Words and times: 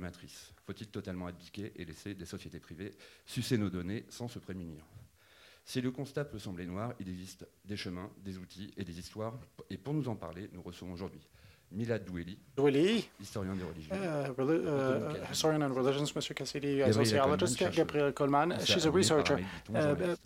matrice 0.00 0.52
Faut-il 0.66 0.88
totalement 0.88 1.26
abdiquer 1.26 1.72
et 1.76 1.84
laisser 1.84 2.14
des 2.14 2.26
sociétés 2.26 2.60
privées 2.60 2.92
sucer 3.24 3.58
nos 3.58 3.70
données 3.70 4.04
sans 4.08 4.28
se 4.28 4.38
prémunir? 4.38 4.82
Si 5.64 5.80
le 5.80 5.90
constat 5.90 6.24
peut 6.24 6.38
sembler 6.38 6.64
noir, 6.66 6.92
il 7.00 7.08
existe 7.08 7.44
des 7.64 7.76
chemins, 7.76 8.08
des 8.18 8.38
outils 8.38 8.72
et 8.76 8.84
des 8.84 8.98
histoires. 8.98 9.34
Et 9.68 9.76
pour 9.76 9.94
nous 9.94 10.06
en 10.08 10.14
parler, 10.14 10.48
nous 10.52 10.62
recevons 10.62 10.92
aujourd'hui 10.92 11.20
Milad 11.72 12.04
Doueli, 12.04 12.38
Doueli, 12.56 13.08
historien 13.20 13.54
des 13.56 13.64
religions. 13.64 13.94
uh, 13.96 14.30
reli- 14.40 14.62
uh, 14.64 15.32
historian 15.32 15.62
on 15.62 15.74
religions, 15.74 16.14
Mr. 16.14 16.34
Cassidy, 16.34 16.82
a 16.82 16.86
Gabriele 16.88 16.94
sociologist, 16.94 18.14
Coleman, 18.14 18.56
She's 18.64 18.86
a 18.86 18.90
researcher. 18.90 19.34
Uh, 19.68 19.74
journaliste. 19.74 20.22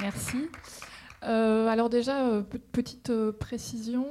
Merci. 0.00 0.48
Euh, 1.26 1.66
alors 1.66 1.90
déjà, 1.90 2.28
euh, 2.28 2.42
pe- 2.42 2.58
petite 2.58 3.10
euh, 3.10 3.32
précision, 3.32 4.06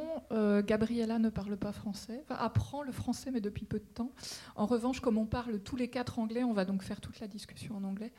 Gabriella 0.68 1.18
ne 1.18 1.30
parle 1.30 1.56
pas 1.56 1.72
français, 1.72 2.24
apprend 2.30 2.84
le 2.84 2.92
français 2.92 3.32
mais 3.32 3.40
depuis 3.40 3.66
peu 3.66 3.80
de 3.80 3.86
temps. 3.86 4.12
En 4.56 4.66
revanche, 4.66 5.00
comme 5.00 5.18
on 5.18 5.26
parle 5.26 5.60
tous 5.60 5.78
les 5.78 5.88
quatre 5.90 6.20
anglais, 6.20 6.44
on 6.44 6.52
va 6.54 6.66
donc 6.66 6.84
faire 6.84 7.00
toute 7.00 7.20
la 7.22 7.28
discussion 7.28 7.78
en 7.78 7.84
anglais. 7.86 8.12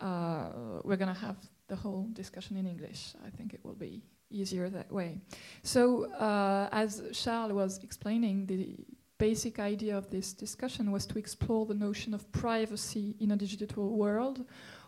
Uh, 0.00 0.80
we're 0.84 0.96
going 0.98 1.12
to 1.12 1.24
have 1.24 1.36
the 1.68 1.76
whole 1.84 2.08
discussion 2.12 2.56
in 2.56 2.66
English. 2.66 3.14
I 3.24 3.30
think 3.30 3.52
it 3.54 3.60
will 3.64 3.76
be 3.76 4.02
easier 4.30 4.68
that 4.70 4.90
way. 4.90 5.20
So, 5.62 6.06
uh, 6.18 6.68
as 6.72 7.02
Charles 7.12 7.52
was 7.52 7.78
explaining, 7.84 8.46
the 8.46 8.76
basic 9.18 9.60
idea 9.60 9.96
of 9.96 10.08
this 10.10 10.34
discussion 10.34 10.90
was 10.90 11.06
to 11.06 11.18
explore 11.18 11.66
the 11.66 11.74
notion 11.78 12.14
of 12.14 12.24
privacy 12.32 13.14
in 13.20 13.30
a 13.30 13.36
digital 13.36 13.90
world 13.96 14.44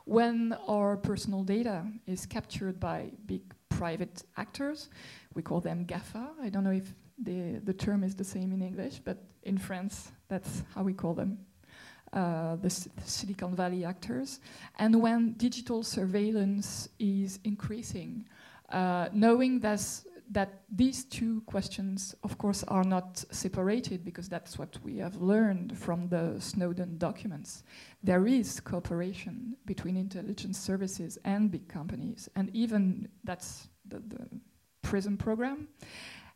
when 0.07 0.55
our 0.67 0.97
personal 0.97 1.45
data 1.45 1.85
is 2.07 2.27
captured 2.27 2.81
by 2.81 3.13
big 3.27 3.54
private 3.79 4.23
actors. 4.37 4.89
We 5.35 5.43
call 5.43 5.61
them 5.61 5.85
GAFA. 5.85 6.31
I 6.43 6.49
don't 6.49 6.65
know 6.65 6.71
if 6.71 6.95
the, 7.19 7.61
the 7.65 7.73
term 7.73 8.03
is 8.05 8.15
the 8.15 8.25
same 8.25 8.53
in 8.53 8.63
English, 8.63 9.01
but 9.05 9.19
in 9.43 9.59
France, 9.59 10.13
that's 10.29 10.63
how 10.75 10.83
we 10.83 10.95
call 10.95 11.15
them. 11.15 11.39
Uh, 12.13 12.55
the, 12.57 12.71
Silicon 13.05 13.57
Valley 13.57 13.85
actors, 13.85 14.39
and 14.79 15.03
when 15.03 15.33
digital 15.33 15.83
surveillance 15.83 16.89
is 17.01 17.41
increasing, 17.43 18.25
uh, 18.71 19.09
knowing 19.13 19.59
that's, 19.59 20.07
that 20.31 20.63
these 20.71 21.05
two 21.05 21.43
questions, 21.43 22.15
of 22.23 22.39
course, 22.39 22.65
are 22.65 22.85
not 22.85 23.25
separated 23.31 24.05
because 24.05 24.29
that's 24.29 24.59
what 24.59 24.79
we 24.83 24.99
have 24.99 25.17
learned 25.17 25.77
from 25.77 26.09
the 26.09 26.37
Snowden 26.41 26.99
documents 26.99 27.63
there 28.05 28.27
is 28.27 28.61
cooperation 28.61 29.57
between 29.65 29.97
intelligence 29.97 30.59
services 30.59 31.19
and 31.25 31.51
big 31.51 31.67
companies, 31.69 32.29
and 32.37 32.51
even 32.55 33.09
that's 33.25 33.69
the, 33.89 34.01
the 34.01 34.29
PRISM 34.83 35.17
program. 35.17 35.69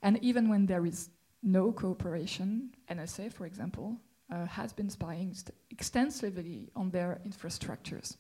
And 0.03 0.19
even 0.25 0.49
when 0.49 0.65
there 0.65 0.87
is 0.87 1.11
no 1.43 1.71
cooperation, 1.71 2.71
NSA, 2.91 3.33
for 3.35 3.45
example, 3.45 3.99
uh, 4.33 4.47
has 4.47 4.73
been 4.73 4.89
spying 4.89 5.37
extensively 5.71 6.71
on 6.75 6.91
their 6.91 7.21
infrastructures. 7.27 8.17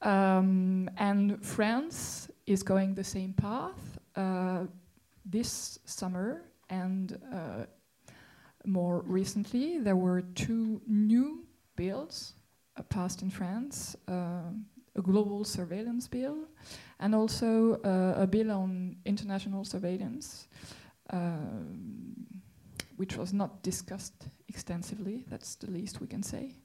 Um, 0.00 0.88
and 0.96 1.44
France 1.44 2.30
is 2.46 2.62
going 2.62 2.94
the 2.94 3.04
same 3.04 3.34
path 3.34 3.98
uh, 4.16 4.64
this 5.30 5.78
summer 5.84 6.42
and 6.68 7.18
uh, 7.32 7.64
more 8.66 9.02
recently, 9.06 9.78
there 9.78 9.96
were 9.96 10.22
two 10.34 10.80
new 10.86 11.44
bills 11.76 12.34
uh, 12.76 12.82
passed 12.82 13.22
in 13.22 13.30
France 13.30 13.96
uh, 14.08 14.52
a 14.96 15.02
global 15.02 15.44
surveillance 15.44 16.08
bill 16.08 16.48
and 16.98 17.14
also 17.14 17.80
uh, 17.84 18.22
a 18.22 18.26
bill 18.26 18.50
on 18.50 18.96
international 19.04 19.64
surveillance, 19.64 20.48
um, 21.10 22.26
which 22.96 23.16
was 23.16 23.32
not 23.32 23.62
discussed 23.62 24.28
extensively, 24.48 25.24
that's 25.28 25.54
the 25.54 25.70
least 25.70 26.00
we 26.00 26.06
can 26.06 26.22
say. 26.22 26.56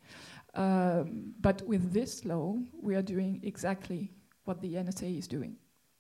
Um, 0.56 1.34
but 1.40 1.62
with 1.68 1.94
this 1.94 2.26
law, 2.26 2.58
we 2.82 2.96
are 2.96 3.02
doing 3.02 3.42
exactly 3.44 4.12
what 4.46 4.62
the 4.62 4.74
NSA 4.74 5.18
is 5.18 5.28
doing. 5.28 5.58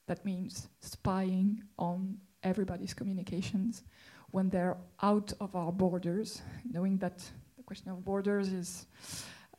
That 0.07 0.25
means 0.25 0.69
spying 0.81 1.63
on 1.77 2.17
everybody's 2.45 2.93
communications 2.93 3.83
when 4.31 4.49
they're 4.49 4.77
out 5.01 5.33
of 5.39 5.55
our 5.55 5.71
borders, 5.71 6.41
knowing 6.71 6.97
that 6.99 7.17
the 7.57 7.63
question 7.63 7.91
of 7.91 8.03
borders 8.05 8.53
is 8.53 8.85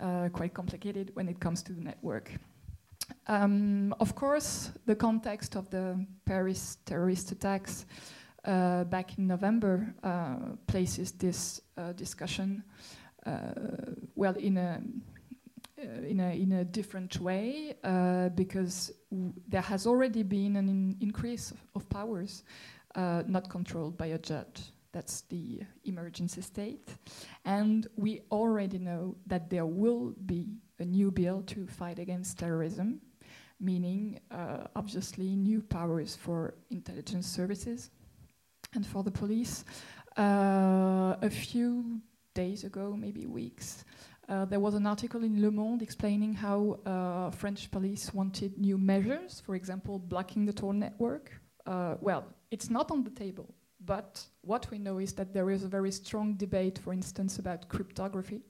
uh, 0.00 0.28
quite 0.32 0.54
complicated 0.54 1.10
when 1.14 1.28
it 1.28 1.40
comes 1.40 1.62
to 1.62 1.72
the 1.72 1.80
network. 1.80 2.30
Um, 3.26 3.94
of 4.00 4.14
course, 4.14 4.70
the 4.86 4.94
context 4.94 5.56
of 5.56 5.68
the 5.70 6.04
Paris 6.24 6.78
terrorist 6.84 7.32
attacks 7.32 7.86
uh, 8.44 8.84
back 8.84 9.18
in 9.18 9.26
November 9.26 9.94
uh, 10.04 10.36
places 10.66 11.12
this 11.12 11.60
uh, 11.76 11.92
discussion 11.92 12.62
uh, 13.26 13.40
well 14.14 14.34
in 14.34 14.56
a 14.56 14.80
uh, 15.78 16.06
in 16.06 16.20
a 16.20 16.30
in 16.30 16.52
a 16.52 16.64
different 16.64 17.20
way 17.20 17.74
because 18.36 18.92
there 19.48 19.62
has 19.62 19.86
already 19.86 20.22
been 20.22 20.56
an 20.56 20.68
in- 20.68 20.96
increase 21.00 21.52
of 21.74 21.88
powers 21.88 22.44
uh, 22.96 23.22
not 23.26 23.48
controlled 23.48 23.96
by 23.96 24.06
a 24.06 24.18
judge. 24.18 24.72
That's 24.92 25.20
the 25.22 25.60
emergency 25.84 26.40
state. 26.40 26.88
And 27.44 27.86
we 27.96 28.22
already 28.30 28.78
know 28.78 29.16
that 29.26 29.50
there 29.50 29.66
will 29.66 30.14
be 30.24 30.56
a 30.78 30.84
new 30.84 31.10
bill 31.10 31.42
to 31.42 31.66
fight 31.66 31.98
against 31.98 32.38
terrorism, 32.38 33.00
meaning 33.60 34.20
uh, 34.30 34.64
obviously 34.74 35.36
new 35.36 35.60
powers 35.60 36.16
for 36.16 36.54
intelligence 36.70 37.26
services 37.26 37.90
and 38.74 38.86
for 38.86 39.02
the 39.02 39.10
police. 39.10 39.64
Uh, 40.16 41.16
a 41.20 41.30
few 41.30 42.00
days 42.32 42.64
ago, 42.64 42.96
maybe 42.98 43.26
weeks, 43.26 43.84
uh, 44.28 44.44
there 44.46 44.60
was 44.60 44.74
an 44.74 44.86
article 44.86 45.22
in 45.22 45.40
Le 45.40 45.50
Monde 45.50 45.82
explaining 45.82 46.34
how 46.34 46.78
uh, 46.86 47.30
French 47.30 47.70
police 47.70 48.12
wanted 48.12 48.58
new 48.58 48.78
measures, 48.78 49.40
for 49.40 49.54
example, 49.54 49.98
blocking 49.98 50.46
the 50.46 50.52
Tor 50.52 50.74
network. 50.74 51.30
Uh, 51.66 51.96
well, 52.00 52.24
it's 52.50 52.70
not 52.70 52.90
on 52.90 53.04
the 53.04 53.10
table, 53.10 53.54
but 53.84 54.24
what 54.42 54.70
we 54.70 54.78
know 54.78 54.98
is 54.98 55.12
that 55.14 55.32
there 55.32 55.50
is 55.50 55.64
a 55.64 55.68
very 55.68 55.90
strong 55.90 56.34
debate, 56.34 56.78
for 56.78 56.92
instance, 56.92 57.38
about 57.38 57.68
cryptography. 57.68 58.42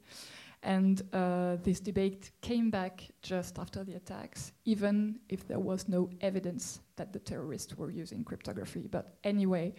And 0.63 1.03
uh, 1.13 1.57
this 1.63 1.81
debate 1.81 2.31
came 2.41 2.71
back 2.71 3.03
just 3.23 3.59
after 3.59 3.85
the 3.85 3.95
attacks, 3.95 4.53
even 4.65 5.21
if 5.29 5.47
there 5.47 5.61
was 5.61 5.89
no 5.89 6.11
evidence 6.21 6.81
that 6.97 7.13
the 7.13 7.19
terrorists 7.21 7.77
were 7.77 7.91
using 7.91 8.25
cryptography. 8.25 8.89
But 8.91 9.17
anyway, 9.23 9.75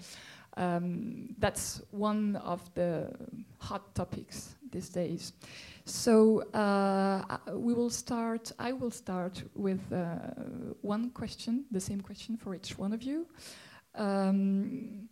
um, 0.56 1.36
that's 1.40 1.82
one 1.92 2.38
of 2.38 2.74
the 2.74 3.12
hot 3.60 3.94
topics 3.96 4.56
these 4.72 4.90
days. 4.90 5.34
So 5.86 6.42
uh, 6.54 7.38
we 7.52 7.74
will 7.74 7.90
start. 7.90 8.52
I 8.60 8.72
will 8.72 8.92
start 8.92 9.44
with 9.56 9.82
uh, 9.92 10.18
one 10.82 11.10
question, 11.10 11.66
the 11.72 11.82
same 11.82 12.02
question 12.02 12.38
for 12.38 12.56
each 12.56 12.78
one 12.78 12.94
of 12.94 13.04
you. 13.04 13.28
Um, 13.98 15.10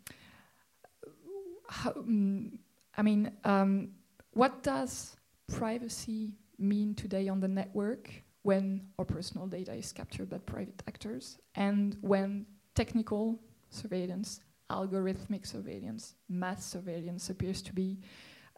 how, 1.67 1.91
mm, 1.91 2.57
I 2.97 3.01
mean, 3.01 3.31
um, 3.43 3.89
what 4.31 4.63
does 4.63 5.15
privacy 5.51 6.33
mean 6.57 6.93
today 6.95 7.27
on 7.27 7.39
the 7.39 7.47
network 7.47 8.09
when 8.43 8.81
our 8.99 9.05
personal 9.05 9.47
data 9.47 9.73
is 9.73 9.91
captured 9.91 10.29
by 10.29 10.37
private 10.37 10.81
actors 10.87 11.39
and 11.55 11.97
when 12.01 12.45
technical 12.75 13.39
surveillance, 13.69 14.41
algorithmic 14.69 15.45
surveillance, 15.45 16.15
mass 16.29 16.65
surveillance 16.65 17.29
appears 17.29 17.61
to 17.63 17.73
be 17.73 17.97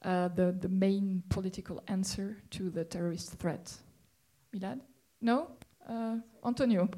uh, 0.04 0.28
the, 0.30 0.52
the 0.60 0.70
main 0.70 1.24
political 1.30 1.82
answer 1.88 2.38
to 2.52 2.70
the 2.70 2.84
terrorist 2.84 3.34
threat? 3.40 3.74
Milad? 4.54 4.82
No? 5.22 5.52
Uh, 5.88 6.18
Antonio? 6.46 6.90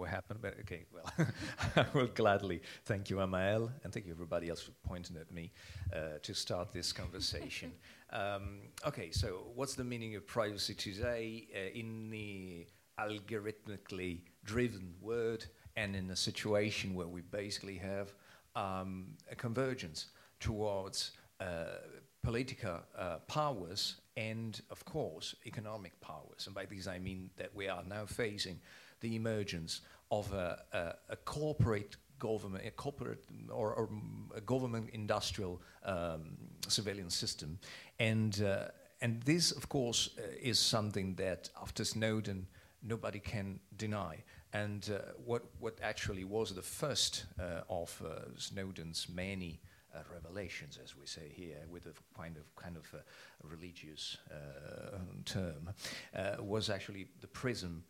What 0.00 0.08
happened, 0.08 0.40
but 0.40 0.54
okay, 0.60 0.86
well, 0.94 1.12
I 1.76 1.84
will 1.92 2.06
gladly 2.06 2.62
thank 2.86 3.10
you, 3.10 3.16
Amael, 3.16 3.70
and 3.84 3.92
thank 3.92 4.06
you 4.06 4.12
everybody 4.12 4.48
else 4.48 4.62
for 4.62 4.70
pointing 4.82 5.18
at 5.18 5.30
me 5.30 5.52
uh, 5.94 6.18
to 6.22 6.32
start 6.32 6.72
this 6.72 6.90
conversation. 7.02 7.70
um, 8.08 8.60
okay, 8.86 9.10
so 9.10 9.42
what's 9.54 9.74
the 9.74 9.84
meaning 9.84 10.16
of 10.16 10.26
privacy 10.26 10.72
today 10.72 11.48
uh, 11.54 11.78
in 11.78 12.08
the 12.08 12.66
algorithmically 12.98 14.22
driven 14.42 14.94
world 15.02 15.46
and 15.76 15.94
in 15.94 16.10
a 16.10 16.16
situation 16.16 16.94
where 16.94 17.06
we 17.06 17.20
basically 17.20 17.76
have 17.76 18.14
um, 18.56 19.08
a 19.30 19.36
convergence 19.36 20.06
towards 20.40 21.10
uh, 21.40 21.76
political 22.22 22.78
uh, 22.96 23.16
powers 23.28 23.96
and, 24.16 24.62
of 24.70 24.82
course, 24.86 25.34
economic 25.44 26.00
powers. 26.00 26.46
And 26.46 26.54
by 26.54 26.64
these 26.64 26.88
I 26.88 26.98
mean 26.98 27.28
that 27.36 27.54
we 27.54 27.68
are 27.68 27.82
now 27.86 28.06
facing 28.06 28.60
the 29.00 29.16
emergence 29.16 29.80
of 30.10 30.32
a, 30.32 30.62
a, 30.72 31.12
a 31.12 31.16
corporate 31.16 31.96
government, 32.18 32.64
a 32.66 32.70
corporate 32.70 33.24
or, 33.50 33.72
or 33.74 33.88
a 34.36 34.40
government 34.40 34.90
industrial 34.92 35.60
um, 35.84 36.36
surveillance 36.68 37.16
system. 37.16 37.58
And, 37.98 38.42
uh, 38.42 38.68
and 39.00 39.22
this, 39.22 39.52
of 39.52 39.68
course, 39.68 40.10
uh, 40.18 40.22
is 40.40 40.58
something 40.58 41.14
that 41.16 41.50
after 41.60 41.84
Snowden, 41.84 42.46
nobody 42.82 43.18
can 43.18 43.60
deny. 43.76 44.22
And 44.52 44.90
uh, 44.92 45.12
what, 45.24 45.42
what 45.60 45.78
actually 45.82 46.24
was 46.24 46.54
the 46.54 46.62
first 46.62 47.24
uh, 47.38 47.62
of 47.68 48.02
uh, 48.04 48.36
Snowden's 48.36 49.08
many 49.08 49.60
uh, 49.94 49.98
revelations, 50.12 50.78
as 50.82 50.96
we 50.96 51.06
say 51.06 51.32
here, 51.34 51.58
with 51.70 51.86
a 51.86 52.18
kind 52.18 52.36
of 52.36 52.54
kind 52.56 52.76
of 52.76 52.94
religious 53.42 54.18
uh, 54.30 54.98
term, 55.24 55.70
uh, 56.14 56.42
was 56.42 56.70
actually 56.70 57.08
the 57.20 57.26
PRISM 57.26 57.82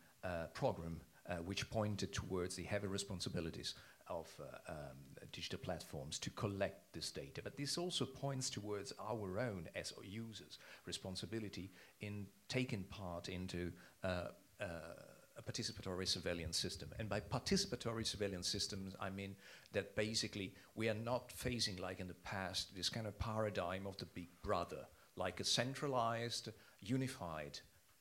program, 0.55 1.01
which 1.45 1.71
pointed 1.71 2.13
towards 2.13 2.57
the 2.57 2.65
heavy 2.65 2.87
responsibilities 2.87 3.75
of 4.11 4.29
um, 4.69 4.75
digital 5.33 5.59
platforms 5.59 6.19
to 6.19 6.31
collect 6.31 6.93
this 6.93 7.11
data. 7.11 7.41
But 7.43 7.57
this 7.57 7.79
also 7.79 8.05
points 8.05 8.51
towards 8.51 8.93
our 8.99 9.39
own, 9.39 9.69
as 9.75 9.93
users, 10.03 10.59
responsibility 10.85 11.71
in 12.01 12.27
taking 12.49 12.83
part 12.85 13.29
into 13.29 13.73
uh, 14.03 14.29
uh, 14.61 14.65
a 15.37 15.43
participatory 15.43 16.09
surveillance 16.09 16.59
system. 16.59 16.91
And 16.99 17.09
by 17.09 17.21
participatory 17.21 18.07
surveillance 18.07 18.49
systems, 18.49 18.95
I 19.01 19.11
mean 19.11 19.37
that 19.73 19.95
basically 19.95 20.55
we 20.75 20.89
are 20.89 20.95
not 20.95 21.33
facing, 21.33 21.77
like 21.77 22.01
in 22.01 22.09
the 22.09 22.15
past, 22.15 22.75
this 22.75 22.89
kind 22.89 23.07
of 23.07 23.19
paradigm 23.19 23.87
of 23.87 23.97
the 23.97 24.07
big 24.07 24.29
brother, 24.43 24.85
like 25.17 25.41
a 25.41 25.45
centralized, 25.45 26.49
unified 26.81 27.61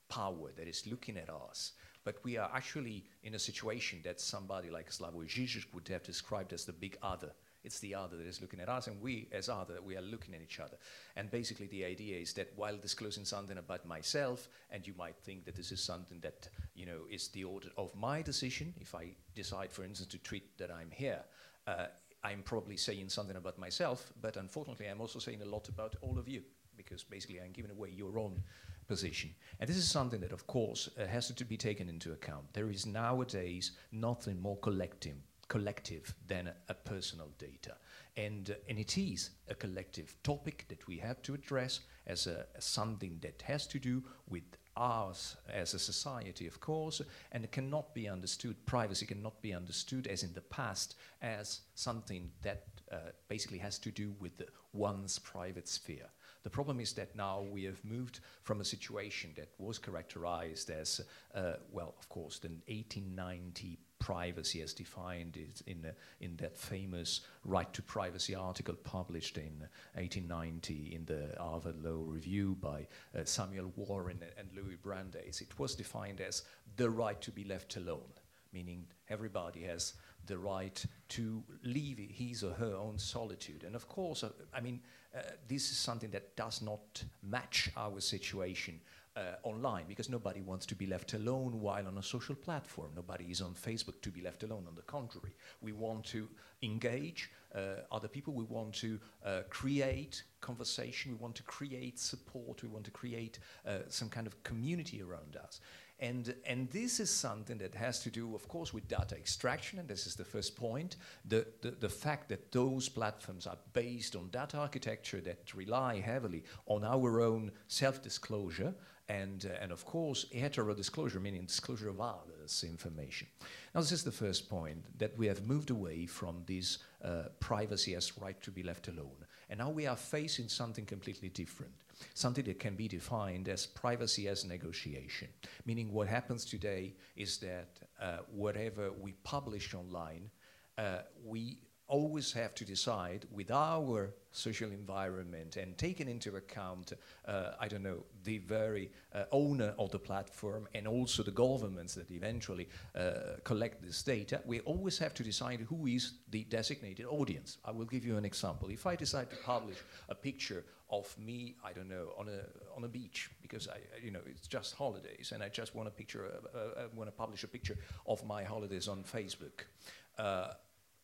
power 0.09 0.51
that 0.57 0.67
is 0.67 0.87
looking 0.87 1.17
at 1.17 1.29
us. 1.29 1.73
But 2.03 2.23
we 2.23 2.37
are 2.37 2.49
actually 2.53 3.05
in 3.23 3.35
a 3.35 3.39
situation 3.39 3.99
that 4.03 4.21
somebody 4.21 4.69
like 4.69 4.89
Slavoj 4.89 5.27
Žižek 5.27 5.73
would 5.73 5.87
have 5.89 6.03
described 6.03 6.53
as 6.53 6.65
the 6.65 6.73
big 6.73 6.97
other. 7.01 7.31
It's 7.63 7.79
the 7.79 7.93
other 7.93 8.15
that 8.15 8.25
is 8.25 8.41
looking 8.41 8.61
at 8.61 8.69
us, 8.69 8.87
and 8.87 9.01
we, 9.01 9.27
as 9.33 9.49
other, 9.49 9.81
we 9.81 9.97
are 9.97 10.01
looking 10.01 10.33
at 10.33 10.41
each 10.41 10.61
other. 10.61 10.77
And 11.17 11.29
basically, 11.29 11.67
the 11.67 11.83
idea 11.83 12.17
is 12.17 12.31
that 12.33 12.53
while 12.55 12.77
disclosing 12.77 13.25
something 13.25 13.57
about 13.57 13.85
myself, 13.85 14.47
and 14.71 14.87
you 14.87 14.93
might 14.97 15.17
think 15.17 15.43
that 15.43 15.55
this 15.55 15.73
is 15.73 15.81
something 15.81 16.21
that 16.21 16.47
you 16.73 16.85
know 16.85 17.01
is 17.11 17.27
the 17.27 17.43
order 17.43 17.67
of 17.77 17.93
my 17.95 18.21
decision. 18.21 18.73
If 18.79 18.95
I 18.95 19.09
decide, 19.35 19.73
for 19.73 19.83
instance, 19.83 20.09
to 20.11 20.19
tweet 20.19 20.57
that 20.57 20.71
I'm 20.71 20.89
here, 20.89 21.19
uh, 21.67 21.87
I'm 22.23 22.43
probably 22.43 22.77
saying 22.77 23.09
something 23.09 23.35
about 23.35 23.57
myself, 23.59 24.13
but 24.21 24.37
unfortunately, 24.37 24.87
I'm 24.87 25.01
also 25.01 25.19
saying 25.19 25.41
a 25.41 25.45
lot 25.45 25.67
about 25.67 25.97
all 26.01 26.17
of 26.17 26.29
you 26.29 26.43
because 26.79 27.03
basically, 27.03 27.41
I'm 27.41 27.51
giving 27.51 27.71
away 27.71 27.89
your 27.89 28.17
own 28.17 28.41
position. 28.89 29.29
And 29.59 29.69
this 29.69 29.77
is 29.77 29.89
something 29.89 30.19
that, 30.21 30.33
of 30.33 30.47
course, 30.47 30.89
uh, 30.89 31.05
has 31.05 31.31
to 31.33 31.45
be 31.45 31.57
taken 31.57 31.87
into 31.87 32.11
account. 32.11 32.53
There 32.53 32.69
is 32.69 32.85
nowadays 32.85 33.71
nothing 33.91 34.41
more 34.41 34.57
collective 34.57 35.15
collective 35.49 36.13
than 36.27 36.47
a, 36.47 36.53
a 36.69 36.73
personal 36.73 37.29
data. 37.39 37.75
And, 38.15 38.51
uh, 38.51 38.69
and 38.69 38.77
it 38.77 38.97
is 38.97 39.31
a 39.47 39.55
collective 39.55 40.15
topic 40.21 40.65
that 40.69 40.87
we 40.87 40.97
have 40.99 41.21
to 41.23 41.33
address 41.33 41.81
as, 42.05 42.27
a, 42.27 42.45
as 42.55 42.65
something 42.65 43.17
that 43.21 43.41
has 43.41 43.67
to 43.67 43.79
do 43.79 44.03
with 44.29 44.43
us 44.77 45.35
as 45.51 45.73
a 45.73 45.79
society, 45.79 46.47
of 46.47 46.59
course, 46.59 47.01
and 47.31 47.43
it 47.43 47.51
cannot 47.51 47.93
be 47.93 48.07
understood, 48.07 48.55
privacy 48.65 49.05
cannot 49.05 49.41
be 49.41 49.53
understood 49.53 50.07
as 50.07 50.23
in 50.23 50.33
the 50.33 50.41
past 50.41 50.95
as 51.21 51.61
something 51.75 52.31
that 52.43 52.67
uh, 52.91 53.11
basically 53.27 53.57
has 53.57 53.79
to 53.79 53.91
do 53.91 54.13
with 54.19 54.41
one's 54.71 55.19
private 55.19 55.67
sphere. 55.67 56.09
The 56.43 56.49
problem 56.49 56.79
is 56.79 56.93
that 56.93 57.15
now 57.15 57.41
we 57.41 57.63
have 57.65 57.83
moved 57.83 58.21
from 58.43 58.61
a 58.61 58.65
situation 58.65 59.31
that 59.35 59.49
was 59.57 59.77
characterized 59.77 60.69
as, 60.69 61.01
uh, 61.35 61.53
well, 61.71 61.93
of 61.99 62.07
course, 62.07 62.39
the 62.39 62.49
1890 62.67 63.77
privacy 63.99 64.61
as 64.61 64.73
defined 64.73 65.37
in, 65.67 65.85
uh, 65.85 65.91
in 66.21 66.37
that 66.37 66.57
famous 66.57 67.21
right 67.43 67.71
to 67.73 67.81
privacy 67.81 68.33
article 68.33 68.73
published 68.75 69.37
in 69.37 69.67
1890 69.95 70.95
in 70.95 71.05
the 71.05 71.35
Harvard 71.37 71.83
Law 71.83 72.03
Review 72.07 72.55
by 72.61 72.87
uh, 73.17 73.25
Samuel 73.25 73.73
Warren 73.75 74.23
and 74.37 74.47
Louis 74.55 74.77
Brandeis. 74.81 75.41
It 75.41 75.59
was 75.59 75.75
defined 75.75 76.21
as 76.21 76.43
the 76.77 76.89
right 76.89 77.19
to 77.21 77.31
be 77.31 77.43
left 77.43 77.75
alone, 77.75 78.13
meaning 78.53 78.85
everybody 79.09 79.63
has 79.63 79.93
the 80.25 80.37
right 80.37 80.85
to 81.09 81.43
leave 81.63 81.97
his 81.97 82.43
or 82.43 82.53
her 82.53 82.75
own 82.75 82.97
solitude. 82.97 83.63
And 83.63 83.75
of 83.75 83.89
course, 83.89 84.23
uh, 84.23 84.29
I 84.53 84.61
mean, 84.61 84.79
uh, 85.15 85.21
this 85.47 85.71
is 85.71 85.77
something 85.77 86.11
that 86.11 86.35
does 86.35 86.61
not 86.61 87.03
match 87.23 87.71
our 87.75 87.99
situation 87.99 88.79
uh, 89.15 89.35
online 89.43 89.85
because 89.87 90.09
nobody 90.09 90.41
wants 90.41 90.65
to 90.67 90.75
be 90.75 90.85
left 90.85 91.13
alone 91.13 91.59
while 91.59 91.87
on 91.87 91.97
a 91.97 92.03
social 92.03 92.35
platform. 92.35 92.91
Nobody 92.95 93.25
is 93.25 93.41
on 93.41 93.53
Facebook 93.53 94.01
to 94.01 94.11
be 94.11 94.21
left 94.21 94.43
alone. 94.43 94.65
On 94.67 94.75
the 94.75 94.83
contrary, 94.83 95.33
we 95.61 95.73
want 95.73 96.05
to 96.05 96.27
engage 96.61 97.31
uh, 97.55 97.81
other 97.91 98.07
people. 98.07 98.33
We 98.33 98.43
want 98.45 98.73
to 98.75 98.99
uh, 99.25 99.41
create 99.49 100.23
conversation. 100.41 101.11
We 101.11 101.17
want 101.17 101.35
to 101.35 101.43
create 101.43 101.99
support. 101.99 102.61
We 102.61 102.69
want 102.69 102.85
to 102.85 102.91
create 102.91 103.39
uh, 103.67 103.79
some 103.87 104.09
kind 104.09 104.27
of 104.27 104.41
community 104.43 105.01
around 105.01 105.35
us. 105.35 105.59
And, 106.01 106.33
and 106.45 106.69
this 106.69 107.01
is 107.01 107.09
something 107.09 107.57
that 107.57 107.75
has 107.75 107.99
to 108.03 108.09
do, 108.09 108.33
of 108.33 108.47
course, 108.47 108.73
with 108.73 108.87
data 108.87 109.15
extraction, 109.15 109.79
and 109.79 109.87
this 109.87 110.07
is 110.07 110.15
the 110.15 110.23
first 110.23 110.55
point. 110.55 110.95
The, 111.25 111.45
the, 111.61 111.71
the 111.71 111.89
fact 111.89 112.29
that 112.29 112.53
those 112.53 112.87
platforms 112.87 113.45
are 113.45 113.57
based 113.73 114.15
on 114.15 114.29
data 114.29 114.57
architecture 114.57 115.19
that 115.21 115.53
rely 115.53 115.99
heavily 115.99 116.45
on 116.67 116.85
our 116.85 117.19
own 117.19 117.51
self 117.67 118.01
disclosure 118.01 118.73
and, 119.09 119.45
uh, 119.49 119.57
and 119.61 119.71
of 119.71 119.85
course, 119.85 120.27
hetero 120.31 120.73
disclosure, 120.73 121.19
meaning 121.19 121.45
disclosure 121.45 121.89
of 121.89 121.99
others' 121.99 122.63
information. 122.65 123.27
Now, 123.73 123.81
this 123.81 123.91
is 123.91 124.03
the 124.03 124.11
first 124.11 124.49
point 124.49 124.85
that 124.99 125.17
we 125.17 125.25
have 125.27 125.45
moved 125.45 125.71
away 125.71 126.05
from 126.05 126.43
this 126.45 126.77
uh, 127.03 127.23
privacy 127.39 127.95
as 127.95 128.17
right 128.19 128.39
to 128.43 128.51
be 128.51 128.63
left 128.63 128.87
alone. 128.87 129.25
And 129.49 129.59
now 129.59 129.71
we 129.71 129.87
are 129.87 129.95
facing 129.95 130.47
something 130.47 130.85
completely 130.85 131.29
different, 131.29 131.73
something 132.13 132.45
that 132.45 132.59
can 132.59 132.75
be 132.75 132.87
defined 132.87 133.47
as 133.47 133.65
privacy 133.65 134.27
as 134.27 134.45
negotiation. 134.45 135.27
Meaning, 135.65 135.91
what 135.91 136.07
happens 136.07 136.45
today 136.45 136.95
is 137.15 137.37
that 137.39 137.79
uh, 138.01 138.19
whatever 138.31 138.91
we 138.91 139.13
publish 139.23 139.73
online, 139.73 140.29
uh, 140.77 140.99
we 141.23 141.59
always 141.89 142.31
have 142.31 142.55
to 142.55 142.65
decide 142.65 143.25
with 143.31 143.51
our 143.51 144.13
social 144.31 144.69
environment 144.69 145.57
and 145.57 145.77
taking 145.77 146.07
into 146.07 146.35
account, 146.35 146.93
uh, 147.27 147.51
I 147.59 147.67
don't 147.67 147.83
know, 147.83 148.03
the 148.23 148.37
very 148.37 148.91
uh, 149.13 149.23
owner 149.31 149.73
of 149.79 149.91
the 149.91 149.99
platform 149.99 150.67
and 150.75 150.87
also 150.87 151.23
the 151.23 151.31
governments 151.31 151.95
that 151.95 152.11
eventually 152.11 152.69
uh, 152.95 153.37
collect 153.43 153.81
this 153.83 154.03
data, 154.03 154.41
we 154.45 154.59
always 154.61 154.99
have 154.99 155.13
to 155.15 155.23
decide 155.23 155.61
who 155.61 155.87
is 155.87 156.13
the 156.29 156.43
designated 156.43 157.07
audience. 157.07 157.57
I 157.65 157.71
will 157.71 157.85
give 157.85 158.05
you 158.05 158.17
an 158.17 158.25
example. 158.25 158.69
If 158.69 158.85
I 158.85 158.95
decide 158.95 159.31
to 159.31 159.35
publish 159.37 159.77
a 160.09 160.15
picture 160.15 160.63
of 160.91 161.15
me, 161.17 161.55
I 161.63 161.73
don't 161.73 161.89
know, 161.89 162.13
on 162.17 162.27
a 162.29 162.41
on 162.75 162.83
a 162.83 162.87
beach 162.87 163.29
because 163.41 163.67
I, 163.67 163.77
you 164.03 164.11
know, 164.11 164.21
it's 164.25 164.47
just 164.47 164.73
holidays, 164.73 165.31
and 165.33 165.43
I 165.43 165.49
just 165.49 165.75
want 165.75 165.87
a 165.87 165.91
picture, 165.91 166.25
uh, 166.25 166.57
uh, 166.57 166.87
want 166.95 167.07
to 167.07 167.11
publish 167.11 167.43
a 167.43 167.47
picture 167.47 167.77
of 168.07 168.25
my 168.25 168.43
holidays 168.43 168.87
on 168.87 169.03
Facebook. 169.03 169.65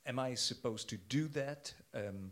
Am 0.06 0.20
I 0.20 0.36
supposed 0.36 0.90
to 0.90 0.98
do 0.98 1.28
that? 1.30 1.74
Um, 1.94 2.32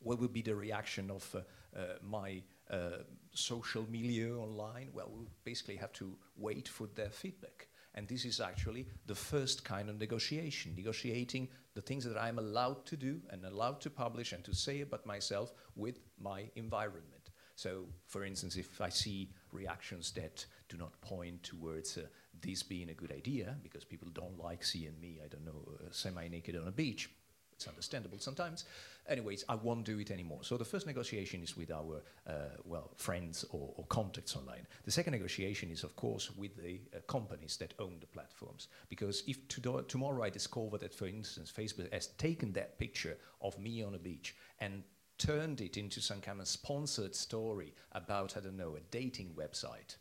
what 0.00 0.18
will 0.18 0.28
be 0.28 0.42
the 0.42 0.54
reaction 0.54 1.10
of 1.10 1.34
uh, 1.34 1.38
uh, 1.78 1.82
my 2.02 2.42
uh, 2.70 3.02
social 3.32 3.86
milieu 3.88 4.38
online? 4.38 4.88
Well, 4.92 5.08
we'll 5.12 5.28
basically 5.44 5.76
have 5.76 5.92
to 5.94 6.16
wait 6.36 6.66
for 6.68 6.88
their 6.94 7.10
feedback. 7.10 7.68
And 7.94 8.06
this 8.06 8.24
is 8.24 8.40
actually 8.40 8.86
the 9.06 9.14
first 9.14 9.64
kind 9.64 9.88
of 9.88 9.98
negotiation, 9.98 10.74
negotiating 10.76 11.48
the 11.74 11.80
things 11.80 12.04
that 12.04 12.16
I'm 12.16 12.38
allowed 12.38 12.84
to 12.86 12.96
do 12.96 13.20
and 13.30 13.44
allowed 13.44 13.80
to 13.82 13.90
publish 13.90 14.32
and 14.32 14.44
to 14.44 14.54
say 14.54 14.82
about 14.82 15.06
myself 15.06 15.52
with 15.74 15.98
my 16.20 16.50
environment. 16.56 17.30
So, 17.56 17.86
for 18.06 18.24
instance, 18.24 18.56
if 18.56 18.80
I 18.80 18.88
see 18.88 19.30
reactions 19.50 20.12
that 20.12 20.46
do 20.68 20.76
not 20.76 21.00
point 21.00 21.42
towards 21.42 21.98
uh, 21.98 22.02
this 22.42 22.62
being 22.62 22.90
a 22.90 22.94
good 22.94 23.12
idea 23.12 23.56
because 23.62 23.84
people 23.84 24.08
don't 24.12 24.38
like 24.38 24.64
seeing 24.64 24.98
me, 25.00 25.20
I 25.24 25.28
don't 25.28 25.44
know, 25.44 25.68
uh, 25.68 25.88
semi 25.90 26.28
naked 26.28 26.56
on 26.56 26.68
a 26.68 26.72
beach. 26.72 27.10
It's 27.52 27.66
understandable 27.66 28.20
sometimes. 28.20 28.66
Anyways, 29.08 29.44
I 29.48 29.56
won't 29.56 29.84
do 29.84 29.98
it 29.98 30.12
anymore. 30.12 30.40
So 30.42 30.56
the 30.56 30.64
first 30.64 30.86
negotiation 30.86 31.42
is 31.42 31.56
with 31.56 31.72
our, 31.72 32.02
uh, 32.24 32.54
well, 32.64 32.92
friends 32.96 33.44
or, 33.50 33.72
or, 33.74 33.84
contacts 33.86 34.36
online. 34.36 34.64
The 34.84 34.92
second 34.92 35.10
negotiation 35.12 35.72
is, 35.72 35.82
of 35.82 35.96
course, 35.96 36.30
with 36.36 36.56
the 36.56 36.80
uh, 36.94 37.00
companies 37.08 37.56
that 37.56 37.74
own 37.80 37.96
the 37.98 38.06
platforms. 38.06 38.68
Because 38.88 39.24
if 39.26 39.48
to 39.48 39.84
tomorrow 39.88 40.22
I 40.22 40.30
discover 40.30 40.78
that, 40.78 40.94
for 40.94 41.08
instance, 41.08 41.50
Facebook 41.50 41.92
has 41.92 42.08
taken 42.18 42.52
that 42.52 42.78
picture 42.78 43.16
of 43.40 43.58
me 43.58 43.82
on 43.82 43.96
a 43.96 43.98
beach 43.98 44.36
and 44.60 44.84
turned 45.18 45.60
it 45.60 45.76
into 45.76 46.00
some 46.00 46.20
kind 46.20 46.40
of 46.40 46.46
sponsored 46.46 47.14
story 47.14 47.74
about, 47.90 48.36
I 48.36 48.40
don't 48.40 48.56
know, 48.56 48.76
a 48.76 48.80
dating 48.92 49.34
website, 49.36 49.96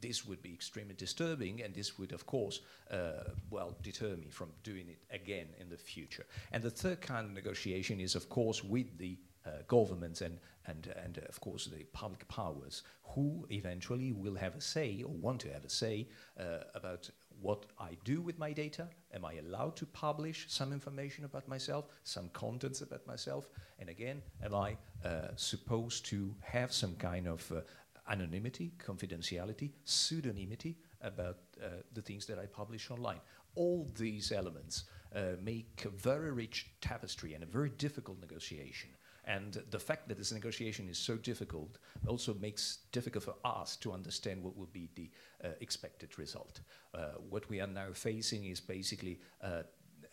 this 0.00 0.24
would 0.26 0.42
be 0.42 0.52
extremely 0.52 0.94
disturbing, 0.94 1.62
and 1.62 1.74
this 1.74 1.98
would, 1.98 2.12
of 2.12 2.26
course, 2.26 2.60
uh, 2.90 3.24
well, 3.50 3.76
deter 3.82 4.16
me 4.16 4.28
from 4.30 4.50
doing 4.62 4.88
it 4.88 4.98
again 5.10 5.48
in 5.60 5.68
the 5.68 5.76
future. 5.76 6.26
And 6.52 6.62
the 6.62 6.70
third 6.70 7.00
kind 7.00 7.26
of 7.26 7.32
negotiation 7.32 8.00
is, 8.00 8.14
of 8.14 8.28
course, 8.28 8.62
with 8.62 8.98
the 8.98 9.18
uh, 9.46 9.50
governments 9.66 10.20
and, 10.20 10.38
and, 10.66 10.92
and 11.04 11.18
uh, 11.18 11.22
of 11.28 11.40
course, 11.40 11.66
the 11.66 11.84
public 11.92 12.26
powers 12.28 12.82
who 13.02 13.46
eventually 13.50 14.12
will 14.12 14.34
have 14.34 14.54
a 14.54 14.60
say 14.60 15.02
or 15.02 15.12
want 15.12 15.40
to 15.40 15.52
have 15.52 15.64
a 15.64 15.70
say 15.70 16.08
uh, 16.38 16.64
about 16.74 17.08
what 17.40 17.66
I 17.78 17.96
do 18.04 18.20
with 18.20 18.38
my 18.38 18.52
data. 18.52 18.88
Am 19.14 19.24
I 19.24 19.34
allowed 19.34 19.76
to 19.76 19.86
publish 19.86 20.46
some 20.48 20.72
information 20.72 21.24
about 21.24 21.48
myself, 21.48 21.86
some 22.04 22.28
contents 22.30 22.80
about 22.80 23.06
myself? 23.06 23.48
And 23.78 23.88
again, 23.88 24.22
am 24.42 24.54
I 24.54 24.76
uh, 25.04 25.28
supposed 25.36 26.04
to 26.06 26.34
have 26.42 26.72
some 26.72 26.96
kind 26.96 27.28
of 27.28 27.50
uh, 27.52 27.60
anonymity, 28.08 28.72
confidentiality, 28.78 29.70
pseudonymity 29.84 30.76
about 31.02 31.38
uh, 31.62 31.68
the 31.92 32.02
things 32.02 32.26
that 32.26 32.38
I 32.38 32.46
publish 32.46 32.90
online. 32.90 33.20
all 33.58 33.90
these 33.96 34.30
elements 34.30 34.84
uh, 35.14 35.32
make 35.42 35.84
a 35.84 35.88
very 35.88 36.30
rich 36.30 36.70
tapestry 36.80 37.34
and 37.34 37.42
a 37.42 37.46
very 37.46 37.70
difficult 37.70 38.20
negotiation. 38.20 38.90
And 39.24 39.62
the 39.70 39.78
fact 39.78 40.08
that 40.08 40.16
this 40.16 40.32
negotiation 40.32 40.88
is 40.88 40.96
so 40.96 41.16
difficult 41.16 41.78
also 42.06 42.34
makes 42.34 42.78
difficult 42.92 43.24
for 43.24 43.34
us 43.44 43.76
to 43.76 43.92
understand 43.92 44.42
what 44.42 44.56
will 44.56 44.70
be 44.72 44.88
the 44.94 45.10
uh, 45.44 45.48
expected 45.60 46.18
result. 46.18 46.60
Uh, 46.94 47.18
what 47.28 47.48
we 47.50 47.60
are 47.60 47.66
now 47.66 47.92
facing 47.92 48.44
is 48.44 48.60
basically 48.60 49.20
uh, 49.42 49.62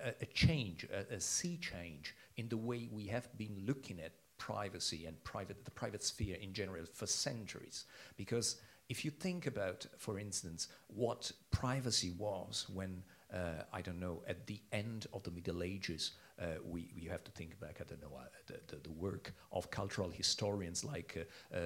a, 0.01 0.09
a, 0.21 0.25
change, 0.33 0.85
a, 0.91 1.13
a 1.13 1.19
sea 1.21 1.57
change 1.57 2.15
in 2.35 2.49
the 2.49 2.57
way 2.57 2.89
we 2.91 3.05
have 3.05 3.29
been 3.37 3.63
looking 3.65 4.01
at 4.01 4.11
privacy 4.37 5.05
and 5.05 5.21
private, 5.23 5.63
the 5.65 5.71
private 5.71 6.03
sphere 6.03 6.37
in 6.41 6.53
general 6.53 6.85
for 6.93 7.07
centuries. 7.07 7.85
Because 8.17 8.57
if 8.89 9.03
you 9.03 9.11
think 9.11 9.47
about, 9.47 9.85
for 9.97 10.19
instance, 10.19 10.67
what 10.87 11.31
privacy 11.51 12.13
was 12.17 12.67
when, 12.73 13.03
uh, 13.33 13.63
I 13.73 13.81
don't 13.81 13.99
know, 13.99 14.21
at 14.27 14.45
the 14.45 14.59
end 14.71 15.07
of 15.13 15.23
the 15.23 15.31
Middle 15.31 15.63
Ages, 15.63 16.11
uh, 16.41 16.45
we, 16.65 16.89
we 16.95 17.05
have 17.05 17.23
to 17.23 17.31
think 17.31 17.59
back, 17.59 17.79
I 17.79 17.83
don't 17.85 18.01
know, 18.01 18.17
uh, 18.17 18.23
the, 18.47 18.59
the, 18.67 18.81
the, 18.83 18.91
work 18.91 19.33
of 19.51 19.69
cultural 19.71 20.09
historians 20.09 20.83
like 20.83 21.27
uh, 21.53 21.59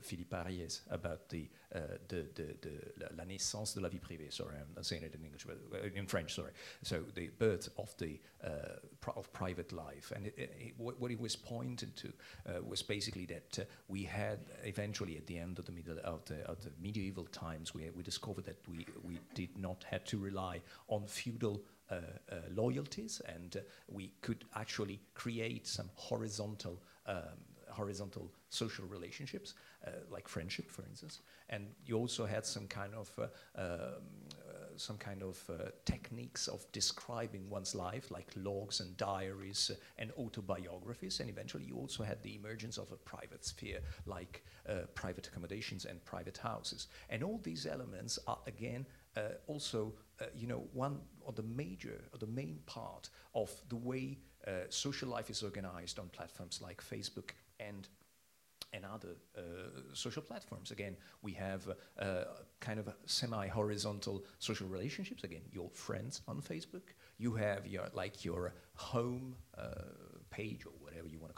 Philippe 0.00 0.34
Ariès 0.34 0.80
about 0.90 1.28
the, 1.28 1.48
the, 2.08 2.26
the, 2.34 2.56
the, 2.62 3.14
la 3.16 3.24
naissance 3.24 3.74
de 3.74 3.80
la 3.80 3.88
vie 3.88 3.98
privée. 3.98 4.32
Sorry, 4.32 4.56
I'm 4.56 4.74
not 4.74 4.86
saying 4.86 5.02
it 5.02 5.14
in 5.14 5.24
English, 5.24 5.46
but 5.46 5.58
in 5.94 6.06
French, 6.06 6.34
sorry. 6.34 6.52
So 6.82 7.02
the 7.14 7.28
birth 7.38 7.68
of 7.78 7.94
the 7.98 8.18
of 9.16 9.32
private 9.32 9.72
life. 9.72 10.12
And 10.14 10.26
it, 10.26 10.34
it, 10.36 10.74
what, 10.78 11.00
what 11.00 11.10
he 11.10 11.16
was 11.16 11.36
pointing 11.36 11.92
to 11.96 12.12
was 12.66 12.82
basically 12.82 13.26
that 13.26 13.66
we 13.88 14.04
had 14.04 14.38
eventually 14.64 15.16
at 15.16 15.26
the 15.26 15.38
end 15.38 15.58
of 15.58 15.66
the 15.66 15.72
middle 15.72 15.98
of 16.04 16.24
the, 16.24 16.42
of 16.46 16.62
the 16.62 16.70
medieval 16.80 17.24
times, 17.24 17.74
we, 17.74 17.90
we 17.94 18.02
discovered 18.02 18.44
that 18.44 18.58
we, 18.68 18.86
we 19.02 19.18
did 19.34 19.56
not 19.58 19.84
have 19.90 20.04
to 20.04 20.18
rely 20.18 20.60
on 20.88 21.06
feudal 21.06 21.56
uh, 21.56 21.58
uh, 21.58 21.75
loyalties, 22.54 23.20
and 23.26 23.56
uh, 23.56 23.60
we 23.88 24.12
could 24.22 24.44
actually 24.54 25.00
create 25.14 25.66
some 25.66 25.90
horizontal 25.94 26.82
um, 27.06 27.38
horizontal 27.68 28.32
social 28.48 28.86
relationships, 28.86 29.54
uh, 29.86 29.90
like 30.10 30.28
friendship, 30.28 30.70
for 30.70 30.82
instance. 30.84 31.20
And 31.50 31.66
you 31.84 31.98
also 31.98 32.24
had 32.24 32.46
some 32.46 32.66
kind 32.66 32.94
of 32.94 33.10
uh, 33.18 33.22
um, 33.60 33.68
uh, 34.48 34.76
some 34.76 34.98
kind 34.98 35.22
of 35.22 35.38
techniques 35.84 36.48
of 36.48 36.64
describing 36.72 37.48
one's 37.48 37.74
life, 37.74 38.10
like 38.10 38.30
logs 38.36 38.80
and 38.80 38.96
diaries 38.96 39.70
and 39.98 40.10
autobiographies. 40.18 41.20
And 41.20 41.30
eventually, 41.30 41.64
you 41.64 41.76
also 41.76 42.02
had 42.02 42.22
the 42.22 42.34
emergence 42.34 42.76
of 42.78 42.92
a 42.92 42.96
private 42.96 43.44
sphere, 43.44 43.80
like 44.06 44.44
private 44.94 45.26
accommodations 45.28 45.84
and 45.86 46.04
private 46.04 46.38
houses. 46.38 46.88
And 47.08 47.22
all 47.22 47.40
these 47.42 47.66
elements 47.66 48.18
are 48.26 48.38
again 48.46 48.86
also 49.46 49.94
uh, 50.20 50.24
you 50.34 50.46
know, 50.46 50.64
one 50.72 51.00
of 51.26 51.36
the 51.36 51.42
major, 51.42 52.04
or 52.12 52.18
the 52.18 52.26
main 52.26 52.58
part 52.66 53.10
of 53.34 53.50
the 53.68 53.76
way 53.76 54.18
uh, 54.46 54.50
social 54.68 55.08
life 55.08 55.30
is 55.30 55.42
organized 55.42 55.98
on 55.98 56.08
platforms 56.08 56.60
like 56.62 56.82
Facebook 56.82 57.30
and 57.60 57.88
and 58.72 58.84
other 58.84 59.16
uh, 59.38 59.40
social 59.94 60.20
platforms. 60.22 60.70
Again, 60.70 60.96
we 61.22 61.32
have 61.32 61.68
uh, 61.68 62.02
uh, 62.02 62.24
kind 62.60 62.78
of 62.78 62.88
semi-horizontal 63.06 64.24
social 64.38 64.68
relationships. 64.68 65.24
Again, 65.24 65.42
your 65.52 65.70
friends 65.70 66.20
on 66.28 66.42
Facebook. 66.42 66.94
You 67.18 67.34
have 67.34 67.66
your 67.66 67.88
like 67.94 68.24
your 68.24 68.52
home 68.74 69.36
uh, 69.56 69.68
page 70.30 70.66
or 70.66 70.72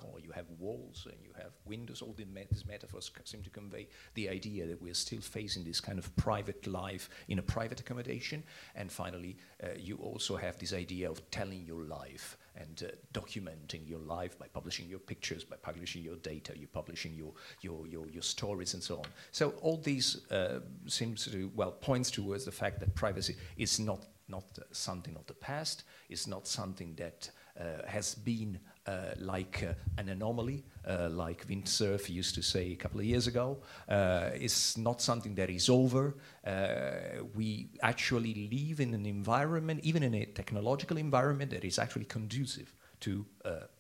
whatever 0.03 0.21
you 0.21 0.33
have 0.33 0.47
walls 0.59 1.07
and 1.11 1.17
you 1.23 1.33
have 1.37 1.53
windows. 1.65 2.03
All 2.03 2.15
the 2.17 2.25
these 2.51 2.67
metaphors 2.67 3.11
seem 3.25 3.43
to 3.43 3.51
convey 3.51 3.89
the 4.15 4.29
idea 4.29 4.67
that 4.67 4.81
we're 4.81 4.95
still 4.95 5.21
facing 5.21 5.65
this 5.65 5.81
kind 5.81 5.99
of 5.99 6.15
private 6.17 6.67
life 6.67 7.09
in 7.29 7.39
a 7.39 7.43
private 7.43 7.81
accommodation. 7.81 8.43
And 8.75 8.91
finally, 8.91 9.37
uh, 9.63 9.69
you 9.77 9.97
also 9.97 10.37
have 10.37 10.59
this 10.59 10.73
idea 10.73 11.11
of 11.11 11.21
telling 11.31 11.65
your 11.65 11.85
life 11.85 12.39
and 12.57 12.83
uh, 12.83 12.91
documenting 13.13 13.89
your 13.89 14.01
life 14.01 14.39
by 14.39 14.47
publishing 14.53 14.89
your 14.89 14.99
pictures, 14.99 15.45
by 15.45 15.57
publishing 15.57 16.03
your 16.03 16.17
data, 16.17 16.53
you 16.57 16.67
publishing 16.67 17.15
your, 17.15 17.33
your, 17.61 17.87
your, 17.87 18.09
your 18.09 18.23
stories 18.23 18.75
and 18.75 18.83
so 18.83 18.99
on. 18.99 19.07
So 19.33 19.51
all 19.63 19.77
these 19.77 20.31
uh, 20.31 20.61
seems 20.87 21.25
to, 21.27 21.51
well, 21.55 21.73
points 21.73 22.11
towards 22.11 22.45
the 22.45 22.53
fact 22.53 22.81
that 22.81 22.95
privacy 22.95 23.37
is 23.57 23.79
not, 23.79 24.07
not 24.29 24.45
something 24.73 25.17
of 25.17 25.27
the 25.27 25.35
past, 25.35 25.85
it's 26.09 26.27
not 26.27 26.47
something 26.47 26.95
that 26.97 27.31
uh, 27.59 27.87
has 27.87 28.15
been 28.15 28.59
uh, 28.89 29.15
like 29.19 29.63
uh, 29.69 29.75
an 29.99 30.09
anomaly, 30.09 30.65
uh, 30.89 31.11
like 31.11 31.45
Vint 31.45 31.69
Cerf 31.69 32.09
used 32.09 32.35
to 32.35 32.43
say 32.43 32.73
a 32.73 32.77
couple 32.77 32.99
of 32.99 33.05
years 33.05 33.27
ago. 33.27 33.59
it's 33.89 34.79
not 34.79 35.03
something 35.03 35.35
that 35.35 35.51
is 35.51 35.69
over. 35.69 36.15
we 37.35 37.69
actually 37.83 38.35
live 38.51 38.81
in 38.81 38.95
an 38.95 39.05
environment, 39.05 39.81
even 39.83 40.03
in 40.03 40.15
a 40.15 40.25
technological 40.25 40.97
environment, 40.97 41.51
that 41.51 41.65
is 41.65 41.79
actually 41.79 42.07
conducive 42.07 42.73
to 43.01 43.27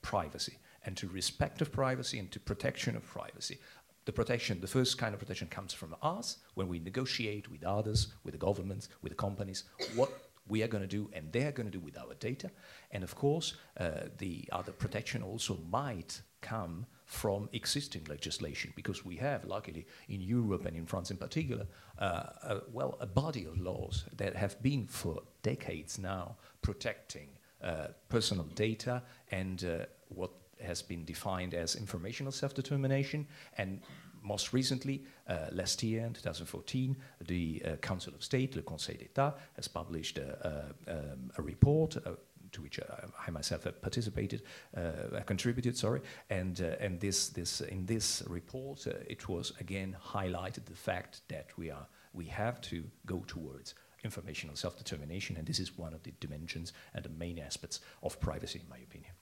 privacy 0.02 0.58
and 0.84 0.94
to 0.96 1.08
respect 1.08 1.62
of 1.62 1.72
privacy 1.72 2.18
and 2.18 2.30
to 2.30 2.38
protection 2.38 2.94
of 2.94 3.02
privacy 3.06 3.58
the 4.04 4.12
protection, 4.12 4.58
the 4.58 4.66
first 4.66 4.96
kind 4.96 5.12
of 5.12 5.20
protection 5.20 5.48
comes 5.48 5.74
from 5.74 5.94
us 6.02 6.38
when 6.54 6.66
we 6.66 6.78
negotiate 6.78 7.50
with 7.50 7.62
others, 7.62 8.14
with 8.24 8.32
the 8.32 8.38
governments, 8.38 8.88
with 9.02 9.12
the 9.12 9.16
companies, 9.16 9.64
what 9.94 10.10
we 10.48 10.62
are 10.62 10.68
going 10.68 10.82
to 10.82 10.96
do 10.96 11.10
and 11.12 11.32
they 11.32 11.44
are 11.44 11.52
going 11.52 11.70
to 11.70 11.78
do 11.78 11.84
with 11.84 11.98
our 11.98 12.14
data. 12.14 12.50
And 12.90 13.04
of 13.04 13.14
course, 13.14 13.54
uh, 13.78 14.08
the 14.18 14.48
other 14.52 14.72
protection 14.72 15.22
also 15.22 15.58
might 15.70 16.22
come 16.40 16.86
from 17.04 17.48
existing 17.52 18.04
legislation 18.08 18.72
because 18.76 19.04
we 19.04 19.16
have, 19.16 19.44
luckily, 19.44 19.86
in 20.08 20.20
Europe 20.20 20.66
and 20.66 20.76
in 20.76 20.86
France 20.86 21.10
in 21.10 21.16
particular, 21.16 21.66
uh, 21.98 22.24
a, 22.42 22.60
well, 22.70 22.98
a 23.00 23.06
body 23.06 23.44
of 23.46 23.58
laws 23.58 24.04
that 24.16 24.36
have 24.36 24.60
been 24.62 24.86
for 24.86 25.22
decades 25.42 25.98
now 25.98 26.36
protecting 26.60 27.28
uh, 27.62 27.88
personal 28.08 28.44
data 28.54 29.02
and 29.30 29.64
uh, 29.64 29.86
what 30.08 30.30
has 30.60 30.82
been 30.82 31.04
defined 31.04 31.54
as 31.54 31.76
informational 31.76 32.32
self-determination 32.32 33.26
and 33.56 33.80
most 34.22 34.52
recently, 34.52 35.04
uh, 35.28 35.46
last 35.52 35.82
year, 35.82 36.04
in 36.04 36.12
2014, 36.12 36.96
the 37.26 37.62
uh, 37.64 37.76
Council 37.76 38.14
of 38.14 38.22
State, 38.22 38.56
le 38.56 38.62
Conseil 38.62 38.96
d'État, 38.96 39.34
has 39.56 39.68
published 39.68 40.18
a, 40.18 40.72
a, 40.86 40.92
um, 40.92 41.30
a 41.36 41.42
report 41.42 41.96
uh, 41.96 42.12
to 42.52 42.62
which 42.62 42.80
I 43.26 43.30
myself 43.30 43.64
have 43.64 43.80
participated, 43.80 44.42
uh, 44.76 45.20
contributed, 45.26 45.76
sorry, 45.76 46.00
and 46.30 46.60
uh, 46.60 46.84
and 46.84 47.00
this 47.00 47.28
this 47.28 47.60
in 47.60 47.86
this 47.86 48.22
report 48.26 48.86
uh, 48.86 48.92
it 49.06 49.28
was 49.28 49.52
again 49.60 49.96
highlighted 50.02 50.64
the 50.64 50.74
fact 50.74 51.20
that 51.28 51.46
we 51.56 51.70
are 51.70 51.86
we 52.12 52.26
have 52.26 52.60
to 52.62 52.84
go 53.06 53.22
towards 53.26 53.74
informational 54.04 54.56
self-determination, 54.56 55.36
and 55.36 55.46
this 55.46 55.58
is 55.58 55.76
one 55.76 55.92
of 55.92 56.02
the 56.02 56.12
dimensions 56.20 56.72
and 56.94 57.04
the 57.04 57.10
main 57.10 57.38
aspects 57.38 57.80
of 58.02 58.18
privacy, 58.20 58.60
in 58.62 58.68
my 58.68 58.78
opinion. 58.78 59.12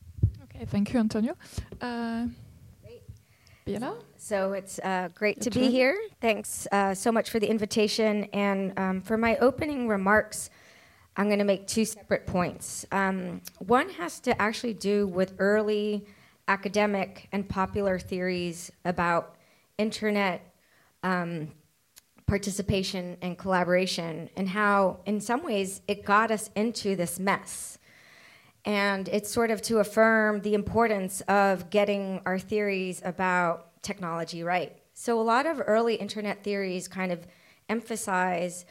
Okay, 0.45 0.65
thank 0.67 0.93
you, 0.93 1.01
Antonio. 1.01 1.35
So 4.17 4.53
it's 4.53 4.79
uh, 4.79 5.09
great 5.15 5.41
to 5.43 5.51
be 5.51 5.71
here. 5.71 5.99
Thanks 6.21 6.67
uh, 6.71 6.95
so 6.95 7.11
much 7.11 7.31
for 7.31 7.41
the 7.41 7.49
invitation. 7.49 8.25
And 8.33 8.79
um, 8.79 9.01
for 9.01 9.17
my 9.17 9.37
opening 9.39 9.89
remarks, 9.89 10.51
I'm 11.17 11.27
going 11.27 11.39
to 11.39 11.45
make 11.45 11.67
two 11.67 11.85
separate 11.85 12.27
points. 12.27 12.87
Um, 12.93 13.41
one 13.59 13.89
has 13.91 14.21
to 14.21 14.41
actually 14.41 14.75
do 14.75 15.07
with 15.07 15.35
early 15.39 16.07
academic 16.49 17.29
and 17.33 17.49
popular 17.49 17.99
theories 17.99 18.71
about 18.85 19.37
internet 19.79 20.55
um, 21.03 21.53
participation 22.27 23.17
and 23.23 23.39
collaboration, 23.39 24.29
and 24.37 24.49
how, 24.49 24.99
in 25.07 25.21
some 25.21 25.45
ways, 25.45 25.81
it 25.87 26.05
got 26.05 26.31
us 26.31 26.51
into 26.57 26.97
this 26.97 27.19
mess 27.19 27.79
and 28.67 29.09
it's 29.09 29.31
sort 29.31 29.53
of 29.53 29.63
to 29.63 29.79
affirm 29.79 30.41
the 30.41 30.53
importance 30.55 31.23
of 31.23 31.71
getting 31.71 32.21
our 32.27 32.39
theories 32.39 33.01
about 33.05 33.81
technology 33.83 34.43
right. 34.43 34.77
So, 34.93 35.21
a 35.21 35.23
lot 35.23 35.47
of 35.47 35.63
early 35.65 35.95
internet 35.95 36.43
theories 36.43 36.89
kind 36.89 37.13
of 37.13 37.27
emphasize 37.69 38.67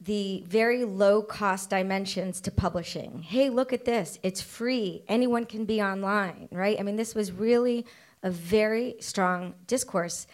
the 0.00 0.44
very 0.46 0.84
low 0.84 1.22
cost 1.22 1.70
dimensions 1.70 2.40
to 2.42 2.50
publishing. 2.50 3.22
Hey, 3.22 3.50
look 3.50 3.72
at 3.72 3.84
this, 3.84 4.18
it's 4.22 4.40
free, 4.40 5.02
anyone 5.08 5.44
can 5.44 5.64
be 5.64 5.82
online, 5.82 6.48
right? 6.52 6.78
I 6.78 6.82
mean, 6.82 6.96
this 6.96 7.14
was 7.14 7.32
really 7.32 7.86
a 8.22 8.30
very 8.30 8.96
strong 9.00 9.54
discourse. 9.66 10.26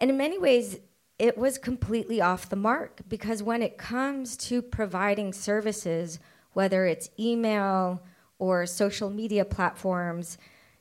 And 0.00 0.10
in 0.10 0.16
many 0.16 0.38
ways, 0.38 0.78
it 1.18 1.38
was 1.38 1.58
completely 1.58 2.20
off 2.20 2.48
the 2.48 2.56
mark 2.56 3.00
because 3.08 3.42
when 3.42 3.62
it 3.62 3.78
comes 3.78 4.36
to 4.36 4.60
providing 4.60 5.32
services, 5.32 6.18
whether 6.52 6.86
it's 6.86 7.10
email, 7.18 8.02
or 8.38 8.66
social 8.66 9.10
media 9.10 9.44
platforms, 9.44 10.38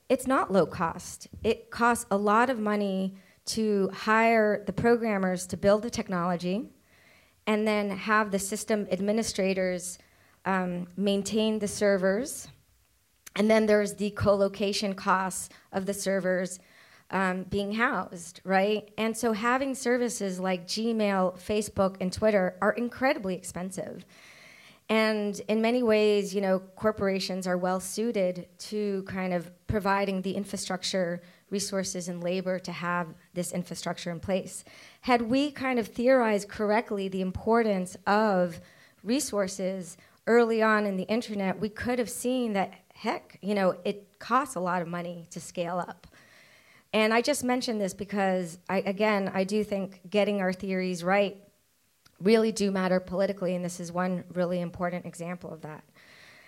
it's 0.09 0.27
not 0.27 0.51
low 0.51 0.65
cost. 0.65 1.27
It 1.43 1.69
costs 1.69 2.05
a 2.09 2.17
lot 2.17 2.49
of 2.49 2.59
money 2.59 3.15
to 3.45 3.89
hire 3.93 4.63
the 4.65 4.73
programmers 4.73 5.47
to 5.47 5.57
build 5.57 5.81
the 5.81 5.89
technology 5.89 6.69
and 7.45 7.67
then 7.67 7.89
have 7.89 8.31
the 8.31 8.39
system 8.39 8.87
administrators 8.91 9.97
um, 10.45 10.87
maintain 10.97 11.59
the 11.59 11.67
servers. 11.67 12.47
And 13.35 13.49
then 13.49 13.65
there's 13.65 13.95
the 13.95 14.11
co 14.11 14.35
location 14.35 14.93
costs 14.93 15.49
of 15.71 15.85
the 15.85 15.93
servers 15.93 16.59
um, 17.11 17.43
being 17.43 17.73
housed, 17.73 18.41
right? 18.43 18.89
And 18.97 19.15
so 19.15 19.31
having 19.31 19.75
services 19.75 20.39
like 20.39 20.67
Gmail, 20.67 21.39
Facebook, 21.39 21.97
and 22.01 22.11
Twitter 22.11 22.57
are 22.61 22.71
incredibly 22.71 23.35
expensive. 23.35 24.05
And 24.89 25.39
in 25.50 25.62
many 25.62 25.84
ways, 25.84 26.34
you 26.34 26.39
know, 26.39 26.60
corporations 26.75 27.46
are 27.46 27.58
well 27.58 27.79
suited 27.79 28.48
to 28.60 29.03
kind 29.03 29.34
of 29.34 29.51
providing 29.67 30.22
the 30.22 30.32
infrastructure, 30.32 31.22
resources, 31.50 32.08
and 32.08 32.24
labor 32.24 32.58
to 32.60 32.72
have 32.72 33.08
this 33.34 33.51
infrastructure 33.51 34.12
in 34.12 34.20
place. 34.22 34.63
Had 35.01 35.24
we 35.24 35.51
kind 35.51 35.77
of 35.77 35.88
theorized 35.88 36.48
correctly 36.48 37.10
the 37.10 37.22
importance 37.22 37.98
of 38.06 38.62
resources 39.03 39.98
early 40.25 40.62
on 40.62 40.86
in 40.86 40.96
the 40.96 41.03
internet, 41.03 41.60
we 41.60 41.70
could 41.70 42.00
have 42.00 42.10
seen 42.10 42.53
that, 42.53 42.74
heck, 42.94 43.38
you 43.41 43.56
know, 43.56 43.75
it 43.84 44.20
costs 44.20 44.56
a 44.56 44.60
lot 44.60 44.82
of 44.82 44.88
money 44.88 45.27
to 45.32 45.41
scale 45.41 45.79
up. 45.79 46.08
And 46.94 47.13
I 47.13 47.22
just 47.22 47.44
mentioned 47.44 47.82
this 47.82 47.94
because, 47.94 48.58
I, 48.70 48.77
again, 48.79 49.29
I 49.34 49.44
do 49.44 49.63
think 49.63 50.00
getting 50.10 50.41
our 50.41 50.53
theories 50.53 51.03
right 51.03 51.38
really 52.21 52.51
do 52.51 52.71
matter 52.71 53.00
politically, 53.00 53.55
and 53.55 53.63
this 53.63 53.79
is 53.79 53.91
one 53.91 54.24
really 54.33 54.59
important 54.62 55.05
example 55.05 55.51
of 55.51 55.62
that. 55.62 55.83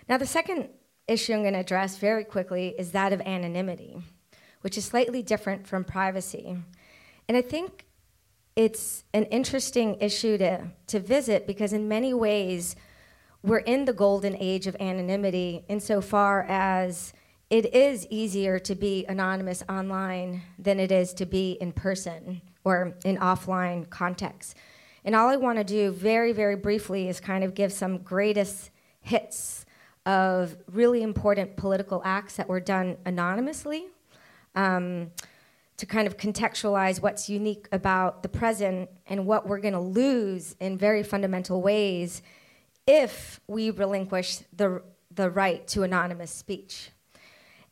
Now, 0.08 0.18
the 0.18 0.26
second 0.26 0.68
issue 1.06 1.32
I'm 1.32 1.42
going 1.42 1.54
to 1.54 1.60
address 1.60 1.98
very 1.98 2.24
quickly 2.24 2.74
is 2.78 2.92
that 2.92 3.12
of 3.12 3.20
anonymity, 3.20 4.02
which 4.62 4.76
is 4.76 4.84
slightly 4.84 5.22
different 5.22 5.66
from 5.66 5.84
privacy. 5.84 6.56
And 7.28 7.36
I 7.36 7.42
think 7.42 7.86
it's 8.56 9.04
an 9.14 9.24
interesting 9.24 9.96
issue 10.00 10.36
to, 10.38 10.70
to 10.88 11.00
visit 11.00 11.46
because, 11.46 11.72
in 11.72 11.88
many 11.88 12.12
ways, 12.12 12.76
we're 13.42 13.58
in 13.58 13.84
the 13.84 13.92
golden 13.92 14.36
age 14.36 14.66
of 14.66 14.76
anonymity 14.80 15.64
insofar 15.68 16.44
as 16.48 17.12
it 17.48 17.74
is 17.74 18.06
easier 18.10 18.58
to 18.58 18.74
be 18.74 19.04
anonymous 19.08 19.62
online 19.68 20.42
than 20.58 20.78
it 20.78 20.92
is 20.92 21.14
to 21.14 21.26
be 21.26 21.52
in 21.60 21.72
person 21.72 22.40
or 22.64 22.94
in 23.04 23.16
offline 23.16 23.88
context. 23.90 24.56
And 25.04 25.14
all 25.14 25.28
I 25.28 25.36
want 25.36 25.58
to 25.58 25.64
do 25.64 25.90
very, 25.90 26.32
very 26.32 26.56
briefly 26.56 27.08
is 27.08 27.20
kind 27.20 27.42
of 27.44 27.54
give 27.54 27.72
some 27.72 27.98
greatest 27.98 28.70
hits 29.00 29.64
of 30.06 30.56
really 30.70 31.02
important 31.02 31.56
political 31.56 32.02
acts 32.04 32.36
that 32.36 32.48
were 32.48 32.60
done 32.60 32.96
anonymously 33.04 33.86
um, 34.54 35.10
to 35.76 35.86
kind 35.86 36.06
of 36.06 36.16
contextualize 36.16 37.00
what's 37.00 37.28
unique 37.28 37.68
about 37.72 38.22
the 38.22 38.28
present 38.28 38.90
and 39.06 39.26
what 39.26 39.46
we're 39.46 39.60
going 39.60 39.74
to 39.74 39.80
lose 39.80 40.54
in 40.60 40.76
very 40.76 41.02
fundamental 41.02 41.62
ways 41.62 42.22
if 42.86 43.40
we 43.46 43.70
relinquish 43.70 44.38
the, 44.54 44.82
the 45.14 45.30
right 45.30 45.66
to 45.68 45.82
anonymous 45.82 46.30
speech. 46.30 46.90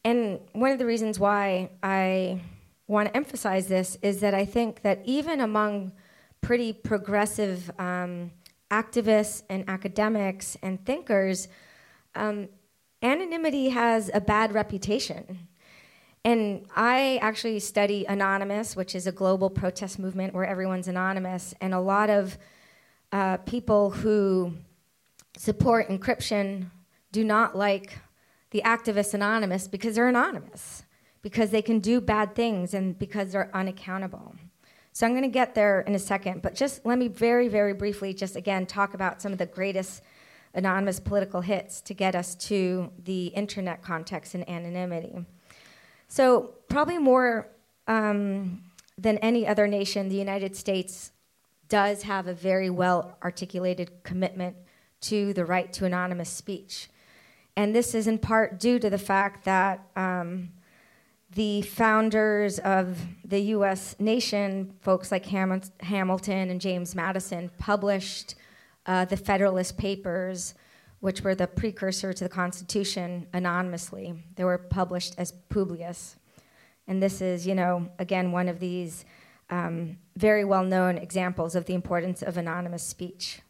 And 0.04 0.40
one 0.52 0.70
of 0.70 0.78
the 0.78 0.86
reasons 0.86 1.18
why 1.18 1.70
I 1.82 2.40
want 2.86 3.08
to 3.08 3.16
emphasize 3.16 3.66
this 3.66 3.98
is 4.00 4.20
that 4.20 4.32
I 4.32 4.44
think 4.44 4.82
that 4.82 5.02
even 5.04 5.40
among 5.40 5.92
pretty 6.40 6.72
progressive 6.72 7.70
um, 7.78 8.30
activists 8.70 9.42
and 9.48 9.68
academics 9.68 10.56
and 10.62 10.84
thinkers, 10.84 11.48
um, 12.14 12.48
anonymity 13.02 13.70
has 13.70 14.10
a 14.12 14.20
bad 14.20 14.52
reputation. 14.52 15.48
And 16.24 16.66
I 16.74 17.18
actually 17.22 17.60
study 17.60 18.04
Anonymous, 18.04 18.76
which 18.76 18.94
is 18.94 19.06
a 19.06 19.12
global 19.12 19.48
protest 19.48 19.98
movement 19.98 20.34
where 20.34 20.44
everyone's 20.44 20.88
anonymous, 20.88 21.54
and 21.60 21.72
a 21.72 21.80
lot 21.80 22.10
of 22.10 22.36
uh, 23.12 23.38
people 23.38 23.90
who 23.90 24.54
support 25.36 25.88
encryption 25.88 26.66
do 27.12 27.24
not 27.24 27.56
like 27.56 27.98
the 28.50 28.62
activists 28.64 29.14
Anonymous 29.14 29.68
because 29.68 29.94
they're 29.94 30.08
anonymous, 30.08 30.82
because 31.22 31.50
they 31.50 31.62
can 31.62 31.78
do 31.78 32.00
bad 32.00 32.34
things, 32.34 32.74
and 32.74 32.98
because 32.98 33.32
they're 33.32 33.50
unaccountable. 33.54 34.34
So 34.98 35.06
I'm 35.06 35.12
going 35.12 35.22
to 35.22 35.28
get 35.28 35.54
there 35.54 35.82
in 35.82 35.94
a 35.94 35.98
second, 36.00 36.42
but 36.42 36.56
just 36.56 36.84
let 36.84 36.98
me 36.98 37.06
very, 37.06 37.46
very 37.46 37.72
briefly 37.72 38.12
just 38.12 38.34
again 38.34 38.66
talk 38.66 38.94
about 38.94 39.22
some 39.22 39.30
of 39.30 39.38
the 39.38 39.46
greatest 39.46 40.02
anonymous 40.54 40.98
political 40.98 41.40
hits 41.40 41.80
to 41.82 41.94
get 41.94 42.16
us 42.16 42.34
to 42.34 42.90
the 43.04 43.26
internet 43.28 43.80
context 43.80 44.34
and 44.34 44.48
anonymity. 44.50 45.24
So, 46.08 46.54
probably 46.68 46.98
more 46.98 47.46
um, 47.86 48.64
than 48.98 49.18
any 49.18 49.46
other 49.46 49.68
nation, 49.68 50.08
the 50.08 50.16
United 50.16 50.56
States 50.56 51.12
does 51.68 52.02
have 52.02 52.26
a 52.26 52.34
very 52.34 52.68
well 52.68 53.16
articulated 53.22 54.02
commitment 54.02 54.56
to 55.02 55.32
the 55.32 55.44
right 55.44 55.72
to 55.74 55.84
anonymous 55.84 56.28
speech. 56.28 56.88
And 57.56 57.72
this 57.72 57.94
is 57.94 58.08
in 58.08 58.18
part 58.18 58.58
due 58.58 58.80
to 58.80 58.90
the 58.90 58.98
fact 58.98 59.44
that 59.44 59.80
um, 59.94 60.48
the 61.38 61.62
founders 61.62 62.58
of 62.58 62.98
the 63.24 63.38
US 63.54 63.94
nation, 64.00 64.74
folks 64.80 65.12
like 65.12 65.24
Ham- 65.26 65.62
Hamilton 65.78 66.50
and 66.50 66.60
James 66.60 66.96
Madison, 66.96 67.48
published 67.58 68.34
uh, 68.86 69.04
the 69.04 69.16
Federalist 69.16 69.78
Papers, 69.78 70.54
which 70.98 71.20
were 71.20 71.36
the 71.36 71.46
precursor 71.46 72.12
to 72.12 72.24
the 72.24 72.28
Constitution, 72.28 73.28
anonymously. 73.32 74.14
They 74.34 74.42
were 74.42 74.58
published 74.58 75.14
as 75.16 75.30
Publius. 75.48 76.16
And 76.88 77.00
this 77.00 77.20
is, 77.20 77.46
you 77.46 77.54
know, 77.54 77.88
again, 78.00 78.32
one 78.32 78.48
of 78.48 78.58
these 78.58 79.04
um, 79.48 79.96
very 80.16 80.44
well 80.44 80.64
known 80.64 80.98
examples 80.98 81.54
of 81.54 81.66
the 81.66 81.74
importance 81.74 82.20
of 82.20 82.36
anonymous 82.36 82.82
speech. 82.82 83.42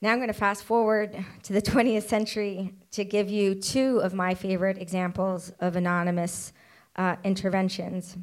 Now 0.00 0.10
I'm 0.10 0.18
going 0.18 0.26
to 0.26 0.34
fast 0.34 0.64
forward 0.64 1.16
to 1.44 1.52
the 1.52 1.62
20th 1.62 2.08
century 2.08 2.74
to 2.90 3.04
give 3.04 3.30
you 3.30 3.54
two 3.54 3.98
of 3.98 4.14
my 4.14 4.34
favorite 4.34 4.78
examples 4.78 5.52
of 5.60 5.76
anonymous 5.76 6.52
uh, 6.96 7.16
interventions. 7.24 8.14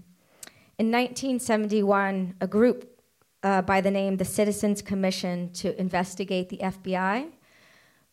In 0.77 0.91
1971, 0.91 2.35
a 2.39 2.47
group 2.47 2.99
uh, 3.43 3.61
by 3.61 3.81
the 3.81 3.91
name 3.91 4.17
the 4.17 4.25
Citizens 4.25 4.81
Commission 4.81 5.51
to 5.53 5.79
investigate 5.79 6.49
the 6.49 6.57
FBI 6.57 7.29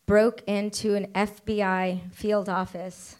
broke 0.06 0.42
into 0.46 0.94
an 0.94 1.06
FBI 1.14 2.12
field 2.12 2.48
office 2.48 3.16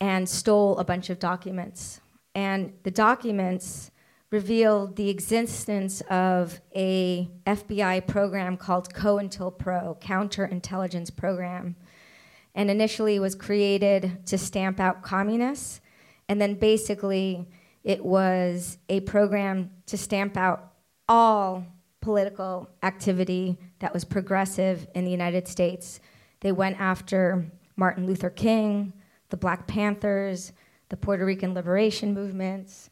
and 0.00 0.28
stole 0.28 0.78
a 0.78 0.84
bunch 0.84 1.10
of 1.10 1.18
documents. 1.18 2.00
And 2.34 2.72
the 2.82 2.90
documents 2.90 3.90
revealed 4.30 4.96
the 4.96 5.08
existence 5.08 6.02
of 6.02 6.60
a 6.76 7.28
FBI 7.46 8.06
program 8.06 8.56
called 8.56 8.92
COINTELPRO, 8.92 10.00
Counterintelligence 10.00 11.14
Program, 11.14 11.76
and 12.54 12.70
initially 12.70 13.18
was 13.18 13.34
created 13.34 14.26
to 14.26 14.36
stamp 14.36 14.80
out 14.80 15.02
communists 15.02 15.80
and 16.28 16.40
then 16.40 16.54
basically, 16.54 17.46
it 17.84 18.04
was 18.04 18.78
a 18.88 19.00
program 19.00 19.70
to 19.86 19.96
stamp 19.96 20.36
out 20.36 20.72
all 21.08 21.64
political 22.00 22.68
activity 22.82 23.58
that 23.78 23.94
was 23.94 24.04
progressive 24.04 24.86
in 24.94 25.04
the 25.04 25.10
United 25.10 25.48
States. 25.48 26.00
They 26.40 26.52
went 26.52 26.78
after 26.80 27.50
Martin 27.76 28.06
Luther 28.06 28.30
King, 28.30 28.92
the 29.30 29.36
Black 29.36 29.66
Panthers, 29.66 30.52
the 30.88 30.96
Puerto 30.96 31.24
Rican 31.24 31.54
liberation 31.54 32.14
movements, 32.14 32.90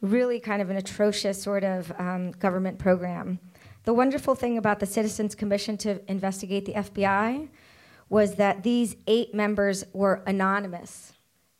really 0.00 0.38
kind 0.40 0.62
of 0.62 0.70
an 0.70 0.76
atrocious 0.76 1.42
sort 1.42 1.64
of 1.64 1.92
um, 1.98 2.30
government 2.32 2.78
program. 2.78 3.38
The 3.84 3.94
wonderful 3.94 4.34
thing 4.34 4.58
about 4.58 4.80
the 4.80 4.86
Citizens 4.86 5.34
Commission 5.34 5.76
to 5.78 6.00
investigate 6.10 6.66
the 6.66 6.74
FBI 6.74 7.48
was 8.08 8.36
that 8.36 8.62
these 8.62 8.96
eight 9.06 9.34
members 9.34 9.84
were 9.92 10.22
anonymous 10.26 11.12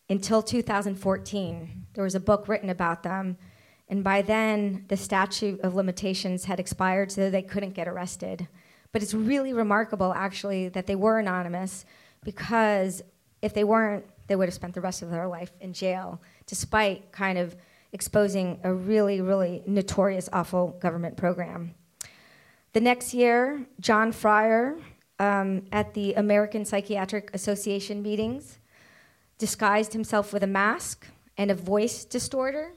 until 0.09 0.43
2014. 0.43 1.87
There 1.95 2.05
was 2.05 2.15
a 2.15 2.21
book 2.21 2.49
written 2.49 2.71
about 2.71 3.03
them, 3.03 3.37
and 3.89 4.05
by 4.05 4.23
then 4.23 4.85
the 4.89 4.97
statute 4.97 5.61
of 5.61 5.75
limitations 5.75 6.45
had 6.45 6.61
expired, 6.61 7.13
so 7.13 7.31
they 7.31 7.43
couldn't 7.43 7.75
get 7.75 7.89
arrested. 7.89 8.49
But 8.93 9.03
it's 9.03 9.15
really 9.15 9.53
remarkable, 9.53 10.13
actually, 10.15 10.69
that 10.71 10.87
they 10.87 10.97
were 10.97 11.19
anonymous 11.19 11.85
because 12.25 13.03
if 13.43 13.55
they 13.55 13.65
weren't, 13.65 14.05
they 14.27 14.37
would 14.37 14.49
have 14.49 14.55
spent 14.55 14.75
the 14.75 14.81
rest 14.81 15.03
of 15.03 15.11
their 15.11 15.27
life 15.27 15.53
in 15.61 15.73
jail, 15.73 16.21
despite 16.47 17.13
kind 17.13 17.39
of 17.39 17.57
exposing 17.93 18.61
a 18.65 18.73
really, 18.73 19.21
really 19.21 19.63
notorious, 19.67 20.29
awful 20.33 20.77
government 20.81 21.17
program. 21.17 21.75
The 22.73 22.81
next 22.81 23.15
year, 23.15 23.67
John 23.81 24.13
Fryer, 24.13 24.77
um, 25.19 25.63
at 25.73 25.95
the 25.95 26.15
American 26.15 26.65
Psychiatric 26.65 27.31
Association 27.35 28.03
meetings, 28.03 28.58
disguised 29.39 29.93
himself 29.93 30.33
with 30.33 30.43
a 30.43 30.49
mask 30.49 31.07
and 31.37 31.51
a 31.51 31.55
voice 31.55 32.05
distorter. 32.05 32.73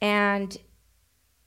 And 0.00 0.56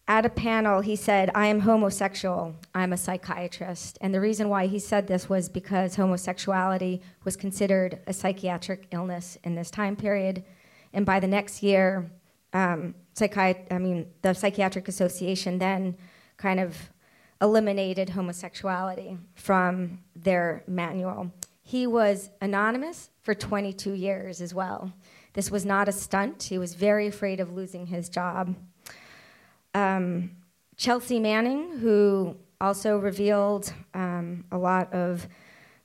at 0.07 0.25
a 0.25 0.29
panel, 0.29 0.81
he 0.81 0.95
said, 0.95 1.31
I 1.35 1.47
am 1.47 1.61
homosexual, 1.61 2.55
I'm 2.73 2.93
a 2.93 2.97
psychiatrist. 2.97 3.97
And 3.99 4.13
the 4.13 4.21
reason 4.21 4.47
why 4.47 4.67
he 4.67 4.79
said 4.79 5.07
this 5.07 5.27
was 5.27 5.49
because 5.49 5.95
homosexuality 5.95 7.01
was 7.25 7.35
considered 7.35 7.99
a 8.07 8.13
psychiatric 8.13 8.87
illness 8.91 9.37
in 9.43 9.55
this 9.55 9.69
time 9.69 9.97
period. 9.97 10.45
And 10.93 11.05
by 11.05 11.19
the 11.19 11.27
next 11.27 11.61
year, 11.61 12.09
um, 12.53 12.95
I 13.19 13.77
mean, 13.79 14.07
the 14.21 14.33
Psychiatric 14.33 14.87
Association 14.87 15.57
then 15.57 15.97
kind 16.37 16.59
of 16.59 16.91
eliminated 17.41 18.09
homosexuality 18.09 19.17
from 19.35 19.99
their 20.15 20.63
manual. 20.67 21.31
He 21.67 21.85
was 21.85 22.29
anonymous 22.39 23.09
for 23.23 23.35
22 23.35 23.91
years 23.91 24.39
as 24.39 24.53
well. 24.53 24.93
This 25.33 25.51
was 25.51 25.65
not 25.65 25.89
a 25.89 25.91
stunt. 25.91 26.43
He 26.43 26.57
was 26.57 26.75
very 26.75 27.07
afraid 27.07 27.41
of 27.41 27.51
losing 27.51 27.87
his 27.87 28.07
job. 28.07 28.55
Um, 29.73 30.31
Chelsea 30.77 31.19
Manning, 31.19 31.79
who 31.79 32.37
also 32.61 32.97
revealed 32.97 33.73
um, 33.93 34.45
a 34.49 34.57
lot 34.57 34.93
of 34.93 35.27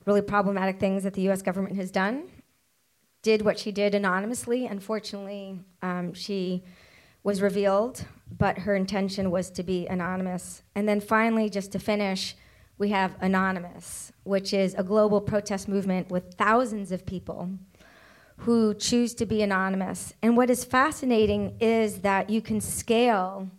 really 0.05 0.21
problematic 0.21 0.79
things 0.79 1.03
that 1.03 1.15
the 1.15 1.29
US 1.29 1.41
government 1.41 1.75
has 1.75 1.91
done. 1.91 2.29
Did 3.21 3.41
what 3.41 3.59
she 3.59 3.73
did 3.73 3.93
anonymously. 3.93 4.65
Unfortunately, 4.65 5.59
um, 5.81 6.13
she 6.13 6.63
was 7.23 7.41
revealed, 7.41 8.05
but 8.37 8.59
her 8.59 8.73
intention 8.73 9.29
was 9.29 9.51
to 9.51 9.63
be 9.63 9.85
anonymous. 9.87 10.63
And 10.75 10.87
then 10.87 11.01
finally, 11.01 11.49
just 11.49 11.73
to 11.73 11.79
finish, 11.79 12.37
we 12.83 12.89
have 12.89 13.15
Anonymous, 13.21 14.11
which 14.23 14.53
is 14.53 14.75
a 14.77 14.83
global 14.83 15.21
protest 15.21 15.69
movement 15.69 16.11
with 16.11 16.33
thousands 16.33 16.91
of 16.91 17.05
people 17.05 17.49
who 18.39 18.73
choose 18.73 19.13
to 19.13 19.25
be 19.25 19.41
anonymous. 19.41 20.13
And 20.21 20.35
what 20.35 20.49
is 20.49 20.65
fascinating 20.65 21.55
is 21.61 21.99
that 21.99 22.29
you 22.29 22.41
can 22.41 22.59
scale 22.59 23.49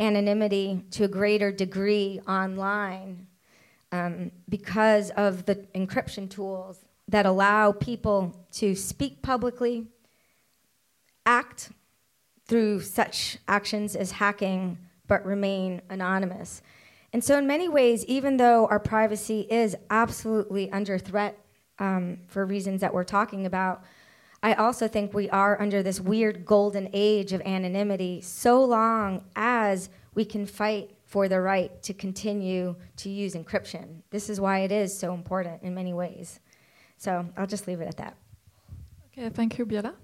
anonymity 0.00 0.82
to 0.90 1.04
a 1.04 1.08
greater 1.08 1.52
degree 1.52 2.20
online 2.26 3.28
um, 3.92 4.32
because 4.48 5.10
of 5.10 5.46
the 5.46 5.54
encryption 5.76 6.28
tools 6.28 6.80
that 7.06 7.26
allow 7.26 7.70
people 7.70 8.44
to 8.54 8.74
speak 8.74 9.22
publicly, 9.22 9.86
act 11.24 11.70
through 12.48 12.80
such 12.80 13.38
actions 13.46 13.94
as 13.94 14.10
hacking, 14.10 14.78
but 15.06 15.24
remain 15.24 15.80
anonymous. 15.90 16.60
And 17.12 17.24
so, 17.24 17.38
in 17.38 17.46
many 17.46 17.68
ways, 17.68 18.04
even 18.04 18.36
though 18.36 18.66
our 18.66 18.78
privacy 18.78 19.46
is 19.50 19.76
absolutely 19.88 20.70
under 20.70 20.98
threat 20.98 21.38
um, 21.78 22.18
for 22.26 22.44
reasons 22.44 22.80
that 22.82 22.92
we're 22.92 23.04
talking 23.04 23.46
about, 23.46 23.82
I 24.42 24.54
also 24.54 24.86
think 24.86 25.14
we 25.14 25.28
are 25.30 25.60
under 25.60 25.82
this 25.82 26.00
weird 26.00 26.44
golden 26.44 26.90
age 26.92 27.32
of 27.32 27.40
anonymity 27.42 28.20
so 28.20 28.62
long 28.62 29.24
as 29.34 29.88
we 30.14 30.24
can 30.24 30.46
fight 30.46 30.90
for 31.04 31.28
the 31.28 31.40
right 31.40 31.82
to 31.82 31.94
continue 31.94 32.76
to 32.96 33.08
use 33.08 33.34
encryption. 33.34 34.02
This 34.10 34.28
is 34.28 34.40
why 34.40 34.60
it 34.60 34.70
is 34.70 34.96
so 34.96 35.14
important 35.14 35.62
in 35.62 35.74
many 35.74 35.94
ways. 35.94 36.40
So 36.98 37.26
I'll 37.36 37.46
just 37.46 37.66
leave 37.66 37.80
it 37.80 37.88
at 37.88 37.96
that. 37.96 38.16
Okay, 39.12 39.30
thank 39.30 39.58
you, 39.58 39.64
Biella. 39.64 39.94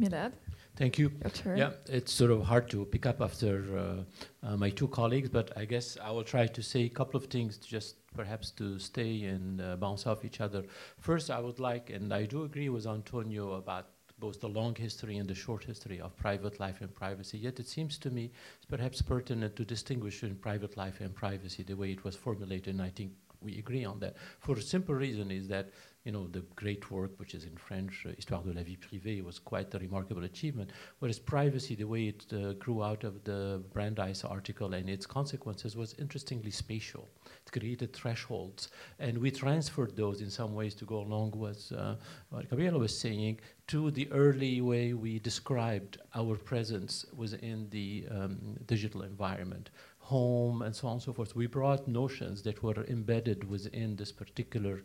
Milad. 0.00 0.32
Thank 0.78 0.96
you. 0.96 1.10
Yeah, 1.58 1.72
it's 1.88 2.12
sort 2.12 2.30
of 2.30 2.44
hard 2.44 2.70
to 2.70 2.84
pick 2.84 3.04
up 3.04 3.20
after 3.20 3.76
uh, 3.76 4.46
uh, 4.46 4.56
my 4.56 4.70
two 4.70 4.86
colleagues, 4.86 5.28
but 5.28 5.50
I 5.56 5.64
guess 5.64 5.98
I 6.00 6.12
will 6.12 6.22
try 6.22 6.46
to 6.46 6.62
say 6.62 6.82
a 6.82 6.88
couple 6.88 7.18
of 7.18 7.26
things 7.26 7.56
just 7.56 7.96
perhaps 8.14 8.52
to 8.52 8.78
stay 8.78 9.24
and 9.24 9.60
uh, 9.60 9.74
bounce 9.74 10.06
off 10.06 10.24
each 10.24 10.40
other. 10.40 10.62
First, 11.00 11.32
I 11.32 11.40
would 11.40 11.58
like, 11.58 11.90
and 11.90 12.14
I 12.14 12.26
do 12.26 12.44
agree 12.44 12.68
with 12.68 12.86
Antonio 12.86 13.54
about 13.54 13.88
both 14.20 14.40
the 14.40 14.48
long 14.48 14.72
history 14.76 15.16
and 15.16 15.28
the 15.28 15.34
short 15.34 15.64
history 15.64 16.00
of 16.00 16.16
private 16.16 16.60
life 16.60 16.80
and 16.80 16.94
privacy. 16.94 17.38
Yet 17.38 17.58
it 17.58 17.66
seems 17.66 17.98
to 17.98 18.10
me 18.10 18.30
it's 18.56 18.66
perhaps 18.66 19.02
pertinent 19.02 19.56
to 19.56 19.64
distinguish 19.64 20.22
in 20.22 20.36
private 20.36 20.76
life 20.76 21.00
and 21.00 21.12
privacy 21.12 21.64
the 21.64 21.74
way 21.74 21.90
it 21.90 22.04
was 22.04 22.14
formulated, 22.14 22.74
and 22.74 22.82
I 22.82 22.90
think 22.90 23.10
we 23.40 23.58
agree 23.58 23.84
on 23.84 23.98
that. 24.00 24.16
For 24.38 24.56
a 24.56 24.62
simple 24.62 24.94
reason 24.94 25.32
is 25.32 25.48
that 25.48 25.70
you 26.08 26.12
know, 26.12 26.26
the 26.28 26.42
great 26.56 26.90
work, 26.90 27.10
which 27.18 27.34
is 27.34 27.44
in 27.44 27.54
French, 27.58 28.06
uh, 28.06 28.12
Histoire 28.16 28.42
de 28.42 28.54
la 28.54 28.62
vie 28.62 28.78
privée, 28.78 29.22
was 29.22 29.38
quite 29.38 29.74
a 29.74 29.78
remarkable 29.78 30.24
achievement. 30.24 30.70
Whereas 31.00 31.18
privacy, 31.18 31.74
the 31.74 31.84
way 31.84 32.04
it 32.08 32.24
uh, 32.32 32.54
grew 32.54 32.82
out 32.82 33.04
of 33.04 33.24
the 33.24 33.62
Brandeis 33.74 34.24
article 34.24 34.72
and 34.72 34.88
its 34.88 35.04
consequences, 35.04 35.76
was 35.76 35.94
interestingly 35.98 36.50
spatial. 36.50 37.10
It 37.44 37.52
created 37.52 37.92
thresholds, 37.92 38.70
and 38.98 39.18
we 39.18 39.30
transferred 39.30 39.96
those 39.96 40.22
in 40.22 40.30
some 40.30 40.54
ways 40.54 40.74
to 40.76 40.86
go 40.86 41.00
along 41.00 41.32
with 41.32 41.70
uh, 41.76 41.96
what 42.30 42.48
Gabriella 42.48 42.78
was 42.78 42.98
saying 42.98 43.40
to 43.66 43.90
the 43.90 44.10
early 44.10 44.62
way 44.62 44.94
we 44.94 45.18
described 45.18 45.98
our 46.14 46.36
presence 46.36 47.04
within 47.14 47.68
the 47.68 48.06
um, 48.10 48.56
digital 48.64 49.02
environment 49.02 49.68
home 50.08 50.62
and 50.62 50.74
so 50.74 50.88
on 50.88 50.94
and 50.94 51.02
so 51.02 51.12
forth. 51.12 51.36
We 51.36 51.46
brought 51.46 51.86
notions 51.86 52.40
that 52.44 52.62
were 52.62 52.86
embedded 52.88 53.44
within 53.44 53.94
this 53.94 54.10
particular 54.10 54.82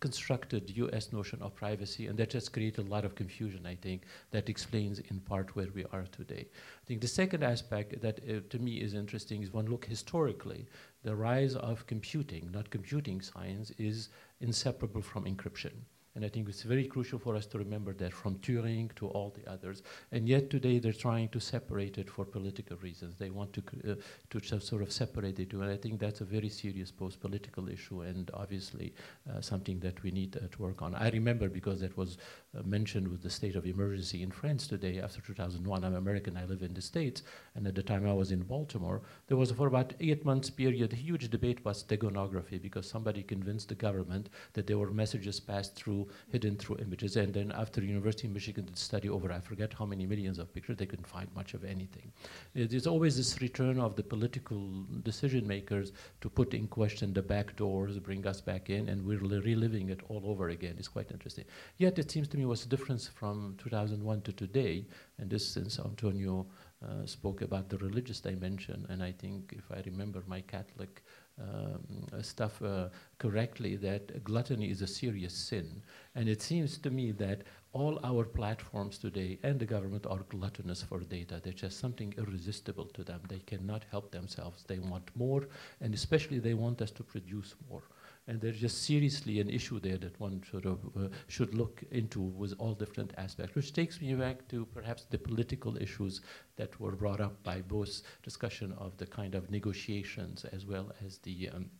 constructed 0.00 0.76
US 0.76 1.12
notion 1.12 1.42
of 1.42 1.54
privacy, 1.54 2.06
and 2.06 2.18
that 2.18 2.30
just 2.30 2.52
created 2.52 2.86
a 2.86 2.90
lot 2.90 3.04
of 3.04 3.14
confusion, 3.14 3.66
I 3.66 3.74
think, 3.74 4.02
that 4.30 4.48
explains 4.48 4.98
in 4.98 5.20
part 5.20 5.56
where 5.56 5.68
we 5.74 5.84
are 5.92 6.06
today. 6.12 6.46
I 6.82 6.84
think 6.86 7.00
the 7.00 7.08
second 7.08 7.42
aspect 7.42 8.00
that 8.00 8.20
uh, 8.28 8.40
to 8.50 8.58
me 8.58 8.80
is 8.80 8.94
interesting 8.94 9.42
is 9.42 9.52
one 9.52 9.66
look 9.66 9.84
historically, 9.84 10.66
the 11.02 11.16
rise 11.16 11.54
of 11.54 11.86
computing, 11.86 12.50
not 12.52 12.70
computing 12.70 13.20
science, 13.20 13.72
is 13.78 14.08
inseparable 14.40 15.02
from 15.02 15.24
encryption. 15.24 15.72
And 16.18 16.24
I 16.24 16.30
think 16.30 16.48
it's 16.48 16.64
very 16.64 16.84
crucial 16.84 17.20
for 17.20 17.36
us 17.36 17.46
to 17.46 17.58
remember 17.58 17.92
that 17.94 18.12
from 18.12 18.40
Turing 18.40 18.92
to 18.96 19.06
all 19.06 19.32
the 19.38 19.48
others. 19.48 19.84
And 20.10 20.28
yet 20.28 20.50
today 20.50 20.80
they're 20.80 20.92
trying 20.92 21.28
to 21.28 21.38
separate 21.38 21.96
it 21.96 22.10
for 22.10 22.24
political 22.24 22.76
reasons. 22.78 23.14
They 23.14 23.30
want 23.30 23.52
to, 23.52 23.62
uh, 23.88 23.94
to 24.30 24.58
sort 24.58 24.82
of 24.82 24.90
separate 24.90 25.36
the 25.36 25.44
two. 25.44 25.62
And 25.62 25.70
I 25.70 25.76
think 25.76 26.00
that's 26.00 26.20
a 26.20 26.24
very 26.24 26.48
serious 26.48 26.90
post 26.90 27.20
political 27.20 27.68
issue 27.68 28.00
and 28.00 28.32
obviously 28.34 28.94
uh, 29.30 29.40
something 29.40 29.78
that 29.78 30.02
we 30.02 30.10
need 30.10 30.36
uh, 30.36 30.48
to 30.50 30.60
work 30.60 30.82
on. 30.82 30.96
I 30.96 31.08
remember 31.10 31.48
because 31.48 31.78
that 31.82 31.96
was 31.96 32.18
uh, 32.56 32.62
mentioned 32.64 33.08
with 33.08 33.22
the 33.22 33.30
state 33.30 33.56
of 33.56 33.66
emergency 33.66 34.22
in 34.22 34.30
France 34.30 34.66
today 34.66 35.00
after 35.00 35.20
2001. 35.20 35.84
I'm 35.84 35.94
American, 35.94 36.36
I 36.36 36.44
live 36.44 36.62
in 36.62 36.72
the 36.72 36.80
States. 36.80 37.22
And 37.54 37.66
at 37.66 37.74
the 37.74 37.82
time 37.82 38.06
I 38.06 38.12
was 38.12 38.32
in 38.32 38.42
Baltimore, 38.42 39.02
there 39.26 39.36
was 39.36 39.50
for 39.50 39.66
about 39.66 39.92
eight 40.00 40.24
months 40.24 40.48
period, 40.50 40.92
a 40.92 40.96
huge 40.96 41.28
debate 41.30 41.64
was 41.64 41.84
steganography 41.84 42.60
because 42.60 42.88
somebody 42.88 43.22
convinced 43.22 43.68
the 43.68 43.74
government 43.74 44.30
that 44.54 44.66
there 44.66 44.78
were 44.78 44.90
messages 44.90 45.40
passed 45.40 45.74
through 45.74 46.08
hidden 46.30 46.56
through 46.56 46.78
images. 46.78 47.16
And 47.16 47.34
then 47.34 47.52
after 47.52 47.82
University 47.82 48.28
of 48.28 48.34
Michigan 48.34 48.64
did 48.64 48.78
study 48.78 49.08
over, 49.08 49.30
I 49.30 49.40
forget 49.40 49.74
how 49.74 49.84
many 49.84 50.06
millions 50.06 50.38
of 50.38 50.52
pictures, 50.52 50.76
they 50.76 50.86
couldn't 50.86 51.06
find 51.06 51.28
much 51.34 51.54
of 51.54 51.64
anything. 51.64 52.12
There's 52.54 52.86
always 52.86 53.16
this 53.16 53.40
return 53.42 53.78
of 53.78 53.96
the 53.96 54.02
political 54.02 54.84
decision 55.02 55.46
makers 55.46 55.92
to 56.20 56.30
put 56.30 56.54
in 56.54 56.66
question 56.66 57.12
the 57.12 57.22
back 57.22 57.56
doors, 57.56 57.98
bring 57.98 58.26
us 58.26 58.40
back 58.40 58.70
in, 58.70 58.88
and 58.88 59.04
we're 59.04 59.18
reliving 59.18 59.90
it 59.90 60.00
all 60.08 60.22
over 60.24 60.48
again. 60.48 60.76
It's 60.78 60.88
quite 60.88 61.10
interesting. 61.10 61.44
Yet 61.76 61.98
it 61.98 62.10
seems 62.10 62.28
to 62.28 62.38
me 62.38 62.44
the 62.54 62.68
difference 62.68 63.08
from 63.08 63.54
2001 63.58 64.22
to 64.22 64.32
today, 64.32 64.86
and 65.18 65.30
this 65.30 65.46
since 65.46 65.78
Antonio 65.78 66.46
uh, 66.82 67.04
spoke 67.06 67.42
about 67.42 67.68
the 67.68 67.78
religious 67.78 68.20
dimension, 68.20 68.86
and 68.88 69.02
I 69.02 69.12
think 69.12 69.54
if 69.56 69.64
I 69.70 69.82
remember 69.84 70.22
my 70.26 70.40
Catholic 70.40 71.02
um, 71.40 72.22
stuff 72.22 72.60
uh, 72.62 72.88
correctly 73.18 73.76
that 73.76 74.24
gluttony 74.24 74.70
is 74.70 74.82
a 74.82 74.86
serious 74.86 75.32
sin. 75.32 75.82
And 76.14 76.28
it 76.28 76.42
seems 76.42 76.78
to 76.78 76.90
me 76.90 77.12
that 77.12 77.42
all 77.72 78.00
our 78.02 78.24
platforms 78.24 78.98
today 78.98 79.38
and 79.42 79.60
the 79.60 79.66
government 79.66 80.06
are 80.06 80.24
gluttonous 80.30 80.82
for 80.82 81.00
data. 81.00 81.40
There's 81.42 81.56
just 81.56 81.78
something 81.78 82.14
irresistible 82.18 82.86
to 82.86 83.04
them. 83.04 83.20
They 83.28 83.38
cannot 83.40 83.84
help 83.90 84.10
themselves. 84.10 84.64
They 84.66 84.78
want 84.78 85.10
more, 85.14 85.48
and 85.80 85.94
especially 85.94 86.38
they 86.38 86.54
want 86.54 86.82
us 86.82 86.90
to 86.92 87.04
produce 87.04 87.54
more. 87.70 87.82
And 88.28 88.42
there's 88.42 88.60
just 88.60 88.82
seriously 88.84 89.40
an 89.40 89.48
issue 89.48 89.80
there 89.80 89.96
that 89.96 90.20
one 90.20 90.42
sort 90.50 90.66
of 90.66 90.78
uh, 90.94 91.08
should 91.28 91.54
look 91.54 91.82
into 91.90 92.20
with 92.20 92.54
all 92.58 92.74
different 92.74 93.14
aspects, 93.16 93.54
which 93.54 93.72
takes 93.72 94.02
me 94.02 94.14
back 94.14 94.46
to 94.48 94.66
perhaps 94.66 95.06
the 95.08 95.16
political 95.16 95.78
issues 95.78 96.20
that 96.56 96.78
were 96.78 96.92
brought 96.92 97.22
up 97.22 97.42
by 97.42 97.62
both 97.62 98.02
discussion 98.22 98.72
of 98.72 98.94
the 98.98 99.06
kind 99.06 99.34
of 99.34 99.50
negotiations 99.50 100.44
as 100.44 100.66
well 100.66 100.92
as 101.04 101.16
the 101.18 101.48
um, 101.48 101.70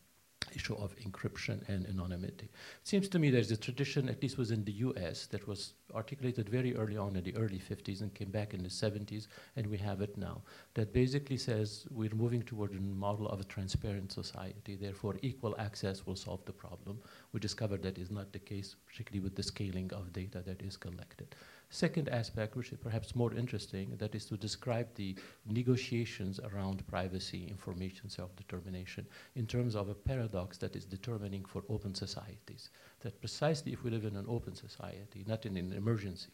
issue 0.55 0.75
of 0.77 0.95
encryption 0.97 1.67
and 1.69 1.87
anonymity. 1.87 2.47
It 2.47 2.89
seems 2.89 3.09
to 3.09 3.19
me 3.19 3.31
there's 3.31 3.51
a 3.51 3.57
tradition, 3.57 4.09
at 4.09 4.23
least 4.23 4.39
within 4.39 4.65
the 4.65 4.73
US, 4.73 5.27
that 5.27 5.47
was 5.47 5.75
articulated 5.95 6.49
very 6.49 6.77
early 6.77 6.97
on 6.97 7.17
in 7.17 7.25
the 7.25 7.37
early 7.37 7.59
50s 7.59 8.01
and 8.01 8.15
came 8.15 8.31
back 8.31 8.55
in 8.55 8.63
the 8.63 8.69
70s, 8.69 9.27
and 9.57 9.67
we 9.67 9.79
have 9.79 10.01
it 10.01 10.17
now, 10.17 10.43
that 10.75 10.93
basically 10.93 11.37
says 11.37 11.87
we're 11.91 12.15
moving 12.15 12.43
toward 12.43 12.73
a 12.73 12.81
model 12.81 13.29
of 13.29 13.41
a 13.41 13.45
transparent 13.45 14.13
society, 14.13 14.77
therefore 14.77 15.17
equal 15.23 15.55
access 15.59 16.07
will 16.07 16.17
solve 16.17 16.45
the 16.45 16.53
problem. 16.53 16.99
We 17.33 17.41
discovered 17.41 17.83
that 17.83 17.99
is 17.99 18.11
not 18.11 18.33
the 18.33 18.39
case, 18.39 18.77
particularly 18.87 19.25
with 19.25 19.37
the 19.37 19.43
scaling 19.43 19.91
of 19.93 20.13
data 20.13 20.43
that 20.47 20.63
is 20.63 20.77
collected. 20.77 21.35
Second 21.71 22.09
aspect, 22.09 22.57
which 22.57 22.73
is 22.73 22.79
perhaps 22.79 23.15
more 23.15 23.35
interesting, 23.35 23.95
that 23.99 24.15
is 24.15 24.25
to 24.25 24.39
describe 24.39 24.89
the 24.95 25.15
negotiations 25.45 26.41
around 26.41 26.87
privacy, 26.87 27.47
information 27.47 28.09
self-determination, 28.09 29.07
in 29.35 29.47
terms 29.47 29.77
of 29.77 29.91
a 29.91 29.95
paradox 29.95 30.57
that 30.59 30.75
is 30.75 30.87
determining 30.87 31.45
for 31.45 31.63
open 31.69 31.95
societies. 31.95 32.71
That 33.01 33.21
precisely 33.21 33.73
if 33.73 33.85
we 33.85 33.91
live 33.91 34.07
in 34.07 34.17
an 34.17 34.25
open 34.29 34.55
society, 34.55 35.25
not 35.27 35.45
in 35.45 35.59
an 35.59 35.75
emergency 35.75 36.31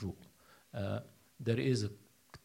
rule, 0.00 0.18
uh, 0.74 1.00
there 1.40 1.58
is 1.58 1.82
a 1.82 1.90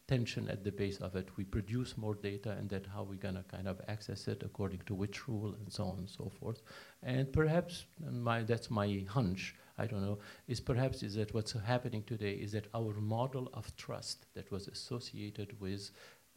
tension 0.08 0.48
at 0.48 0.64
the 0.64 0.72
base 0.72 0.98
of 0.98 1.14
it. 1.14 1.28
We 1.36 1.44
produce 1.44 1.96
more 1.96 2.16
data, 2.16 2.50
and 2.58 2.68
that 2.70 2.86
how 2.86 3.04
we're 3.04 3.14
gonna 3.14 3.44
kind 3.44 3.68
of 3.68 3.80
access 3.86 4.26
it 4.26 4.42
according 4.44 4.80
to 4.86 4.94
which 4.94 5.28
rule, 5.28 5.54
and 5.54 5.72
so 5.72 5.84
on 5.84 5.98
and 5.98 6.10
so 6.10 6.32
forth. 6.40 6.62
And 7.02 7.32
perhaps 7.32 7.84
my, 8.10 8.42
that's 8.42 8.70
my 8.70 9.04
hunch 9.08 9.54
I 9.78 9.86
don't 9.86 10.02
know, 10.02 10.18
is 10.48 10.60
perhaps 10.60 11.02
is 11.02 11.14
that 11.14 11.34
what's 11.34 11.52
happening 11.52 12.02
today 12.04 12.32
is 12.32 12.52
that 12.52 12.68
our 12.74 12.94
model 12.94 13.50
of 13.52 13.76
trust 13.76 14.26
that 14.34 14.50
was 14.50 14.68
associated 14.68 15.60
with 15.60 15.90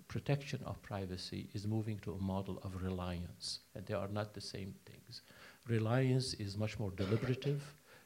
protection 0.08 0.60
of 0.66 0.82
privacy 0.82 1.50
is 1.54 1.68
moving 1.68 2.00
to 2.00 2.14
a 2.14 2.22
model 2.22 2.60
of 2.64 2.84
reliance, 2.84 3.60
and 3.76 3.86
they 3.86 3.94
are 3.94 4.08
not 4.08 4.34
the 4.34 4.42
same 4.42 4.74
things. 4.86 5.22
Reliance 5.68 6.34
is 6.36 6.58
much 6.58 6.80
more 6.80 6.92
deliberative. 6.92 7.62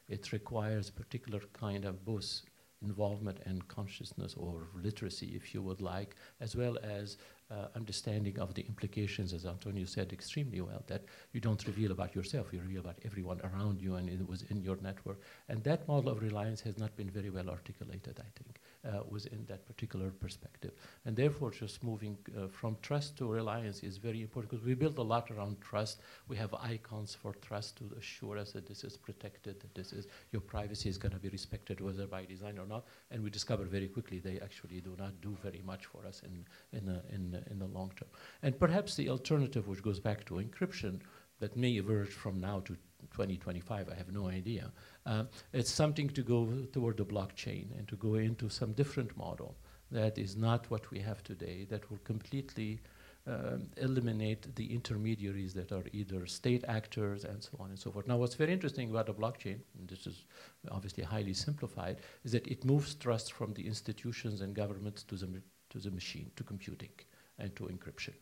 It 0.08 0.32
requires 0.32 0.90
particular 0.90 1.40
kind 1.52 1.84
of 1.84 2.04
both 2.04 2.42
involvement 2.82 3.38
and 3.46 3.66
consciousness 3.68 4.34
or 4.34 4.68
literacy, 4.74 5.32
if 5.34 5.54
you 5.54 5.62
would 5.62 5.80
like, 5.80 6.14
as 6.40 6.54
well 6.54 6.76
as 6.82 7.16
uh, 7.50 7.66
understanding 7.74 8.38
of 8.38 8.54
the 8.54 8.62
implications, 8.62 9.32
as 9.32 9.44
Antonio 9.44 9.84
said 9.84 10.12
extremely 10.12 10.60
well, 10.60 10.82
that 10.86 11.02
you 11.32 11.40
don't 11.40 11.66
reveal 11.66 11.92
about 11.92 12.14
yourself, 12.14 12.52
you 12.52 12.60
reveal 12.60 12.80
about 12.80 12.98
everyone 13.04 13.40
around 13.42 13.80
you 13.80 13.96
and 13.96 14.08
it 14.08 14.26
was 14.28 14.42
in 14.50 14.62
your 14.62 14.76
network. 14.82 15.20
And 15.48 15.62
that 15.64 15.86
model 15.86 16.10
of 16.10 16.22
reliance 16.22 16.60
has 16.62 16.78
not 16.78 16.96
been 16.96 17.10
very 17.10 17.30
well 17.30 17.50
articulated, 17.50 18.18
I 18.18 18.30
think, 18.42 18.60
uh, 18.84 19.00
within 19.08 19.44
that 19.48 19.66
particular 19.66 20.10
perspective. 20.10 20.72
And 21.04 21.16
therefore, 21.16 21.50
just 21.50 21.82
moving 21.82 22.16
uh, 22.36 22.48
from 22.48 22.76
trust 22.82 23.16
to 23.18 23.26
reliance 23.30 23.82
is 23.82 23.96
very 23.96 24.22
important 24.22 24.50
because 24.50 24.64
we 24.64 24.74
build 24.74 24.98
a 24.98 25.02
lot 25.02 25.30
around 25.30 25.60
trust. 25.60 26.00
We 26.28 26.36
have 26.36 26.54
icons 26.54 27.14
for 27.14 27.34
trust 27.34 27.76
to 27.78 27.90
assure 27.98 28.38
us 28.38 28.52
that 28.52 28.66
this 28.66 28.84
is 28.84 28.96
protected, 28.96 29.60
that 29.60 29.74
this 29.74 29.92
is 29.92 30.06
your 30.32 30.42
privacy 30.42 30.88
is 30.88 30.98
going 30.98 31.12
to 31.12 31.18
be 31.18 31.28
respected, 31.28 31.80
whether 31.80 32.06
by 32.06 32.24
design 32.24 32.58
or 32.58 32.66
not. 32.66 32.84
And 33.10 33.22
we 33.22 33.30
discover 33.30 33.64
very 33.64 33.88
quickly 33.88 34.18
they 34.18 34.40
actually 34.40 34.80
do 34.80 34.94
not 34.98 35.20
do 35.20 35.36
very 35.42 35.62
much 35.64 35.86
for 35.86 36.06
us 36.06 36.22
in, 36.24 36.44
in, 36.78 36.88
in, 37.12 37.42
in 37.50 37.58
the 37.58 37.66
long 37.66 37.92
term. 37.96 38.08
And 38.42 38.58
perhaps 38.58 38.94
the 38.94 39.08
alternative, 39.08 39.68
which 39.68 39.82
goes 39.82 40.00
back 40.00 40.24
to 40.26 40.34
encryption, 40.34 41.00
that 41.40 41.56
may 41.56 41.76
emerge 41.76 42.10
from 42.10 42.40
now 42.40 42.60
to 42.60 42.76
2025, 43.14 43.88
I 43.88 43.94
have 43.94 44.12
no 44.12 44.28
idea. 44.28 44.72
Uh, 45.06 45.24
it's 45.52 45.70
something 45.70 46.08
to 46.10 46.22
go 46.22 46.48
toward 46.72 46.96
the 46.96 47.04
blockchain 47.04 47.78
and 47.78 47.86
to 47.88 47.96
go 47.96 48.16
into 48.16 48.48
some 48.48 48.72
different 48.72 49.16
model 49.16 49.56
that 49.90 50.18
is 50.18 50.36
not 50.36 50.68
what 50.70 50.90
we 50.90 50.98
have 50.98 51.22
today, 51.22 51.66
that 51.70 51.88
will 51.90 52.00
completely 52.04 52.80
um, 53.26 53.68
eliminate 53.76 54.54
the 54.56 54.74
intermediaries 54.74 55.54
that 55.54 55.72
are 55.72 55.84
either 55.92 56.26
state 56.26 56.64
actors 56.68 57.24
and 57.24 57.42
so 57.42 57.52
on 57.60 57.70
and 57.70 57.78
so 57.78 57.90
forth. 57.90 58.06
Now, 58.06 58.16
what's 58.16 58.34
very 58.34 58.52
interesting 58.52 58.90
about 58.90 59.06
the 59.06 59.14
blockchain, 59.14 59.60
and 59.78 59.88
this 59.88 60.06
is 60.06 60.24
obviously 60.70 61.04
highly 61.04 61.34
simplified, 61.34 61.98
is 62.24 62.32
that 62.32 62.46
it 62.48 62.64
moves 62.64 62.94
trust 62.94 63.32
from 63.32 63.54
the 63.54 63.66
institutions 63.66 64.40
and 64.40 64.54
governments 64.54 65.04
to 65.04 65.14
the, 65.14 65.28
to 65.70 65.78
the 65.78 65.90
machine, 65.90 66.30
to 66.36 66.42
computing, 66.42 66.90
and 67.38 67.54
to 67.56 67.64
encryption. 67.64 68.14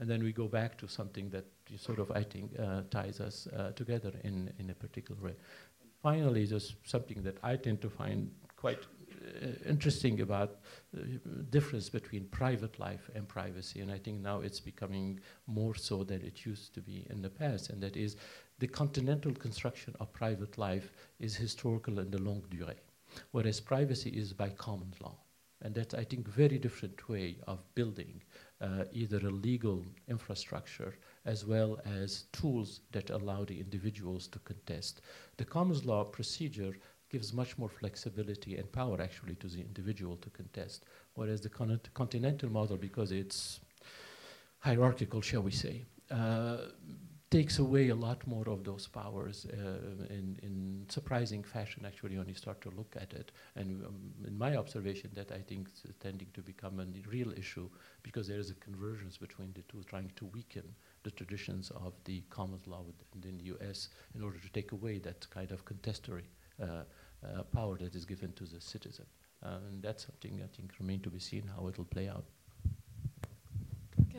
And 0.00 0.08
then 0.08 0.22
we 0.22 0.32
go 0.32 0.48
back 0.48 0.78
to 0.78 0.88
something 0.88 1.28
that 1.30 1.44
sort 1.76 1.98
of, 1.98 2.10
I 2.10 2.22
think, 2.22 2.58
uh, 2.58 2.82
ties 2.90 3.20
us 3.20 3.46
uh, 3.56 3.72
together 3.72 4.12
in, 4.24 4.50
in 4.58 4.70
a 4.70 4.74
particular 4.74 5.20
way. 5.22 5.34
Finally, 6.02 6.46
just 6.46 6.76
something 6.84 7.22
that 7.22 7.36
I 7.42 7.56
tend 7.56 7.82
to 7.82 7.90
find 7.90 8.30
quite 8.56 8.78
uh, 8.78 9.68
interesting 9.68 10.22
about 10.22 10.60
the 10.94 11.42
difference 11.50 11.90
between 11.90 12.24
private 12.28 12.78
life 12.78 13.10
and 13.14 13.28
privacy, 13.28 13.80
and 13.80 13.90
I 13.92 13.98
think 13.98 14.20
now 14.20 14.40
it's 14.40 14.60
becoming 14.60 15.20
more 15.46 15.74
so 15.74 16.02
than 16.02 16.22
it 16.22 16.46
used 16.46 16.74
to 16.74 16.80
be 16.80 17.06
in 17.10 17.20
the 17.20 17.28
past, 17.28 17.68
and 17.68 17.82
that 17.82 17.96
is 17.96 18.16
the 18.58 18.66
continental 18.66 19.32
construction 19.32 19.94
of 20.00 20.12
private 20.12 20.56
life 20.56 20.92
is 21.18 21.36
historical 21.36 21.98
and 21.98 22.10
de 22.10 22.18
longue 22.18 22.48
durée, 22.48 22.80
whereas 23.32 23.60
privacy 23.60 24.10
is 24.10 24.32
by 24.32 24.48
common 24.48 24.92
law. 25.02 25.16
And 25.62 25.74
that's, 25.74 25.92
I 25.92 26.04
think, 26.04 26.26
very 26.26 26.58
different 26.58 27.06
way 27.08 27.36
of 27.46 27.58
building 27.74 28.22
uh, 28.60 28.84
either 28.92 29.18
a 29.18 29.30
legal 29.30 29.84
infrastructure 30.08 30.94
as 31.24 31.44
well 31.46 31.78
as 31.84 32.24
tools 32.32 32.80
that 32.92 33.10
allow 33.10 33.44
the 33.44 33.58
individuals 33.58 34.26
to 34.28 34.38
contest. 34.40 35.00
The 35.36 35.44
commons 35.44 35.84
law 35.84 36.04
procedure 36.04 36.74
gives 37.10 37.32
much 37.32 37.58
more 37.58 37.68
flexibility 37.68 38.56
and 38.56 38.70
power 38.70 39.00
actually 39.00 39.34
to 39.36 39.48
the 39.48 39.60
individual 39.60 40.16
to 40.18 40.30
contest, 40.30 40.84
whereas 41.14 41.40
the 41.40 41.48
con 41.48 41.80
continental 41.94 42.50
model, 42.50 42.76
because 42.76 43.10
it's 43.12 43.60
hierarchical, 44.58 45.20
shall 45.20 45.42
we 45.42 45.50
say, 45.50 45.84
uh, 46.10 46.58
takes 47.30 47.60
away 47.60 47.90
a 47.90 47.94
lot 47.94 48.26
more 48.26 48.48
of 48.48 48.64
those 48.64 48.88
powers 48.88 49.46
uh, 49.52 50.12
in, 50.12 50.36
in 50.42 50.84
surprising 50.88 51.44
fashion, 51.44 51.84
actually, 51.86 52.18
when 52.18 52.26
you 52.26 52.34
start 52.34 52.60
to 52.60 52.70
look 52.70 52.96
at 53.00 53.12
it. 53.12 53.30
And 53.54 53.84
um, 53.84 54.00
in 54.26 54.36
my 54.36 54.56
observation, 54.56 55.10
that 55.14 55.30
I 55.30 55.38
think 55.38 55.68
is 55.68 55.94
tending 56.00 56.26
to 56.34 56.42
become 56.42 56.80
a 56.80 57.08
real 57.08 57.32
issue 57.32 57.70
because 58.02 58.26
there 58.26 58.40
is 58.40 58.50
a 58.50 58.54
convergence 58.54 59.16
between 59.16 59.52
the 59.54 59.62
two, 59.62 59.84
trying 59.84 60.10
to 60.16 60.26
weaken 60.26 60.64
the 61.04 61.12
traditions 61.12 61.70
of 61.70 61.92
the 62.04 62.22
common 62.30 62.58
law 62.66 62.84
in 63.22 63.38
the 63.38 63.44
US 63.54 63.90
in 64.16 64.22
order 64.22 64.38
to 64.38 64.48
take 64.50 64.72
away 64.72 64.98
that 64.98 65.28
kind 65.30 65.52
of 65.52 65.64
contestory 65.64 66.26
uh, 66.60 66.82
uh, 67.24 67.42
power 67.54 67.78
that 67.78 67.94
is 67.94 68.04
given 68.04 68.32
to 68.32 68.44
the 68.44 68.60
citizen. 68.60 69.06
Uh, 69.42 69.58
and 69.70 69.82
that's 69.82 70.04
something 70.04 70.40
I 70.42 70.48
think 70.54 70.72
remains 70.80 71.02
to 71.04 71.10
be 71.10 71.20
seen 71.20 71.44
how 71.56 71.68
it 71.68 71.78
will 71.78 71.84
play 71.84 72.08
out. 72.08 72.24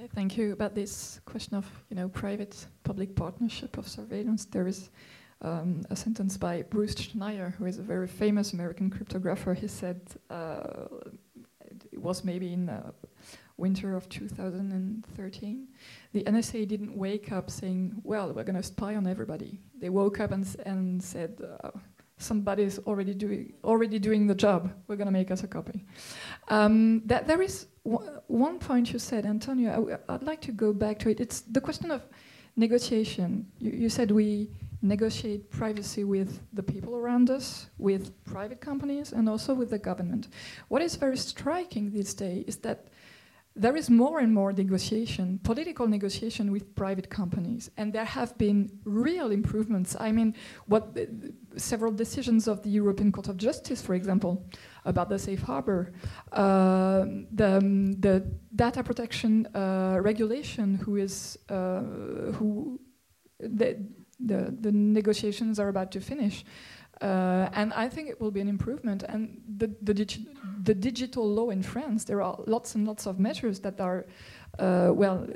Okay, 0.01 0.09
thank 0.15 0.35
you. 0.35 0.51
About 0.51 0.73
this 0.73 1.21
question 1.25 1.55
of 1.55 1.65
you 1.91 1.95
know 1.95 2.09
private-public 2.09 3.15
partnership 3.15 3.77
of 3.77 3.87
surveillance, 3.87 4.45
there 4.45 4.65
is 4.65 4.89
um, 5.43 5.83
a 5.91 5.95
sentence 5.95 6.37
by 6.37 6.63
Bruce 6.63 6.95
Schneier, 6.95 7.53
who 7.53 7.65
is 7.65 7.77
a 7.77 7.83
very 7.83 8.07
famous 8.07 8.53
American 8.53 8.89
cryptographer. 8.89 9.55
He 9.55 9.67
said 9.67 10.01
uh, 10.31 10.87
it 11.91 12.01
was 12.01 12.23
maybe 12.23 12.51
in 12.51 12.65
the 12.65 12.81
winter 13.57 13.95
of 13.95 14.09
2013. 14.09 15.67
The 16.13 16.23
NSA 16.23 16.67
didn't 16.67 16.97
wake 16.97 17.31
up 17.31 17.51
saying, 17.51 18.01
"Well, 18.03 18.33
we're 18.33 18.43
going 18.43 18.55
to 18.55 18.63
spy 18.63 18.95
on 18.95 19.05
everybody." 19.05 19.59
They 19.79 19.89
woke 19.89 20.19
up 20.19 20.31
and, 20.31 20.47
and 20.65 21.03
said. 21.03 21.43
Uh, 21.63 21.69
somebody's 22.21 22.79
already 22.79 23.13
doing 23.13 23.53
already 23.63 23.99
doing 23.99 24.27
the 24.27 24.35
job. 24.35 24.71
We're 24.87 24.95
going 24.95 25.07
to 25.07 25.11
make 25.11 25.31
us 25.31 25.43
a 25.43 25.47
copy. 25.47 25.85
Um, 26.47 27.01
that 27.05 27.27
there 27.27 27.41
is 27.41 27.67
one 27.83 28.59
point 28.59 28.93
you 28.93 28.99
said, 28.99 29.25
Antonio. 29.25 29.71
I 29.71 29.75
w- 29.75 29.97
I'd 30.09 30.23
like 30.23 30.41
to 30.41 30.51
go 30.51 30.73
back 30.73 30.99
to 30.99 31.09
it. 31.09 31.19
It's 31.19 31.41
the 31.41 31.61
question 31.61 31.91
of 31.91 32.01
negotiation. 32.55 33.47
You, 33.59 33.71
you 33.71 33.89
said 33.89 34.11
we 34.11 34.49
negotiate 34.81 35.49
privacy 35.51 36.03
with 36.03 36.39
the 36.53 36.63
people 36.63 36.95
around 36.95 37.29
us, 37.29 37.67
with 37.77 38.11
private 38.25 38.61
companies, 38.61 39.11
and 39.11 39.29
also 39.29 39.53
with 39.53 39.69
the 39.69 39.77
government. 39.77 40.27
What 40.69 40.81
is 40.81 40.95
very 40.95 41.17
striking 41.17 41.91
these 41.91 42.13
days 42.13 42.45
is 42.47 42.57
that 42.57 42.87
there 43.55 43.75
is 43.75 43.89
more 43.89 44.19
and 44.19 44.33
more 44.33 44.53
negotiation, 44.53 45.39
political 45.43 45.87
negotiation 45.87 46.51
with 46.51 46.73
private 46.73 47.09
companies, 47.09 47.69
and 47.75 47.91
there 47.91 48.05
have 48.05 48.37
been 48.37 48.79
real 48.85 49.29
improvements. 49.31 49.95
I 49.99 50.11
mean, 50.13 50.35
what 50.67 50.97
several 51.57 51.91
decisions 51.91 52.47
of 52.47 52.63
the 52.63 52.69
European 52.69 53.11
Court 53.11 53.27
of 53.27 53.35
Justice, 53.35 53.81
for 53.81 53.93
example, 53.93 54.45
about 54.85 55.09
the 55.09 55.19
safe 55.19 55.41
harbor, 55.41 55.91
uh, 56.31 57.05
the, 57.31 57.57
um, 57.57 57.91
the 57.93 58.25
data 58.55 58.83
protection 58.83 59.45
uh, 59.47 59.97
regulation, 60.01 60.75
who 60.75 60.95
is 60.95 61.37
uh, 61.49 61.81
who 62.37 62.79
the, 63.39 63.77
the 64.19 64.55
the 64.61 64.71
negotiations 64.71 65.59
are 65.59 65.67
about 65.67 65.91
to 65.91 65.99
finish. 65.99 66.45
Uh, 67.01 67.49
and 67.53 67.73
I 67.73 67.89
think 67.89 68.09
it 68.09 68.21
will 68.21 68.29
be 68.29 68.41
an 68.41 68.47
improvement. 68.47 69.03
And 69.09 69.41
the, 69.57 69.73
the, 69.81 69.93
digi 69.93 70.27
the, 70.63 70.75
digital 70.75 71.27
law 71.27 71.49
in 71.49 71.63
France, 71.63 72.03
there 72.03 72.21
are 72.21 72.37
lots 72.45 72.75
and 72.75 72.85
lots 72.85 73.07
of 73.07 73.19
measures 73.19 73.59
that 73.61 73.81
are, 73.81 74.05
uh, 74.59 74.91
well, 74.93 75.27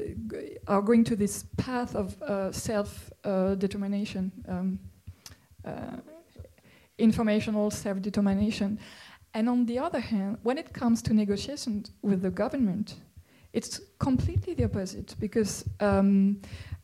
are 0.67 0.83
going 0.83 1.03
to 1.05 1.15
this 1.15 1.45
path 1.57 1.95
of 1.95 2.21
uh, 2.21 2.51
self-determination, 2.51 4.31
um, 4.47 4.79
uh, 5.65 5.97
informational 6.99 7.71
self-determination. 7.71 8.77
And 9.33 9.49
on 9.49 9.65
the 9.65 9.79
other 9.79 9.99
hand, 9.99 10.37
when 10.43 10.59
it 10.59 10.71
comes 10.71 11.01
to 11.03 11.13
negotiations 11.15 11.89
with 12.03 12.21
the 12.21 12.29
government, 12.29 12.95
it's 13.53 13.81
completely 13.97 14.53
the 14.53 14.65
opposite 14.65 15.15
because 15.19 15.65
um, 15.79 16.41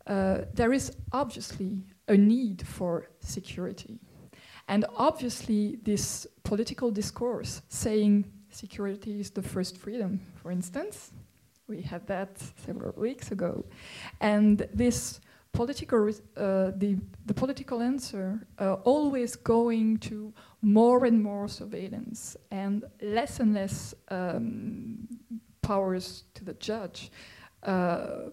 uh, 0.07 0.39
there 0.55 0.73
is 0.73 0.91
obviously 1.11 1.83
a 2.07 2.17
need 2.17 2.65
for 2.65 3.11
security 3.19 3.99
and 4.71 4.86
obviously, 4.95 5.79
this 5.84 6.25
political 6.43 6.91
discourse 6.91 7.62
saying 7.67 8.23
security 8.51 9.19
is 9.19 9.29
the 9.29 9.41
first 9.41 9.75
freedom, 9.75 10.21
for 10.41 10.49
instance, 10.49 11.12
we 11.67 11.81
had 11.81 12.07
that 12.07 12.29
several 12.65 12.93
weeks 12.93 13.31
ago, 13.31 13.65
and 14.21 14.65
this 14.73 15.19
political, 15.51 16.07
uh, 16.38 16.71
the, 16.77 16.95
the 17.25 17.34
political 17.34 17.81
answer 17.81 18.47
uh, 18.60 18.75
always 18.86 19.36
going 19.36 19.97
to 19.97 20.34
more 20.62 21.03
and 21.03 21.21
more 21.21 21.49
surveillance 21.49 22.38
and 22.49 22.86
less 23.01 23.41
and 23.41 23.53
less 23.53 23.93
um, 24.07 25.05
powers 25.62 26.23
to 26.34 26.45
the 26.45 26.53
judge. 26.53 27.12
Uh, 27.63 28.29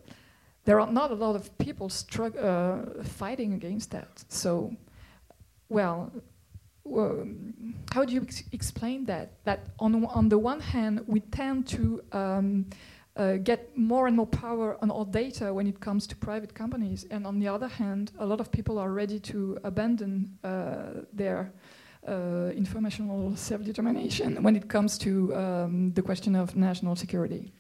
there 0.65 0.79
are 0.79 0.93
not 0.93 1.11
a 1.11 1.15
lot 1.15 1.35
of 1.35 1.51
people 1.59 1.91
uh, 2.21 3.03
fighting 3.03 3.55
against 3.55 3.91
that. 3.91 4.25
So 4.29 4.77
well, 5.69 6.11
how 7.93 8.05
do 8.05 8.13
you 8.13 8.23
ex 8.23 8.43
explain 8.53 9.05
that? 9.07 9.45
That 9.45 9.61
on, 9.79 10.05
on 10.07 10.29
the 10.29 10.39
one 10.39 10.61
hand, 10.61 11.01
we 11.07 11.21
tend 11.21 11.67
to 11.69 12.01
um, 12.13 12.67
uh, 13.17 13.37
get 13.37 13.77
more 13.77 14.07
and 14.07 14.17
more 14.17 14.27
power 14.27 14.79
on 14.81 14.91
our 14.91 15.05
data 15.05 15.53
when 15.53 15.67
it 15.67 15.81
comes 15.81 16.07
to 16.07 16.17
private 16.17 16.55
companies, 16.55 17.05
and 17.11 17.27
on 17.27 17.39
the 17.41 17.49
other 17.49 17.69
hand, 17.69 18.13
a 18.19 18.27
lot 18.27 18.41
of 18.41 18.51
people 18.51 18.79
are 18.79 18.93
ready 18.93 19.19
to 19.21 19.59
abandon 19.65 20.39
uh, 20.45 21.05
their 21.13 21.53
uh, 22.07 22.51
informational 22.57 23.37
self-determination 23.37 24.43
when 24.43 24.57
it 24.57 24.69
comes 24.69 24.99
to 24.99 25.35
um, 25.35 25.93
the 25.93 26.03
question 26.03 26.35
of 26.35 26.57
national 26.57 26.97
security. 26.97 27.53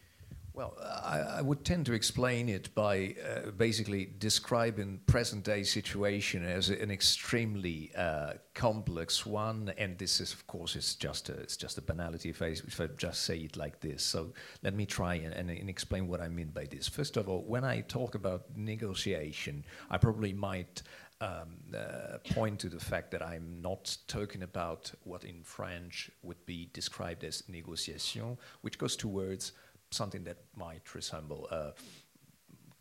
Well, 0.58 0.74
I, 0.82 1.20
I, 1.36 1.40
would 1.40 1.64
tend 1.64 1.86
to 1.86 1.92
explain 1.92 2.48
it 2.48 2.74
by 2.74 3.14
uh, 3.24 3.52
basically 3.52 4.10
describing 4.18 4.98
present-day 5.06 5.62
situation 5.62 6.44
as 6.44 6.68
an 6.68 6.90
extremely 6.90 7.92
uh, 7.96 8.32
complex 8.54 9.24
one, 9.24 9.72
and 9.78 9.96
this 9.98 10.20
is, 10.20 10.32
of 10.32 10.44
course, 10.48 10.74
it's 10.74 10.96
just 10.96 11.28
a, 11.28 11.34
it's 11.34 11.56
just 11.56 11.78
a 11.78 11.80
banality 11.80 12.30
if 12.30 12.42
I, 12.42 12.46
if 12.46 12.80
I 12.80 12.88
just 12.96 13.22
say 13.22 13.38
it 13.38 13.56
like 13.56 13.78
this. 13.78 14.02
So 14.02 14.32
let 14.64 14.74
me 14.74 14.84
try 14.84 15.14
and, 15.14 15.32
and, 15.32 15.48
and 15.48 15.70
explain 15.70 16.08
what 16.08 16.20
I 16.20 16.26
mean 16.26 16.48
by 16.48 16.64
this. 16.64 16.88
First 16.88 17.16
of 17.16 17.28
all, 17.28 17.44
when 17.46 17.62
I 17.62 17.82
talk 17.82 18.16
about 18.16 18.46
negotiation, 18.56 19.64
I 19.92 19.98
probably 19.98 20.32
might 20.32 20.82
um, 21.20 21.56
uh, 21.76 22.18
point 22.30 22.58
to 22.60 22.68
the 22.68 22.80
fact 22.80 23.12
that 23.12 23.22
I'm 23.22 23.60
not 23.60 23.96
talking 24.06 24.42
about 24.42 24.92
what 25.04 25.22
in 25.22 25.42
French 25.42 26.10
would 26.22 26.44
be 26.46 26.68
described 26.72 27.22
as 27.22 27.42
négociation, 27.42 28.36
which 28.62 28.76
goes 28.78 28.96
towards 28.96 29.52
something 29.90 30.24
that 30.24 30.38
might 30.54 30.94
resemble 30.94 31.48
a 31.50 31.72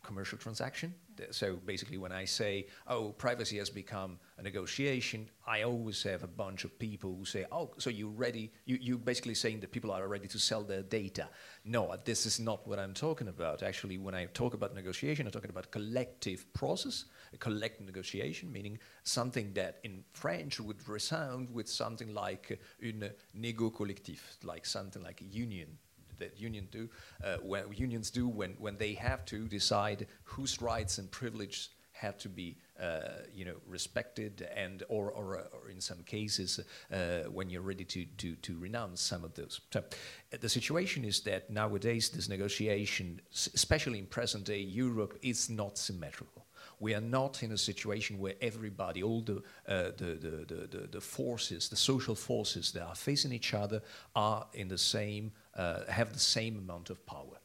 commercial 0.08 0.38
transaction. 0.38 0.96
So 1.32 1.58
basically, 1.66 1.98
when 1.98 2.12
I 2.12 2.26
say, 2.26 2.68
"Oh, 2.86 3.12
privacy 3.12 3.58
has 3.58 3.70
become 3.70 4.20
a 4.38 4.44
negotiation," 4.44 5.30
I 5.46 5.64
always 5.64 6.04
have 6.04 6.24
a 6.24 6.34
bunch 6.44 6.64
of 6.64 6.72
people 6.80 7.16
who 7.18 7.26
say, 7.26 7.46
"Oh, 7.52 7.74
so 7.78 7.90
you're 7.90 8.20
ready? 8.26 8.52
You 8.66 8.78
you 8.80 8.98
basically 8.98 9.36
saying 9.36 9.60
that 9.62 9.72
people 9.72 9.92
are 9.92 10.08
ready 10.08 10.28
to 10.28 10.40
sell 10.40 10.64
their 10.64 10.84
data?" 10.84 11.30
No, 11.66 11.82
this 12.06 12.26
is 12.26 12.40
not 12.40 12.68
what 12.68 12.80
I'm 12.80 12.94
talking 12.94 13.28
about. 13.28 13.64
Actually, 13.64 13.98
when 13.98 14.16
I 14.16 14.28
talk 14.28 14.54
about 14.54 14.76
negotiation, 14.76 15.26
I'm 15.26 15.32
talking 15.32 15.56
about 15.56 15.72
collective 15.72 16.42
process, 16.54 17.06
a 17.34 17.38
collective 17.38 17.86
negotiation, 17.86 18.52
meaning 18.52 18.80
something 19.04 19.54
that 19.54 19.80
in 19.84 20.06
French 20.14 20.60
would 20.60 20.88
resound 20.88 21.50
with 21.50 21.68
something 21.68 22.14
like 22.14 22.52
uh, 22.52 22.88
une 22.90 23.12
négo 23.34 23.72
collectif, 23.72 24.22
like 24.44 24.66
something 24.66 25.04
like 25.04 25.22
a 25.22 25.26
union 25.26 25.80
that 26.20 26.40
union 26.40 26.68
do, 26.72 26.90
uh, 27.24 27.38
when 27.42 27.64
unions 27.74 28.10
do 28.10 28.28
when, 28.28 28.52
when 28.60 28.78
they 28.78 28.94
have 28.94 29.26
to 29.26 29.48
decide 29.48 30.08
whose 30.24 30.62
rights 30.62 30.98
and 30.98 31.10
privileges 31.12 31.70
have 31.98 32.18
to 32.20 32.30
be 32.30 32.56
uh, 32.80 33.24
you 33.34 33.44
know 33.44 33.56
respected 33.68 34.48
and 34.56 34.84
or, 34.88 35.12
or, 35.12 35.48
or 35.52 35.70
in 35.70 35.82
some 35.82 36.04
cases 36.04 36.60
uh, 36.94 37.24
when 37.32 37.50
you're 37.50 37.62
ready 37.62 37.84
to, 37.84 38.06
to, 38.18 38.36
to 38.36 38.58
renounce 38.60 39.02
some 39.02 39.24
of 39.24 39.34
those. 39.34 39.60
So 39.74 39.80
uh, 39.80 40.38
the 40.40 40.50
situation 40.50 41.04
is 41.04 41.22
that 41.22 41.50
nowadays 41.50 42.10
this 42.10 42.30
negotiation 42.30 43.20
especially 43.34 44.00
in 44.00 44.06
present 44.06 44.46
day 44.46 44.60
Europe 44.60 45.18
is 45.22 45.50
not 45.50 45.78
symmetrical. 45.78 46.46
We 46.80 46.94
are 46.94 47.02
not 47.02 47.42
in 47.42 47.52
a 47.54 47.58
situation 47.58 48.20
where 48.20 48.36
everybody, 48.40 49.02
all 49.02 49.22
the, 49.22 49.38
uh, 49.68 49.92
the, 49.98 50.46
the, 50.48 50.68
the, 50.70 50.88
the, 50.92 51.02
forces, 51.02 51.70
the 51.70 51.76
social 51.76 52.14
forces 52.14 52.72
that 52.74 52.84
are 52.84 52.96
facing 52.96 53.34
each 53.34 53.56
other, 53.56 53.82
are 54.16 54.46
in 54.54 54.68
the 54.68 54.78
same, 54.78 55.32
have 55.58 56.14
the 56.14 56.20
same 56.20 56.58
amount 56.58 56.90
of 56.90 57.06
power. 57.06 57.38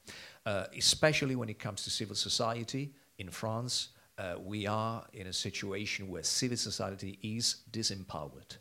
Uh, 0.44 0.64
especially 0.76 1.36
when 1.36 1.48
it 1.48 1.58
comes 1.58 1.84
to 1.84 1.90
civil 1.90 2.16
society 2.16 2.92
in 3.18 3.30
France, 3.30 3.88
uh, 4.18 4.34
we 4.42 4.66
are 4.66 5.04
in 5.12 5.28
a 5.28 5.32
situation 5.32 6.08
where 6.08 6.22
civil 6.22 6.56
society 6.56 7.18
is 7.22 7.62
disempowered 7.70 8.56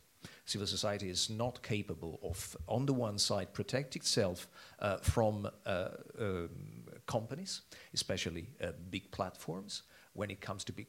civil 0.45 0.67
society 0.67 1.09
is 1.09 1.29
not 1.29 1.61
capable 1.63 2.19
of, 2.23 2.57
on 2.67 2.85
the 2.85 2.93
one 2.93 3.17
side, 3.17 3.53
protect 3.53 3.95
itself 3.95 4.47
uh, 4.79 4.97
from 4.97 5.47
uh, 5.65 5.89
um, 6.19 6.49
companies, 7.05 7.61
especially 7.93 8.49
uh, 8.61 8.71
big 8.89 9.09
platforms, 9.11 9.83
when 10.13 10.29
it 10.29 10.41
comes 10.41 10.63
to 10.65 10.73
big 10.73 10.87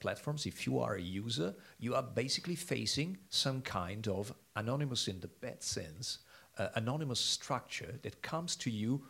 platforms. 0.00 0.44
If 0.44 0.66
you 0.66 0.78
are 0.80 0.96
a 0.96 1.00
user, 1.00 1.54
you 1.78 1.94
are 1.94 2.02
basically 2.02 2.56
facing 2.56 3.16
some 3.30 3.62
kind 3.62 4.06
of 4.06 4.34
anonymous 4.54 5.08
in 5.08 5.20
the 5.20 5.28
bad 5.28 5.62
sense, 5.62 6.18
uh, 6.60 6.68
anonymous 6.74 7.20
structure 7.20 7.98
that 8.02 8.20
comes 8.20 8.54
to 8.54 8.70
you 8.70 9.02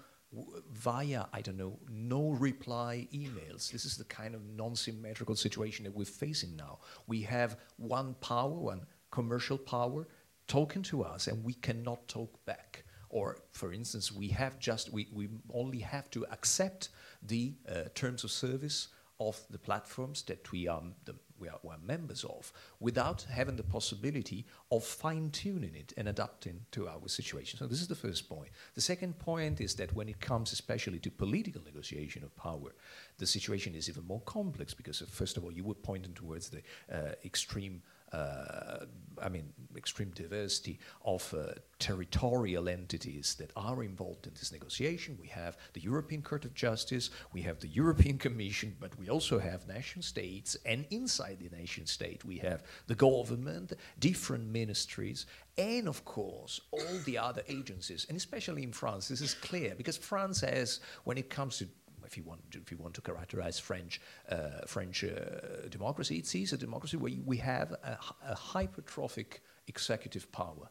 via, 0.72 1.26
I 1.32 1.40
don't 1.40 1.56
know, 1.56 1.78
no 1.90 2.30
reply 2.30 3.08
emails. 3.12 3.72
This 3.72 3.84
is 3.84 3.96
the 3.96 4.04
kind 4.04 4.36
of 4.36 4.42
non 4.54 4.76
symmetrical 4.76 5.34
situation 5.34 5.84
that 5.84 5.94
we're 5.94 6.04
facing 6.04 6.54
now. 6.54 6.78
We 7.08 7.22
have 7.22 7.58
one 7.76 8.14
power, 8.20 8.54
one 8.54 8.86
commercial 9.10 9.58
power, 9.58 10.06
talking 10.46 10.82
to 10.82 11.02
us, 11.02 11.26
and 11.26 11.42
we 11.44 11.54
cannot 11.54 12.06
talk 12.06 12.32
back. 12.44 12.84
Or, 13.08 13.38
for 13.50 13.72
instance, 13.72 14.12
we 14.12 14.28
have 14.28 14.60
just, 14.60 14.92
we, 14.92 15.08
we 15.12 15.28
only 15.52 15.80
have 15.80 16.08
to 16.12 16.24
accept 16.30 16.90
the 17.26 17.54
uh, 17.68 17.88
terms 17.96 18.22
of 18.22 18.30
service 18.30 18.88
of 19.18 19.40
the 19.50 19.58
platforms 19.58 20.22
that 20.22 20.52
we 20.52 20.68
are, 20.68 20.82
the, 21.04 21.16
we 21.40 21.48
are, 21.48 21.58
we 21.62 21.70
are 21.70 21.78
members 21.84 22.24
of 22.24 22.52
without 22.78 23.22
having 23.30 23.56
the 23.56 23.62
possibility 23.62 24.46
of 24.70 24.84
fine 24.84 25.30
tuning 25.30 25.74
it 25.74 25.92
and 25.96 26.08
adapting 26.08 26.60
to 26.72 26.88
our 26.88 27.08
situation. 27.08 27.58
So, 27.58 27.66
this 27.66 27.80
is 27.80 27.88
the 27.88 27.94
first 27.94 28.28
point. 28.28 28.50
The 28.74 28.80
second 28.80 29.18
point 29.18 29.60
is 29.60 29.74
that 29.76 29.94
when 29.94 30.08
it 30.08 30.20
comes 30.20 30.52
especially 30.52 30.98
to 31.00 31.10
political 31.10 31.62
negotiation 31.64 32.22
of 32.22 32.36
power, 32.36 32.74
the 33.18 33.26
situation 33.26 33.74
is 33.74 33.88
even 33.88 34.06
more 34.06 34.20
complex 34.20 34.74
because, 34.74 35.02
first 35.10 35.36
of 35.36 35.44
all, 35.44 35.52
you 35.52 35.64
were 35.64 35.74
pointing 35.74 36.12
towards 36.12 36.50
the 36.50 36.62
uh, 36.92 37.12
extreme 37.24 37.82
I 38.12 39.28
mean, 39.28 39.52
extreme 39.76 40.10
diversity 40.10 40.78
of 41.04 41.32
uh, 41.34 41.52
territorial 41.78 42.68
entities 42.68 43.34
that 43.38 43.50
are 43.56 43.82
involved 43.82 44.26
in 44.26 44.34
this 44.34 44.52
negotiation. 44.52 45.18
We 45.20 45.28
have 45.28 45.56
the 45.74 45.80
European 45.80 46.22
Court 46.22 46.44
of 46.44 46.54
Justice, 46.54 47.10
we 47.32 47.42
have 47.42 47.60
the 47.60 47.68
European 47.68 48.18
Commission, 48.18 48.76
but 48.80 48.98
we 48.98 49.08
also 49.08 49.38
have 49.38 49.68
nation 49.68 50.02
states, 50.02 50.56
and 50.64 50.86
inside 50.90 51.38
the 51.40 51.54
nation 51.56 51.86
state, 51.86 52.24
we 52.24 52.38
have 52.38 52.62
the 52.86 52.94
government, 52.94 53.72
different 53.98 54.46
ministries, 54.46 55.26
and 55.58 55.88
of 55.88 56.04
course, 56.04 56.60
all 56.70 56.98
the 57.04 57.18
other 57.18 57.42
agencies. 57.48 58.06
And 58.08 58.16
especially 58.16 58.62
in 58.62 58.72
France, 58.72 59.08
this 59.08 59.20
is 59.20 59.34
clear 59.34 59.74
because 59.76 59.96
France 59.96 60.40
has, 60.40 60.80
when 61.04 61.18
it 61.18 61.28
comes 61.28 61.58
to 61.58 61.68
if 62.10 62.16
you 62.16 62.24
want, 62.24 62.40
if 62.54 62.70
you 62.72 62.76
want 62.76 62.94
to 62.94 63.00
characterize 63.00 63.58
French 63.58 64.00
uh, 64.30 64.66
French 64.66 65.04
uh, 65.04 65.68
democracy, 65.68 66.18
it 66.18 66.34
is 66.34 66.52
a 66.52 66.58
democracy 66.58 66.96
where 66.96 67.12
we 67.24 67.36
have 67.36 67.70
a, 67.72 67.98
a 68.28 68.34
hypertrophic 68.34 69.40
executive 69.68 70.30
power. 70.32 70.68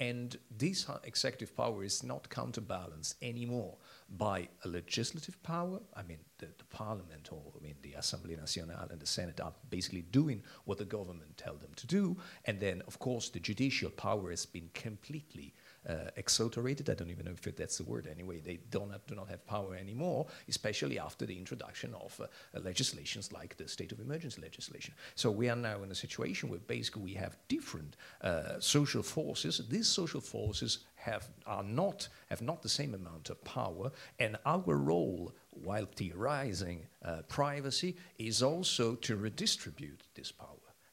And 0.00 0.36
this 0.50 0.86
executive 1.04 1.56
power 1.56 1.84
is 1.84 2.02
not 2.02 2.28
counterbalanced 2.28 3.14
anymore 3.22 3.76
by 4.10 4.48
a 4.64 4.68
legislative 4.68 5.40
power. 5.44 5.78
I 5.94 6.02
mean, 6.02 6.18
the, 6.38 6.46
the, 6.58 6.64
parliament 6.64 7.28
or 7.30 7.40
I 7.56 7.62
mean, 7.62 7.76
the 7.82 7.92
Assemblée 7.92 8.36
Nationale 8.36 8.88
and 8.90 9.00
the 9.00 9.06
Senate 9.06 9.40
are 9.40 9.52
basically 9.70 10.02
doing 10.02 10.42
what 10.64 10.78
the 10.78 10.84
government 10.84 11.36
tell 11.36 11.54
them 11.54 11.70
to 11.76 11.86
do. 11.86 12.16
And 12.46 12.58
then, 12.58 12.82
of 12.88 12.98
course, 12.98 13.28
the 13.28 13.38
judicial 13.38 13.90
power 13.90 14.30
has 14.30 14.44
been 14.44 14.70
completely 14.74 15.54
uh, 15.88 16.10
exoterated. 16.16 16.88
I 16.88 16.94
don't 16.94 17.10
even 17.10 17.24
know 17.24 17.32
if 17.32 17.56
that's 17.56 17.78
the 17.78 17.84
word 17.84 18.06
anyway. 18.06 18.40
They 18.40 18.58
do 18.70 18.86
not, 18.86 19.06
do 19.06 19.14
not 19.14 19.28
have 19.28 19.46
power 19.46 19.74
anymore, 19.74 20.26
especially 20.48 20.98
after 20.98 21.26
the 21.26 21.36
introduction 21.36 21.94
of 21.94 22.20
uh, 22.20 22.60
legislations 22.60 23.32
like 23.32 23.56
the 23.56 23.68
state 23.68 23.92
of 23.92 24.00
emergency 24.00 24.40
legislation. 24.40 24.94
So 25.14 25.30
we 25.30 25.48
are 25.48 25.56
now 25.56 25.82
in 25.82 25.90
a 25.90 25.94
situation 25.94 26.48
where 26.48 26.60
basically 26.60 27.02
we 27.02 27.14
have 27.14 27.36
different 27.48 27.96
uh, 28.20 28.60
social 28.60 29.02
forces. 29.02 29.62
These 29.68 29.88
social 29.88 30.20
forces 30.20 30.78
have, 30.94 31.28
are 31.46 31.64
not, 31.64 32.08
have 32.30 32.42
not 32.42 32.62
the 32.62 32.68
same 32.68 32.94
amount 32.94 33.30
of 33.30 33.42
power, 33.44 33.90
and 34.18 34.36
our 34.46 34.76
role 34.76 35.34
while 35.50 35.86
theorizing 35.86 36.86
uh, 37.04 37.22
privacy 37.28 37.96
is 38.18 38.42
also 38.42 38.94
to 38.96 39.16
redistribute 39.16 40.02
this 40.14 40.32
power 40.32 40.48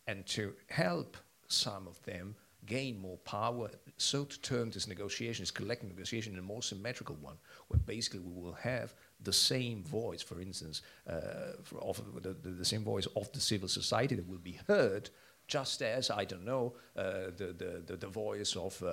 and 0.08 0.26
to 0.26 0.54
help 0.70 1.18
some 1.48 1.88
of 1.88 2.02
them 2.04 2.36
gain 2.66 3.00
more 3.00 3.18
power, 3.20 3.70
so 3.98 4.24
to 4.24 4.42
turn 4.42 4.70
this 4.70 4.88
negotiation, 4.88 5.44
this 5.44 5.52
collective 5.52 5.90
negotiation, 5.90 6.34
in 6.34 6.40
a 6.40 6.44
more 6.44 6.62
symmetrical 6.62 7.16
one, 7.16 7.38
where 7.68 7.80
basically 7.80 8.20
we 8.20 8.42
will 8.42 8.54
have 8.54 8.94
the 9.22 9.34
same 9.34 9.84
voice, 9.84 10.22
for 10.22 10.40
instance, 10.40 10.82
uh, 11.08 11.54
for 11.64 11.80
of 11.82 12.02
the, 12.22 12.34
the, 12.34 12.50
the, 12.50 12.66
same 12.66 12.84
voice 12.84 13.08
of 13.16 13.32
the 13.32 13.40
civil 13.40 13.68
society 13.68 14.16
that 14.16 14.28
will 14.28 14.38
be 14.38 14.60
heard, 14.68 15.10
just 15.48 15.82
as, 15.82 16.12
I 16.12 16.26
don't 16.26 16.46
know, 16.46 16.74
uh, 16.96 17.32
the, 17.36 17.84
the, 17.86 17.98
the, 17.98 18.08
voice 18.08 18.56
of 18.56 18.82
uh, 18.84 18.88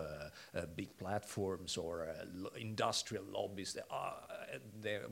uh 0.54 0.66
big 0.74 0.96
platforms 0.96 1.76
or 1.76 2.08
uh, 2.08 2.48
industrial 2.58 3.24
lobbies. 3.30 3.74
That 3.74 3.86
are, 3.90 4.14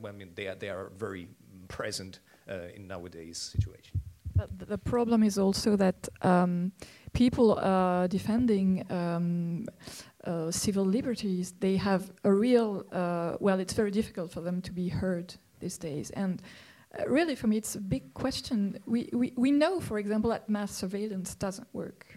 I 0.03 0.11
mean, 0.11 0.31
they 0.33 0.47
are, 0.47 0.55
they 0.55 0.69
are 0.69 0.91
very 0.97 1.27
present 1.67 2.19
uh, 2.49 2.69
in 2.75 2.87
nowadays 2.87 3.37
situation. 3.37 4.01
But 4.35 4.67
the 4.67 4.77
problem 4.77 5.23
is 5.23 5.37
also 5.37 5.77
that 5.77 6.09
um, 6.21 6.71
people 7.13 7.57
uh, 7.57 8.07
defending 8.07 8.85
um, 8.91 9.67
uh, 10.25 10.51
civil 10.51 10.83
liberties, 10.83 11.53
they 11.59 11.77
have 11.77 12.11
a 12.23 12.33
real, 12.33 12.85
uh, 12.91 13.37
well, 13.39 13.59
it's 13.59 13.73
very 13.73 13.91
difficult 13.91 14.31
for 14.31 14.41
them 14.41 14.61
to 14.61 14.71
be 14.73 14.89
heard 14.89 15.33
these 15.59 15.77
days. 15.77 16.09
And 16.11 16.41
uh, 16.99 17.07
really, 17.07 17.35
for 17.35 17.47
me, 17.47 17.57
it's 17.57 17.75
a 17.75 17.81
big 17.81 18.13
question. 18.13 18.77
We, 18.85 19.09
we, 19.13 19.33
we 19.37 19.51
know, 19.51 19.79
for 19.79 19.99
example, 19.99 20.29
that 20.31 20.49
mass 20.49 20.71
surveillance 20.71 21.35
doesn't 21.35 21.67
work. 21.73 22.14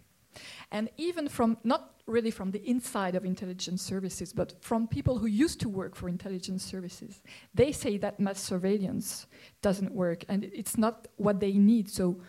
And 0.71 0.91
even 0.97 1.29
from, 1.29 1.57
not 1.65 1.95
really 2.07 2.31
from 2.31 2.51
the 2.51 2.63
inside 2.69 3.15
of 3.15 3.25
intelligence 3.25 3.83
services, 3.83 4.33
but 4.33 4.55
from 4.61 4.87
people 4.87 5.19
who 5.19 5.27
used 5.27 5.61
to 5.61 5.69
work 5.69 5.95
for 5.95 6.09
intelligence 6.09 6.63
services, 6.63 7.23
they 7.55 7.73
say 7.73 7.97
that 7.99 8.21
mass 8.21 8.41
surveillance 8.41 9.27
doesn't 9.63 9.93
work 9.93 10.25
and 10.29 10.45
it's 10.45 10.77
not 10.77 11.09
what 11.17 11.41
they 11.41 11.53
need. 11.53 11.91
So, 11.91 12.21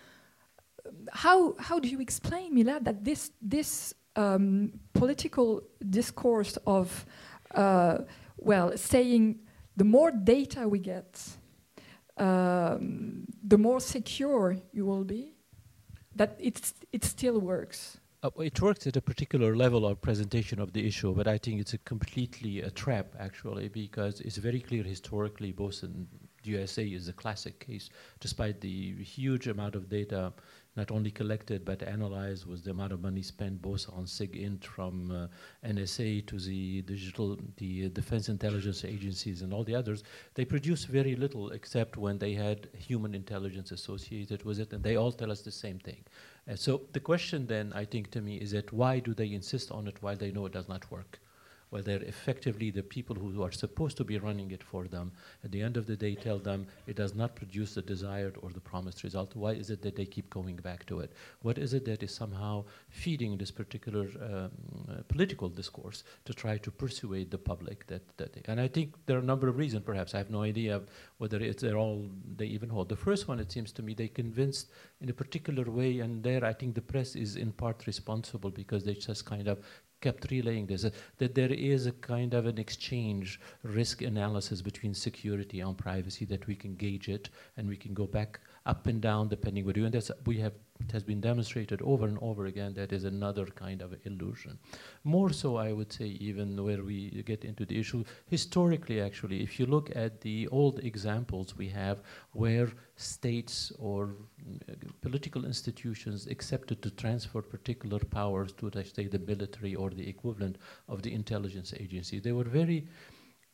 how, 1.11 1.55
how 1.59 1.79
do 1.79 1.87
you 1.87 1.99
explain, 1.99 2.55
Milad, 2.55 2.85
that 2.85 3.03
this, 3.03 3.31
this 3.41 3.93
um, 4.15 4.73
political 4.93 5.61
discourse 5.89 6.57
of, 6.65 7.05
uh, 7.53 7.99
well, 8.37 8.75
saying 8.75 9.39
the 9.75 9.83
more 9.83 10.11
data 10.11 10.67
we 10.67 10.79
get, 10.79 11.21
um, 12.17 13.25
the 13.43 13.57
more 13.57 13.79
secure 13.79 14.57
you 14.71 14.85
will 14.85 15.03
be, 15.03 15.33
that 16.15 16.35
it's, 16.39 16.73
it 16.91 17.03
still 17.03 17.39
works. 17.39 17.97
Uh, 18.21 18.29
it 18.39 18.61
works 18.61 18.85
at 18.85 18.97
a 18.97 19.01
particular 19.01 19.55
level 19.55 19.85
of 19.85 20.01
presentation 20.01 20.59
of 20.59 20.73
the 20.73 20.85
issue, 20.85 21.13
but 21.15 21.25
I 21.25 21.37
think 21.37 21.61
it's 21.61 21.73
a 21.73 21.77
completely 21.77 22.59
a 22.59 22.69
trap 22.69 23.15
actually 23.17 23.69
because 23.69 24.19
it's 24.19 24.35
very 24.35 24.59
clear 24.59 24.83
historically, 24.83 25.53
both 25.53 25.83
in 25.83 26.05
the 26.43 26.49
USA 26.49 26.85
is 26.85 27.07
a 27.07 27.13
classic 27.13 27.61
case, 27.61 27.89
despite 28.19 28.59
the 28.59 29.01
huge 29.01 29.47
amount 29.47 29.75
of 29.75 29.87
data 29.87 30.33
not 30.75 30.91
only 30.91 31.11
collected 31.11 31.63
but 31.63 31.81
analyzed 31.81 32.45
was 32.45 32.61
the 32.61 32.71
amount 32.71 32.91
of 32.91 33.01
money 33.01 33.21
spent 33.21 33.61
both 33.61 33.85
on 33.93 34.05
SIGINT 34.05 34.65
from 34.65 35.11
uh, 35.11 35.27
NSA 35.65 36.27
to 36.27 36.39
the 36.39 36.81
digital, 36.81 37.37
the 37.55 37.85
uh, 37.85 37.89
defense 37.89 38.27
intelligence 38.27 38.83
agencies 38.83 39.43
and 39.43 39.53
all 39.53 39.63
the 39.63 39.75
others. 39.75 40.03
They 40.33 40.43
produce 40.43 40.83
very 40.83 41.15
little 41.15 41.51
except 41.51 41.95
when 41.95 42.17
they 42.17 42.33
had 42.33 42.67
human 42.77 43.15
intelligence 43.15 43.71
associated 43.71 44.43
with 44.43 44.59
it, 44.59 44.73
and 44.73 44.83
they 44.83 44.97
all 44.97 45.13
tell 45.13 45.31
us 45.31 45.41
the 45.41 45.51
same 45.51 45.79
thing. 45.79 46.03
Uh, 46.49 46.55
so 46.55 46.81
the 46.93 46.99
question 46.99 47.45
then, 47.47 47.71
I 47.73 47.85
think, 47.85 48.11
to 48.11 48.21
me, 48.21 48.37
is 48.37 48.51
that 48.51 48.73
why 48.73 48.99
do 48.99 49.13
they 49.13 49.31
insist 49.31 49.71
on 49.71 49.87
it 49.87 50.01
while 50.01 50.15
they 50.15 50.31
know 50.31 50.45
it 50.47 50.53
does 50.53 50.67
not 50.67 50.89
work? 50.91 51.19
Well, 51.71 51.83
they're 51.83 52.01
effectively 52.01 52.71
the 52.71 52.81
people 52.81 53.15
who 53.15 53.43
are 53.43 53.51
supposed 53.51 53.97
to 53.97 54.03
be 54.03 54.17
running 54.17 54.51
it 54.51 54.63
for 54.63 54.87
them. 54.87 55.11
At 55.43 55.51
the 55.51 55.61
end 55.61 55.77
of 55.77 55.85
the 55.85 55.95
day, 55.95 56.15
tell 56.15 56.39
them 56.39 56.65
it 56.87 56.95
does 56.95 57.13
not 57.13 57.35
produce 57.35 57.75
the 57.75 57.83
desired 57.83 58.37
or 58.41 58.49
the 58.49 58.59
promised 58.59 59.03
result. 59.03 59.35
Why 59.35 59.51
is 59.51 59.69
it 59.69 59.81
that 59.83 59.95
they 59.95 60.05
keep 60.05 60.29
going 60.31 60.55
back 60.55 60.85
to 60.87 60.99
it? 61.01 61.13
What 61.43 61.59
is 61.59 61.73
it 61.73 61.85
that 61.85 62.01
is 62.01 62.13
somehow 62.13 62.65
feeding 62.89 63.37
this 63.37 63.51
particular 63.51 64.07
um, 64.21 64.51
uh, 64.89 65.03
political 65.07 65.47
discourse 65.47 66.03
to 66.25 66.33
try 66.33 66.57
to 66.57 66.71
persuade 66.71 67.29
the 67.29 67.37
public 67.37 67.85
that, 67.87 68.01
that 68.17 68.33
they, 68.33 68.41
and 68.45 68.59
I 68.59 68.67
think 68.67 68.95
there 69.05 69.17
are 69.17 69.21
a 69.21 69.31
number 69.31 69.47
of 69.47 69.57
reasons, 69.57 69.83
perhaps. 69.85 70.15
I 70.15 70.17
have 70.17 70.31
no 70.31 70.41
idea 70.41 70.81
whether 71.19 71.39
it's 71.39 71.61
they're 71.61 71.77
all 71.77 72.09
they 72.35 72.45
even 72.45 72.69
hold. 72.69 72.89
The 72.89 72.95
first 72.95 73.27
one, 73.27 73.39
it 73.39 73.51
seems 73.51 73.71
to 73.73 73.83
me, 73.83 73.93
they 73.93 74.07
convinced 74.07 74.69
in 75.01 75.09
a 75.09 75.13
particular 75.13 75.69
way, 75.69 75.99
and 75.99 76.23
there 76.23 76.43
I 76.43 76.53
think 76.53 76.73
the 76.73 76.81
press 76.81 77.15
is 77.15 77.35
in 77.35 77.51
part 77.51 77.85
responsible 77.85 78.49
because 78.49 78.83
they 78.85 78.95
just 78.95 79.25
kind 79.25 79.47
of 79.47 79.59
kept 80.01 80.31
relaying 80.31 80.65
this 80.65 80.85
uh, 80.85 80.89
that 81.17 81.35
there 81.35 81.51
is 81.51 81.85
a 81.85 81.91
kind 81.91 82.33
of 82.33 82.45
an 82.45 82.57
exchange 82.57 83.39
risk 83.63 84.01
analysis 84.01 84.61
between 84.61 84.93
security 84.93 85.59
and 85.59 85.77
privacy 85.77 86.25
that 86.25 86.47
we 86.47 86.55
can 86.55 86.75
gauge 86.75 87.09
it 87.09 87.29
and 87.57 87.67
we 87.67 87.77
can 87.77 87.93
go 87.93 88.05
back 88.05 88.39
up 88.65 88.87
and 88.87 89.01
down 89.01 89.27
depending 89.27 89.65
what 89.65 89.77
you 89.77 89.85
and 89.85 89.93
that's 89.93 90.11
we 90.25 90.37
have 90.39 90.53
it 90.81 90.91
has 90.91 91.03
been 91.03 91.19
demonstrated 91.19 91.81
over 91.81 92.07
and 92.07 92.17
over 92.21 92.45
again 92.45 92.73
that 92.73 92.93
is 92.93 93.03
another 93.03 93.45
kind 93.45 93.81
of 93.81 93.93
illusion. 94.05 94.57
More 95.03 95.29
so, 95.29 95.57
I 95.57 95.73
would 95.73 95.91
say, 95.91 96.05
even 96.05 96.63
where 96.63 96.83
we 96.83 97.21
get 97.25 97.43
into 97.43 97.65
the 97.65 97.77
issue, 97.77 98.03
historically, 98.27 99.01
actually, 99.01 99.43
if 99.43 99.59
you 99.59 99.65
look 99.65 99.93
at 99.95 100.21
the 100.21 100.47
old 100.47 100.79
examples 100.79 101.57
we 101.57 101.67
have 101.69 102.01
where 102.31 102.71
states 102.95 103.71
or 103.77 104.15
uh, 104.69 104.73
political 105.01 105.45
institutions 105.45 106.27
accepted 106.27 106.81
to 106.81 106.91
transfer 106.91 107.41
particular 107.41 107.99
powers 107.99 108.53
to, 108.53 108.71
let's 108.73 108.93
say, 108.93 109.07
the 109.07 109.19
military 109.19 109.75
or 109.75 109.89
the 109.89 110.07
equivalent 110.07 110.57
of 110.87 111.01
the 111.01 111.13
intelligence 111.13 111.73
agency, 111.77 112.19
they 112.19 112.31
were 112.31 112.45
very 112.45 112.87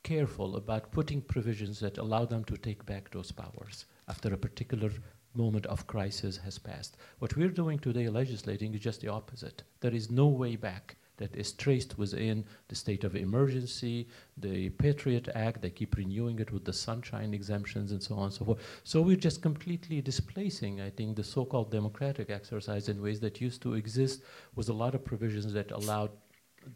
careful 0.03 0.55
about 0.57 0.91
putting 0.91 1.21
provisions 1.21 1.79
that 1.79 1.97
allow 1.97 2.23
them 2.23 2.43
to 2.45 2.55
take 2.55 2.85
back 2.85 3.09
those 3.09 3.31
powers 3.31 3.85
after 4.07 4.33
a 4.33 4.37
particular 4.37 4.91
moment 5.33 5.65
of 5.65 5.87
crisis 5.87 6.37
has 6.37 6.57
passed. 6.57 6.97
What 7.19 7.35
we're 7.35 7.49
doing 7.49 7.79
today, 7.79 8.07
legislating, 8.09 8.73
is 8.73 8.81
just 8.81 9.01
the 9.01 9.09
opposite. 9.09 9.63
There 9.81 9.93
is 9.93 10.09
no 10.09 10.27
way 10.27 10.55
back 10.55 10.95
that 11.17 11.35
is 11.35 11.53
traced 11.53 11.97
within 11.97 12.43
the 12.67 12.75
state 12.75 13.03
of 13.03 13.15
emergency, 13.15 14.07
the 14.37 14.69
Patriot 14.69 15.29
Act, 15.33 15.61
they 15.61 15.69
keep 15.69 15.95
renewing 15.95 16.39
it 16.39 16.51
with 16.51 16.65
the 16.65 16.73
sunshine 16.73 17.33
exemptions 17.33 17.91
and 17.91 18.03
so 18.03 18.15
on 18.15 18.25
and 18.25 18.33
so 18.33 18.45
forth. 18.45 18.81
So 18.83 19.01
we're 19.01 19.15
just 19.15 19.41
completely 19.41 20.01
displacing, 20.01 20.81
I 20.81 20.89
think, 20.89 21.15
the 21.15 21.23
so-called 21.23 21.71
democratic 21.71 22.29
exercise 22.29 22.89
in 22.89 23.01
ways 23.01 23.19
that 23.21 23.39
used 23.39 23.61
to 23.61 23.75
exist 23.75 24.23
with 24.55 24.69
a 24.69 24.73
lot 24.73 24.93
of 24.93 25.05
provisions 25.05 25.53
that 25.53 25.71
allowed 25.71 26.11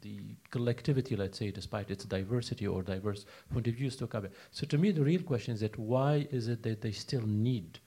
the 0.02 0.20
collectivity, 0.50 1.16
let's 1.16 1.38
say, 1.38 1.52
despite 1.52 1.92
its 1.92 2.06
diversity 2.06 2.68
or 2.68 2.82
diverse 2.84 3.26
point 3.52 3.68
of 3.68 3.76
views 3.76 3.96
to 3.98 4.08
cover. 4.08 4.30
So 4.52 4.66
to 4.68 4.78
me, 4.78 4.92
the 4.92 5.04
real 5.04 5.22
question 5.22 5.54
is 5.54 5.62
that 5.62 5.78
why 5.78 6.28
is 6.32 6.48
it 6.48 6.64
that 6.64 6.82
they 6.82 6.92
still 6.92 7.26
need 7.26 7.80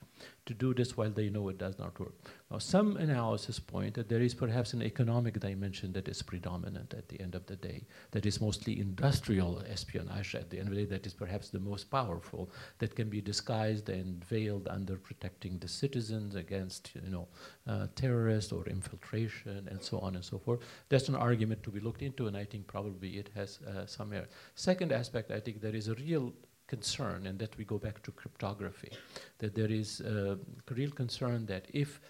to 0.47 0.55
do 0.55 0.75
this 0.75 0.97
while 0.97 1.11
they 1.11 1.29
know 1.29 1.49
it 1.49 1.59
does 1.59 1.79
not 1.79 1.99
work. 2.01 2.15
Now, 2.51 2.59
some 2.59 2.97
analysis 2.97 3.59
point 3.59 3.95
that 3.95 4.09
there 4.09 4.21
is 4.21 4.35
perhaps 4.35 4.73
an 4.73 4.83
economic 4.83 5.39
dimension 5.39 5.93
that 5.93 6.09
is 6.09 6.23
predominant 6.23 6.95
at 6.95 7.09
the 7.09 7.21
end 7.21 7.35
of 7.35 7.47
the 7.47 7.57
day, 7.57 7.85
that 8.11 8.27
is 8.27 8.41
mostly 8.41 8.81
industrial 8.81 9.63
espionage 9.69 10.35
at 10.35 10.51
the 10.51 10.59
end 10.59 10.69
of 10.69 10.75
the 10.75 10.83
day, 10.83 10.91
that 10.91 11.07
is 11.07 11.15
perhaps 11.15 11.49
the 11.49 11.61
most 11.61 11.91
powerful, 11.91 12.51
that 12.79 12.97
can 12.97 13.09
be 13.09 13.21
disguised 13.21 13.89
and 13.89 14.25
veiled 14.25 14.67
under 14.69 14.97
protecting 14.97 15.59
the 15.59 15.69
citizens 15.69 16.35
against, 16.35 16.91
you 16.95 17.11
know, 17.11 17.29
uh, 17.67 17.87
terrorists 17.95 18.53
or 18.53 18.67
infiltration 18.67 19.69
and 19.71 19.83
so 19.83 19.99
on 20.01 20.17
and 20.17 20.25
so 20.25 20.39
forth. 20.39 20.61
That's 20.89 21.09
an 21.09 21.15
argument 21.15 21.63
to 21.63 21.71
be 21.71 21.81
looked 21.81 22.03
into, 22.03 22.27
and 22.27 22.37
I 22.37 22.45
think 22.45 22.67
probably 22.67 23.11
it 23.11 23.31
has 23.35 23.61
uh, 23.61 23.87
some 23.87 24.11
merit. 24.11 24.31
Second 24.55 24.93
aspect, 24.93 25.31
I 25.31 25.41
think 25.41 25.61
there 25.61 25.75
is 25.75 25.89
a 25.89 25.95
real 25.95 26.33
concern, 26.75 27.27
and 27.29 27.37
that 27.43 27.53
we 27.59 27.65
go 27.75 27.79
back 27.87 27.97
to 28.07 28.11
cryptography, 28.21 28.93
that 29.43 29.53
there 29.59 29.73
is 29.83 29.89
a 30.01 30.39
real 30.79 30.93
concern 31.03 31.39
that 31.53 31.65
if 31.85 32.01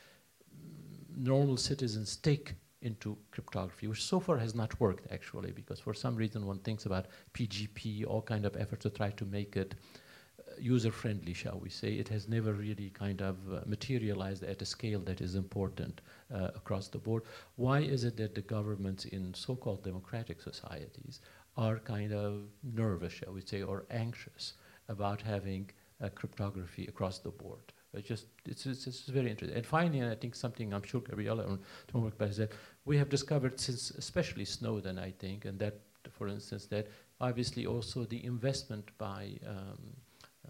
normal 1.32 1.56
citizens 1.70 2.10
take 2.30 2.46
into 2.82 3.16
cryptography, 3.34 3.86
which 3.86 4.04
so 4.12 4.18
far 4.26 4.38
has 4.38 4.54
not 4.62 4.70
worked 4.84 5.06
actually, 5.16 5.52
because 5.60 5.80
for 5.86 5.94
some 5.94 6.14
reason 6.22 6.40
one 6.52 6.60
thinks 6.66 6.86
about 6.86 7.06
PGP, 7.36 7.82
all 8.06 8.22
kind 8.32 8.44
of 8.48 8.56
efforts 8.56 8.82
to 8.82 8.90
try 8.90 9.10
to 9.20 9.24
make 9.38 9.52
it 9.56 9.74
uh, 9.74 10.52
user-friendly, 10.74 11.34
shall 11.42 11.58
we 11.64 11.70
say. 11.70 11.90
It 12.02 12.08
has 12.08 12.22
never 12.36 12.52
really 12.66 12.90
kind 13.04 13.20
of 13.30 13.36
uh, 13.52 13.60
materialized 13.66 14.42
at 14.52 14.62
a 14.66 14.68
scale 14.76 15.00
that 15.08 15.20
is 15.20 15.34
important 15.34 16.00
uh, 16.34 16.60
across 16.60 16.88
the 16.88 17.02
board. 17.06 17.22
Why 17.64 17.78
is 17.94 18.00
it 18.08 18.16
that 18.16 18.34
the 18.34 18.46
governments 18.56 19.04
in 19.16 19.34
so-called 19.34 19.82
democratic 19.90 20.38
societies 20.50 21.20
are 21.57 21.78
kind 21.78 22.12
of 22.12 22.44
nervous, 22.62 23.12
shall 23.12 23.32
we 23.32 23.40
say, 23.42 23.62
or 23.62 23.84
anxious 23.90 24.55
about 24.88 25.20
having 25.22 25.70
cryptography 26.11 26.86
across 26.86 27.18
the 27.18 27.30
board. 27.30 27.72
It's 27.94 28.09
just 28.09 28.26
it's, 28.46 28.64
it's, 28.66 28.86
it's, 28.86 29.00
very 29.03 29.30
interesting. 29.30 29.57
And 29.57 29.66
finally, 29.66 30.00
and 30.00 30.11
I 30.11 30.14
think 30.14 30.34
something 30.34 30.72
I'm 30.72 30.82
sure 30.82 31.00
Gabriella 31.00 31.44
or 31.44 31.59
Tom 31.88 32.03
work 32.03 32.14
is 32.20 32.38
that 32.38 32.53
we 32.86 32.96
have 32.96 33.09
discovered 33.11 33.61
since, 33.61 33.90
especially 33.90 34.46
Snowden, 34.46 34.98
I 34.98 35.11
think, 35.11 35.44
and 35.44 35.59
that, 35.59 35.78
for 36.11 36.26
instance, 36.26 36.66
that 36.66 36.88
obviously 37.20 37.66
also 37.66 38.05
the 38.05 38.24
investment 38.24 38.90
by 38.96 39.38
um, 39.46 39.78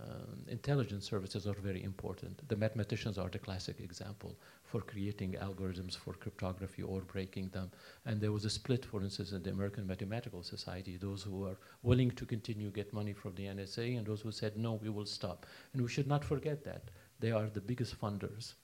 um, 0.01 0.45
intelligence 0.49 1.05
services 1.09 1.47
are 1.47 1.55
very 1.55 1.83
important. 1.83 2.49
The 2.49 2.57
mathematicians 2.57 3.19
are 3.19 3.29
the 3.29 3.41
classic 3.41 3.81
example 3.81 4.37
for 4.73 4.81
creating 4.81 5.33
algorithms 5.47 5.95
for 5.95 6.15
cryptography 6.15 6.83
or 6.83 7.03
breaking 7.03 7.51
them. 7.51 7.71
And 8.07 8.19
there 8.19 8.33
was 8.33 8.47
a 8.47 8.51
split, 8.59 8.87
for 8.87 9.03
instance, 9.03 9.33
in 9.33 9.43
the 9.43 9.51
American 9.51 9.87
Mathematical 9.87 10.43
Society, 10.43 10.97
those 10.97 11.23
who 11.23 11.37
were 11.45 11.59
willing 11.83 12.11
to 12.13 12.25
continue 12.25 12.71
get 12.71 12.95
money 13.01 13.13
from 13.13 13.35
the 13.35 13.49
NSA 13.57 13.99
and 13.99 14.07
those 14.07 14.23
who 14.23 14.33
said, 14.33 14.57
no, 14.57 14.73
we 14.83 14.89
will 14.89 15.05
stop. 15.05 15.45
And 15.73 15.83
we 15.83 15.91
should 15.91 16.07
not 16.07 16.25
forget 16.25 16.65
that. 16.65 16.85
They 17.21 17.33
are 17.33 17.51
the 17.51 17.61
biggest 17.61 18.01
funders 18.01 18.55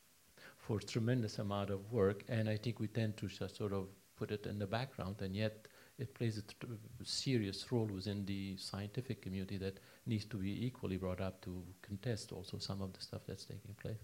for 0.57 0.81
tremendous 0.81 1.39
amount 1.39 1.69
of 1.69 1.93
work. 1.93 2.25
And 2.31 2.49
I 2.49 2.57
think 2.57 2.81
we 2.81 2.89
tend 2.89 3.19
to 3.19 3.29
just 3.29 3.59
sort 3.59 3.75
of 3.75 3.89
put 4.17 4.31
it 4.31 4.47
in 4.47 4.59
the 4.59 4.67
background, 4.67 5.17
and 5.21 5.37
yet 5.37 5.69
it 5.99 6.15
plays 6.15 6.39
a 6.39 7.05
serious 7.05 7.71
role 7.71 7.91
within 7.99 8.25
the 8.25 8.57
scientific 8.57 9.21
community 9.23 9.59
that 9.59 9.79
needs 10.07 10.25
to 10.25 10.37
be 10.37 10.67
equally 10.67 10.97
brought 10.97 11.21
up 11.21 11.41
to 11.43 11.63
contest 11.83 12.33
also 12.33 12.59
some 12.59 12.81
of 12.83 12.93
the 12.95 13.01
stuff 13.01 13.21
that's 13.29 13.45
taking 13.45 13.75
place. 13.83 14.03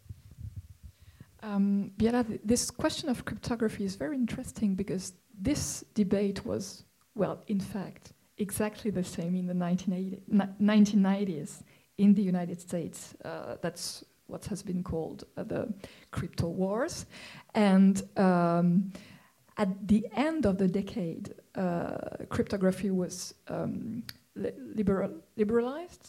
Um, 1.45 1.91
Biella, 1.99 2.27
th 2.27 2.41
this 2.43 2.71
question 2.71 3.09
of 3.11 3.25
cryptography 3.29 3.85
is 3.85 3.97
very 3.97 4.17
interesting 4.17 4.75
because 4.75 5.13
this 5.49 5.85
debate 5.95 6.39
was, 6.47 6.85
well, 7.15 7.37
in 7.47 7.61
fact, 7.61 8.05
exactly 8.39 8.91
the 8.91 9.05
same 9.05 9.35
in 9.41 9.47
the 9.47 9.55
1980, 9.55 10.23
1990s 10.61 11.63
in 11.99 12.15
the 12.15 12.23
United 12.23 12.59
States. 12.61 13.15
Uh, 13.25 13.57
that's 13.61 14.05
what 14.27 14.47
has 14.47 14.63
been 14.63 14.83
called 14.83 15.25
uh, 15.37 15.45
the 15.45 15.63
crypto 16.11 16.49
wars. 16.49 17.07
And 17.55 18.03
um, 18.17 18.93
at 19.59 19.71
the 19.87 20.03
end 20.17 20.47
of 20.47 20.57
the 20.57 20.69
decade, 20.69 21.35
uh, 21.55 22.25
cryptography 22.31 22.91
was 22.91 23.35
um, 23.49 24.03
li 24.35 24.51
liberal 24.79 25.13
liberalized 25.37 26.05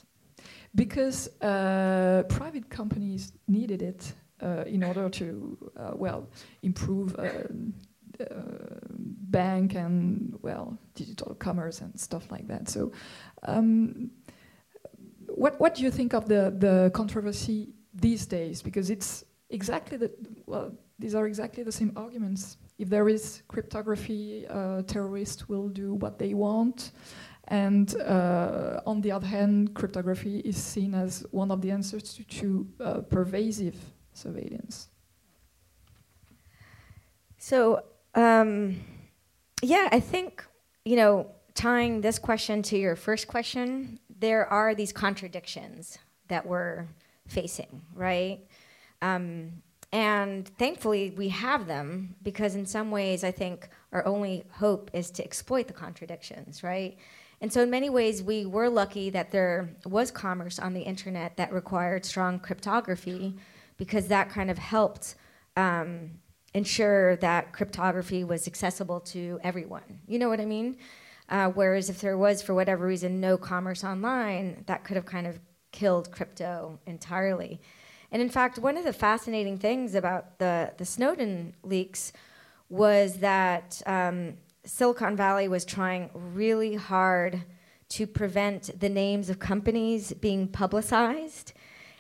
because 0.73 1.29
uh, 1.41 2.23
private 2.39 2.69
companies 2.69 3.33
needed 3.47 3.81
it 3.81 4.13
in 4.65 4.83
order 4.83 5.09
to, 5.09 5.57
uh, 5.77 5.91
well, 5.95 6.27
improve 6.61 7.15
um, 7.17 7.73
bank 9.29 9.75
and, 9.75 10.38
well, 10.41 10.77
digital 10.93 11.36
commerce 11.36 11.81
and 11.81 11.99
stuff 11.99 12.31
like 12.31 12.47
that. 12.47 12.69
So 12.69 12.91
um, 13.43 14.11
what, 15.27 15.59
what 15.59 15.75
do 15.75 15.83
you 15.83 15.91
think 15.91 16.13
of 16.13 16.27
the, 16.27 16.53
the 16.57 16.91
controversy 16.93 17.73
these 17.93 18.25
days? 18.25 18.61
Because 18.61 18.89
it's 18.89 19.25
exactly 19.49 19.97
the, 19.97 20.11
well, 20.45 20.71
these 20.99 21.15
are 21.15 21.27
exactly 21.27 21.63
the 21.63 21.71
same 21.71 21.91
arguments. 21.95 22.57
If 22.77 22.89
there 22.89 23.09
is 23.09 23.43
cryptography, 23.47 24.45
uh, 24.47 24.83
terrorists 24.83 25.49
will 25.49 25.69
do 25.69 25.93
what 25.95 26.19
they 26.19 26.33
want. 26.33 26.91
And 27.47 27.95
uh, 28.01 28.81
on 28.86 29.01
the 29.01 29.11
other 29.11 29.27
hand, 29.27 29.73
cryptography 29.73 30.39
is 30.39 30.57
seen 30.57 30.93
as 30.95 31.25
one 31.31 31.51
of 31.51 31.61
the 31.61 31.71
answers 31.71 32.13
to, 32.13 32.23
to 32.23 32.67
uh, 32.79 33.01
pervasive 33.01 33.75
surveillance. 34.16 34.89
So, 37.38 37.84
um, 38.16 38.82
yeah, 39.61 39.89
I 39.91 39.99
think, 39.99 40.43
you 40.84 40.95
know, 40.95 41.28
tying 41.53 42.01
this 42.01 42.18
question 42.18 42.61
to 42.63 42.78
your 42.78 42.95
first 42.95 43.28
question, 43.28 43.99
there 44.20 44.47
are 44.47 44.74
these 44.74 44.91
contradictions 44.91 45.97
that 46.28 46.45
we're 46.45 46.88
facing, 47.28 47.82
right? 47.93 48.39
Um, 49.01 49.61
and 49.91 50.47
thankfully, 50.57 51.11
we 51.11 51.30
have 51.30 51.68
them 51.68 52.16
because, 52.24 52.55
in 52.55 52.66
some 52.66 52.91
ways, 52.91 53.24
I 53.24 53.32
think 53.32 53.70
our 53.91 54.05
only 54.05 54.43
hope 54.51 54.89
is 54.93 55.11
to 55.11 55.24
exploit 55.24 55.68
the 55.68 55.74
contradictions, 55.74 56.63
right? 56.63 56.97
And 57.41 57.51
so, 57.51 57.61
in 57.61 57.70
many 57.70 57.89
ways, 57.89 58.24
we 58.24 58.45
were 58.45 58.70
lucky 58.70 59.09
that 59.11 59.32
there 59.32 59.70
was 59.86 60.11
commerce 60.11 60.59
on 60.59 60.74
the 60.74 60.82
internet 60.82 61.38
that 61.38 61.53
required 61.53 62.03
strong 62.05 62.39
cryptography 62.39 63.36
because 63.78 64.07
that 64.07 64.30
kind 64.30 64.49
of 64.49 64.57
helped 64.57 65.15
um, 65.57 66.11
ensure 66.53 67.15
that 67.17 67.51
cryptography 67.53 68.23
was 68.23 68.47
accessible 68.47 68.99
to 69.01 69.39
everyone. 69.43 69.99
You 70.07 70.19
know 70.19 70.30
what 70.30 70.39
I 70.39 70.45
mean? 70.45 70.78
Uh, 71.28 71.49
whereas 71.49 71.89
if 71.89 72.01
there 72.01 72.17
was, 72.17 72.41
for 72.41 72.53
whatever 72.53 72.86
reason, 72.86 73.19
no 73.19 73.38
commerce 73.38 73.84
online, 73.84 74.63
that 74.67 74.84
could 74.84 74.95
have 74.95 75.05
kind 75.05 75.28
of 75.28 75.39
killed 75.71 76.11
crypto 76.11 76.80
entirely. 76.86 77.59
And 78.11 78.21
in 78.21 78.30
fact, 78.30 78.59
one 78.59 78.78
of 78.78 78.86
the 78.86 78.93
fascinating 78.93 79.57
things 79.57 79.95
about 79.95 80.39
the, 80.39 80.71
the 80.78 80.86
Snowden 80.86 81.55
leaks 81.63 82.13
was 82.69 83.17
that 83.17 83.82
um, 83.86 84.36
Silicon 84.63 85.15
Valley 85.15 85.47
was 85.47 85.65
trying 85.65 86.09
really 86.13 86.76
hard 86.76 87.43
to 87.89 88.07
prevent 88.07 88.80
the 88.80 88.89
names 88.89 89.30
of 89.30 89.39
companies 89.39 90.13
being 90.13 90.47
publicized. 90.47 91.53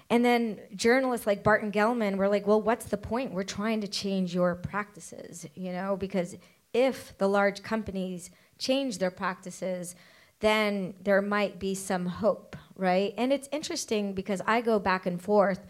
And 0.09 0.23
then 0.23 0.59
journalists 0.75 1.25
like 1.25 1.43
Barton 1.43 1.71
Gellman 1.71 2.17
were 2.17 2.27
like, 2.27 2.45
well, 2.45 2.61
what's 2.61 2.85
the 2.85 2.97
point? 2.97 3.31
We're 3.31 3.43
trying 3.43 3.81
to 3.81 3.87
change 3.87 4.35
your 4.35 4.55
practices, 4.55 5.47
you 5.55 5.71
know, 5.71 5.97
because 5.97 6.37
if 6.73 7.17
the 7.17 7.27
large 7.27 7.63
companies 7.63 8.29
change 8.59 8.99
their 8.99 9.11
practices, 9.11 9.95
then 10.41 10.93
there 11.01 11.21
might 11.21 11.57
be 11.57 11.73
some 11.73 12.05
hope, 12.05 12.55
right? 12.75 13.13
And 13.17 13.33
it's 13.33 13.49
interesting 13.51 14.13
because 14.13 14.41
I 14.45 14.61
go 14.61 14.77
back 14.77 15.05
and 15.05 15.19
forth 15.21 15.65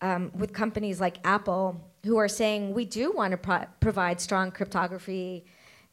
um, 0.00 0.32
with 0.34 0.52
companies 0.52 1.00
like 1.00 1.18
Apple 1.24 1.80
who 2.04 2.16
are 2.16 2.28
saying 2.28 2.74
we 2.74 2.84
do 2.84 3.12
want 3.12 3.30
to 3.30 3.36
pro- 3.36 3.66
provide 3.78 4.20
strong 4.20 4.50
cryptography 4.50 5.44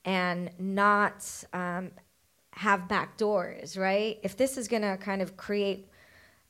and 0.05 0.49
not 0.57 1.27
um, 1.53 1.91
have 2.51 2.87
back 2.87 3.17
doors, 3.17 3.77
right? 3.77 4.17
If 4.23 4.35
this 4.35 4.57
is 4.57 4.67
going 4.67 4.81
to 4.81 4.97
kind 4.97 5.21
of 5.21 5.37
create 5.37 5.88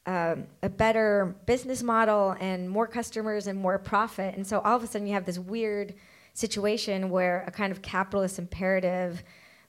um, 0.10 0.48
a 0.64 0.70
better 0.70 1.36
business 1.46 1.84
model 1.84 2.36
and 2.40 2.68
more 2.68 2.88
customers 2.88 3.46
and 3.46 3.60
more 3.60 3.78
profit, 3.78 4.34
and 4.36 4.46
so 4.46 4.60
all 4.62 4.76
of 4.76 4.84
a 4.84 4.88
sudden 4.88 5.06
you 5.06 5.14
have 5.14 5.26
this 5.26 5.38
weird 5.38 5.94
situation 6.34 7.12
where 7.12 7.44
a 7.46 7.52
kind 7.52 7.72
of 7.72 7.84
capitalist 7.84 8.40
imperative 8.40 9.22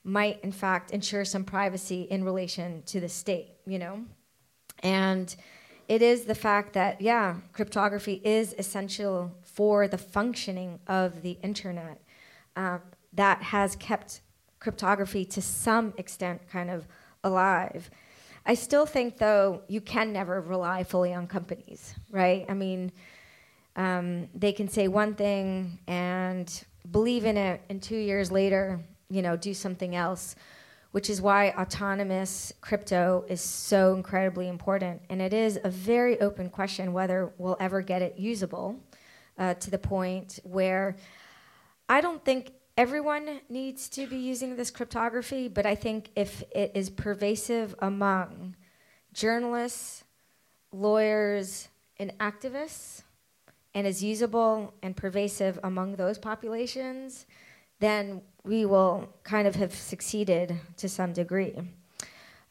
might 0.03 0.43
in 0.43 0.51
fact 0.51 0.93
ensure 0.93 1.27
some 1.27 1.45
privacy 1.45 2.03
in 2.11 2.25
relation 2.25 2.83
to 2.87 3.01
the 3.01 3.09
state, 3.09 3.49
you 3.67 3.79
know? 3.79 4.03
And 4.83 5.37
it 5.89 6.01
is 6.01 6.25
the 6.25 6.35
fact 6.35 6.73
that, 6.73 7.03
yeah, 7.03 7.37
cryptography 7.53 8.23
is 8.25 8.55
essential 8.57 9.33
for 9.43 9.89
the 9.89 9.99
functioning 9.99 10.79
of 10.87 11.21
the 11.21 11.37
internet 11.43 12.01
uh, 12.57 12.79
that 13.13 13.43
has 13.43 13.77
kept 13.77 14.23
cryptography 14.59 15.27
to 15.27 15.43
some 15.43 15.93
extent 15.99 16.49
kind 16.49 16.71
of 16.71 16.87
alive. 17.23 17.91
I 18.51 18.55
still 18.55 18.85
think, 18.85 19.17
though, 19.17 19.63
you 19.69 19.81
can 19.81 20.13
never 20.13 20.41
rely 20.41 20.83
fully 20.83 21.15
on 21.15 21.29
companies, 21.29 21.95
right? 22.11 22.45
I 22.49 22.55
mean, 22.55 22.91
um, 23.77 24.29
they 24.35 24.51
can 24.51 24.67
say 24.67 24.89
one 24.89 25.15
thing 25.15 25.79
and 25.87 26.65
believe 26.91 27.27
in 27.27 27.37
it, 27.37 27.61
and 27.69 27.81
two 27.81 27.97
years 27.97 28.33
later, 28.33 28.81
you 29.09 29.23
know, 29.23 29.37
do 29.37 29.55
something 29.55 29.95
else, 29.95 30.35
which 30.91 31.09
is 31.09 31.23
why 31.23 31.51
autonomous 31.51 32.53
crypto 32.61 33.25
is 33.29 33.41
so 33.41 33.95
incredibly 33.95 34.49
important. 34.49 35.01
And 35.11 35.23
it 35.23 35.33
is 35.33 35.61
a 35.63 35.71
very 35.71 36.21
open 36.21 36.51
question 36.51 36.93
whether 36.93 37.33
we'll 37.39 37.57
ever 37.61 37.83
get 37.83 38.03
it 38.03 38.19
usable 38.19 38.81
uh, 39.39 39.55
to 39.55 39.71
the 39.71 39.79
point 39.79 40.41
where 40.43 40.97
I 41.89 42.01
don't 42.01 42.25
think 42.25 42.51
everyone 42.81 43.43
needs 43.51 43.91
to 43.91 44.07
be 44.07 44.17
using 44.17 44.57
this 44.57 44.71
cryptography, 44.71 45.49
but 45.49 45.67
I 45.67 45.75
think 45.75 46.09
if 46.17 46.43
it 46.51 46.73
is 46.75 46.89
pervasive 46.89 47.75
among 47.81 48.57
journalists, 49.13 50.03
lawyers, 50.73 51.69
and 51.99 52.11
activists, 52.21 53.03
and 53.75 53.87
is 53.87 54.03
usable 54.03 54.73
and 54.83 54.97
pervasive 54.97 55.59
among 55.63 55.97
those 55.97 56.17
populations, 56.17 57.27
then 57.81 58.23
we 58.45 58.65
will 58.65 59.11
kind 59.25 59.47
of 59.47 59.57
have 59.57 59.75
succeeded 59.75 60.59
to 60.79 60.89
some 60.89 61.13
degree. 61.13 61.53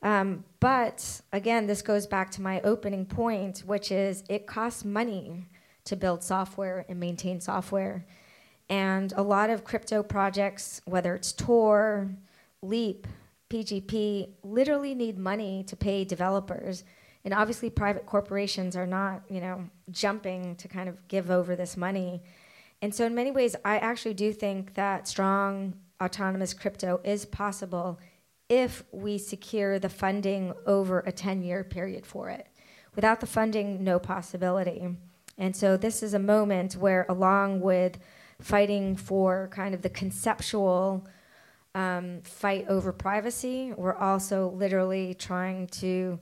Um, 0.03 0.43
but 0.59 1.21
again, 1.33 1.65
this 1.65 1.81
goes 1.81 2.05
back 2.05 2.29
to 2.33 2.41
my 2.43 2.61
opening 2.61 3.07
point, 3.07 3.63
which 3.65 3.91
is 3.91 4.23
it 4.29 4.45
costs 4.45 4.85
money 4.85 5.47
to 5.85 5.95
build 5.95 6.21
software 6.21 6.85
and 6.87 6.99
maintain 6.99 7.41
software. 7.41 8.05
And 8.69 9.11
a 9.17 9.23
lot 9.23 9.49
of 9.49 9.63
crypto 9.63 10.03
projects, 10.03 10.81
whether 10.85 11.15
it's 11.15 11.31
Tor, 11.31 12.11
Leap, 12.61 13.07
PGP, 13.49 14.29
literally 14.43 14.93
need 14.93 15.17
money 15.17 15.63
to 15.63 15.75
pay 15.75 16.03
developers. 16.03 16.83
And 17.25 17.33
obviously, 17.33 17.69
private 17.69 18.05
corporations 18.05 18.75
are 18.75 18.85
not, 18.85 19.23
you 19.29 19.41
know, 19.41 19.67
jumping 19.89 20.55
to 20.57 20.67
kind 20.67 20.87
of 20.87 21.07
give 21.07 21.31
over 21.31 21.55
this 21.55 21.75
money. 21.75 22.21
And 22.81 22.93
so, 22.93 23.05
in 23.05 23.15
many 23.15 23.31
ways, 23.31 23.55
I 23.65 23.77
actually 23.77 24.13
do 24.13 24.31
think 24.31 24.75
that 24.75 25.07
strong 25.07 25.73
autonomous 26.01 26.53
crypto 26.53 27.01
is 27.03 27.25
possible 27.25 27.99
if 28.47 28.83
we 28.91 29.17
secure 29.17 29.79
the 29.79 29.89
funding 29.89 30.53
over 30.65 30.99
a 30.99 31.11
10 31.11 31.41
year 31.41 31.63
period 31.63 32.05
for 32.05 32.29
it. 32.29 32.47
Without 32.95 33.19
the 33.19 33.27
funding, 33.27 33.83
no 33.83 33.99
possibility. 33.99 34.95
And 35.37 35.55
so, 35.55 35.75
this 35.75 36.03
is 36.03 36.13
a 36.13 36.19
moment 36.19 36.73
where, 36.75 37.05
along 37.09 37.61
with 37.61 37.97
fighting 38.41 38.95
for 38.95 39.49
kind 39.51 39.75
of 39.75 39.81
the 39.81 39.89
conceptual 39.89 41.07
um, 41.75 42.21
fight 42.23 42.65
over 42.67 42.91
privacy, 42.91 43.73
we're 43.75 43.95
also 43.95 44.49
literally 44.49 45.13
trying 45.13 45.67
to 45.67 46.19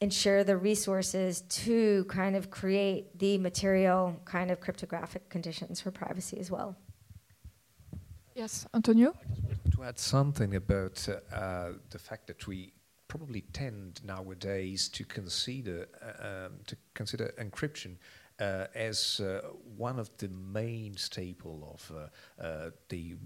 ensure 0.00 0.44
the 0.44 0.56
resources 0.56 1.42
to 1.42 2.04
kind 2.08 2.36
of 2.36 2.50
create 2.50 3.18
the 3.18 3.38
material 3.38 4.20
kind 4.24 4.50
of 4.50 4.60
cryptographic 4.60 5.28
conditions 5.28 5.80
for 5.80 5.90
privacy 5.90 6.38
as 6.38 6.50
well. 6.50 6.76
Yes, 8.34 8.66
Antonio? 8.74 9.14
To 9.76 9.84
add 9.84 9.98
something 9.98 10.56
about 10.56 11.08
uh, 11.08 11.34
uh, 11.34 11.72
the 11.90 11.98
fact 11.98 12.26
that 12.26 12.46
we 12.46 12.72
probably 13.06 13.42
tend 13.52 14.00
nowadays 14.04 14.88
to 14.88 15.04
consider 15.04 15.86
uh, 16.02 16.46
um, 16.46 16.52
to 16.66 16.76
consider 16.94 17.32
encryption 17.40 17.96
as 18.38 19.20
uh, 19.20 19.40
one 19.76 19.98
of 19.98 20.10
the 20.18 20.28
main 20.28 20.96
staple 20.96 21.72
of 21.74 21.92
uh, 22.40 22.70
the 22.88 23.16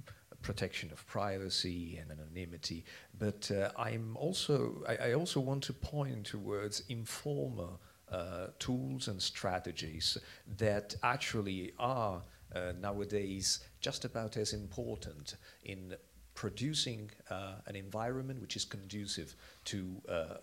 protection 0.43 0.91
of 0.93 1.07
privacy 1.07 1.99
and 2.01 2.11
anonymity. 2.11 2.85
But 3.19 3.51
uh, 3.51 3.71
I'm 3.77 4.17
also, 4.17 4.85
I, 4.89 5.09
I, 5.09 5.13
also 5.15 5.41
want 5.41 5.65
to 5.65 5.73
point 5.73 6.27
towards 6.27 6.85
informal 6.89 7.81
uh, 8.11 8.49
tools 8.59 9.09
and 9.09 9.21
strategies 9.21 10.17
that 10.59 10.95
actually 11.03 11.73
are 11.79 12.23
uh, 12.55 12.73
nowadays 12.81 13.61
just 13.81 14.05
about 14.05 14.37
as 14.37 14.53
important 14.53 15.37
in 15.65 15.95
producing 16.35 17.11
uh, 17.31 17.55
an 17.67 17.75
environment 17.75 18.41
which 18.41 18.57
is 18.57 18.65
conducive 18.65 19.35
to 19.65 20.01
uh, 20.09 20.37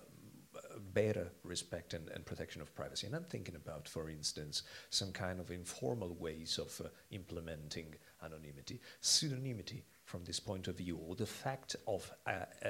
better 0.93 1.31
respect 1.43 1.93
and, 1.93 2.09
and, 2.09 2.25
protection 2.25 2.61
of 2.61 2.73
privacy. 2.75 3.07
And 3.07 3.15
I'm 3.15 3.23
thinking 3.23 3.55
about, 3.55 3.87
for 3.87 4.09
instance, 4.09 4.63
some 4.89 5.11
kind 5.11 5.39
of 5.39 5.51
informal 5.51 6.15
ways 6.15 6.57
of 6.57 6.79
uh, 6.83 6.89
implementing 7.11 7.95
anonymity, 8.23 8.81
pseudonymity 9.01 9.83
from 10.05 10.23
this 10.23 10.39
point 10.39 10.67
of 10.67 10.77
view, 10.77 10.97
or 10.97 11.15
the 11.15 11.25
fact 11.25 11.75
of 11.87 12.11
uh, 12.27 12.45
uh, 12.63 12.69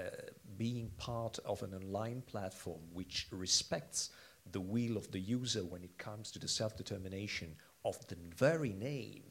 being 0.57 0.91
part 0.97 1.39
of 1.45 1.61
an 1.63 1.73
online 1.73 2.21
platform 2.25 2.79
which 2.93 3.27
respects 3.31 4.09
the 4.51 4.61
will 4.61 4.97
of 4.97 5.11
the 5.11 5.19
user 5.19 5.63
when 5.63 5.83
it 5.83 5.97
comes 5.97 6.31
to 6.31 6.39
the 6.39 6.47
self 6.47 6.77
determination 6.77 7.55
of 7.83 8.05
the 8.07 8.17
very 8.35 8.73
name. 8.73 9.23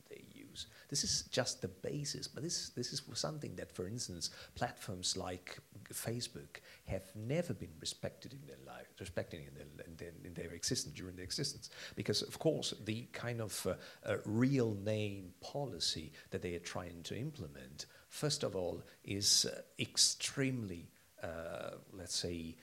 This 0.95 1.03
is 1.03 1.23
just 1.23 1.61
the 1.61 1.67
basis, 1.67 2.29
but 2.29 2.45
this, 2.45 2.69
this 2.69 2.93
is 2.93 3.03
something 3.15 3.57
that, 3.57 3.73
for 3.73 3.89
instance, 3.89 4.31
platforms 4.55 5.17
like 5.17 5.59
Facebook 5.93 6.61
have 6.87 7.03
never 7.17 7.53
been 7.53 7.73
respected 7.81 8.33
in 8.33 8.47
their 8.47 8.65
life, 8.65 8.87
respected 9.01 9.41
in 9.41 9.55
their, 9.57 9.87
in 9.89 9.97
their, 9.97 10.13
in 10.23 10.35
their 10.35 10.53
existence, 10.53 10.95
during 10.95 11.17
their 11.17 11.25
existence. 11.25 11.71
Because, 11.97 12.23
of 12.23 12.39
course, 12.39 12.75
the 12.85 13.09
kind 13.13 13.41
of 13.41 13.67
uh, 13.67 13.75
uh, 14.09 14.19
real 14.25 14.77
name 14.85 15.33
policy 15.41 16.13
that 16.31 16.43
they 16.43 16.55
are 16.55 16.61
trying 16.61 17.03
to 17.03 17.19
implement, 17.19 17.87
first 18.09 18.45
of 18.45 18.55
all, 18.55 18.81
is 19.03 19.47
uh, 19.47 19.63
extremely 19.81 20.93
uh, 21.25 21.71
let's 21.93 22.15
say, 22.15 22.55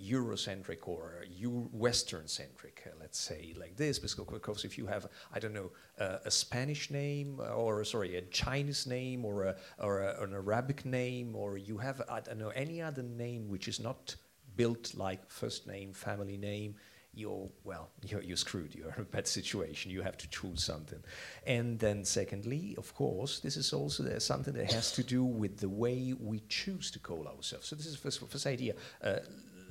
Eurocentric 0.00 0.88
or 0.88 1.24
Western 1.72 2.26
centric, 2.26 2.82
uh, 2.86 2.90
let's 3.00 3.18
say 3.18 3.54
like 3.58 3.76
this, 3.76 3.98
because 3.98 4.64
if 4.64 4.78
you 4.78 4.86
have, 4.86 5.06
I 5.34 5.38
don't 5.38 5.52
know, 5.52 5.70
uh, 5.98 6.18
a 6.24 6.30
Spanish 6.30 6.90
name 6.90 7.40
or 7.40 7.84
sorry, 7.84 8.16
a 8.16 8.22
Chinese 8.22 8.86
name 8.86 9.24
or, 9.24 9.44
a, 9.44 9.56
or 9.78 10.00
a, 10.00 10.22
an 10.22 10.32
Arabic 10.32 10.84
name, 10.84 11.36
or 11.36 11.58
you 11.58 11.78
have, 11.78 12.00
I 12.08 12.20
don't 12.20 12.38
know, 12.38 12.50
any 12.50 12.80
other 12.80 13.02
name 13.02 13.48
which 13.48 13.68
is 13.68 13.80
not 13.80 14.16
built 14.56 14.94
like 14.94 15.30
first 15.30 15.66
name, 15.66 15.92
family 15.92 16.36
name, 16.36 16.74
you're 17.12 17.48
well 17.64 17.90
you're, 18.06 18.22
you're, 18.22 18.36
screwed. 18.36 18.74
You're 18.74 18.94
in 18.96 19.02
a 19.02 19.04
bad 19.04 19.26
situation. 19.26 19.90
You 19.90 20.02
have 20.02 20.16
to 20.18 20.28
choose 20.30 20.62
something. 20.62 21.02
And 21.46 21.78
then 21.78 22.04
secondly 22.04 22.74
of 22.78 22.94
course 22.94 23.40
this 23.40 23.56
is 23.56 23.72
also 23.72 24.18
something 24.18 24.54
that 24.54 24.72
has 24.72 24.92
to 24.92 25.02
do 25.02 25.24
with 25.24 25.58
the 25.58 25.68
way 25.68 26.14
we 26.18 26.40
choose 26.48 26.90
to 26.92 26.98
call 26.98 27.26
ourselves. 27.26 27.66
So 27.68 27.76
this 27.76 27.86
is 27.86 27.96
first, 27.96 28.26
first 28.28 28.46
idea 28.46 28.74
uh, 29.02 29.16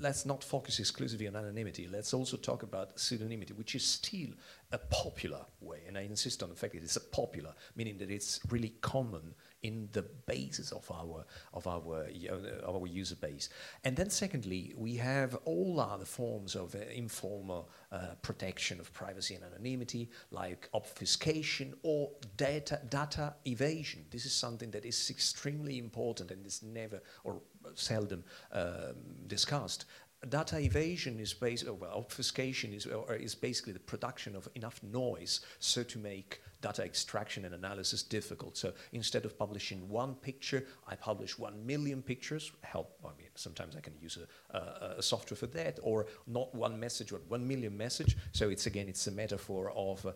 let's 0.02 0.26
not 0.26 0.44
focus 0.44 0.80
exclusively 0.80 1.28
on 1.28 1.36
anonymity. 1.36 1.88
Let's 1.88 2.14
also 2.14 2.38
talk 2.38 2.64
about 2.64 2.98
pseudonymity, 2.98 3.56
which 3.58 3.76
is 3.76 3.86
still 3.86 4.30
a 4.72 4.78
popular 4.78 5.46
way. 5.62 5.80
And 5.88 5.98
I 5.98 6.02
insist 6.02 6.44
on 6.44 6.50
the 6.50 6.56
fact 6.56 6.74
that 6.74 6.84
it's 6.84 6.96
a 6.96 7.02
popular, 7.02 7.54
meaning 7.76 7.98
that 7.98 8.12
it's 8.12 8.40
really 8.50 8.74
common 8.82 9.34
in 9.64 9.90
the 9.92 10.04
basis 10.26 10.72
of 10.72 10.90
our 10.92 11.26
of 11.54 11.68
our 11.68 12.06
uh, 12.06 12.72
our 12.72 12.88
user 12.88 13.16
base. 13.16 13.50
And 13.84 13.96
then 13.96 14.10
secondly, 14.10 14.74
we 14.78 14.96
have 14.96 15.36
all 15.46 15.80
other 15.80 16.06
forms 16.06 16.56
of 16.56 16.76
uh, 16.76 16.80
informal 16.94 17.70
uh, 17.92 18.16
protection 18.22 18.80
of 18.80 18.94
privacy 18.94 19.36
and 19.36 19.44
anonymity, 19.44 20.10
like 20.32 20.70
obfuscation 20.74 21.74
or 21.84 22.12
data 22.38 22.80
data 22.90 23.34
evasion. 23.46 24.06
This 24.12 24.26
is 24.26 24.34
something 24.34 24.72
that 24.72 24.86
is 24.86 25.10
extremely 25.10 25.78
important 25.78 26.32
and 26.32 26.46
is 26.46 26.64
never 26.64 27.02
or 27.24 27.42
seldom 27.76 28.24
um, 28.52 28.96
discussed 29.28 29.86
data 30.28 30.60
evasion 30.60 31.20
is 31.20 31.34
based, 31.34 31.70
well, 31.70 31.94
obfuscation 31.96 32.74
is, 32.74 32.88
is 33.12 33.36
basically 33.36 33.74
the 33.74 33.80
production 33.80 34.36
of 34.36 34.50
enough 34.56 34.82
noise 34.84 35.42
so 35.60 35.82
to 35.84 35.98
make 35.98 36.42
data 36.62 36.84
extraction 36.84 37.46
and 37.46 37.56
analysis 37.56 38.04
difficult. 38.04 38.58
So 38.58 38.74
instead 38.92 39.24
of 39.24 39.38
publishing 39.40 39.88
one 39.88 40.16
picture, 40.16 40.66
I 40.88 40.96
publish 40.96 41.40
one 41.40 41.66
million 41.66 42.02
pictures. 42.02 42.52
Help, 42.64 42.98
I 43.06 43.10
mean, 43.18 43.30
sometimes 43.36 43.78
I 43.78 43.80
can 43.80 43.94
use 44.02 44.18
a, 44.18 44.58
a, 44.58 44.96
a 44.98 45.02
software 45.02 45.38
for 45.38 45.48
that, 45.48 45.80
or 45.82 46.08
not 46.28 46.54
one 46.54 46.78
message, 46.78 47.12
but 47.12 47.22
one 47.30 47.48
million 47.48 47.78
message. 47.78 48.18
So 48.34 48.50
it's 48.50 48.66
again, 48.66 48.90
it's 48.90 49.08
a 49.08 49.12
metaphor 49.12 49.72
of 49.72 50.06
uh, 50.06 50.12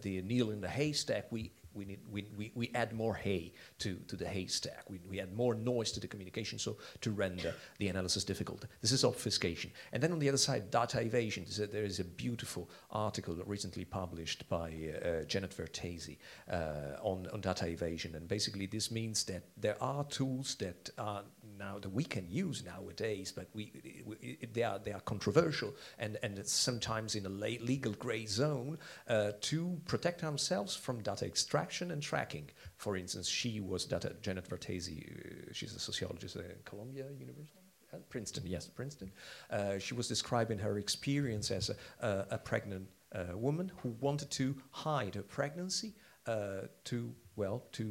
the 0.00 0.22
needle 0.22 0.50
in 0.50 0.62
the 0.62 0.68
haystack. 0.68 1.26
We 1.30 1.52
we, 1.74 1.84
need, 1.84 2.00
we, 2.10 2.26
we, 2.36 2.52
we 2.54 2.70
add 2.74 2.92
more 2.92 3.14
hay 3.14 3.52
to, 3.78 3.96
to 4.08 4.16
the 4.16 4.26
haystack. 4.26 4.84
We, 4.88 5.00
we 5.08 5.20
add 5.20 5.34
more 5.34 5.54
noise 5.54 5.92
to 5.92 6.00
the 6.00 6.06
communication, 6.06 6.58
so 6.58 6.76
to 7.00 7.10
render 7.10 7.54
the 7.78 7.88
analysis 7.88 8.24
difficult. 8.24 8.64
This 8.80 8.92
is 8.92 9.04
obfuscation. 9.04 9.70
And 9.92 10.02
then 10.02 10.12
on 10.12 10.18
the 10.18 10.28
other 10.28 10.38
side, 10.38 10.70
data 10.70 11.00
evasion. 11.00 11.46
there 11.72 11.84
is 11.84 12.00
a 12.00 12.04
beautiful 12.04 12.70
article 12.90 13.36
recently 13.46 13.84
published 13.84 14.48
by 14.48 14.72
uh, 15.04 15.24
Janet 15.24 15.56
Vertesi 15.56 16.18
uh, 16.50 16.98
on, 17.02 17.26
on 17.32 17.40
data 17.40 17.66
evasion. 17.66 18.14
And 18.14 18.28
basically, 18.28 18.66
this 18.66 18.90
means 18.90 19.24
that 19.24 19.42
there 19.56 19.76
are 19.82 20.04
tools 20.04 20.56
that 20.56 20.90
are 20.98 21.22
now 21.66 21.78
that 21.78 21.92
we 22.00 22.04
can 22.04 22.26
use 22.28 22.58
nowadays, 22.64 23.32
but 23.38 23.46
we, 23.54 23.64
they 24.52 24.64
are 24.70 24.78
they 24.78 24.92
are 24.92 25.04
controversial 25.14 25.70
and 25.98 26.12
and 26.24 26.34
sometimes 26.46 27.14
in 27.14 27.24
a 27.26 27.34
legal 27.72 27.94
gray 28.04 28.24
zone 28.26 28.78
uh, 29.08 29.32
to 29.50 29.60
protect 29.92 30.20
ourselves 30.30 30.72
from 30.84 30.96
data 31.10 31.24
extraction 31.32 31.90
and 31.92 32.02
tracking. 32.02 32.46
For 32.76 32.96
instance, 33.02 33.28
she 33.40 33.52
was 33.60 33.80
data 33.94 34.10
Janet 34.24 34.46
Vertesi. 34.48 34.98
Uh, 34.98 35.52
she's 35.52 35.74
a 35.74 35.82
sociologist 35.90 36.36
at 36.36 36.64
Columbia 36.64 37.06
University. 37.26 37.58
Uh, 37.92 37.98
Princeton, 38.08 38.44
yes, 38.46 38.66
Princeton. 38.66 39.10
Uh, 39.50 39.78
she 39.78 39.94
was 39.94 40.08
describing 40.08 40.58
her 40.58 40.78
experience 40.78 41.50
as 41.50 41.70
a, 41.70 41.76
a, 42.06 42.26
a 42.36 42.38
pregnant 42.38 42.86
uh, 43.14 43.36
woman 43.36 43.70
who 43.82 43.90
wanted 44.00 44.30
to 44.30 44.56
hide 44.70 45.14
her 45.14 45.22
pregnancy 45.22 45.94
uh, 46.26 46.62
to, 46.84 47.14
well, 47.36 47.58
to 47.72 47.84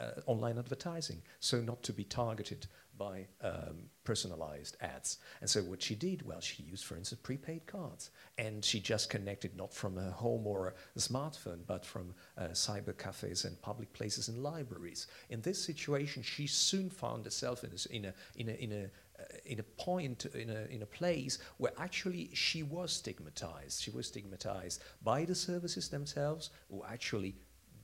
uh, 0.00 0.20
online 0.26 0.58
advertising, 0.58 1.22
so 1.40 1.60
not 1.60 1.82
to 1.82 1.92
be 1.92 2.04
targeted 2.04 2.66
by 3.00 3.26
um, 3.42 3.88
personalized 4.04 4.76
ads. 4.82 5.18
And 5.40 5.48
so 5.48 5.62
what 5.62 5.80
she 5.80 5.94
did, 5.94 6.20
well, 6.28 6.40
she 6.40 6.62
used, 6.62 6.84
for 6.84 6.96
instance, 6.96 7.20
prepaid 7.22 7.66
cards. 7.66 8.10
And 8.36 8.62
she 8.62 8.78
just 8.78 9.08
connected 9.08 9.56
not 9.56 9.72
from 9.72 9.96
a 9.96 10.10
home 10.10 10.46
or 10.46 10.74
a 10.94 10.98
smartphone, 10.98 11.60
but 11.66 11.86
from 11.86 12.14
uh, 12.36 12.48
cyber 12.52 12.96
cafes 12.96 13.46
and 13.46 13.60
public 13.62 13.90
places 13.94 14.28
and 14.28 14.42
libraries. 14.42 15.06
In 15.30 15.40
this 15.40 15.64
situation, 15.64 16.22
she 16.22 16.46
soon 16.46 16.90
found 16.90 17.24
herself 17.24 17.64
in 17.64 17.72
a, 17.72 17.96
in 17.96 18.04
a, 18.04 18.12
in 18.36 18.48
a, 18.50 18.64
in 18.64 18.72
a 18.72 18.90
uh, 19.20 19.22
in 19.44 19.60
a 19.60 19.62
point, 19.62 20.24
in 20.34 20.48
a, 20.48 20.62
in 20.74 20.82
a 20.82 20.86
place 20.86 21.38
where 21.58 21.72
actually 21.78 22.30
she 22.32 22.62
was 22.62 22.90
stigmatized. 22.90 23.82
She 23.82 23.90
was 23.90 24.06
stigmatized 24.06 24.82
by 25.02 25.26
the 25.26 25.34
services 25.34 25.88
themselves, 25.90 26.50
who 26.70 26.82
actually 26.88 27.34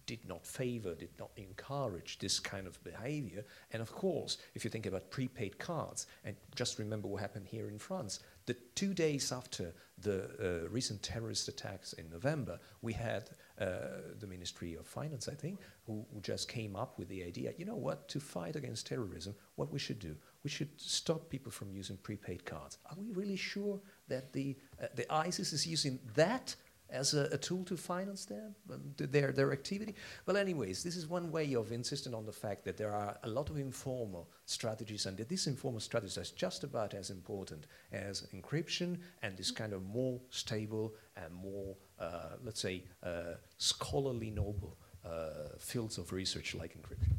did 0.06 0.26
not 0.28 0.46
favor, 0.46 0.94
did 0.94 1.10
not 1.18 1.30
encourage 1.36 2.18
this 2.18 2.38
kind 2.38 2.66
of 2.66 2.82
behavior. 2.84 3.44
And 3.72 3.82
of 3.82 3.92
course, 3.92 4.38
if 4.54 4.64
you 4.64 4.70
think 4.70 4.86
about 4.86 5.10
prepaid 5.10 5.58
cards, 5.58 6.06
and 6.24 6.36
just 6.54 6.78
remember 6.78 7.08
what 7.08 7.20
happened 7.20 7.46
here 7.46 7.68
in 7.68 7.78
France, 7.78 8.20
the 8.46 8.54
two 8.74 8.94
days 8.94 9.32
after 9.32 9.74
the 9.98 10.64
uh, 10.64 10.68
recent 10.68 11.02
terrorist 11.02 11.48
attacks 11.48 11.92
in 11.94 12.08
November, 12.10 12.58
we 12.82 12.92
had 12.92 13.30
uh, 13.60 14.02
the 14.20 14.26
Ministry 14.26 14.74
of 14.74 14.86
Finance, 14.86 15.28
I 15.28 15.34
think, 15.34 15.60
who, 15.86 16.04
who, 16.12 16.20
just 16.20 16.48
came 16.48 16.76
up 16.76 16.98
with 16.98 17.08
the 17.08 17.24
idea 17.24 17.52
you 17.56 17.64
know 17.64 17.76
what, 17.76 18.08
to 18.08 18.20
fight 18.20 18.54
against 18.54 18.86
terrorism, 18.86 19.34
what 19.56 19.72
we 19.72 19.78
should 19.78 19.98
do? 19.98 20.14
We 20.44 20.50
should 20.50 20.68
stop 20.76 21.28
people 21.30 21.50
from 21.50 21.72
using 21.72 21.96
prepaid 21.96 22.44
cards. 22.44 22.78
Are 22.90 22.96
we 22.96 23.10
really 23.12 23.36
sure 23.36 23.80
that 24.08 24.32
the, 24.32 24.56
uh, 24.80 24.86
the 24.94 25.10
ISIS 25.12 25.52
is 25.52 25.66
using 25.66 25.98
that 26.14 26.54
as 26.90 27.14
a, 27.14 27.24
a, 27.32 27.38
tool 27.38 27.64
to 27.64 27.76
finance 27.76 28.24
their, 28.24 28.50
um, 28.72 28.80
their, 28.96 29.32
their 29.32 29.52
activity. 29.52 29.94
Well, 30.24 30.36
anyways, 30.36 30.82
this 30.82 30.96
is 30.96 31.06
one 31.06 31.32
way 31.32 31.54
of 31.54 31.72
insisting 31.72 32.14
on 32.14 32.26
the 32.26 32.32
fact 32.32 32.64
that 32.64 32.76
there 32.76 32.92
are 32.92 33.16
a 33.22 33.28
lot 33.28 33.50
of 33.50 33.58
informal 33.58 34.28
strategies, 34.44 35.06
and 35.06 35.16
that 35.16 35.28
these 35.28 35.46
informal 35.46 35.80
strategies 35.80 36.18
are 36.18 36.34
just 36.36 36.64
about 36.64 36.94
as 36.94 37.10
important 37.10 37.66
as 37.92 38.26
encryption 38.34 38.98
and 39.22 39.36
this 39.36 39.50
kind 39.50 39.72
of 39.72 39.84
more 39.84 40.20
stable 40.30 40.94
and 41.16 41.32
more, 41.34 41.74
uh, 41.98 42.36
let's 42.44 42.60
say, 42.60 42.84
uh, 43.02 43.34
scholarly 43.58 44.30
noble 44.30 44.76
uh, 45.04 45.56
fields 45.58 45.98
of 45.98 46.12
research 46.12 46.54
like 46.54 46.76
encryption. 46.76 47.12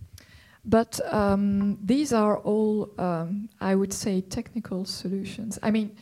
But 0.66 1.00
um, 1.14 1.80
these 1.82 2.12
are 2.12 2.40
all, 2.40 2.92
um, 2.98 3.50
I 3.62 3.76
would 3.76 3.94
say, 3.94 4.22
technical 4.22 4.84
solutions. 4.84 5.58
I 5.64 5.72
mean, 5.72 5.96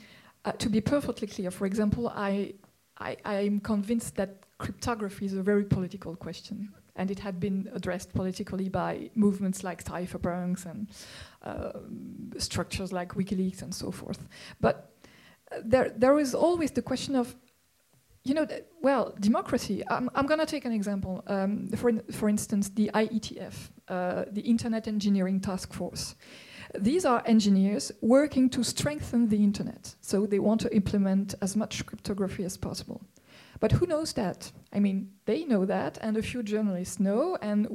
uh, 0.43 0.53
to 0.53 0.69
be 0.69 0.81
perfectly 0.81 1.27
clear, 1.27 1.51
for 1.51 1.67
example, 1.67 2.07
I 2.09 2.53
I, 2.97 3.17
am 3.25 3.59
convinced 3.59 4.15
that 4.15 4.45
cryptography 4.57 5.25
is 5.25 5.33
a 5.33 5.43
very 5.43 5.65
political 5.65 6.15
question, 6.15 6.69
and 6.95 7.11
it 7.11 7.19
had 7.19 7.39
been 7.39 7.69
addressed 7.73 8.13
politically 8.13 8.69
by 8.69 9.09
movements 9.15 9.63
like 9.63 9.83
cypherpunks 9.83 10.65
and 10.65 10.87
uh, 11.43 11.73
structures 12.37 12.93
like 12.93 13.09
WikiLeaks 13.09 13.61
and 13.61 13.73
so 13.73 13.91
forth. 13.91 14.27
But 14.61 14.93
uh, 15.51 15.57
there, 15.63 15.89
there 15.89 16.17
is 16.19 16.33
always 16.33 16.71
the 16.71 16.81
question 16.81 17.15
of, 17.15 17.35
you 18.23 18.33
know, 18.33 18.47
well, 18.81 19.13
democracy. 19.19 19.83
I'm, 19.87 20.09
I'm 20.15 20.25
going 20.25 20.39
to 20.39 20.45
take 20.45 20.65
an 20.65 20.71
example. 20.71 21.23
Um, 21.27 21.67
for, 21.75 21.89
in, 21.89 22.01
for 22.11 22.29
instance, 22.29 22.69
the 22.69 22.89
IETF, 22.93 23.53
uh, 23.89 24.25
the 24.31 24.41
Internet 24.41 24.87
Engineering 24.87 25.41
Task 25.41 25.73
Force. 25.73 26.15
These 26.73 27.05
are 27.05 27.21
engineers 27.25 27.91
working 28.01 28.49
to 28.49 28.63
strengthen 28.63 29.29
the 29.29 29.43
internet. 29.43 29.95
So 30.01 30.25
they 30.25 30.39
want 30.39 30.61
to 30.61 30.75
implement 30.75 31.35
as 31.41 31.55
much 31.55 31.85
cryptography 31.85 32.43
as 32.43 32.57
possible. 32.57 33.01
But 33.59 33.71
who 33.71 33.85
knows 33.85 34.13
that? 34.13 34.51
I 34.73 34.79
mean, 34.79 35.11
they 35.25 35.45
know 35.45 35.65
that, 35.65 35.97
and 36.01 36.17
a 36.17 36.21
few 36.21 36.43
journalists 36.43 36.99
know, 36.99 37.37
and 37.41 37.67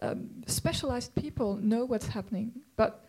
um, 0.00 0.30
specialized 0.46 1.14
people 1.14 1.56
know 1.56 1.84
what's 1.84 2.08
happening. 2.08 2.52
But 2.76 3.06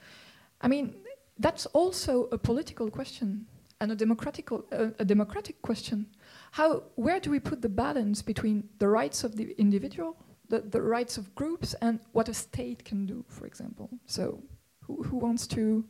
I 0.61 0.67
mean, 0.67 0.95
that's 1.39 1.65
also 1.67 2.27
a 2.31 2.37
political 2.37 2.89
question 2.89 3.45
and 3.81 3.91
a 3.91 3.95
democratic, 3.95 4.51
uh, 4.51 4.91
a 4.99 5.05
democratic 5.05 5.61
question. 5.61 6.07
How, 6.51 6.83
where 6.95 7.19
do 7.19 7.29
we 7.29 7.39
put 7.39 7.61
the 7.61 7.69
balance 7.69 8.21
between 8.21 8.69
the 8.79 8.87
rights 8.87 9.23
of 9.23 9.35
the 9.35 9.53
individual, 9.57 10.15
the, 10.47 10.61
the 10.61 10.81
rights 10.81 11.17
of 11.17 11.33
groups, 11.35 11.73
and 11.81 11.99
what 12.13 12.29
a 12.29 12.33
state 12.33 12.85
can 12.85 13.05
do, 13.05 13.25
for 13.27 13.45
example? 13.45 13.89
So 14.05 14.41
who, 14.87 15.17
wants 15.17 15.47
to 15.47 15.85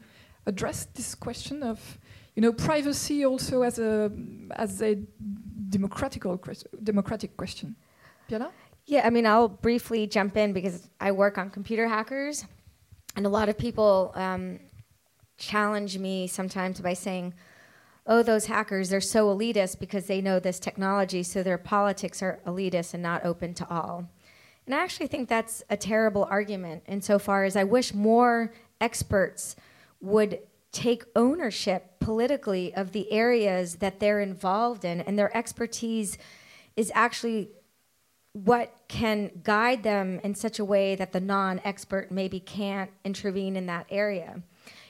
address 0.46 0.86
this 0.94 1.16
question 1.16 1.64
of 1.64 1.98
you 2.36 2.42
know 2.42 2.52
privacy 2.52 3.26
also 3.26 3.64
as 3.64 3.80
a 3.80 4.12
as 4.56 4.82
a 4.82 4.96
democratical 5.70 6.40
democratic 6.84 7.36
question 7.38 7.76
Biella? 8.30 8.52
yeah 8.86 9.06
i 9.06 9.10
mean 9.10 9.26
i'll 9.26 9.48
briefly 9.48 10.06
jump 10.08 10.38
in 10.38 10.54
because 10.54 10.90
i 11.00 11.12
work 11.12 11.38
on 11.38 11.50
computer 11.50 11.88
hackers 11.88 12.46
and 13.16 13.26
a 13.26 13.30
lot 13.30 13.50
of 13.50 13.58
people 13.58 14.12
um, 14.16 14.60
challenge 15.38 15.98
me 15.98 16.28
sometimes 16.28 16.80
by 16.80 16.94
saying 16.94 17.34
oh 18.08 18.22
those 18.22 18.46
hackers 18.46 18.90
they're 18.90 19.02
so 19.02 19.36
elitist 19.36 19.80
because 19.80 20.06
they 20.06 20.22
know 20.22 20.40
this 20.40 20.60
technology 20.60 21.24
so 21.24 21.42
their 21.42 21.58
politics 21.58 22.22
are 22.22 22.40
elitist 22.46 22.94
and 22.94 23.02
not 23.02 23.26
open 23.26 23.54
to 23.54 23.68
all 23.70 24.08
and 24.66 24.76
i 24.76 24.78
actually 24.78 25.08
think 25.08 25.28
that's 25.28 25.64
a 25.70 25.78
terrible 25.78 26.28
argument 26.30 26.84
insofar 26.88 27.44
as 27.44 27.56
i 27.56 27.64
wish 27.64 27.94
more 27.94 28.52
experts 28.82 29.56
would 30.02 30.40
take 30.72 31.06
ownership 31.16 32.00
politically 32.00 32.74
of 32.76 32.92
the 32.92 33.12
areas 33.12 33.76
that 33.76 34.00
they're 34.00 34.20
involved 34.20 34.84
in, 34.84 35.02
and 35.02 35.18
their 35.18 35.36
expertise 35.36 36.18
is 36.76 36.92
actually 36.94 37.50
what 38.34 38.76
can 38.90 39.32
guide 39.44 39.84
them 39.84 40.20
in 40.22 40.36
such 40.36 40.60
a 40.60 40.66
way 40.66 40.94
that 40.96 41.14
the 41.14 41.22
non 41.22 41.62
expert 41.64 42.12
maybe 42.12 42.40
can't 42.40 42.92
intervene 43.06 43.56
in 43.56 43.66
that 43.66 43.86
area. 43.90 44.42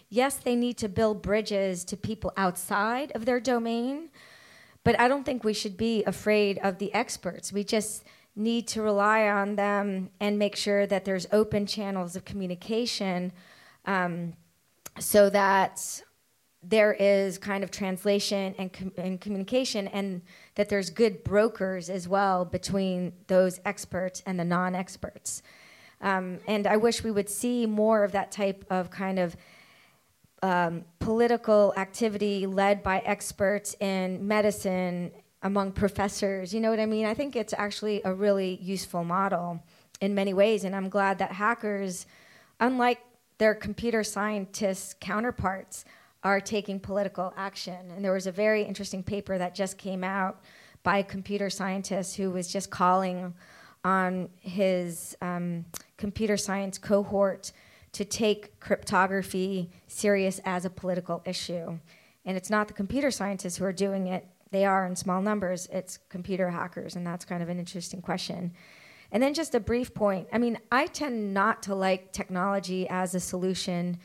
Yes, 0.09 0.37
they 0.37 0.55
need 0.55 0.77
to 0.79 0.89
build 0.89 1.21
bridges 1.21 1.83
to 1.85 1.97
people 1.97 2.33
outside 2.35 3.11
of 3.13 3.25
their 3.25 3.39
domain, 3.39 4.09
but 4.83 4.99
I 4.99 5.07
don't 5.07 5.23
think 5.23 5.43
we 5.43 5.53
should 5.53 5.77
be 5.77 6.03
afraid 6.05 6.57
of 6.63 6.79
the 6.79 6.91
experts. 6.93 7.53
We 7.53 7.63
just 7.63 8.03
need 8.35 8.67
to 8.69 8.81
rely 8.81 9.27
on 9.27 9.55
them 9.55 10.09
and 10.19 10.39
make 10.39 10.55
sure 10.55 10.87
that 10.87 11.05
there's 11.05 11.27
open 11.31 11.67
channels 11.67 12.15
of 12.15 12.25
communication 12.25 13.31
um, 13.85 14.33
so 14.99 15.29
that 15.29 16.01
there 16.67 16.93
is 16.93 17.37
kind 17.37 17.63
of 17.63 17.69
translation 17.69 18.55
and, 18.57 18.73
com- 18.73 18.91
and 18.97 19.21
communication, 19.21 19.87
and 19.89 20.21
that 20.55 20.69
there's 20.69 20.89
good 20.89 21.23
brokers 21.23 21.89
as 21.89 22.07
well 22.07 22.43
between 22.43 23.13
those 23.27 23.59
experts 23.65 24.23
and 24.25 24.39
the 24.39 24.45
non 24.45 24.73
experts. 24.73 25.43
Um, 26.01 26.39
and 26.47 26.67
I 26.67 26.77
wish 26.77 27.03
we 27.03 27.11
would 27.11 27.29
see 27.29 27.65
more 27.65 28.03
of 28.03 28.11
that 28.13 28.31
type 28.31 28.65
of 28.69 28.89
kind 28.89 29.19
of 29.19 29.35
um, 30.41 30.85
political 30.99 31.73
activity 31.77 32.45
led 32.45 32.83
by 32.83 32.99
experts 32.99 33.75
in 33.79 34.27
medicine 34.27 35.11
among 35.41 35.71
professors. 35.71 36.53
You 36.53 36.59
know 36.59 36.69
what 36.69 36.79
I 36.79 36.85
mean? 36.85 37.05
I 37.05 37.13
think 37.13 37.35
it's 37.35 37.53
actually 37.53 38.01
a 38.03 38.13
really 38.13 38.59
useful 38.61 39.03
model 39.03 39.63
in 40.01 40.13
many 40.13 40.33
ways, 40.33 40.63
and 40.63 40.75
I'm 40.75 40.89
glad 40.89 41.19
that 41.19 41.31
hackers, 41.31 42.05
unlike 42.59 42.99
their 43.37 43.53
computer 43.53 44.03
scientists 44.03 44.95
counterparts, 44.99 45.85
are 46.25 46.41
taking 46.41 46.79
political 46.79 47.31
action. 47.37 47.91
And 47.95 48.03
there 48.03 48.11
was 48.11 48.25
a 48.25 48.31
very 48.31 48.63
interesting 48.63 49.03
paper 49.03 49.37
that 49.37 49.53
just 49.53 49.77
came 49.77 50.03
out 50.03 50.41
by 50.81 50.97
a 50.97 51.03
computer 51.03 51.51
scientist 51.51 52.17
who 52.17 52.31
was 52.31 52.51
just 52.51 52.71
calling 52.71 53.33
on 53.83 54.27
his 54.39 55.15
um, 55.21 55.63
computer 55.97 56.35
science 56.35 56.79
cohort 56.79 57.51
to 57.91 58.03
take 58.03 58.59
cryptography 58.59 59.69
serious 59.87 60.41
as 60.45 60.65
a 60.65 60.69
political 60.69 61.21
issue. 61.25 61.77
And 62.25 62.35
it's 62.35 62.49
not 62.49 62.67
the 62.67 62.73
computer 62.73 63.11
scientists 63.11 63.57
who 63.57 63.65
are 63.65 63.71
doing 63.71 64.07
it, 64.07 64.27
they 64.49 64.65
are 64.65 64.87
in 64.87 64.95
small 64.95 65.21
numbers, 65.21 65.67
it's 65.71 65.99
computer 66.09 66.49
hackers, 66.49 66.95
and 66.95 67.05
that's 67.05 67.23
kind 67.23 67.43
of 67.43 67.49
an 67.49 67.59
interesting 67.59 68.01
question. 68.01 68.51
And 69.15 69.23
then 69.23 69.33
just 69.33 69.55
a 69.55 69.61
brief 69.61 69.93
point 69.93 70.27
I 70.33 70.37
mean, 70.37 70.59
I 70.73 70.87
tend 70.87 71.33
not 71.33 71.63
to 71.63 71.73
like 71.73 72.11
technology 72.11 72.85
as 72.89 73.15
a 73.15 73.19
solution 73.21 73.97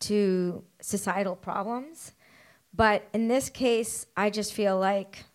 to 0.00 0.64
societal 0.80 1.36
problems. 1.36 2.12
But 2.72 3.06
in 3.12 3.28
this 3.28 3.50
case, 3.50 4.06
I 4.16 4.30
just 4.30 4.54
feel 4.54 4.78
like 4.78 5.26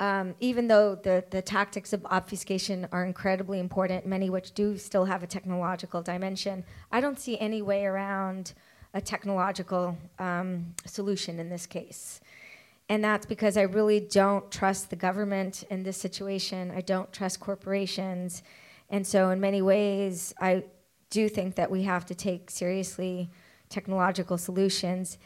um, 0.00 0.34
even 0.38 0.68
though 0.68 0.96
the, 0.96 1.24
the 1.30 1.40
tactics 1.40 1.94
of 1.94 2.04
obfuscation 2.04 2.86
are 2.92 3.06
incredibly 3.06 3.58
important, 3.58 4.04
many 4.04 4.28
which 4.28 4.52
do 4.52 4.76
still 4.76 5.06
have 5.06 5.22
a 5.22 5.26
technological 5.26 6.02
dimension, 6.02 6.62
I 6.92 7.00
don't 7.00 7.18
see 7.18 7.38
any 7.38 7.62
way 7.62 7.86
around 7.86 8.52
a 8.92 9.00
technological 9.00 9.96
um, 10.18 10.74
solution 10.84 11.40
in 11.40 11.48
this 11.48 11.64
case. 11.64 12.20
And 12.88 13.02
that's 13.02 13.26
because 13.26 13.56
I 13.56 13.62
really 13.62 14.00
don't 14.00 14.50
trust 14.50 14.90
the 14.90 14.96
government 14.96 15.64
in 15.70 15.82
this 15.82 15.96
situation. 15.96 16.70
I 16.70 16.80
don't 16.80 17.12
trust 17.12 17.40
corporations. 17.40 18.42
And 18.90 19.04
so, 19.06 19.30
in 19.30 19.40
many 19.40 19.60
ways, 19.60 20.32
I 20.40 20.64
do 21.10 21.28
think 21.28 21.56
that 21.56 21.70
we 21.70 21.82
have 21.82 22.06
to 22.06 22.14
take 22.14 22.50
seriously 22.50 23.30
technological 23.68 24.38
solutions. 24.38 25.18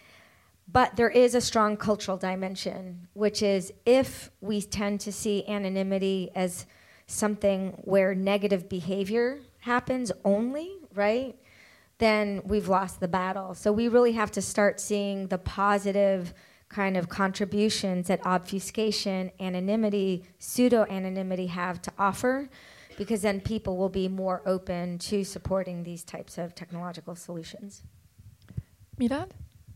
But 0.72 0.96
there 0.96 1.11
is 1.11 1.34
a 1.34 1.40
strong 1.40 1.76
cultural 1.76 2.16
dimension, 2.16 3.08
which 3.12 3.42
is 3.42 3.72
if 3.84 4.30
we 4.40 4.62
tend 4.62 5.00
to 5.00 5.12
see 5.12 5.46
anonymity 5.48 6.30
as 6.34 6.66
something 7.06 7.72
where 7.84 8.14
negative 8.14 8.68
behavior 8.68 9.40
happens 9.58 10.12
only, 10.24 10.76
right? 10.94 11.36
Then 11.98 12.40
we've 12.44 12.68
lost 12.68 13.00
the 13.00 13.08
battle. 13.08 13.54
So 13.54 13.72
we 13.72 13.88
really 13.88 14.12
have 14.12 14.30
to 14.32 14.42
start 14.42 14.80
seeing 14.80 15.26
the 15.26 15.38
positive 15.38 16.32
kind 16.70 16.96
of 16.96 17.08
contributions 17.08 18.06
that 18.06 18.24
obfuscation, 18.24 19.30
anonymity, 19.40 20.22
pseudo 20.38 20.86
anonymity 20.88 21.48
have 21.48 21.82
to 21.82 21.92
offer, 21.98 22.48
because 22.96 23.22
then 23.22 23.40
people 23.40 23.76
will 23.76 23.88
be 23.88 24.08
more 24.08 24.40
open 24.46 24.98
to 24.98 25.24
supporting 25.24 25.82
these 25.82 26.04
types 26.04 26.38
of 26.38 26.54
technological 26.54 27.16
solutions. 27.16 27.82
Milad? 28.98 29.30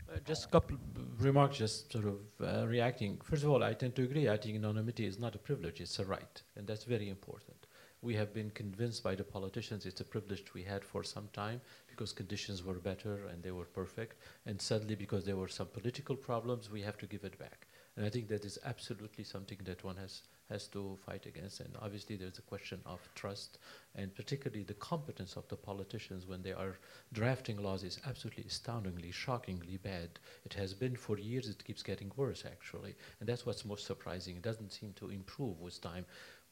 Uh, 0.09 0.19
just 0.25 0.45
a 0.45 0.47
couple 0.47 0.77
remarks, 1.19 1.57
just 1.57 1.91
sort 1.91 2.05
of 2.05 2.19
uh, 2.41 2.65
reacting. 2.67 3.19
First 3.23 3.43
of 3.43 3.49
all, 3.49 3.63
I 3.63 3.73
tend 3.73 3.95
to 3.95 4.03
agree. 4.03 4.29
I 4.29 4.37
think 4.37 4.55
anonymity 4.55 5.05
is 5.05 5.19
not 5.19 5.35
a 5.35 5.37
privilege, 5.39 5.81
it's 5.81 5.99
a 5.99 6.05
right, 6.05 6.41
and 6.55 6.65
that's 6.65 6.85
very 6.85 7.09
important. 7.09 7.64
We 8.01 8.15
have 8.15 8.33
been 8.33 8.51
convinced 8.51 9.03
by 9.03 9.15
the 9.15 9.23
politicians 9.23 9.85
it's 9.85 10.01
a 10.01 10.05
privilege 10.05 10.53
we 10.53 10.63
had 10.63 10.83
for 10.83 11.03
some 11.03 11.27
time 11.33 11.61
because 11.87 12.11
conditions 12.11 12.63
were 12.63 12.75
better 12.75 13.25
and 13.27 13.41
they 13.41 13.51
were 13.51 13.65
perfect, 13.65 14.17
and 14.45 14.61
suddenly, 14.61 14.95
because 14.95 15.25
there 15.25 15.37
were 15.37 15.47
some 15.47 15.67
political 15.67 16.15
problems, 16.15 16.69
we 16.69 16.81
have 16.81 16.97
to 16.99 17.07
give 17.07 17.23
it 17.23 17.37
back. 17.39 17.67
And 17.97 18.05
I 18.05 18.09
think 18.09 18.27
that 18.27 18.45
is 18.45 18.59
absolutely 18.65 19.23
something 19.23 19.59
that 19.63 19.83
one 19.83 19.95
has 19.97 20.23
has 20.49 20.67
to 20.67 20.97
fight 21.05 21.25
against. 21.25 21.59
And 21.59 21.75
obviously, 21.81 22.15
there's 22.15 22.37
a 22.37 22.43
question 22.43 22.79
of 22.85 22.99
trust, 23.15 23.57
and 23.95 24.13
particularly 24.13 24.63
the 24.63 24.75
competence 24.75 25.35
of 25.35 25.47
the 25.47 25.55
politicians 25.55 26.27
when 26.27 26.43
they 26.43 26.51
are 26.53 26.77
drafting 27.13 27.57
laws 27.61 27.83
is 27.83 27.99
absolutely 28.05 28.43
astoundingly, 28.47 29.11
shockingly 29.11 29.77
bad. 29.77 30.19
It 30.45 30.53
has 30.53 30.73
been 30.73 30.95
for 30.95 31.17
years, 31.17 31.49
it 31.49 31.65
keeps 31.65 31.81
getting 31.81 32.11
worse, 32.15 32.43
actually. 32.45 32.95
And 33.19 33.27
that's 33.27 33.45
what's 33.45 33.65
most 33.65 33.85
surprising. 33.85 34.35
It 34.35 34.43
doesn't 34.43 34.71
seem 34.73 34.93
to 34.97 35.09
improve 35.09 35.59
with 35.61 35.81
time. 35.81 36.05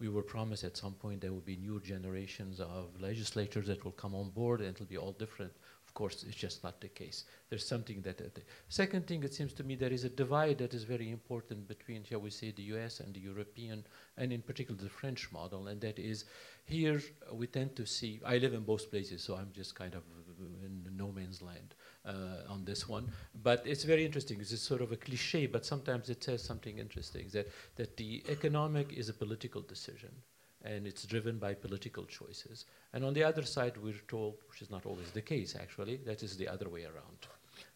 We 0.04 0.10
were 0.10 0.22
promised 0.22 0.66
at 0.66 0.76
some 0.76 0.96
point 0.96 1.22
there 1.22 1.32
will 1.32 1.50
be 1.54 1.56
new 1.56 1.80
generations 1.80 2.60
of 2.60 2.90
legislators 3.00 3.68
that 3.68 3.86
will 3.86 3.94
come 3.94 4.14
on 4.14 4.32
board 4.32 4.60
and 4.60 4.72
it'll 4.72 4.86
be 4.86 4.98
all 4.98 5.14
different. 5.14 5.54
Of 5.88 5.94
course, 5.94 6.26
it's 6.28 6.36
just 6.36 6.62
not 6.62 6.82
the 6.82 6.90
case. 6.90 7.24
There's 7.50 7.66
something 7.66 8.02
that. 8.02 8.20
Uh, 8.20 8.26
the 8.36 8.42
second 8.68 9.08
thing, 9.08 9.24
it 9.24 9.34
seems 9.34 9.54
to 9.54 9.64
me, 9.64 9.76
there 9.76 9.94
is 9.94 10.04
a 10.04 10.10
divide 10.10 10.58
that 10.58 10.74
is 10.74 10.84
very 10.84 11.10
important 11.10 11.70
between, 11.70 12.04
shall 12.04 12.20
we 12.20 12.32
say, 12.32 12.52
the 12.52 12.64
US 12.74 13.00
and 13.00 13.14
the 13.14 13.22
European, 13.22 13.86
and 14.18 14.34
in 14.34 14.42
particular 14.42 14.78
the 14.78 14.90
French 14.90 15.32
model, 15.32 15.70
and 15.70 15.80
that 15.80 15.98
is 15.98 16.26
here 16.66 17.02
we 17.32 17.48
tend 17.48 17.78
to 17.78 17.86
see. 17.86 18.20
I 18.26 18.40
live 18.40 18.54
in 18.54 18.64
both 18.64 18.92
places, 18.92 19.24
so 19.24 19.36
I'm 19.36 19.54
just 19.54 19.74
kind 19.74 19.96
of 19.96 20.04
in 20.66 20.98
no 20.98 21.14
man's 21.14 21.42
land 21.42 21.76
uh, 22.06 22.50
on 22.50 22.66
this 22.66 22.88
one. 22.88 23.10
But 23.44 23.66
it's 23.66 23.84
very 23.84 24.06
interesting. 24.06 24.40
It's 24.40 24.60
sort 24.60 24.82
of 24.82 24.92
a 24.92 24.98
cliche, 24.98 25.48
but 25.48 25.66
sometimes 25.66 26.10
it 26.10 26.24
says 26.24 26.44
something 26.44 26.78
interesting 26.78 27.28
that, 27.34 27.48
that 27.76 27.98
the 27.98 28.24
economic 28.30 28.94
is 28.94 29.10
a 29.10 29.14
political 29.14 29.62
decision 29.62 30.12
and 30.64 30.88
it's 30.88 31.06
driven 31.06 31.38
by 31.38 31.54
political 31.54 32.06
choices. 32.06 32.66
And 32.94 33.04
on 33.04 33.14
the 33.14 33.24
other 33.24 33.44
side, 33.44 33.76
we're 33.78 34.02
told, 34.08 34.36
which 34.50 34.62
is 34.62 34.70
not 34.70 34.86
always 34.86 35.12
the 35.12 35.22
case 35.22 35.56
actually, 35.60 35.98
that 36.06 36.24
is 36.24 36.38
the 36.38 36.48
other 36.48 36.70
way 36.70 36.84
around. 36.84 37.28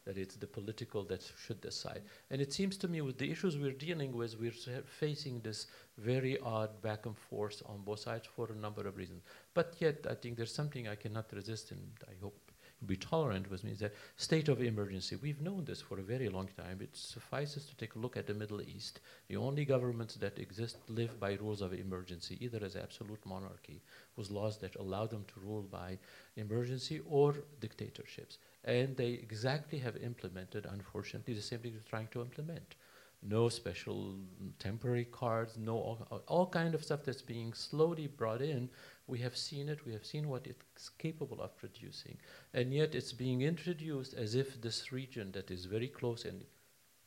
That 0.05 0.17
it's 0.17 0.35
the 0.35 0.47
political 0.47 1.03
that 1.05 1.29
should 1.45 1.59
decide. 1.59 2.01
And 2.31 2.41
it 2.41 2.53
seems 2.53 2.77
to 2.77 2.87
me, 2.87 3.01
with 3.01 3.17
the 3.17 3.29
issues 3.29 3.57
we're 3.57 3.73
dealing 3.73 4.15
with, 4.15 4.39
we're 4.39 4.53
facing 4.85 5.41
this 5.41 5.67
very 5.97 6.39
odd 6.39 6.81
back 6.81 7.05
and 7.05 7.17
forth 7.17 7.61
on 7.65 7.81
both 7.81 7.99
sides 7.99 8.25
for 8.25 8.49
a 8.49 8.55
number 8.55 8.87
of 8.87 8.95
reasons. 8.95 9.21
But 9.53 9.75
yet, 9.79 10.07
I 10.09 10.15
think 10.15 10.37
there's 10.37 10.53
something 10.53 10.87
I 10.87 10.95
cannot 10.95 11.25
resist, 11.33 11.71
and 11.71 11.81
I 12.07 12.13
hope 12.21 12.39
be 12.85 12.95
tolerant 12.95 13.49
with 13.49 13.63
me 13.63 13.71
is 13.71 13.79
that 13.79 13.95
state 14.17 14.49
of 14.49 14.61
emergency. 14.61 15.15
We've 15.15 15.41
known 15.41 15.65
this 15.65 15.81
for 15.81 15.99
a 15.99 16.03
very 16.03 16.29
long 16.29 16.49
time. 16.55 16.79
It 16.81 16.95
suffices 16.95 17.65
to 17.65 17.75
take 17.75 17.95
a 17.95 17.99
look 17.99 18.15
at 18.15 18.27
the 18.27 18.35
Middle 18.35 18.61
East. 18.61 18.99
The 19.29 19.37
only 19.37 19.65
governments 19.65 20.15
that 20.15 20.37
exist 20.37 20.77
live 20.87 21.19
by 21.19 21.33
rules 21.33 21.61
of 21.61 21.73
emergency, 21.73 22.37
either 22.39 22.63
as 22.63 22.75
absolute 22.75 23.25
monarchy, 23.25 23.81
with 24.15 24.29
laws 24.29 24.57
that 24.59 24.75
allow 24.75 25.07
them 25.07 25.25
to 25.33 25.39
rule 25.39 25.63
by 25.63 25.97
emergency, 26.35 27.01
or 27.09 27.35
dictatorships. 27.59 28.37
And 28.63 28.95
they 28.95 29.09
exactly 29.09 29.79
have 29.79 29.97
implemented, 29.97 30.67
unfortunately, 30.69 31.33
the 31.33 31.41
same 31.41 31.59
thing 31.59 31.71
they're 31.71 31.81
trying 31.89 32.09
to 32.11 32.21
implement 32.21 32.75
no 33.23 33.49
special 33.49 34.15
temporary 34.59 35.05
cards, 35.05 35.57
no 35.57 35.73
all, 35.73 36.23
all, 36.27 36.47
kind 36.47 36.75
of 36.75 36.83
stuff 36.83 37.03
that's 37.03 37.21
being 37.21 37.53
slowly 37.53 38.07
brought 38.07 38.41
in 38.41 38.69
we 39.07 39.19
have 39.19 39.37
seen 39.37 39.69
it, 39.69 39.85
we 39.85 39.93
have 39.93 40.05
seen 40.05 40.27
what 40.27 40.45
it's 40.45 40.89
capable 40.89 41.41
of 41.41 41.57
producing, 41.57 42.17
and 42.53 42.73
yet 42.73 42.93
it's 42.93 43.13
being 43.13 43.41
introduced 43.41 44.13
as 44.13 44.35
if 44.35 44.61
this 44.61 44.91
region 44.91 45.31
that 45.31 45.49
is 45.49 45.65
very 45.65 45.87
close 45.87 46.25
and 46.25 46.43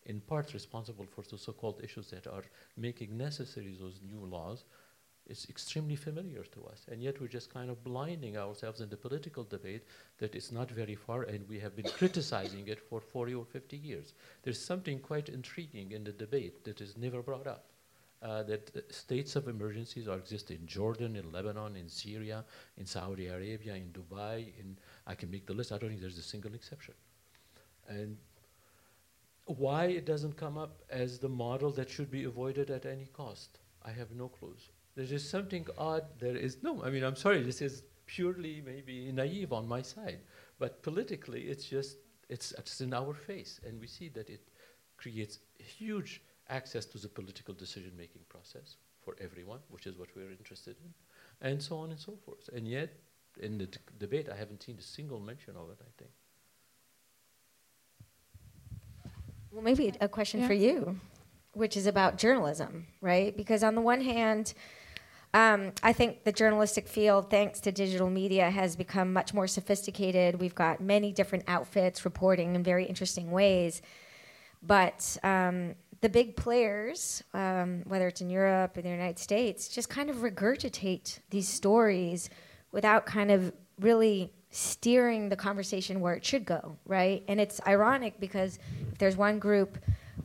in 0.07 0.21
part 0.21 0.55
responsible 0.55 1.07
for 1.07 1.23
the 1.23 1.37
so-called 1.37 1.81
issues 1.85 2.09
that 2.11 2.27
are 2.27 2.45
making 2.77 3.17
necessary 3.17 3.77
those 3.79 4.01
new 4.03 4.25
laws 4.25 4.65
is 5.27 5.47
extremely 5.49 5.95
familiar 5.95 6.43
to 6.43 6.65
us. 6.65 6.87
And 6.91 7.03
yet 7.03 7.21
we're 7.21 7.29
just 7.29 7.53
kind 7.53 7.71
of 7.71 7.85
blinding 7.85 8.37
ourselves 8.37 8.81
in 8.81 8.89
the 8.89 8.97
political 8.97 9.45
debate 9.45 9.85
that 10.19 10.35
it's 10.35 10.51
not 10.51 10.71
very 10.71 10.95
far 10.95 11.23
and 11.23 11.49
we 11.49 11.61
have 11.61 11.77
been 11.77 11.91
criticizing 11.99 12.67
it 12.67 12.81
for 12.81 13.01
40 13.01 13.35
or 13.35 13.45
50 13.45 13.77
years. 13.77 14.15
There's 14.43 14.59
something 14.59 14.99
quite 14.99 15.29
intriguing 15.29 15.93
in 15.93 16.05
the 16.05 16.13
debate 16.13 16.65
that 16.65 16.81
is 16.81 16.97
never 16.97 17.23
brought 17.23 17.47
up 17.47 17.70
uh, 18.23 18.43
that 18.43 18.93
states 18.93 19.37
of 19.37 19.49
emergencies 19.49 20.07
are 20.07 20.19
exist 20.19 20.51
in 20.51 20.67
Jordan, 20.67 21.17
in 21.17 21.33
Lebanon, 21.33 21.77
in 21.77 21.89
Syria, 21.89 22.45
in 22.77 22.87
Saudi 22.87 23.29
Arabia, 23.29 23.75
in 23.75 23.91
Dubai. 23.93 24.53
In 24.59 24.77
I 25.07 25.15
can 25.15 25.31
make 25.31 25.47
the 25.47 25.55
list. 25.55 25.73
I 25.73 25.79
don't 25.79 25.91
think 25.91 26.01
there's 26.01 26.19
a 26.19 26.23
single 26.23 26.55
exception. 26.55 26.95
And 27.89 28.17
why 29.47 29.87
it 29.87 30.05
doesn't 30.05 30.37
come 30.37 30.57
up 30.59 30.83
as 30.91 31.19
the 31.19 31.29
model 31.29 31.71
that 31.73 31.89
should 31.91 32.11
be 32.11 32.25
avoided 32.25 32.71
at 32.71 32.87
any 32.87 33.07
cost, 33.07 33.59
I 33.85 33.91
have 33.91 34.11
no 34.13 34.29
clues. 34.29 34.69
There's 34.95 35.11
just 35.11 35.31
something 35.31 35.67
odd. 35.79 36.05
There 36.19 36.37
is 36.37 36.63
no, 36.63 36.83
I 36.85 36.91
mean, 36.91 37.03
I'm 37.03 37.17
sorry, 37.17 37.43
this 37.43 37.63
is 37.63 37.83
purely 38.07 38.63
maybe 38.65 39.11
naive 39.13 39.53
on 39.53 39.67
my 39.67 39.83
side, 39.83 40.21
but 40.59 40.83
politically 40.83 41.43
it's 41.43 41.65
just, 41.65 41.97
it's, 42.29 42.53
it's 42.53 42.81
in 42.81 42.93
our 42.93 43.15
face. 43.15 43.61
And 43.67 43.81
we 43.81 43.87
see 43.87 44.09
that 44.11 44.29
it 44.29 44.43
creates 44.97 45.39
huge 45.59 46.23
access 46.51 46.85
to 46.87 46.99
the 46.99 47.09
political 47.09 47.55
decision 47.55 47.93
making 47.97 48.23
process 48.29 48.77
for 49.05 49.17
everyone, 49.21 49.61
which 49.71 49.87
is 49.87 49.97
what 49.97 50.09
we're 50.15 50.31
interested 50.31 50.77
in, 50.85 51.49
and 51.49 51.63
so 51.63 51.77
on 51.79 51.91
and 51.91 51.99
so 51.99 52.19
forth. 52.25 52.49
And 52.53 52.69
yet, 52.69 52.91
in 53.41 53.57
the 53.59 53.69
debate, 53.99 54.29
I 54.29 54.37
haven't 54.37 54.63
seen 54.63 54.77
a 54.79 54.83
single 54.83 55.21
mention 55.21 55.57
of 55.57 55.71
it, 55.71 55.79
I 55.81 55.91
think. 55.99 56.11
Well, 59.53 59.63
maybe 59.63 59.93
a 60.01 60.09
question 60.09 60.41
Yeah. 60.41 60.47
for 60.47 60.53
you, 60.55 61.01
which 61.55 61.77
is 61.77 61.87
about 61.87 62.19
journalism, 62.19 62.87
right? 63.01 63.37
Because 63.37 63.63
on 63.63 63.75
the 63.75 63.81
one 63.81 64.01
hand, 64.03 64.55
um, 65.33 65.73
I 65.83 65.93
think 65.93 66.25
the 66.25 66.33
journalistic 66.33 66.89
field, 66.89 67.31
thanks 67.31 67.61
to 67.61 67.73
digital 67.73 68.11
media, 68.11 68.51
has 68.51 68.77
become 68.77 69.13
much 69.13 69.33
more 69.33 69.47
sophisticated. 69.47 70.41
We've 70.41 70.55
got 70.55 70.81
many 70.81 71.13
different 71.13 71.45
outfits 71.47 72.05
reporting 72.05 72.55
in 72.55 72.63
very 72.63 72.85
interesting 72.85 73.31
ways. 73.31 73.81
But 74.63 75.17
um, 75.23 75.75
the 76.01 76.09
big 76.09 76.37
players, 76.37 77.23
um, 77.35 77.83
whether 77.87 78.09
it's 78.09 78.21
in 78.21 78.31
Europe 78.31 78.77
or 78.77 78.83
the 78.83 78.89
United 78.89 79.19
States, 79.19 79.69
just 79.69 79.91
kind 79.91 80.09
of 80.09 80.17
regurgitate 80.17 81.19
these 81.31 81.49
stories 81.49 82.31
without 82.73 83.05
kind 83.05 83.31
of 83.31 83.53
really 83.81 84.33
steering 84.51 85.29
the 85.29 85.37
conversation 85.37 86.01
where 86.01 86.15
it 86.15 86.25
should 86.25 86.45
go, 86.45 86.77
right? 86.87 87.23
And 87.29 87.41
it's 87.41 87.61
ironic 87.67 88.19
because 88.19 88.59
if 88.93 88.99
there's 88.99 89.17
one 89.17 89.39
group 89.39 89.79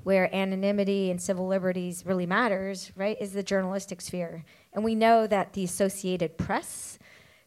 where 0.03 0.34
anonymity 0.34 1.11
and 1.11 1.21
civil 1.21 1.47
liberties 1.47 2.05
really 2.05 2.26
matters, 2.26 2.91
right, 2.95 3.17
is 3.19 3.34
the 3.34 3.43
journalistic 3.43 4.01
sphere. 4.01 4.43
And 4.73 4.84
we 4.84 4.95
know 4.95 5.28
that 5.28 5.53
the 5.53 5.63
Associated 5.63 6.38
Press, 6.38 6.99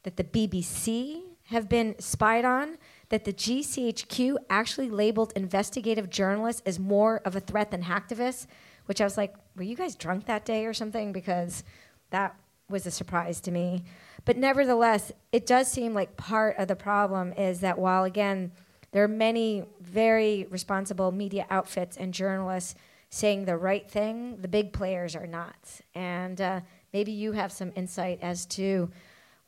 that 0.03 0.17
the 0.17 0.25
BBC 0.25 1.23
have 1.47 1.69
been 1.69 1.95
spied 1.99 2.45
on, 2.45 2.79
that 3.11 3.25
the 3.25 3.33
GCHQ 3.33 4.37
actually 4.51 4.91
labeled 4.91 5.33
investigative 5.35 6.11
journalists 6.11 6.63
as 6.67 6.79
more 6.79 7.23
of 7.25 7.35
a 7.35 7.41
threat 7.41 7.71
than 7.71 7.83
hacktivists, 7.83 8.47
which 8.87 9.01
I 9.01 9.05
was 9.05 9.17
like, 9.17 9.35
were 9.57 9.63
you 9.63 9.77
guys 9.77 9.95
drunk 9.95 10.27
that 10.27 10.45
day 10.45 10.67
or 10.67 10.75
something? 10.75 11.13
Because 11.13 11.65
that 12.11 12.37
was 12.69 12.87
a 12.87 12.91
surprise 12.91 13.41
to 13.43 13.51
me. 13.51 13.85
But 14.25 14.37
nevertheless, 14.37 15.11
it 15.33 15.47
does 15.47 15.71
seem 15.71 15.95
like 15.95 16.17
part 16.17 16.57
of 16.59 16.69
the 16.69 16.77
problem 16.77 17.33
is 17.33 17.61
that 17.61 17.79
while, 17.79 18.05
again, 18.05 18.53
there 18.93 19.05
are 19.05 19.09
many 19.09 19.65
very 19.81 20.47
responsible 20.51 21.13
media 21.13 21.47
outfits 21.51 21.97
and 21.97 22.13
journalists 22.13 22.75
saying 23.11 23.45
the 23.45 23.57
right 23.57 23.89
thing, 23.89 24.37
the 24.41 24.49
big 24.49 24.73
players 24.73 25.17
are 25.17 25.27
not. 25.27 25.81
And 25.95 26.41
uh, 26.41 26.61
maybe 26.93 27.13
you 27.13 27.33
have 27.33 27.53
some 27.53 27.73
insight 27.75 28.19
as 28.21 28.45
to 28.47 28.91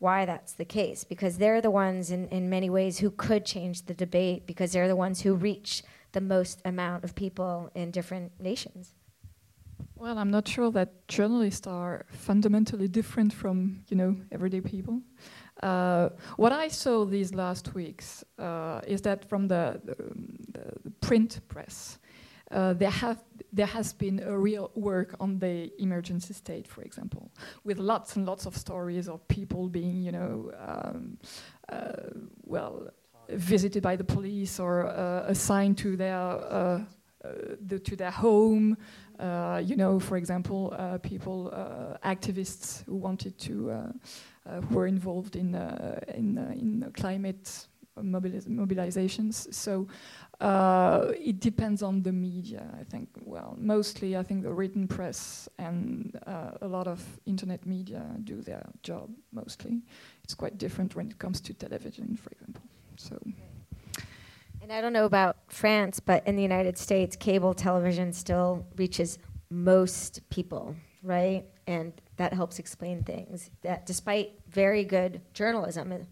why 0.00 0.24
that's 0.24 0.54
the 0.54 0.64
case, 0.64 1.04
because 1.04 1.38
they're 1.38 1.60
the 1.60 1.70
ones 1.70 2.10
in, 2.10 2.26
in 2.28 2.50
many 2.50 2.68
ways 2.68 2.98
who 2.98 3.10
could 3.10 3.46
change 3.46 3.86
the 3.86 3.94
debate, 3.94 4.46
because 4.46 4.72
they're 4.72 4.88
the 4.88 4.96
ones 4.96 5.20
who 5.20 5.34
reach 5.34 5.84
the 6.12 6.20
most 6.20 6.60
amount 6.64 7.04
of 7.04 7.14
people 7.14 7.70
in 7.74 7.90
different 7.92 8.32
nations. 8.40 8.94
Well, 9.94 10.16
I'm 10.16 10.30
not 10.30 10.48
sure 10.48 10.70
that 10.72 11.06
journalists 11.08 11.66
are 11.66 12.06
fundamentally 12.08 12.88
different 12.88 13.32
from, 13.32 13.84
you 13.88 13.96
know, 13.96 14.16
everyday 14.32 14.62
people. 14.62 15.02
Uh, 15.62 16.08
what 16.36 16.52
I 16.52 16.68
saw 16.68 17.04
these 17.04 17.34
last 17.34 17.74
weeks 17.74 18.24
uh, 18.38 18.80
is 18.86 19.02
that 19.02 19.28
from 19.28 19.46
the, 19.48 19.78
the, 19.84 19.96
the 20.52 20.90
print 21.02 21.40
press, 21.48 21.98
uh, 22.50 22.72
there 22.74 22.90
have 22.90 23.18
there 23.52 23.66
has 23.66 23.92
been 23.92 24.20
a 24.20 24.36
real 24.36 24.70
work 24.74 25.14
on 25.18 25.38
the 25.38 25.70
emergency 25.78 26.34
state, 26.34 26.68
for 26.68 26.82
example, 26.82 27.30
with 27.64 27.78
lots 27.78 28.16
and 28.16 28.26
lots 28.26 28.46
of 28.46 28.56
stories 28.56 29.08
of 29.08 29.26
people 29.28 29.68
being, 29.68 30.02
you 30.02 30.12
know, 30.12 30.52
um, 30.58 31.18
uh, 31.68 31.92
well, 32.44 32.88
visited 33.28 33.82
by 33.82 33.96
the 33.96 34.04
police 34.04 34.60
or 34.60 34.86
uh, 34.86 35.24
assigned 35.26 35.78
to 35.78 35.96
their 35.96 36.14
uh, 36.14 36.80
the, 37.66 37.78
to 37.78 37.96
their 37.96 38.10
home. 38.10 38.76
Uh, 39.18 39.60
you 39.62 39.76
know, 39.76 40.00
for 40.00 40.16
example, 40.16 40.74
uh, 40.78 40.96
people, 40.98 41.50
uh, 41.52 42.08
activists 42.08 42.82
who 42.86 42.96
wanted 42.96 43.38
to, 43.38 43.92
who 44.46 44.74
were 44.74 44.86
involved 44.86 45.36
in 45.36 45.54
in 46.14 46.38
in 46.38 46.90
climate 46.94 47.66
mobilizations. 47.98 49.52
So 49.52 49.86
Uh, 50.40 51.12
it 51.18 51.38
depends 51.38 51.82
on 51.82 52.02
the 52.02 52.12
media. 52.12 52.66
I 52.78 52.84
think. 52.84 53.08
Well, 53.24 53.56
mostly 53.58 54.16
I 54.16 54.22
think 54.22 54.42
the 54.42 54.52
written 54.52 54.88
press 54.88 55.48
and 55.58 56.18
uh, 56.26 56.52
a 56.62 56.66
lot 56.66 56.86
of 56.86 57.04
internet 57.26 57.66
media 57.66 58.02
do 58.24 58.40
their 58.40 58.66
job. 58.82 59.10
Mostly, 59.32 59.82
it's 60.24 60.34
quite 60.34 60.56
different 60.56 60.96
when 60.96 61.10
it 61.10 61.18
comes 61.18 61.40
to 61.42 61.52
television, 61.52 62.16
for 62.16 62.30
example. 62.30 62.62
So. 62.96 63.18
And 64.62 64.72
I 64.72 64.80
don't 64.80 64.92
know 64.92 65.06
about 65.06 65.36
France, 65.48 66.00
but 66.00 66.26
in 66.26 66.36
the 66.36 66.42
United 66.42 66.78
States, 66.78 67.16
cable 67.16 67.54
television 67.54 68.12
still 68.12 68.66
reaches 68.76 69.18
most 69.50 70.20
people, 70.30 70.76
right? 71.02 71.44
And 71.66 71.92
that 72.16 72.32
helps 72.32 72.58
explain 72.58 73.02
things. 73.02 73.50
That 73.62 73.86
despite 73.86 74.32
very 74.48 74.84
good 74.84 75.22
journalism, 75.34 76.06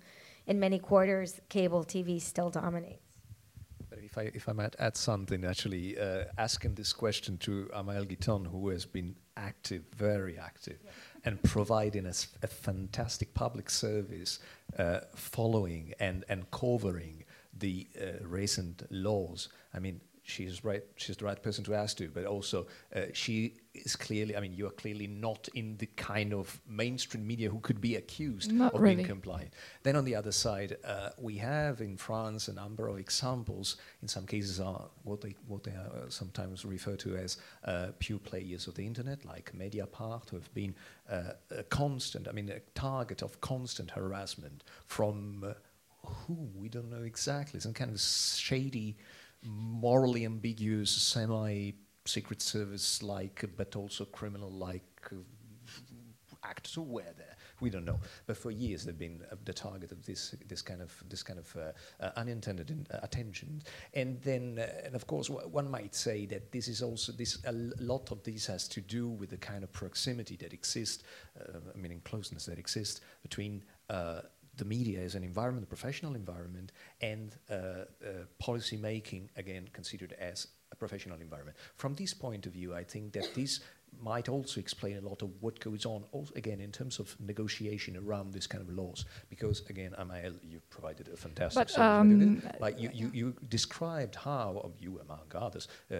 in 0.46 0.58
many 0.58 0.78
quarters, 0.78 1.40
cable 1.48 1.84
TV 1.84 2.20
still 2.20 2.50
dominates. 2.50 3.07
I, 4.18 4.30
if 4.34 4.48
I 4.48 4.52
might 4.52 4.76
add 4.78 4.96
something, 4.96 5.44
actually, 5.44 5.98
uh, 5.98 6.24
asking 6.36 6.74
this 6.74 6.92
question 6.92 7.38
to 7.38 7.70
Amaelle 7.74 8.06
Guiton, 8.06 8.46
who 8.46 8.68
has 8.68 8.84
been 8.84 9.16
active, 9.36 9.84
very 9.96 10.38
active, 10.38 10.78
yeah. 10.84 10.90
and 11.24 11.42
providing 11.42 12.06
us 12.06 12.28
a 12.42 12.46
fantastic 12.46 13.32
public 13.34 13.70
service, 13.70 14.40
uh, 14.78 15.00
following 15.14 15.94
and, 16.00 16.24
and 16.28 16.50
covering 16.50 17.24
the 17.56 17.86
uh, 18.00 18.26
recent 18.26 18.82
laws. 18.90 19.48
I 19.72 19.78
mean, 19.78 20.00
she's 20.22 20.64
right. 20.64 20.84
She's 20.96 21.16
the 21.16 21.24
right 21.24 21.42
person 21.42 21.64
to 21.64 21.74
ask 21.74 21.96
to, 21.98 22.08
but 22.08 22.24
also 22.24 22.66
uh, 22.94 23.02
she 23.12 23.54
is 23.84 23.96
clearly. 23.96 24.36
I 24.36 24.40
mean, 24.40 24.52
you 24.52 24.66
are 24.66 24.70
clearly 24.70 25.06
not 25.06 25.48
in 25.54 25.76
the 25.76 25.86
kind 25.96 26.32
of 26.32 26.60
mainstream 26.68 27.26
media 27.26 27.50
who 27.50 27.60
could 27.60 27.80
be 27.80 27.96
accused 27.96 28.52
not 28.52 28.74
of 28.74 28.80
really. 28.80 28.96
being 28.96 29.08
compliant. 29.08 29.54
Then 29.82 29.96
on 29.96 30.04
the 30.04 30.14
other 30.14 30.32
side, 30.32 30.76
uh, 30.84 31.10
we 31.18 31.36
have 31.38 31.80
in 31.80 31.96
France 31.96 32.48
a 32.48 32.52
number 32.52 32.88
of 32.88 32.98
examples. 32.98 33.76
In 34.02 34.08
some 34.08 34.26
cases, 34.26 34.60
are 34.60 34.88
what 35.02 35.20
they 35.20 35.34
what 35.46 35.64
they 35.64 35.72
are 35.72 36.06
sometimes 36.08 36.64
referred 36.64 36.98
to 37.00 37.16
as 37.16 37.38
uh, 37.64 37.88
pure 37.98 38.18
players 38.18 38.66
of 38.66 38.74
the 38.74 38.86
internet, 38.86 39.24
like 39.24 39.52
Mediapart, 39.56 40.30
who 40.30 40.36
have 40.36 40.52
been 40.54 40.74
uh, 41.10 41.32
a 41.50 41.62
constant. 41.64 42.28
I 42.28 42.32
mean, 42.32 42.48
a 42.50 42.60
target 42.74 43.22
of 43.22 43.40
constant 43.40 43.90
harassment 43.90 44.64
from. 44.86 45.44
Uh, 45.46 45.54
who 46.04 46.48
we 46.54 46.68
don't 46.68 46.88
know 46.90 47.02
exactly, 47.02 47.60
some 47.60 47.74
kind 47.74 47.90
of 47.90 48.00
shady, 48.00 48.96
morally 49.42 50.24
ambiguous, 50.24 50.90
semi 50.90 51.72
secret 52.08 52.42
service 52.42 53.02
like, 53.02 53.44
but 53.56 53.76
also 53.76 54.04
criminal 54.04 54.50
like 54.50 54.82
uh, 55.12 55.16
actors 56.44 56.74
who 56.74 56.82
were 56.82 57.02
there. 57.16 57.36
We 57.60 57.70
don't 57.70 57.84
know, 57.84 57.98
but 58.26 58.36
for 58.36 58.52
years 58.52 58.84
they've 58.84 58.98
been 58.98 59.20
uh, 59.30 59.34
the 59.44 59.52
target 59.52 59.90
of 59.90 60.06
this 60.06 60.34
this 60.46 60.62
kind 60.62 60.80
of 60.80 60.92
this 61.08 61.24
kind 61.24 61.40
of 61.40 61.56
uh, 61.56 62.04
uh, 62.04 62.10
unintended 62.16 62.70
in, 62.70 62.86
uh, 62.92 63.00
attention. 63.02 63.62
And 63.94 64.20
then, 64.22 64.58
uh, 64.60 64.86
and 64.86 64.94
of 64.94 65.06
course, 65.06 65.28
one 65.28 65.68
might 65.68 65.94
say 65.94 66.26
that 66.26 66.52
this 66.52 66.68
is 66.68 66.82
also 66.82 67.12
this 67.12 67.38
a 67.44 67.52
lot 67.80 68.12
of 68.12 68.22
this 68.22 68.46
has 68.46 68.68
to 68.68 68.80
do 68.80 69.08
with 69.08 69.30
the 69.30 69.38
kind 69.38 69.64
of 69.64 69.72
proximity 69.72 70.36
that 70.36 70.52
exists, 70.52 71.02
I 71.74 71.76
mean, 71.76 72.00
closeness 72.04 72.46
that 72.46 72.58
exists 72.58 73.00
between 73.22 73.64
the 73.88 74.64
media 74.64 75.00
as 75.00 75.14
an 75.14 75.24
environment, 75.24 75.64
a 75.64 75.68
professional 75.68 76.14
environment, 76.14 76.72
and 77.00 77.36
policy 78.38 78.76
making, 78.76 79.30
again, 79.36 79.68
considered 79.72 80.12
as 80.20 80.46
a 80.72 80.76
professional 80.76 81.20
environment. 81.20 81.56
From 81.76 81.94
this 81.94 82.14
point 82.14 82.46
of 82.46 82.52
view, 82.52 82.74
I 82.74 82.84
think 82.84 83.12
that 83.12 83.34
this 83.34 83.60
might 84.02 84.28
also 84.28 84.60
explain 84.60 84.96
a 84.98 85.00
lot 85.00 85.22
of 85.22 85.30
what 85.40 85.58
goes 85.60 85.86
on, 85.86 86.04
also, 86.12 86.32
again, 86.36 86.60
in 86.60 86.70
terms 86.70 86.98
of 86.98 87.16
negotiation 87.20 87.96
around 87.96 88.32
this 88.32 88.46
kind 88.46 88.62
of 88.62 88.70
laws. 88.74 89.04
Because, 89.30 89.62
again, 89.68 89.94
Amaelle, 89.98 90.34
you 90.42 90.60
provided 90.70 91.08
a 91.08 91.16
fantastic 91.16 91.68
but, 91.68 91.78
um, 91.78 92.42
like 92.60 92.78
you, 92.78 92.90
you, 92.92 93.10
you, 93.12 93.34
described 93.48 94.14
how, 94.14 94.72
you 94.78 95.00
among 95.00 95.26
others, 95.34 95.68
uh, 95.90 95.96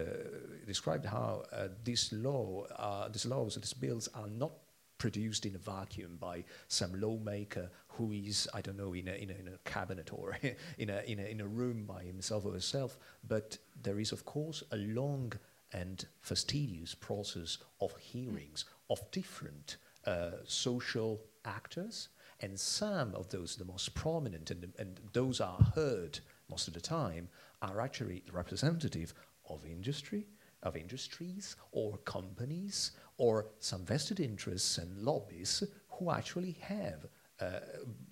described 0.65 1.05
how 1.05 1.43
uh, 1.51 1.69
this 1.83 2.11
law, 2.13 2.65
uh, 2.77 3.09
these 3.09 3.25
laws, 3.25 3.55
these 3.55 3.73
bills 3.73 4.07
are 4.13 4.27
not 4.27 4.51
produced 4.99 5.47
in 5.47 5.55
a 5.55 5.57
vacuum 5.57 6.17
by 6.19 6.43
some 6.67 7.01
lawmaker 7.01 7.71
who 7.87 8.11
is, 8.11 8.47
I 8.53 8.61
don't 8.61 8.77
know, 8.77 8.93
in 8.93 9.07
a, 9.07 9.13
in 9.13 9.31
a, 9.31 9.33
in 9.33 9.47
a 9.47 9.69
cabinet 9.69 10.13
or 10.13 10.37
in, 10.77 10.91
a, 10.91 11.01
in, 11.07 11.19
a, 11.19 11.23
in 11.23 11.41
a 11.41 11.47
room 11.47 11.85
by 11.85 12.03
himself 12.03 12.45
or 12.45 12.53
herself. 12.53 12.99
But 13.27 13.57
there 13.81 13.99
is, 13.99 14.11
of 14.11 14.25
course, 14.25 14.61
a 14.71 14.77
long 14.77 15.33
and 15.73 16.05
fastidious 16.21 16.93
process 16.93 17.57
of 17.81 17.95
hearings 17.97 18.65
of 18.89 18.99
different 19.11 19.77
uh, 20.05 20.31
social 20.45 21.21
actors. 21.45 22.09
And 22.41 22.59
some 22.59 23.15
of 23.15 23.29
those, 23.29 23.55
the 23.55 23.65
most 23.65 23.93
prominent, 23.95 24.51
and, 24.51 24.71
and 24.77 24.99
those 25.13 25.41
are 25.41 25.59
heard 25.75 26.19
most 26.49 26.67
of 26.67 26.73
the 26.73 26.81
time, 26.81 27.27
are 27.61 27.81
actually 27.81 28.23
representative 28.31 29.13
of 29.49 29.65
industry, 29.65 30.27
of 30.63 30.75
industries 30.75 31.55
or 31.71 31.97
companies 31.99 32.91
or 33.17 33.47
some 33.59 33.85
vested 33.85 34.19
interests 34.19 34.77
and 34.77 34.97
lobbies 35.03 35.63
who 35.89 36.11
actually 36.11 36.57
have, 36.61 37.05
uh, 37.41 37.59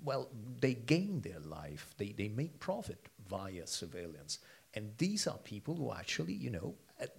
well, 0.04 0.30
they 0.60 0.74
gain 0.74 1.22
their 1.22 1.40
life, 1.40 1.94
they, 1.98 2.14
they 2.18 2.28
make 2.28 2.60
profit 2.60 3.08
via 3.30 3.66
surveillance. 3.66 4.40
And 4.74 4.92
these 4.98 5.28
are 5.28 5.38
people 5.40 5.76
who 5.76 5.94
actually, 5.94 6.34
you 6.34 6.50
know, 6.50 6.76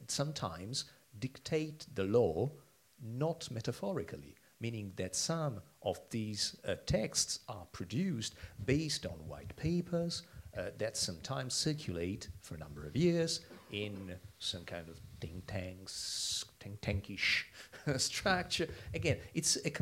sometimes 0.06 0.84
dictate 1.18 1.86
the 1.94 2.04
law, 2.04 2.50
not 3.02 3.50
metaphorically, 3.50 4.36
meaning 4.60 4.92
that 4.96 5.14
some 5.14 5.60
of 5.82 6.00
these 6.10 6.56
uh, 6.66 6.74
texts 6.86 7.40
are 7.48 7.66
produced 7.72 8.34
based 8.64 9.06
on 9.06 9.12
white 9.26 9.54
papers 9.56 10.22
uh, 10.56 10.70
that 10.78 10.96
sometimes 10.96 11.54
circulate 11.54 12.28
for 12.40 12.54
a 12.54 12.58
number 12.58 12.86
of 12.86 12.96
years 12.96 13.40
in 13.70 14.14
some 14.38 14.64
kind 14.64 14.88
of 14.88 15.00
think 15.20 15.46
tanks, 15.46 16.44
think 16.60 16.80
tankish 16.80 17.44
structure. 17.96 18.68
Again, 18.94 19.18
it's 19.34 19.56
a, 19.64 19.72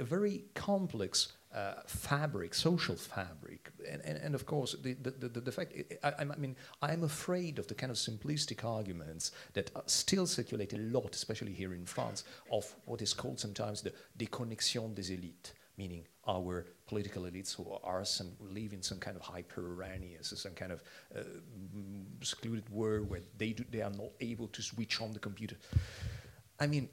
a 0.00 0.04
very 0.04 0.44
complex 0.54 1.32
uh, 1.54 1.74
fabric, 1.86 2.54
social 2.54 2.96
fabric. 2.96 3.70
And, 3.88 4.00
and, 4.04 4.18
and 4.18 4.34
of 4.34 4.46
course, 4.46 4.74
the, 4.82 4.94
the, 4.94 5.10
the, 5.10 5.40
the 5.40 5.52
fact, 5.52 5.74
I, 6.02 6.12
I, 6.20 6.24
mean, 6.24 6.56
I'm 6.80 7.04
afraid 7.04 7.58
of 7.58 7.66
the 7.66 7.74
kind 7.74 7.90
of 7.90 7.98
simplistic 7.98 8.64
arguments 8.64 9.32
that 9.52 9.70
still 9.86 10.26
circulate 10.26 10.72
a 10.72 10.78
lot, 10.78 11.14
especially 11.14 11.52
here 11.52 11.74
in 11.74 11.84
France, 11.84 12.24
of 12.50 12.74
what 12.86 13.02
is 13.02 13.12
called 13.12 13.38
sometimes 13.38 13.82
the 13.82 13.92
déconnexion 14.18 14.94
des 14.94 15.14
élites, 15.14 15.52
meaning 15.76 16.06
our 16.28 16.66
political 16.86 17.22
elites 17.22 17.54
who 17.54 17.66
are 17.82 18.04
some 18.04 18.32
live 18.40 18.72
in 18.72 18.82
some 18.82 18.98
kind 18.98 19.16
of 19.16 19.22
hyperuranions, 19.22 20.36
some 20.36 20.52
kind 20.52 20.72
of 20.72 20.82
uh, 21.16 21.22
secluded 22.22 22.68
world 22.70 23.08
where 23.08 23.20
they, 23.38 23.52
do, 23.52 23.64
they 23.70 23.80
are 23.80 23.90
not 23.90 24.10
able 24.20 24.48
to 24.48 24.62
switch 24.62 25.00
on 25.00 25.12
the 25.12 25.18
computer. 25.18 25.56
I 26.60 26.66
mean, 26.66 26.88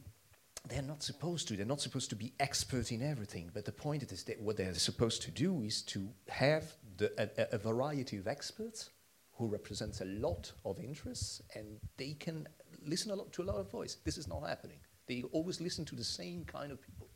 they're 0.68 0.82
not 0.82 1.04
supposed 1.04 1.48
to. 1.48 1.56
They're 1.56 1.66
not 1.66 1.82
supposed 1.82 2.10
to 2.10 2.16
be 2.16 2.34
expert 2.40 2.92
in 2.92 3.02
everything. 3.02 3.52
But 3.54 3.66
the 3.66 3.72
point 3.72 4.04
is 4.04 4.24
that 4.24 4.42
what 4.42 4.58
they're 4.58 4.74
supposed 4.74 5.22
to 5.24 5.32
do 5.32 5.62
is 5.62 5.82
to 5.84 6.10
have 6.28 6.74
the, 6.98 7.12
a, 7.18 7.56
a, 7.56 7.58
variety 7.58 8.18
of 8.18 8.28
experts 8.28 8.90
who 9.34 9.48
represents 9.48 10.02
a 10.02 10.06
lot 10.06 10.52
of 10.66 10.80
interests, 10.80 11.42
and 11.56 11.80
they 11.98 12.14
can 12.14 12.48
listen 12.86 13.12
a 13.12 13.16
lot 13.16 13.32
to 13.34 13.42
a 13.42 13.46
lot 13.46 13.56
of 13.56 13.72
voice. 13.72 13.98
This 14.04 14.18
is 14.18 14.28
not 14.28 14.48
happening. 14.48 14.80
They 15.08 15.24
always 15.32 15.62
listen 15.62 15.86
to 15.86 15.96
the 15.96 16.04
same 16.04 16.44
kind 16.46 16.72
of 16.72 16.82
people. 16.82 17.09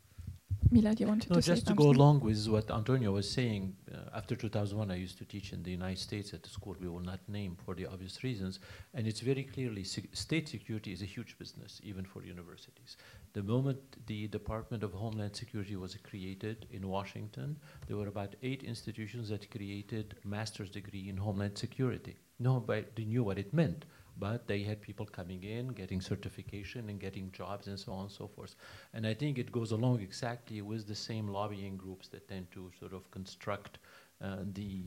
Milad, 0.74 0.98
you 0.98 1.06
wanted 1.06 1.30
no, 1.30 1.36
to 1.36 1.42
just 1.42 1.68
to 1.68 1.74
go 1.74 1.90
along 1.90 2.18
with 2.18 2.48
what 2.48 2.68
Antonio 2.68 3.12
was 3.12 3.30
saying. 3.30 3.76
Uh, 3.94 3.98
after 4.12 4.34
2001, 4.34 4.90
I 4.90 4.96
used 4.96 5.16
to 5.18 5.24
teach 5.24 5.52
in 5.52 5.62
the 5.62 5.70
United 5.70 6.00
States 6.00 6.34
at 6.34 6.44
a 6.44 6.50
school 6.50 6.74
we 6.80 6.88
will 6.88 7.06
not 7.12 7.20
name 7.28 7.56
for 7.64 7.76
the 7.76 7.86
obvious 7.86 8.24
reasons, 8.24 8.58
and 8.92 9.06
it's 9.06 9.20
very 9.20 9.44
clearly 9.44 9.84
state 9.84 10.48
security 10.48 10.92
is 10.92 11.00
a 11.00 11.04
huge 11.04 11.38
business, 11.38 11.80
even 11.84 12.04
for 12.04 12.24
universities. 12.24 12.96
The 13.34 13.42
moment 13.44 13.78
the 14.06 14.26
Department 14.26 14.82
of 14.82 14.92
Homeland 14.92 15.36
Security 15.36 15.76
was 15.76 15.96
created 16.02 16.66
in 16.72 16.88
Washington, 16.88 17.56
there 17.86 17.96
were 17.96 18.08
about 18.08 18.34
eight 18.42 18.64
institutions 18.64 19.28
that 19.28 19.48
created 19.52 20.16
master's 20.24 20.70
degree 20.70 21.08
in 21.08 21.18
Homeland 21.18 21.56
Security. 21.56 22.16
Nobody 22.40 23.04
knew 23.04 23.22
what 23.22 23.38
it 23.38 23.54
meant 23.54 23.84
but 24.18 24.46
they 24.46 24.62
had 24.62 24.80
people 24.80 25.06
coming 25.06 25.42
in, 25.42 25.68
getting 25.68 26.00
certification 26.00 26.88
and 26.88 27.00
getting 27.00 27.30
jobs 27.32 27.66
and 27.66 27.78
so 27.78 27.92
on 27.92 28.02
and 28.02 28.10
so 28.10 28.28
forth. 28.28 28.54
And 28.92 29.06
I 29.06 29.14
think 29.14 29.38
it 29.38 29.50
goes 29.50 29.72
along 29.72 30.00
exactly 30.00 30.62
with 30.62 30.86
the 30.86 30.94
same 30.94 31.28
lobbying 31.28 31.76
groups 31.76 32.08
that 32.08 32.28
tend 32.28 32.50
to 32.52 32.70
sort 32.78 32.92
of 32.92 33.10
construct 33.10 33.78
uh, 34.22 34.36
the 34.52 34.82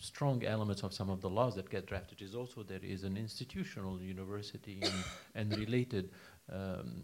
strong 0.00 0.44
elements 0.44 0.82
of 0.82 0.92
some 0.92 1.10
of 1.10 1.20
the 1.20 1.28
laws 1.28 1.54
that 1.54 1.68
get 1.68 1.86
drafted 1.86 2.22
is 2.22 2.34
also 2.34 2.62
there 2.62 2.80
is 2.82 3.04
an 3.04 3.16
institutional 3.16 4.00
university 4.00 4.80
and, 4.82 5.04
and 5.34 5.58
related 5.58 6.10
um, 6.52 7.02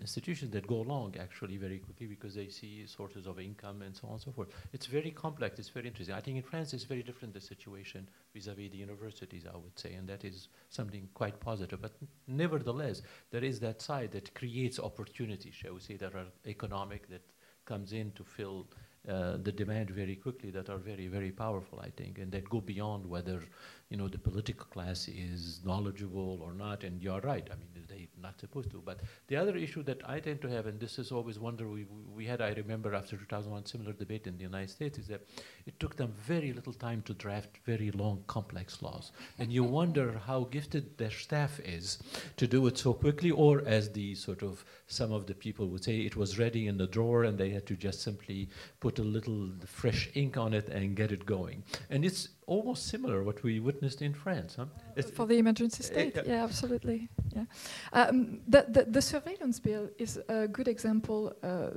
institutions 0.00 0.50
that 0.52 0.66
go 0.66 0.76
along 0.76 1.14
actually 1.20 1.56
very 1.56 1.78
quickly 1.78 2.06
because 2.06 2.34
they 2.34 2.48
see 2.48 2.86
sources 2.86 3.26
of 3.26 3.38
income 3.38 3.82
and 3.82 3.94
so 3.94 4.06
on 4.06 4.14
and 4.14 4.22
so 4.22 4.32
forth. 4.32 4.48
It's 4.72 4.86
very 4.86 5.10
complex. 5.10 5.58
It's 5.58 5.68
very 5.68 5.86
interesting. 5.86 6.14
I 6.14 6.20
think 6.20 6.36
in 6.36 6.42
France 6.42 6.72
it's 6.72 6.84
very 6.84 7.02
different 7.02 7.34
the 7.34 7.40
situation 7.40 8.08
vis-a-vis 8.34 8.70
the 8.70 8.78
universities, 8.78 9.44
I 9.52 9.56
would 9.56 9.78
say, 9.78 9.94
and 9.94 10.08
that 10.08 10.24
is 10.24 10.48
something 10.70 11.08
quite 11.14 11.38
positive. 11.40 11.80
But 11.80 11.92
nevertheless, 12.26 13.02
there 13.30 13.44
is 13.44 13.60
that 13.60 13.82
side 13.82 14.12
that 14.12 14.34
creates 14.34 14.78
opportunity, 14.78 15.50
shall 15.50 15.74
we 15.74 15.80
say, 15.80 15.96
that 15.96 16.14
are 16.14 16.26
economic 16.46 17.08
that 17.10 17.22
comes 17.64 17.92
in 17.92 18.12
to 18.12 18.24
fill 18.24 18.66
uh, 19.08 19.36
the 19.42 19.52
demand 19.52 19.90
very 19.90 20.16
quickly 20.16 20.50
that 20.50 20.70
are 20.70 20.78
very, 20.78 21.08
very 21.08 21.30
powerful, 21.30 21.78
I 21.78 21.90
think, 21.90 22.18
and 22.18 22.32
that 22.32 22.48
go 22.48 22.60
beyond 22.60 23.04
whether, 23.04 23.42
you 23.90 23.96
know, 23.96 24.08
the 24.08 24.18
political 24.18 24.66
class 24.66 25.08
is 25.08 25.60
knowledgeable 25.64 26.40
or 26.42 26.52
not. 26.52 26.84
And 26.84 27.02
you're 27.02 27.20
right. 27.20 27.46
I 27.50 27.54
mean, 27.56 27.68
they're 27.88 27.98
not 28.20 28.40
supposed 28.40 28.70
to. 28.70 28.82
But 28.84 29.00
the 29.28 29.36
other 29.36 29.56
issue 29.56 29.82
that 29.84 30.00
I 30.08 30.20
tend 30.20 30.40
to 30.42 30.48
have, 30.48 30.66
and 30.66 30.80
this 30.80 30.98
is 30.98 31.12
always 31.12 31.38
wonder 31.38 31.68
we, 31.68 31.86
we 32.14 32.24
had, 32.24 32.40
I 32.40 32.52
remember 32.52 32.94
after 32.94 33.16
2001, 33.16 33.66
similar 33.66 33.92
debate 33.92 34.26
in 34.26 34.36
the 34.36 34.42
United 34.42 34.70
States, 34.70 34.98
is 34.98 35.06
that 35.08 35.26
it 35.66 35.78
took 35.78 35.96
them 35.96 36.12
very 36.26 36.52
little 36.52 36.72
time 36.72 37.02
to 37.02 37.14
draft 37.14 37.58
very 37.64 37.90
long, 37.90 38.24
complex 38.26 38.82
laws. 38.82 39.12
And 39.38 39.52
you 39.52 39.64
wonder 39.80 40.20
how 40.26 40.44
gifted 40.44 40.96
their 40.98 41.10
staff 41.10 41.60
is 41.60 41.98
to 42.36 42.46
do 42.46 42.66
it 42.66 42.78
so 42.78 42.94
quickly, 42.94 43.30
or 43.30 43.62
as 43.66 43.90
the 43.90 44.14
sort 44.14 44.42
of 44.42 44.64
some 44.86 45.12
of 45.12 45.26
the 45.26 45.34
people 45.34 45.68
would 45.68 45.84
say, 45.84 45.98
it 46.00 46.16
was 46.16 46.38
ready 46.38 46.66
in 46.66 46.78
the 46.78 46.86
drawer 46.86 47.24
and 47.24 47.38
they 47.38 47.50
had 47.50 47.66
to 47.66 47.76
just 47.76 48.02
simply 48.02 48.48
put 48.80 48.98
a 48.98 49.02
little 49.02 49.50
fresh 49.66 50.08
ink 50.14 50.36
on 50.36 50.54
it 50.54 50.68
and 50.68 50.96
get 50.96 51.12
it 51.12 51.26
going. 51.26 51.62
And 51.90 52.04
it's 52.04 52.28
almost 52.46 52.86
similar 52.86 53.22
what 53.22 53.42
we 53.42 53.60
witnessed 53.60 54.02
in 54.02 54.12
France. 54.12 54.56
Huh? 54.56 54.66
Uh, 54.96 55.02
for 55.02 55.26
the 55.26 55.38
emergency 55.38 55.82
state, 55.82 56.16
yeah, 56.26 56.44
absolutely. 56.44 57.08
Yeah, 57.34 57.44
um, 57.92 58.40
the, 58.48 58.66
the, 58.68 58.84
the 58.84 59.02
surveillance 59.02 59.60
bill 59.60 59.88
is 59.98 60.20
a 60.28 60.48
good 60.48 60.68
example 60.68 61.34
uh, 61.42 61.70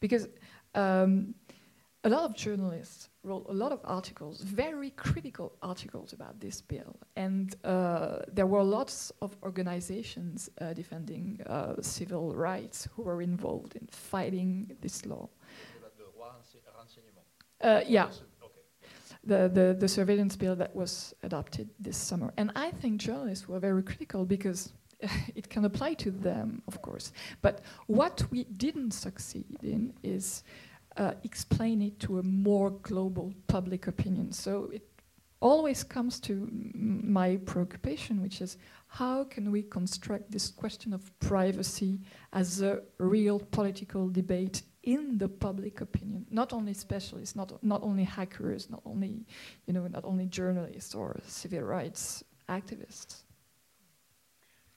because 0.00 0.28
um, 0.74 1.34
a 2.04 2.08
lot 2.08 2.24
of 2.24 2.36
journalists 2.36 3.08
wrote 3.22 3.46
a 3.48 3.52
lot 3.52 3.72
of 3.72 3.80
articles, 3.84 4.42
very 4.42 4.90
critical 4.90 5.56
articles 5.62 6.12
about 6.12 6.38
this 6.38 6.60
bill, 6.60 6.96
and 7.16 7.56
uh, 7.64 8.18
there 8.30 8.46
were 8.46 8.62
lots 8.62 9.10
of 9.22 9.36
organizations 9.42 10.50
uh, 10.60 10.74
defending 10.74 11.40
uh, 11.46 11.74
civil 11.80 12.34
rights 12.34 12.88
who 12.94 13.02
were 13.02 13.22
involved 13.22 13.74
in 13.76 13.86
fighting 13.86 14.70
this 14.82 15.06
law. 15.06 15.28
Uh, 17.60 17.80
yeah. 17.88 18.08
The, 19.26 19.48
the, 19.48 19.76
the 19.78 19.88
surveillance 19.88 20.36
bill 20.36 20.54
that 20.56 20.76
was 20.76 21.14
adopted 21.22 21.70
this 21.80 21.96
summer. 21.96 22.32
And 22.36 22.50
I 22.54 22.70
think 22.72 23.00
journalists 23.00 23.48
were 23.48 23.58
very 23.58 23.82
critical 23.82 24.26
because 24.26 24.72
it 25.34 25.48
can 25.48 25.64
apply 25.64 25.94
to 25.94 26.10
them, 26.10 26.62
of 26.66 26.82
course. 26.82 27.12
But 27.42 27.60
what 27.86 28.24
we 28.30 28.44
didn't 28.44 28.92
succeed 28.92 29.56
in 29.62 29.94
is 30.02 30.44
uh, 30.96 31.12
explain 31.24 31.82
it 31.82 31.98
to 32.00 32.18
a 32.18 32.22
more 32.22 32.70
global 32.70 33.32
public 33.46 33.86
opinion. 33.86 34.32
So 34.32 34.70
it 34.72 34.82
always 35.40 35.82
comes 35.82 36.20
to 36.20 36.48
my 36.52 37.36
preoccupation, 37.44 38.22
which 38.22 38.40
is 38.40 38.56
how 38.86 39.24
can 39.24 39.50
we 39.50 39.62
construct 39.62 40.30
this 40.30 40.48
question 40.48 40.94
of 40.94 41.18
privacy 41.18 42.00
as 42.32 42.62
a 42.62 42.80
real 42.98 43.40
political 43.40 44.08
debate 44.08 44.62
in 44.84 45.18
the 45.18 45.28
public 45.28 45.80
opinion, 45.80 46.26
not 46.30 46.52
only 46.52 46.74
specialists, 46.74 47.34
not, 47.34 47.62
not 47.62 47.82
only 47.82 48.04
hackers, 48.04 48.70
not 48.70 48.82
only, 48.84 49.26
you 49.66 49.72
know, 49.72 49.86
not 49.86 50.04
only 50.04 50.26
journalists 50.26 50.94
or 50.94 51.20
civil 51.26 51.62
rights 51.62 52.22
activists. 52.48 53.22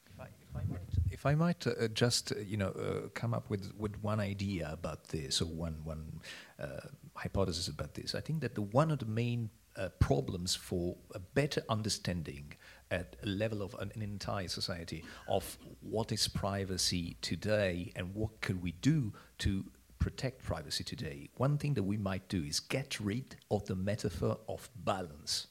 If 0.08 0.56
I, 0.56 0.64
might, 0.72 0.80
if 1.12 1.26
I 1.26 1.36
might 1.36 1.68
uh, 1.68 1.88
just, 1.90 2.32
uh, 2.32 2.40
you 2.40 2.58
know, 2.58 2.70
uh, 2.70 3.10
come 3.14 3.34
up 3.34 3.50
with, 3.50 3.74
with 3.78 4.02
one 4.02 4.20
idea 4.20 4.70
about 4.72 5.10
this 5.10 5.42
or 5.42 5.46
one, 5.46 5.76
one 5.84 6.22
uh, 6.60 6.88
hypothesis 7.14 7.68
about 7.68 7.94
this, 7.94 8.16
I 8.16 8.22
think 8.22 8.42
that 8.42 8.56
the 8.56 8.64
one 8.64 8.90
of 8.90 9.00
the 9.00 9.06
main 9.06 9.50
uh, 9.76 9.90
problems 10.00 10.56
for 10.56 10.96
a 11.14 11.20
better 11.20 11.62
understanding 11.70 12.54
at 12.90 13.16
a 13.22 13.28
level 13.28 13.62
of 13.62 13.76
an, 13.76 13.92
an, 13.94 14.02
entire 14.02 14.48
society 14.48 15.04
of 15.28 15.58
what 15.82 16.12
is 16.12 16.28
privacy 16.28 17.16
today 17.22 17.92
and 17.96 18.16
what 18.16 18.42
could 18.42 18.64
we 18.64 18.72
do 18.72 19.14
to 19.38 19.66
protect 20.08 20.42
privacy 20.42 20.86
today, 20.86 21.30
one 21.36 21.58
thing 21.58 21.74
that 21.74 21.84
we 21.84 21.98
might 21.98 22.30
do 22.30 22.42
is 22.42 22.62
get 22.62 22.98
rid 22.98 23.36
of 23.52 23.66
the 23.66 23.76
metaphor 23.76 24.38
of 24.48 24.70
balance. 24.74 25.48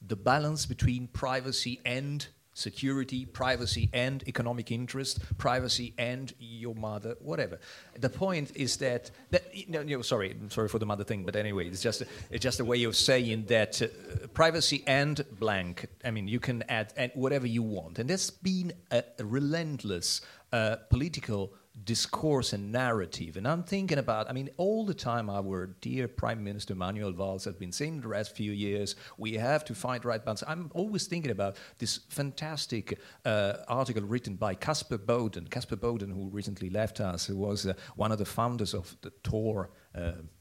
The 0.00 0.16
balance 0.16 0.64
between 0.64 1.06
privacy 1.08 1.82
and 1.84 2.26
security, 2.54 3.26
privacy 3.26 3.90
and 3.92 4.26
economic 4.26 4.72
interest, 4.72 5.20
privacy 5.36 5.92
and 5.98 6.32
your 6.38 6.74
mother, 6.74 7.14
whatever. 7.20 7.58
The 7.98 8.08
point 8.08 8.52
is 8.54 8.78
that, 8.78 9.10
that 9.32 9.42
no, 9.68 9.82
no, 9.82 10.00
sorry, 10.00 10.34
sorry 10.48 10.68
for 10.68 10.78
the 10.78 10.86
mother 10.86 11.04
thing, 11.04 11.24
but 11.26 11.36
anyway, 11.36 11.68
it's 11.68 11.82
just 11.82 12.00
a, 12.00 12.06
it's 12.30 12.42
just 12.42 12.58
a 12.58 12.64
way 12.64 12.84
of 12.84 12.96
saying 12.96 13.44
that 13.48 13.82
uh, 13.82 13.88
privacy 14.28 14.82
and 14.86 15.22
blank. 15.38 15.88
I 16.06 16.10
mean, 16.10 16.26
you 16.26 16.40
can 16.40 16.64
add, 16.70 16.94
add 16.96 17.12
whatever 17.14 17.46
you 17.46 17.62
want, 17.62 17.98
and 17.98 18.08
there's 18.08 18.30
been 18.30 18.72
a, 18.90 19.04
a 19.18 19.24
relentless 19.26 20.22
uh, 20.54 20.76
political 20.88 21.52
discourse 21.90 22.52
and 22.52 22.70
narrative. 22.70 23.36
And 23.36 23.48
I'm 23.48 23.64
thinking 23.64 23.98
about, 23.98 24.30
I 24.30 24.32
mean, 24.32 24.48
all 24.58 24.86
the 24.86 24.94
time 24.94 25.28
our 25.28 25.74
dear 25.80 26.06
Prime 26.06 26.44
Minister 26.44 26.76
Manuel 26.76 27.10
Valls 27.10 27.44
has 27.46 27.56
been 27.56 27.72
saying 27.72 28.02
the 28.02 28.08
last 28.10 28.36
few 28.36 28.52
years, 28.52 28.94
we 29.18 29.32
have 29.34 29.64
to 29.64 29.74
find 29.74 30.04
right 30.04 30.24
balance. 30.24 30.44
I'm 30.46 30.70
always 30.72 31.08
thinking 31.08 31.32
about 31.32 31.56
this 31.78 31.98
fantastic 32.08 33.00
uh, 33.24 33.54
article 33.66 34.04
written 34.04 34.36
by 34.36 34.54
Caspar 34.54 34.98
Bowden. 34.98 35.48
Caspar 35.48 35.74
Bowden, 35.74 36.10
who 36.10 36.28
recently 36.28 36.70
left 36.70 37.00
us, 37.00 37.26
who 37.26 37.36
was 37.36 37.66
uh, 37.66 37.72
one 37.96 38.12
of 38.12 38.18
the 38.18 38.24
founders 38.24 38.72
of 38.72 38.96
the 39.00 39.10
Tor 39.24 39.70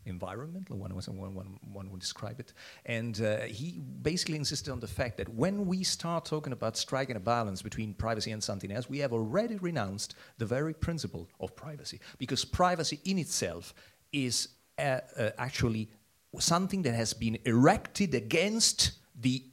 environmental, 0.06 0.78
one, 0.78 0.94
one, 0.94 1.34
one, 1.34 1.60
one 1.74 1.90
would 1.92 2.00
describe 2.00 2.40
it. 2.40 2.54
And 2.86 3.22
uh, 3.22 3.42
he 3.42 3.82
basically 4.02 4.36
insisted 4.36 4.72
on 4.72 4.80
the 4.80 4.88
fact 4.88 5.18
that 5.18 5.30
when 5.30 5.66
we 5.66 5.84
start 5.84 6.26
talking 6.26 6.54
about 6.54 6.78
striking 6.78 7.16
a 7.16 7.20
balance 7.20 7.62
between 7.62 7.94
privacy 7.94 8.32
and 8.32 8.44
something 8.44 8.72
else, 8.72 8.90
we 8.90 9.00
have 9.00 9.14
already 9.14 9.56
renounced 9.58 10.16
the 10.38 10.46
very 10.46 10.74
principle 10.74 11.28
of 11.40 11.56
privacy. 11.56 12.00
Because 12.18 12.46
privacy 12.46 13.00
in 13.06 13.18
itself 13.18 13.74
is 14.12 14.50
uh, 14.78 15.00
uh 15.18 15.30
actually 15.38 15.90
something 16.38 16.84
that 16.84 16.94
has 16.94 17.14
been 17.14 17.38
erected 17.46 18.14
against 18.14 18.92
the 19.20 19.44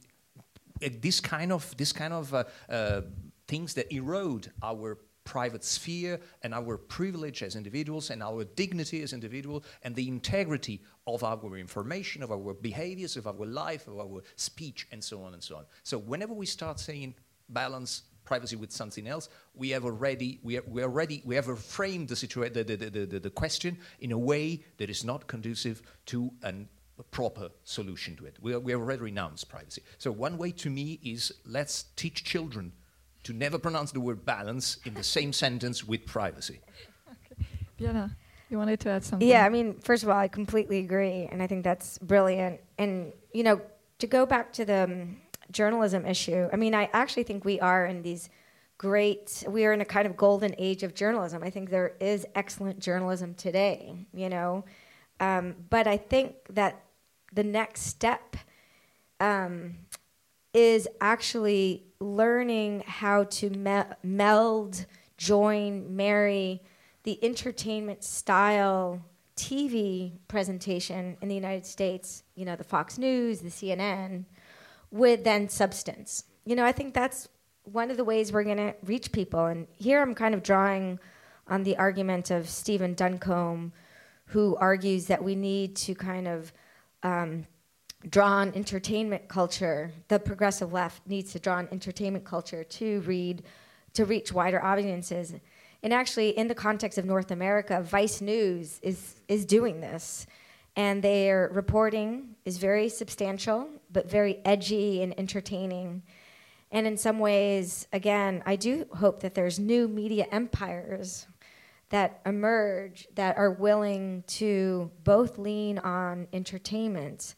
uh, 0.83 0.89
this 1.01 1.19
kind 1.19 1.51
of 1.51 1.75
this 1.77 1.91
kind 1.91 2.13
of 2.13 2.33
uh, 2.33 3.01
things 3.47 3.73
that 3.73 3.91
erode 3.91 4.51
our 4.61 4.97
private 5.27 5.61
sphere 5.61 6.21
and 6.43 6.53
our 6.53 6.77
privilege 6.77 7.43
as 7.43 7.57
individuals 7.57 8.11
and 8.11 8.23
our 8.23 8.45
dignity 8.45 9.03
as 9.03 9.11
individuals 9.11 9.65
and 9.83 9.93
the 9.93 10.07
integrity 10.07 10.81
of 11.05 11.21
our 11.21 11.57
information, 11.57 12.23
of 12.23 12.31
our 12.31 12.53
behaviors, 12.53 13.17
of 13.17 13.27
our 13.27 13.45
life, 13.45 13.89
of 13.89 13.99
our 13.99 14.23
speech, 14.37 14.87
and 14.93 15.03
so 15.03 15.21
on 15.21 15.33
and 15.33 15.43
so 15.43 15.57
on. 15.57 15.65
So 15.83 15.97
whenever 15.97 16.33
we 16.33 16.45
start 16.45 16.79
saying 16.79 17.13
balance 17.49 18.03
privacy 18.23 18.55
with 18.55 18.71
something 18.71 19.05
else, 19.05 19.27
we 19.53 19.69
have 19.71 19.83
already 19.83 20.39
we, 20.43 20.61
we 20.61 20.81
already 20.81 21.21
we 21.25 21.35
have 21.35 21.59
framed 21.59 22.07
the 22.07 22.15
situation 22.15 22.53
the, 22.53 22.63
the, 22.63 23.05
the, 23.05 23.19
the, 23.19 23.29
question 23.29 23.77
in 23.99 24.13
a 24.13 24.17
way 24.17 24.63
that 24.77 24.89
is 24.89 25.03
not 25.03 25.27
conducive 25.27 25.81
to 26.05 26.31
an 26.43 26.69
a 26.99 27.03
proper 27.03 27.49
solution 27.63 28.15
to 28.15 28.25
it. 28.25 28.37
We, 28.41 28.55
we 28.57 28.71
have 28.71 28.81
already 28.81 29.03
renounced 29.03 29.49
privacy. 29.49 29.83
So 29.97 30.11
one 30.11 30.37
way 30.37 30.51
to 30.53 30.69
me 30.69 30.99
is 31.03 31.31
let's 31.45 31.85
teach 31.95 32.23
children 32.23 32.71
to 33.27 33.33
never 33.33 33.59
pronounce 33.59 33.91
the 33.91 33.99
word 33.99 34.25
balance 34.25 34.77
in 34.85 34.93
the 34.93 35.03
same 35.03 35.33
sentence 35.33 35.83
with 35.83 36.05
privacy. 36.05 36.61
Okay. 37.11 37.45
Biella, 37.77 38.15
you 38.49 38.57
wanted 38.57 38.79
to 38.79 38.89
add 38.89 39.03
something? 39.03 39.27
Yeah, 39.27 39.45
I 39.45 39.49
mean, 39.49 39.79
first 39.79 40.03
of 40.03 40.09
all, 40.09 40.17
I 40.17 40.29
completely 40.29 40.79
agree, 40.79 41.27
and 41.29 41.43
I 41.43 41.47
think 41.47 41.65
that's 41.65 41.97
brilliant. 41.97 42.61
And, 42.77 43.11
you 43.33 43.43
know, 43.43 43.61
to 43.99 44.07
go 44.07 44.25
back 44.25 44.53
to 44.53 44.63
the 44.63 44.83
um, 44.83 45.17
journalism 45.51 46.05
issue, 46.05 46.47
I 46.53 46.55
mean, 46.55 46.73
I 46.73 46.89
actually 46.93 47.23
think 47.23 47.43
we 47.43 47.59
are 47.59 47.85
in 47.85 48.01
these 48.01 48.29
great, 48.77 49.43
we 49.49 49.65
are 49.65 49.73
in 49.73 49.81
a 49.81 49.85
kind 49.85 50.07
of 50.07 50.15
golden 50.15 50.55
age 50.57 50.83
of 50.83 50.95
journalism. 50.95 51.43
I 51.43 51.49
think 51.49 51.69
there 51.69 51.95
is 51.99 52.25
excellent 52.33 52.79
journalism 52.79 53.33
today, 53.33 54.07
you 54.13 54.29
know. 54.29 54.63
Um, 55.19 55.55
but 55.69 55.85
I 55.85 55.97
think 55.97 56.35
that 56.51 56.81
the 57.33 57.43
next 57.43 57.81
step 57.81 58.37
um, 59.19 59.79
is 60.53 60.87
actually 61.01 61.86
learning 61.99 62.83
how 62.85 63.23
to 63.25 63.49
me- 63.49 63.83
meld, 64.03 64.85
join, 65.17 65.95
marry 65.95 66.61
the 67.03 67.23
entertainment 67.23 68.03
style 68.03 69.01
TV 69.35 70.11
presentation 70.27 71.15
in 71.21 71.29
the 71.29 71.35
United 71.35 71.65
States, 71.65 72.23
you 72.35 72.43
know, 72.43 72.55
the 72.55 72.63
Fox 72.63 72.97
News, 72.97 73.39
the 73.39 73.49
CNN, 73.49 74.25
with 74.91 75.23
then 75.23 75.47
substance. 75.47 76.25
You 76.45 76.55
know, 76.55 76.65
I 76.65 76.71
think 76.71 76.93
that's 76.93 77.29
one 77.63 77.91
of 77.91 77.97
the 77.97 78.03
ways 78.03 78.31
we're 78.31 78.43
going 78.43 78.57
to 78.57 78.75
reach 78.83 79.11
people. 79.11 79.45
And 79.45 79.67
here 79.77 80.01
I'm 80.01 80.15
kind 80.15 80.33
of 80.33 80.43
drawing 80.43 80.99
on 81.47 81.63
the 81.63 81.77
argument 81.77 82.31
of 82.31 82.49
Stephen 82.49 82.93
Duncombe, 82.93 83.71
who 84.25 84.55
argues 84.57 85.05
that 85.05 85.23
we 85.23 85.35
need 85.35 85.75
to 85.77 85.95
kind 85.95 86.27
of 86.27 86.51
um, 87.03 87.45
draw 88.09 88.27
on 88.27 88.53
entertainment 88.53 89.27
culture. 89.27 89.91
The 90.07 90.19
progressive 90.19 90.71
left 90.71 91.05
needs 91.07 91.31
to 91.33 91.39
draw 91.39 91.55
on 91.55 91.67
entertainment 91.71 92.25
culture 92.25 92.63
to 92.63 93.01
read, 93.01 93.43
to 93.93 94.05
reach 94.05 94.31
wider 94.31 94.63
audiences. 94.63 95.33
And 95.83 95.93
actually, 95.93 96.29
in 96.29 96.47
the 96.47 96.55
context 96.55 96.97
of 96.97 97.05
North 97.05 97.31
America, 97.31 97.81
Vice 97.81 98.21
News 98.21 98.79
is 98.81 99.21
is 99.27 99.45
doing 99.45 99.81
this, 99.81 100.27
and 100.75 101.03
their 101.03 101.49
reporting 101.53 102.35
is 102.45 102.57
very 102.57 102.89
substantial, 102.89 103.69
but 103.91 104.09
very 104.09 104.39
edgy 104.45 105.01
and 105.03 105.17
entertaining. 105.19 106.03
And 106.71 106.85
in 106.85 106.97
some 106.97 107.19
ways, 107.19 107.87
again, 107.93 108.43
I 108.45 108.57
do 108.57 108.85
hope 108.95 109.21
that 109.21 109.33
there's 109.35 109.59
new 109.59 109.87
media 109.87 110.27
empires 110.31 111.27
that 111.89 112.19
emerge 112.25 113.07
that 113.15 113.37
are 113.37 113.51
willing 113.51 114.23
to 114.27 114.91
both 115.05 115.37
lean 115.37 115.77
on 115.79 116.27
entertainment 116.33 117.35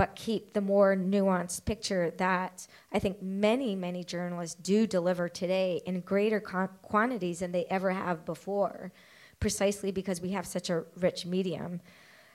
but 0.00 0.16
keep 0.16 0.54
the 0.54 0.62
more 0.62 0.96
nuanced 0.96 1.66
picture 1.66 2.10
that 2.16 2.66
I 2.90 2.98
think 2.98 3.20
many, 3.20 3.76
many 3.76 4.02
journalists 4.02 4.54
do 4.54 4.86
deliver 4.86 5.28
today 5.28 5.82
in 5.84 6.00
greater 6.00 6.40
quantities 6.40 7.40
than 7.40 7.52
they 7.52 7.66
ever 7.66 7.90
have 7.90 8.24
before, 8.24 8.92
precisely 9.40 9.92
because 9.92 10.22
we 10.22 10.30
have 10.30 10.46
such 10.46 10.70
a 10.70 10.84
rich 11.00 11.26
medium. 11.26 11.82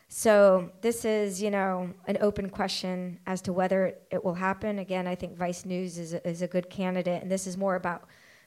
So 0.09 0.69
this 0.81 1.05
is, 1.05 1.41
you 1.41 1.49
know, 1.49 1.89
an 2.05 2.19
open 2.21 2.51
question 2.51 3.17
as 3.25 3.41
to 3.41 3.51
whether 3.51 3.95
it 4.11 4.23
will 4.23 4.35
happen. 4.35 4.77
Again, 4.77 5.07
I 5.07 5.15
think 5.15 5.35
Vice 5.35 5.65
News 5.65 5.97
is 5.97 6.13
a, 6.13 6.29
is 6.29 6.43
a 6.43 6.47
good 6.47 6.69
candidate, 6.69 7.23
and 7.23 7.31
this 7.31 7.47
is 7.47 7.57
more 7.57 7.77
about 7.77 8.03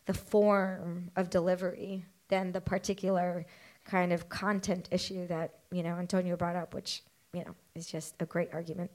the 0.06 0.14
form 0.14 1.10
of 1.16 1.28
delivery 1.28 2.04
than 2.28 2.52
the 2.52 2.60
particular 2.60 3.46
kind 3.84 4.12
of 4.12 4.28
content 4.28 4.88
issue 4.92 5.26
that 5.26 5.54
you 5.72 5.82
know 5.82 5.96
Antonio 5.96 6.36
brought 6.36 6.54
up, 6.54 6.72
which 6.72 7.02
you 7.32 7.44
know 7.44 7.56
is 7.74 7.88
just 7.88 8.14
a 8.20 8.24
great 8.24 8.50
argument. 8.52 8.92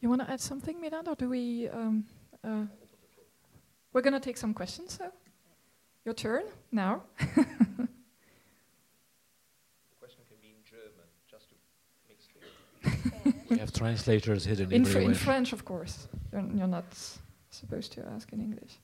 You 0.00 0.08
want 0.08 0.20
to 0.22 0.30
add 0.30 0.40
something, 0.40 0.80
Miran, 0.80 1.08
or 1.08 1.14
do 1.14 1.28
we? 1.28 1.68
Um, 1.68 2.04
uh, 2.44 2.64
we're 3.92 4.02
going 4.02 4.12
to 4.12 4.20
take 4.20 4.36
some 4.36 4.52
questions. 4.52 4.98
So, 4.98 5.10
your 6.04 6.14
turn 6.14 6.44
now. 6.70 7.02
the 7.18 7.24
question 9.98 10.22
can 10.28 10.38
be 10.40 10.48
in 10.48 10.62
German, 10.64 11.06
just 11.30 11.48
to 11.48 11.54
make 12.08 12.20
clear. 12.32 13.34
we 13.50 13.58
have 13.58 13.72
translators 13.72 14.44
hidden 14.44 14.70
in, 14.70 14.84
fr- 14.84 14.98
in 14.98 15.14
French, 15.14 15.52
of 15.52 15.64
course. 15.64 16.08
You're, 16.32 16.44
you're 16.54 16.66
not 16.66 16.84
supposed 17.50 17.92
to 17.92 18.06
ask 18.14 18.32
in 18.32 18.40
English. 18.40 18.78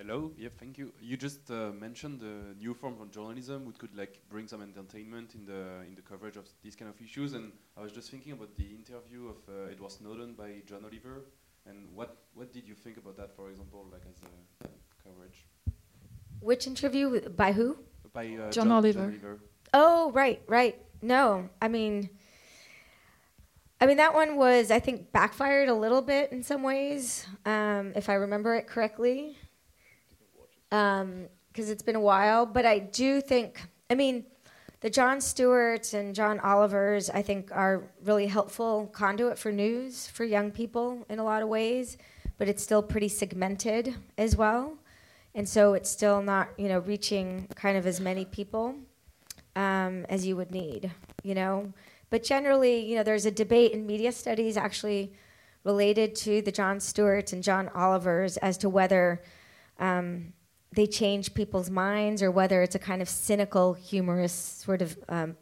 Hello. 0.00 0.32
Yeah, 0.38 0.48
thank 0.58 0.78
you. 0.78 0.94
You 0.98 1.18
just 1.18 1.50
uh, 1.50 1.72
mentioned 1.78 2.20
the 2.20 2.54
new 2.58 2.72
form 2.72 2.96
of 3.02 3.10
journalism 3.10 3.66
which 3.66 3.76
could 3.76 3.94
like 3.94 4.18
bring 4.30 4.48
some 4.48 4.62
entertainment 4.62 5.34
in 5.34 5.44
the 5.44 5.84
in 5.86 5.94
the 5.94 6.00
coverage 6.00 6.38
of 6.38 6.46
these 6.62 6.74
kind 6.74 6.90
of 6.90 6.98
issues. 7.02 7.34
And 7.34 7.52
I 7.76 7.82
was 7.82 7.92
just 7.92 8.10
thinking 8.10 8.32
about 8.32 8.56
the 8.56 8.64
interview 8.64 9.28
of 9.28 9.36
uh, 9.46 9.70
Edward 9.70 9.92
Snowden 9.92 10.32
by 10.32 10.62
John 10.66 10.86
Oliver. 10.86 11.26
And 11.66 11.86
what 11.94 12.16
what 12.32 12.50
did 12.50 12.66
you 12.66 12.74
think 12.74 12.96
about 12.96 13.18
that, 13.18 13.36
for 13.36 13.50
example, 13.50 13.84
like 13.92 14.00
as 14.08 14.22
a 14.24 14.68
coverage? 15.04 15.44
Which 16.40 16.66
interview 16.66 17.28
by 17.28 17.52
who? 17.52 17.76
By 18.14 18.24
uh, 18.28 18.50
John, 18.50 18.52
John, 18.52 18.72
Oliver. 18.72 19.00
John 19.00 19.10
Oliver. 19.10 19.38
Oh, 19.74 20.12
right, 20.12 20.40
right. 20.46 20.76
No, 21.02 21.50
I 21.60 21.68
mean. 21.68 22.08
I 23.82 23.86
mean, 23.86 23.96
that 23.98 24.14
one 24.14 24.36
was, 24.36 24.70
I 24.70 24.78
think, 24.78 25.10
backfired 25.10 25.70
a 25.70 25.74
little 25.74 26.02
bit 26.02 26.32
in 26.32 26.42
some 26.42 26.62
ways, 26.62 27.26
um, 27.46 27.92
if 27.96 28.10
I 28.10 28.14
remember 28.14 28.54
it 28.54 28.66
correctly 28.66 29.38
because 30.70 31.02
um, 31.02 31.28
it's 31.54 31.82
been 31.82 31.96
a 31.96 32.00
while. 32.00 32.46
But 32.46 32.64
I 32.64 32.78
do 32.78 33.20
think, 33.20 33.60
I 33.90 33.94
mean, 33.94 34.24
the 34.80 34.90
Jon 34.90 35.20
Stewarts 35.20 35.92
and 35.92 36.14
John 36.14 36.40
Olivers, 36.40 37.10
I 37.10 37.22
think, 37.22 37.50
are 37.52 37.82
really 38.04 38.26
helpful 38.26 38.86
conduit 38.92 39.38
for 39.38 39.52
news 39.52 40.06
for 40.06 40.24
young 40.24 40.50
people 40.50 41.04
in 41.10 41.18
a 41.18 41.24
lot 41.24 41.42
of 41.42 41.48
ways. 41.48 41.98
But 42.38 42.48
it's 42.48 42.62
still 42.62 42.82
pretty 42.82 43.08
segmented 43.08 43.94
as 44.16 44.34
well, 44.34 44.78
and 45.34 45.46
so 45.46 45.74
it's 45.74 45.90
still 45.90 46.22
not, 46.22 46.48
you 46.56 46.68
know, 46.68 46.78
reaching 46.78 47.46
kind 47.54 47.76
of 47.76 47.86
as 47.86 48.00
many 48.00 48.24
people 48.24 48.76
um, 49.56 50.06
as 50.08 50.26
you 50.26 50.36
would 50.36 50.50
need, 50.50 50.90
you 51.22 51.34
know. 51.34 51.70
But 52.08 52.24
generally, 52.24 52.80
you 52.80 52.96
know, 52.96 53.02
there's 53.02 53.26
a 53.26 53.30
debate 53.30 53.72
in 53.72 53.86
media 53.86 54.10
studies 54.10 54.56
actually 54.56 55.12
related 55.64 56.14
to 56.16 56.40
the 56.40 56.50
Jon 56.50 56.80
Stewarts 56.80 57.34
and 57.34 57.42
John 57.42 57.70
Olivers 57.76 58.38
as 58.38 58.56
to 58.58 58.70
whether 58.70 59.22
um, 59.78 60.32
they 60.72 60.86
change 60.86 61.34
people's 61.34 61.70
minds 61.70 62.22
or 62.22 62.30
whether 62.30 62.62
it's 62.62 62.74
a 62.74 62.78
kind 62.78 63.02
of 63.02 63.08
cynical, 63.08 63.74
humorous 63.74 64.32
sort 64.32 64.82
of 64.82 64.96
um, 65.08 65.36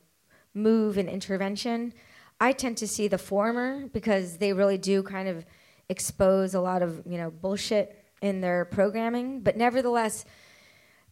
move 0.55 0.97
and 0.97 1.09
intervention. 1.09 1.93
I 2.41 2.53
tend 2.53 2.77
to 2.79 2.89
see 2.89 3.09
the 3.09 3.19
former 3.19 3.89
because 3.89 4.39
they 4.39 4.53
really 4.53 4.79
do 4.79 5.03
kind 5.03 5.29
of 5.29 5.45
expose 5.89 6.55
a 6.55 6.61
lot 6.61 6.83
of 6.83 7.03
you 7.07 7.19
know 7.19 7.31
bullshit 7.31 8.05
in 8.23 8.41
their 8.41 8.65
programming. 8.65 9.41
But 9.41 9.57
nevertheless, 9.57 10.25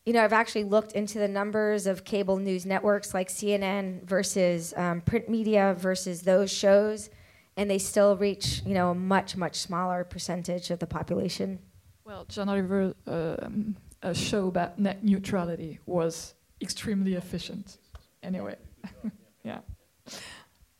you 0.05 0.12
know, 0.12 0.22
I've 0.22 0.32
actually 0.32 0.64
looked 0.64 0.93
into 0.93 1.18
the 1.18 1.28
numbers 1.28 1.86
of 1.86 2.05
cable 2.05 2.36
news 2.38 2.64
networks 2.64 3.12
like 3.12 3.28
CNN 3.28 4.05
versus 4.05 4.72
um, 4.76 5.01
print 5.01 5.28
media 5.28 5.74
versus 5.78 6.22
those 6.22 6.51
shows, 6.51 7.10
and 7.56 7.68
they 7.68 7.78
still 7.78 8.16
reach, 8.16 8.62
you 8.64 8.74
know, 8.74 8.90
a 8.90 8.94
much 8.94 9.36
much 9.36 9.56
smaller 9.56 10.05
percentage 10.05 10.70
of 10.70 10.78
the 10.78 10.86
population. 10.86 11.59
Well, 12.05 12.24
John 12.28 12.48
Oliver 12.48 12.94
um, 13.09 13.76
a 14.07 14.15
show 14.15 14.47
about 14.47 14.78
net 14.78 15.03
neutrality 15.03 15.81
was 15.85 16.35
extremely 16.61 17.15
efficient. 17.15 17.78
Anyway, 18.23 18.57
yeah. 19.45 19.61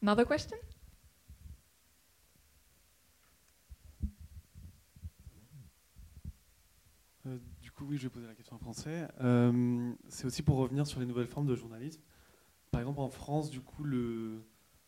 Another 0.01 0.25
question? 0.25 0.57
Euh, 7.27 7.39
du 7.61 7.73
coup, 7.73 7.85
oui, 7.87 7.97
je 7.97 8.05
vais 8.05 8.11
poser 8.11 8.29
la 8.29 8.35
question 8.35 8.55
en 8.55 8.61
français. 8.61 9.09
Euh, 9.21 9.93
c'est 10.09 10.27
aussi 10.27 10.43
pour 10.43 10.59
revenir 10.59 10.87
sur 10.87 11.01
les 11.01 11.07
nouvelles 11.07 11.27
formes 11.27 11.49
de 11.49 11.57
journalisme. 11.57 12.01
Par 12.71 12.81
exemple, 12.81 13.01
en 13.01 13.09
France, 13.09 13.51
du 13.51 13.61
coup, 13.61 13.83
le, 13.83 14.45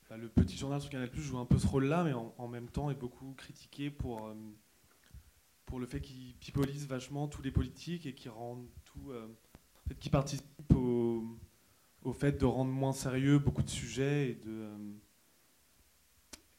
bah, 0.08 0.16
petit 0.36 0.56
journal 0.56 0.80
sur 0.80 0.90
Canal 0.90 1.10
Plus 1.10 1.22
joue 1.22 1.38
un 1.38 1.44
peu 1.44 1.58
ce 1.58 1.66
rôle-là, 1.66 2.04
mais 2.04 2.12
en, 2.12 2.32
en, 2.38 2.46
même 2.46 2.68
temps 2.68 2.88
est 2.90 2.94
beaucoup 2.94 3.34
critiqué 3.36 3.90
pour, 3.90 4.28
euh, 4.28 4.34
pour 5.68 5.78
le 5.78 5.86
fait 5.86 6.00
qu'il 6.00 6.34
pipolise 6.40 6.86
vachement 6.86 7.28
tous 7.28 7.42
les 7.42 7.50
politiques 7.50 8.06
et 8.06 8.14
qui 8.14 8.30
rend 8.30 8.56
tout, 8.86 9.10
euh, 9.10 9.26
en 9.86 10.22
fait, 10.22 10.74
au, 10.74 11.24
au, 12.02 12.12
fait 12.14 12.40
de 12.40 12.46
rendre 12.46 12.70
moins 12.70 12.94
sérieux 12.94 13.38
beaucoup 13.38 13.62
de 13.62 13.68
sujets 13.68 14.30
et 14.30 14.34
de, 14.34 14.66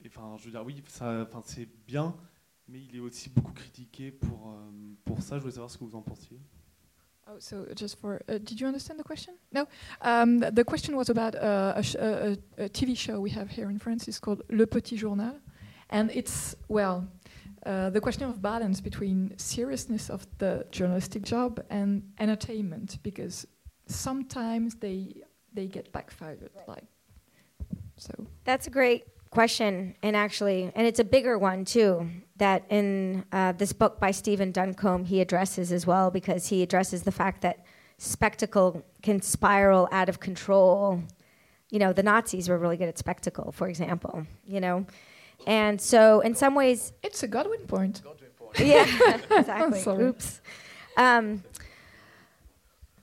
enfin, 0.05 0.35
je 0.37 0.45
veux 0.45 0.51
dire, 0.51 0.63
oui, 0.63 0.83
ça, 0.87 1.23
enfin, 1.23 1.41
c'est 1.43 1.67
bien, 1.87 2.15
mais 2.67 2.79
il 2.83 2.95
est 2.95 2.99
aussi 2.99 3.31
beaucoup 3.31 3.51
critiqué 3.51 4.11
pour, 4.11 4.51
euh, 4.51 4.71
pour 5.05 5.23
ça. 5.23 5.37
Je 5.37 5.41
voulais 5.41 5.53
savoir 5.53 5.71
ce 5.71 5.79
que 5.79 5.85
vous 5.85 5.95
en 5.95 6.03
pensiez. 6.03 6.39
Oh, 7.27 7.39
so 7.39 7.65
just 7.75 7.99
for, 7.99 8.21
uh, 8.27 8.37
did 8.37 8.59
you 8.59 8.67
understand 8.67 8.99
the 8.99 9.03
question? 9.03 9.33
No? 9.51 9.67
Um, 10.01 10.39
the 10.39 10.63
question 10.63 10.95
was 10.95 11.09
about 11.09 11.35
uh, 11.35 11.73
a, 11.75 11.83
a, 11.99 12.63
a, 12.65 12.69
TV 12.69 12.95
show 12.95 13.19
we 13.19 13.31
have 13.31 13.49
here 13.49 13.71
in 13.71 13.79
France. 13.79 14.07
It's 14.07 14.19
called 14.19 14.43
Le 14.49 14.65
Petit 14.67 14.97
Journal, 14.97 15.35
and 15.89 16.11
it's 16.11 16.55
well, 16.69 17.07
uh, 17.65 17.89
the 17.89 18.01
question 18.01 18.23
of 18.29 18.41
balance 18.41 18.81
between 18.81 19.37
seriousness 19.37 20.09
of 20.09 20.25
the 20.37 20.65
journalistic 20.71 21.23
job 21.23 21.63
and 21.69 22.03
entertainment, 22.19 22.97
because 23.03 23.47
sometimes 23.87 24.75
they 24.75 25.23
they 25.53 25.67
get 25.67 25.91
backfired. 25.91 26.49
Right. 26.55 26.67
Like, 26.67 26.83
so 27.97 28.27
that's 28.43 28.67
a 28.67 28.69
great 28.69 29.03
question, 29.29 29.95
and 30.01 30.15
actually, 30.15 30.71
and 30.75 30.87
it's 30.87 30.99
a 30.99 31.03
bigger 31.03 31.37
one 31.37 31.65
too. 31.65 32.09
That 32.37 32.63
in 32.69 33.25
uh, 33.31 33.51
this 33.51 33.73
book 33.73 33.99
by 33.99 34.11
Stephen 34.11 34.51
Duncombe 34.51 35.05
he 35.05 35.19
addresses 35.21 35.71
as 35.71 35.85
well, 35.85 36.11
because 36.11 36.47
he 36.47 36.63
addresses 36.63 37.03
the 37.03 37.11
fact 37.11 37.41
that 37.41 37.65
spectacle 37.97 38.83
can 39.01 39.21
spiral 39.21 39.89
out 39.91 40.07
of 40.07 40.19
control. 40.19 41.03
You 41.69 41.79
know, 41.79 41.93
the 41.93 42.03
Nazis 42.03 42.47
were 42.47 42.57
really 42.57 42.77
good 42.77 42.87
at 42.87 42.97
spectacle, 42.97 43.51
for 43.51 43.67
example. 43.67 44.25
You 44.45 44.61
know, 44.61 44.85
and 45.47 45.79
so 45.79 46.19
in 46.21 46.35
some 46.35 46.55
ways, 46.55 46.93
it's 47.03 47.23
a 47.23 47.27
Godwin 47.27 47.61
point. 47.67 48.01
Godwin 48.03 48.29
point. 48.37 48.59
yeah, 48.59 49.19
exactly. 49.31 50.05
Oops. 50.05 50.41
Um, 50.97 51.43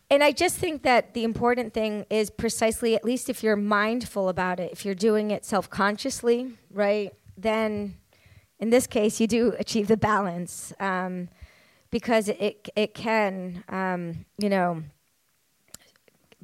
and 0.09 0.23
I 0.23 0.31
just 0.31 0.57
think 0.57 0.83
that 0.83 1.15
the 1.15 1.25
important 1.25 1.75
thing 1.75 2.07
is 2.11 2.31
precisely, 2.31 2.95
at 2.95 3.05
least 3.05 3.29
if 3.29 3.43
you're 3.43 3.57
mindful 3.57 4.29
about 4.29 4.61
it, 4.61 4.71
if 4.71 4.85
you're 4.85 4.95
doing 4.95 5.33
it 5.33 5.45
self 5.45 5.69
consciously, 5.69 6.53
right, 6.71 7.13
then 7.37 7.97
in 8.61 8.71
this 8.71 8.87
case, 8.87 9.21
you 9.21 9.27
do 9.27 9.55
achieve 9.59 9.89
the 9.89 9.97
balance 9.97 10.73
um, 10.79 11.29
because 11.91 12.29
it, 12.29 12.69
it 12.77 12.95
can, 12.95 13.65
um, 13.69 14.25
you 14.39 14.49
know, 14.49 14.83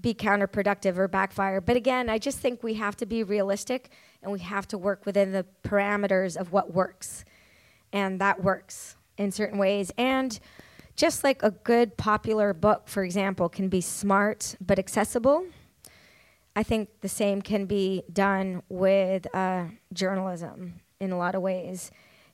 be 0.01 0.13
counterproductive 0.13 0.99
or 0.99 1.07
backfire. 1.07 1.61
But 1.61 1.77
again, 1.77 2.11
I 2.11 2.19
just 2.19 2.39
think 2.39 2.63
we 2.63 2.75
have 2.75 2.97
to 2.97 3.07
be 3.07 3.23
realistic 3.23 3.91
and 4.23 4.33
we 4.33 4.39
have 4.41 4.69
to 4.69 4.79
work 4.79 5.05
within 5.05 5.33
the 5.33 5.45
parameters 5.65 6.37
of 6.37 6.53
what 6.53 6.73
works. 6.73 7.25
And 7.93 8.21
that 8.21 8.43
works 8.43 8.97
in 9.19 9.33
certain 9.33 9.59
ways. 9.59 9.93
And 9.99 10.39
just 10.97 11.25
like 11.25 11.43
a 11.43 11.51
good 11.51 11.97
popular 11.97 12.53
book, 12.53 12.89
for 12.89 13.03
example, 13.05 13.49
can 13.49 13.69
be 13.69 13.81
smart 13.81 14.57
but 14.61 14.79
accessible, 14.79 15.47
I 16.55 16.63
think 16.63 16.89
the 17.01 17.09
same 17.09 17.41
can 17.41 17.65
be 17.67 18.03
done 18.13 18.63
with 18.69 19.33
uh, 19.35 19.65
journalism 19.93 20.81
in 21.01 21.11
a 21.11 21.19
lot 21.19 21.35
of 21.35 21.43
ways. 21.43 21.91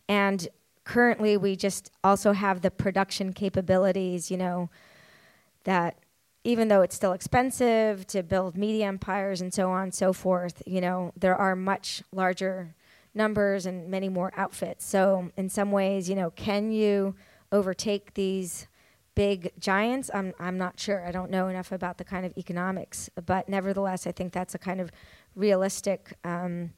And 0.08 0.48
currently, 0.84 1.36
we 1.36 1.54
just 1.54 1.92
also 2.02 2.32
have 2.32 2.62
the 2.62 2.70
production 2.70 3.32
capabilities, 3.32 4.30
you 4.30 4.36
know, 4.36 4.70
that 5.64 5.98
even 6.48 6.68
though 6.68 6.80
it's 6.80 6.96
still 6.96 7.12
expensive 7.12 8.06
to 8.06 8.22
build 8.22 8.56
media 8.56 8.86
empires 8.86 9.42
and 9.42 9.52
so 9.52 9.70
on 9.70 9.82
and 9.82 9.94
so 9.94 10.14
forth, 10.14 10.62
you 10.66 10.80
know, 10.80 11.12
there 11.14 11.36
are 11.36 11.54
much 11.54 12.02
larger 12.10 12.74
numbers 13.14 13.66
and 13.66 13.90
many 13.90 14.08
more 14.08 14.32
outfits. 14.34 14.86
So, 14.86 15.30
in 15.36 15.50
some 15.50 15.70
ways, 15.70 16.08
you 16.08 16.14
know, 16.14 16.30
can 16.30 16.70
you 16.72 17.14
overtake 17.52 18.14
these 18.14 18.66
big 19.14 19.52
giants? 19.58 20.10
I'm, 20.14 20.32
I'm 20.40 20.56
not 20.56 20.80
sure. 20.80 21.06
I 21.06 21.10
don't 21.10 21.30
know 21.30 21.48
enough 21.48 21.70
about 21.70 21.98
the 21.98 22.04
kind 22.04 22.24
of 22.24 22.32
economics. 22.38 23.10
But 23.26 23.50
nevertheless, 23.50 24.06
I 24.06 24.12
think 24.12 24.32
that's 24.32 24.54
a 24.54 24.58
kind 24.58 24.80
of 24.80 24.90
realistic 25.36 26.14
um, 26.24 26.70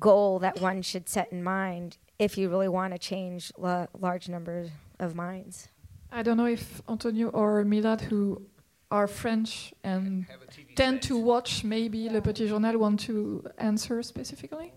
goal 0.00 0.40
that 0.40 0.60
one 0.60 0.82
should 0.82 1.08
set 1.08 1.30
in 1.30 1.44
mind 1.44 1.96
if 2.18 2.36
you 2.36 2.48
really 2.48 2.68
want 2.68 2.92
to 2.92 2.98
change 2.98 3.52
la- 3.56 3.86
large 3.96 4.28
numbers 4.28 4.70
of 4.98 5.14
minds. 5.14 5.68
I 6.10 6.22
don't 6.22 6.36
know 6.36 6.46
if 6.46 6.80
Antonio 6.88 7.28
or 7.28 7.64
Milad, 7.64 8.00
who 8.00 8.42
are 8.90 9.06
French 9.06 9.74
and 9.84 10.26
tend 10.74 11.02
to 11.02 11.16
watch 11.16 11.64
maybe 11.64 11.98
yeah. 11.98 12.12
Le 12.12 12.20
Petit 12.20 12.48
Journal, 12.48 12.78
want 12.78 13.00
to 13.00 13.44
answer 13.58 14.02
specifically? 14.02 14.72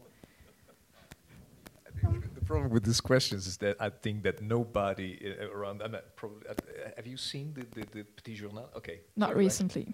The 2.36 2.46
problem 2.46 2.72
with 2.72 2.84
these 2.84 3.00
questions 3.00 3.48
is 3.48 3.58
that 3.58 3.78
I 3.80 3.90
think 3.90 4.24
that 4.24 4.42
nobody 4.42 5.36
uh, 5.40 5.50
around. 5.56 5.82
I'm 5.82 5.96
probably. 6.16 6.48
Uh, 6.50 6.54
have 6.98 7.08
you 7.08 7.16
seen 7.16 7.54
the, 7.54 7.66
the, 7.80 7.88
the, 7.92 8.04
Petit 8.04 8.36
Journal? 8.36 8.70
Okay. 8.76 9.02
Not 9.16 9.38
recently. 9.38 9.88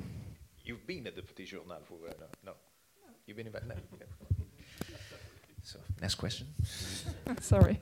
You've 0.64 0.88
been 0.88 1.06
at 1.06 1.16
the 1.16 1.22
Petit 1.22 1.46
Journal 1.46 1.78
for 1.84 1.96
uh, 2.08 2.14
no, 2.20 2.28
no. 2.46 2.54
You've 3.28 3.38
been 3.38 3.48
in 3.48 3.54
no. 3.54 3.76
So 5.62 5.80
next 6.02 6.16
question. 6.16 6.48
Sorry. 7.42 7.78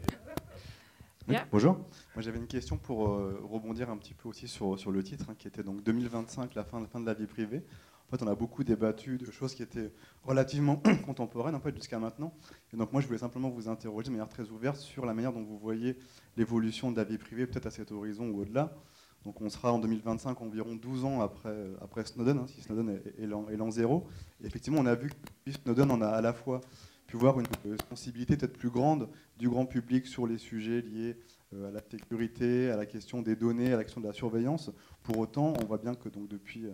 Oui, 1.27 1.34
yeah. 1.34 1.47
Bonjour. 1.52 1.73
Moi 2.14 2.22
j'avais 2.22 2.38
une 2.38 2.45
question 2.45 2.77
pour 2.77 3.07
euh, 3.10 3.41
rebondir 3.49 3.89
un 3.89 3.97
petit 3.97 4.14
peu 4.14 4.30
aussi 4.30 4.47
sur, 4.47 4.77
sur 4.77 4.91
le 4.91 5.02
titre 5.02 5.26
hein, 5.27 5.35
qui 5.35 5.47
était 5.47 5.64
donc 5.64 5.81
2025, 5.81 6.53
la 6.53 6.64
fin, 6.64 6.80
la 6.80 6.85
fin 6.85 6.99
de 6.99 7.06
la 7.07 7.15
vie 7.15 7.26
privée. 7.26 7.64
En 8.07 8.15
fait, 8.15 8.23
on 8.23 8.27
a 8.27 8.35
beaucoup 8.35 8.64
débattu 8.64 9.18
de 9.18 9.31
choses 9.31 9.56
qui 9.56 9.64
étaient 9.64 9.91
relativement 10.22 10.84
contemporaines 11.06 11.56
en 11.56 11.60
fait, 11.60 11.76
jusqu'à 11.76 11.97
maintenant. 11.97 12.31
Et 12.72 12.77
donc 12.77 12.93
moi, 12.93 13.02
je 13.02 13.07
voulais 13.07 13.18
simplement 13.18 13.49
vous 13.49 13.68
interroger 13.68 14.06
de 14.06 14.11
manière 14.11 14.30
très 14.30 14.52
ouverte 14.52 14.77
sur 14.77 15.03
la 15.07 15.15
manière 15.15 15.34
dont 15.34 15.41
vous 15.41 15.57
voyez 15.57 15.97
l'évolution 16.38 16.91
de 16.91 16.97
la 16.97 17.03
vie 17.03 17.18
privée, 17.18 17.47
peut-être 17.47 17.65
à 17.65 17.72
cet 17.72 17.91
horizon 17.91 18.30
ou 18.30 18.41
au-delà. 18.41 18.76
Donc 19.23 19.41
on 19.41 19.49
sera 19.49 19.73
en 19.73 19.80
2025 19.80 20.39
environ 20.39 20.76
12 20.76 21.06
ans 21.06 21.22
après, 21.22 21.56
après 21.81 22.06
Snowden, 22.06 22.38
hein, 22.38 22.45
si 22.45 22.61
Snowden 22.61 23.02
est, 23.18 23.23
est 23.23 23.26
l'an 23.26 23.72
zéro. 23.72 24.06
Et 24.43 24.45
effectivement, 24.45 24.80
on 24.80 24.85
a 24.85 24.93
vu 24.93 25.10
que 25.10 25.52
Snowden 25.52 25.89
en 25.89 26.02
a 26.02 26.10
à 26.10 26.22
la 26.22 26.34
fois 26.34 26.61
voir 27.15 27.39
une 27.39 27.47
sensibilité 27.89 28.37
peut-être 28.37 28.57
plus 28.57 28.69
grande 28.69 29.09
du 29.37 29.49
grand 29.49 29.65
public 29.65 30.07
sur 30.07 30.27
les 30.27 30.37
sujets 30.37 30.81
liés 30.81 31.17
euh, 31.53 31.69
à 31.69 31.71
la 31.71 31.81
sécurité, 31.81 32.69
à 32.71 32.77
la 32.77 32.85
question 32.85 33.21
des 33.21 33.35
données, 33.35 33.73
à 33.73 33.77
la 33.77 33.83
question 33.83 34.01
de 34.01 34.07
la 34.07 34.13
surveillance. 34.13 34.71
Pour 35.03 35.19
autant, 35.19 35.53
on 35.61 35.65
voit 35.65 35.77
bien 35.77 35.93
que 35.93 36.09
depuis, 36.09 36.65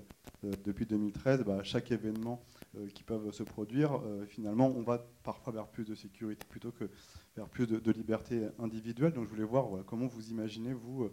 euh, 0.44 0.52
depuis 0.64 0.86
2013, 0.86 1.44
bah, 1.44 1.64
chaque 1.64 1.92
événement 1.92 2.44
euh, 2.78 2.88
qui 2.88 3.04
peuvent 3.04 3.32
se 3.32 3.44
produire, 3.44 4.02
finalement, 4.28 4.68
on 4.68 4.82
va 4.82 5.06
parfois 5.24 5.54
vers 5.54 5.68
plus 5.68 5.86
de 5.86 5.96
sécurité 5.96 6.46
plutôt 6.48 6.72
que 6.72 6.90
vers 7.36 7.48
plus 7.48 7.68
de, 7.68 7.92
liberté 7.92 8.48
individuelle. 8.60 9.14
Donc 9.14 9.26
je 9.26 9.30
voulais 9.30 9.44
voir 9.44 9.84
comment 9.86 10.08
vous 10.08 10.30
imaginez, 10.30 10.74
vous, 10.74 11.10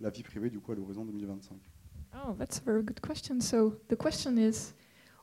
la 0.00 0.10
vie 0.10 0.22
privée 0.22 0.50
du 0.50 0.58
coup 0.58 0.72
à 0.72 0.74
l'horizon 0.74 1.04
2025. 1.04 1.58
Oh, 2.14 2.32
that's 2.38 2.58
a 2.58 2.62
very 2.64 2.82
good 2.82 3.00
question. 3.00 3.40
So 3.40 3.78
the 3.88 3.96
question 3.96 4.38
is, 4.38 4.74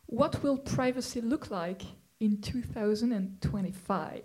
what 0.08 0.44
will 0.44 0.58
privacy 0.58 1.22
look 1.22 1.50
like 1.50 1.84
in 2.24 2.38
2025? 2.42 4.22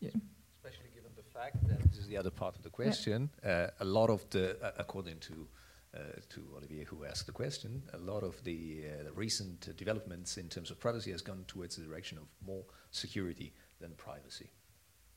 Yeah. 0.00 0.10
Especially 0.56 0.90
given 0.94 1.10
the 1.16 1.22
fact 1.22 1.66
that 1.66 1.82
this 1.90 1.98
is 1.98 2.06
the 2.06 2.16
other 2.16 2.30
part 2.30 2.56
of 2.56 2.62
the 2.62 2.70
question. 2.70 3.30
Yeah. 3.42 3.50
Uh, 3.50 3.70
a 3.80 3.84
lot 3.84 4.10
of 4.10 4.28
the, 4.30 4.62
uh, 4.62 4.72
according 4.78 5.18
to 5.20 5.48
uh, 5.94 5.98
to 6.30 6.40
Olivier 6.56 6.84
who 6.84 7.04
asked 7.04 7.26
the 7.26 7.32
question, 7.32 7.82
a 7.92 7.98
lot 7.98 8.22
of 8.22 8.42
the, 8.44 8.84
uh, 8.86 9.04
the 9.04 9.12
recent 9.12 9.76
developments 9.76 10.38
in 10.38 10.48
terms 10.48 10.70
of 10.70 10.80
privacy 10.80 11.10
has 11.10 11.20
gone 11.20 11.44
towards 11.46 11.76
the 11.76 11.82
direction 11.82 12.16
of 12.16 12.24
more 12.46 12.64
security 12.92 13.52
than 13.78 13.90
privacy. 13.98 14.48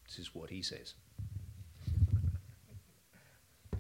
This 0.06 0.20
is 0.20 0.36
what 0.36 0.50
he 0.50 0.62
says. 0.62 0.96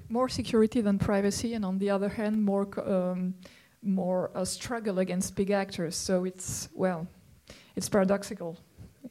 More 0.07 0.29
security 0.29 0.79
than 0.79 0.97
privacy, 0.97 1.53
and 1.53 1.65
on 1.65 1.79
the 1.79 1.89
other 1.89 2.07
hand, 2.07 2.41
more 2.41 2.67
um, 2.89 3.35
more 3.81 4.31
a 4.33 4.45
struggle 4.45 4.99
against 4.99 5.35
big 5.35 5.51
actors. 5.51 5.95
So 5.95 6.23
it's 6.23 6.69
well, 6.73 7.07
it's 7.75 7.89
paradoxical, 7.89 8.57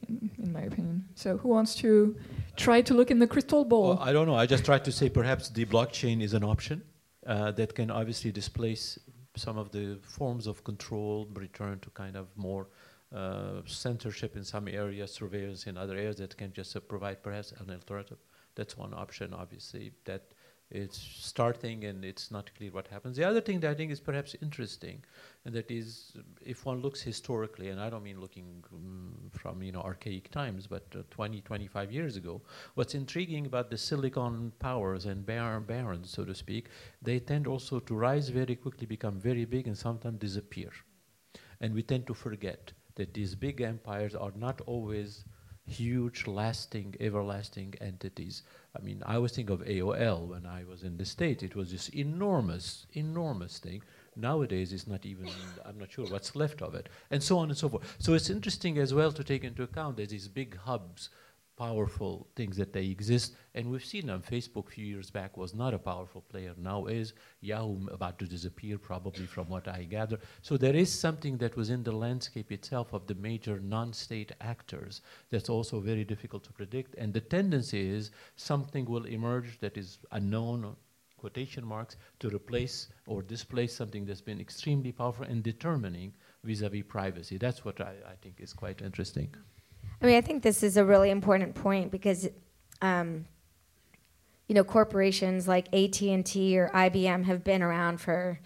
in, 0.07 0.29
in 0.37 0.51
my 0.51 0.61
opinion. 0.61 1.05
So 1.15 1.37
who 1.37 1.49
wants 1.49 1.75
to 1.75 2.15
try 2.55 2.81
to 2.81 2.93
look 2.93 3.11
in 3.11 3.19
the 3.19 3.27
crystal 3.27 3.63
ball? 3.65 3.89
Well, 3.89 3.99
I 3.99 4.11
don't 4.13 4.27
know. 4.27 4.35
I 4.35 4.45
just 4.45 4.65
tried 4.65 4.85
to 4.85 4.91
say 4.91 5.09
perhaps 5.09 5.49
the 5.49 5.65
blockchain 5.65 6.21
is 6.21 6.33
an 6.33 6.43
option 6.43 6.83
uh, 7.25 7.51
that 7.51 7.75
can 7.75 7.91
obviously 7.91 8.31
displace 8.31 8.99
some 9.35 9.57
of 9.57 9.71
the 9.71 9.99
forms 10.01 10.47
of 10.47 10.63
control, 10.63 11.27
return 11.33 11.79
to 11.79 11.89
kind 11.89 12.15
of 12.15 12.27
more 12.35 12.67
uh, 13.13 13.61
censorship 13.65 14.35
in 14.35 14.43
some 14.43 14.67
areas, 14.67 15.11
surveillance 15.13 15.67
in 15.67 15.77
other 15.77 15.95
areas 15.95 16.17
that 16.17 16.35
can 16.37 16.51
just 16.53 16.75
uh, 16.75 16.79
provide 16.79 17.21
perhaps 17.21 17.53
an 17.59 17.69
alternative. 17.69 18.17
That's 18.55 18.77
one 18.77 18.93
option, 18.93 19.33
obviously, 19.33 19.91
that 20.05 20.23
it's 20.71 20.97
starting 20.97 21.83
and 21.85 22.03
it's 22.03 22.31
not 22.31 22.49
clear 22.57 22.71
what 22.71 22.87
happens. 22.87 23.15
The 23.15 23.23
other 23.23 23.39
thing 23.39 23.59
that 23.59 23.69
I 23.69 23.73
think 23.75 23.91
is 23.91 23.99
perhaps 23.99 24.35
interesting, 24.41 25.03
and 25.45 25.53
that 25.53 25.69
is, 25.69 26.13
if 26.43 26.65
one 26.65 26.81
looks 26.81 27.01
historically, 27.01 27.69
and 27.69 27.79
I 27.79 27.89
don't 27.89 28.03
mean 28.03 28.19
looking 28.19 28.63
um, 28.73 29.29
from 29.31 29.61
you 29.61 29.71
know 29.71 29.81
archaic 29.81 30.31
times, 30.31 30.65
but 30.67 30.85
uh, 30.95 31.03
20, 31.11 31.41
25 31.41 31.91
years 31.91 32.17
ago, 32.17 32.41
what's 32.73 32.95
intriguing 32.95 33.45
about 33.45 33.69
the 33.69 33.77
silicon 33.77 34.51
powers 34.59 35.05
and 35.05 35.25
bar 35.25 35.59
barons, 35.59 36.09
so 36.09 36.25
to 36.25 36.33
speak, 36.33 36.69
they 37.01 37.19
tend 37.19 37.45
also 37.47 37.79
to 37.79 37.95
rise 37.95 38.29
very 38.29 38.55
quickly, 38.55 38.87
become 38.87 39.19
very 39.19 39.45
big, 39.45 39.67
and 39.67 39.77
sometimes 39.77 40.19
disappear. 40.19 40.71
And 41.61 41.73
we 41.73 41.83
tend 41.83 42.07
to 42.07 42.13
forget 42.13 42.71
that 42.95 43.13
these 43.13 43.35
big 43.35 43.61
empires 43.61 44.15
are 44.15 44.31
not 44.35 44.61
always 44.61 45.25
huge, 45.67 46.27
lasting, 46.27 46.95
everlasting 46.99 47.73
entities. 47.81 48.43
I 48.75 48.81
mean, 48.81 49.01
I 49.05 49.17
was 49.17 49.31
thinking 49.31 49.53
of 49.53 49.61
AOL 49.65 50.27
when 50.27 50.45
I 50.45 50.63
was 50.65 50.83
in 50.83 50.97
the 50.97 51.05
States. 51.05 51.43
It 51.43 51.55
was 51.55 51.71
this 51.71 51.89
enormous, 51.89 52.85
enormous 52.93 53.57
thing. 53.59 53.83
Nowadays, 54.15 54.73
it's 54.73 54.87
not 54.87 55.05
even, 55.05 55.29
I'm 55.65 55.77
not 55.77 55.91
sure 55.91 56.05
what's 56.05 56.35
left 56.35 56.61
of 56.61 56.75
it, 56.75 56.89
and 57.11 57.21
so 57.23 57.37
on 57.37 57.49
and 57.49 57.57
so 57.57 57.69
forth. 57.69 57.95
So 57.99 58.13
it's 58.13 58.29
interesting 58.29 58.77
as 58.77 58.93
well 58.93 59.11
to 59.11 59.23
take 59.23 59.43
into 59.43 59.63
account 59.63 59.97
that 59.97 60.09
these 60.09 60.27
big 60.27 60.57
hubs 60.57 61.09
powerful 61.57 62.27
things 62.35 62.57
that 62.57 62.73
they 62.73 62.85
exist. 62.87 63.35
And 63.53 63.71
we've 63.71 63.85
seen 63.85 64.07
them. 64.07 64.21
Facebook 64.21 64.67
a 64.67 64.71
few 64.71 64.85
years 64.85 65.09
back 65.09 65.37
was 65.37 65.53
not 65.53 65.73
a 65.73 65.79
powerful 65.79 66.21
player, 66.21 66.53
now 66.57 66.85
is. 66.85 67.13
Yahoo 67.41 67.87
about 67.87 68.19
to 68.19 68.25
disappear, 68.25 68.77
probably 68.77 69.25
from 69.25 69.47
what 69.47 69.67
I 69.67 69.83
gather. 69.83 70.19
So 70.41 70.57
there 70.57 70.75
is 70.75 70.91
something 70.91 71.37
that 71.37 71.55
was 71.55 71.69
in 71.69 71.83
the 71.83 71.91
landscape 71.91 72.51
itself 72.51 72.93
of 72.93 73.07
the 73.07 73.15
major 73.15 73.59
non 73.59 73.93
state 73.93 74.31
actors 74.41 75.01
that's 75.29 75.49
also 75.49 75.79
very 75.79 76.03
difficult 76.03 76.43
to 76.45 76.53
predict. 76.53 76.95
And 76.95 77.13
the 77.13 77.21
tendency 77.21 77.89
is 77.89 78.11
something 78.35 78.85
will 78.85 79.05
emerge 79.05 79.59
that 79.59 79.77
is 79.77 79.99
unknown. 80.11 80.75
Quotation 81.17 81.65
marks 81.65 81.95
to 82.19 82.29
replace 82.29 82.89
or 83.07 83.23
displace 83.23 83.73
something 83.73 84.05
that's 84.05 84.21
been 84.21 84.39
extremely 84.39 84.91
powerful 84.91 85.25
and 85.25 85.41
determining 85.41 86.13
vis-a-vis 86.43 86.83
privacy. 86.87 87.37
That's 87.37 87.65
what 87.65 87.81
I, 87.81 87.93
I 88.07 88.15
think 88.21 88.39
is 88.39 88.53
quite 88.53 88.81
interesting. 88.81 89.33
I 90.01 90.05
mean, 90.05 90.15
I 90.15 90.21
think 90.21 90.43
this 90.43 90.63
is 90.63 90.77
a 90.77 90.85
really 90.85 91.09
important 91.09 91.55
point 91.55 91.91
because, 91.91 92.27
um, 92.81 93.25
you 94.47 94.55
know, 94.55 94.63
corporations 94.63 95.47
like 95.47 95.67
AT 95.73 96.01
and 96.01 96.25
T 96.25 96.57
or 96.57 96.69
IBM 96.69 97.23
have 97.25 97.43
been 97.43 97.63
around 97.63 97.99
for 97.99 98.39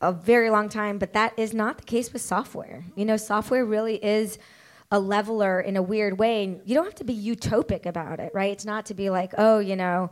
a 0.00 0.12
very 0.12 0.50
long 0.50 0.68
time, 0.68 0.98
but 0.98 1.12
that 1.12 1.38
is 1.38 1.54
not 1.54 1.78
the 1.78 1.84
case 1.84 2.12
with 2.12 2.22
software. 2.22 2.84
You 2.96 3.04
know, 3.04 3.16
software 3.16 3.64
really 3.64 4.04
is 4.04 4.38
a 4.90 4.98
leveler 4.98 5.60
in 5.60 5.76
a 5.76 5.82
weird 5.82 6.18
way. 6.18 6.44
And 6.44 6.60
you 6.64 6.74
don't 6.74 6.84
have 6.84 6.94
to 6.96 7.04
be 7.04 7.16
utopic 7.16 7.86
about 7.86 8.20
it, 8.20 8.32
right? 8.34 8.52
It's 8.52 8.64
not 8.64 8.86
to 8.86 8.94
be 8.94 9.10
like, 9.10 9.32
oh, 9.38 9.58
you 9.58 9.76
know, 9.76 10.10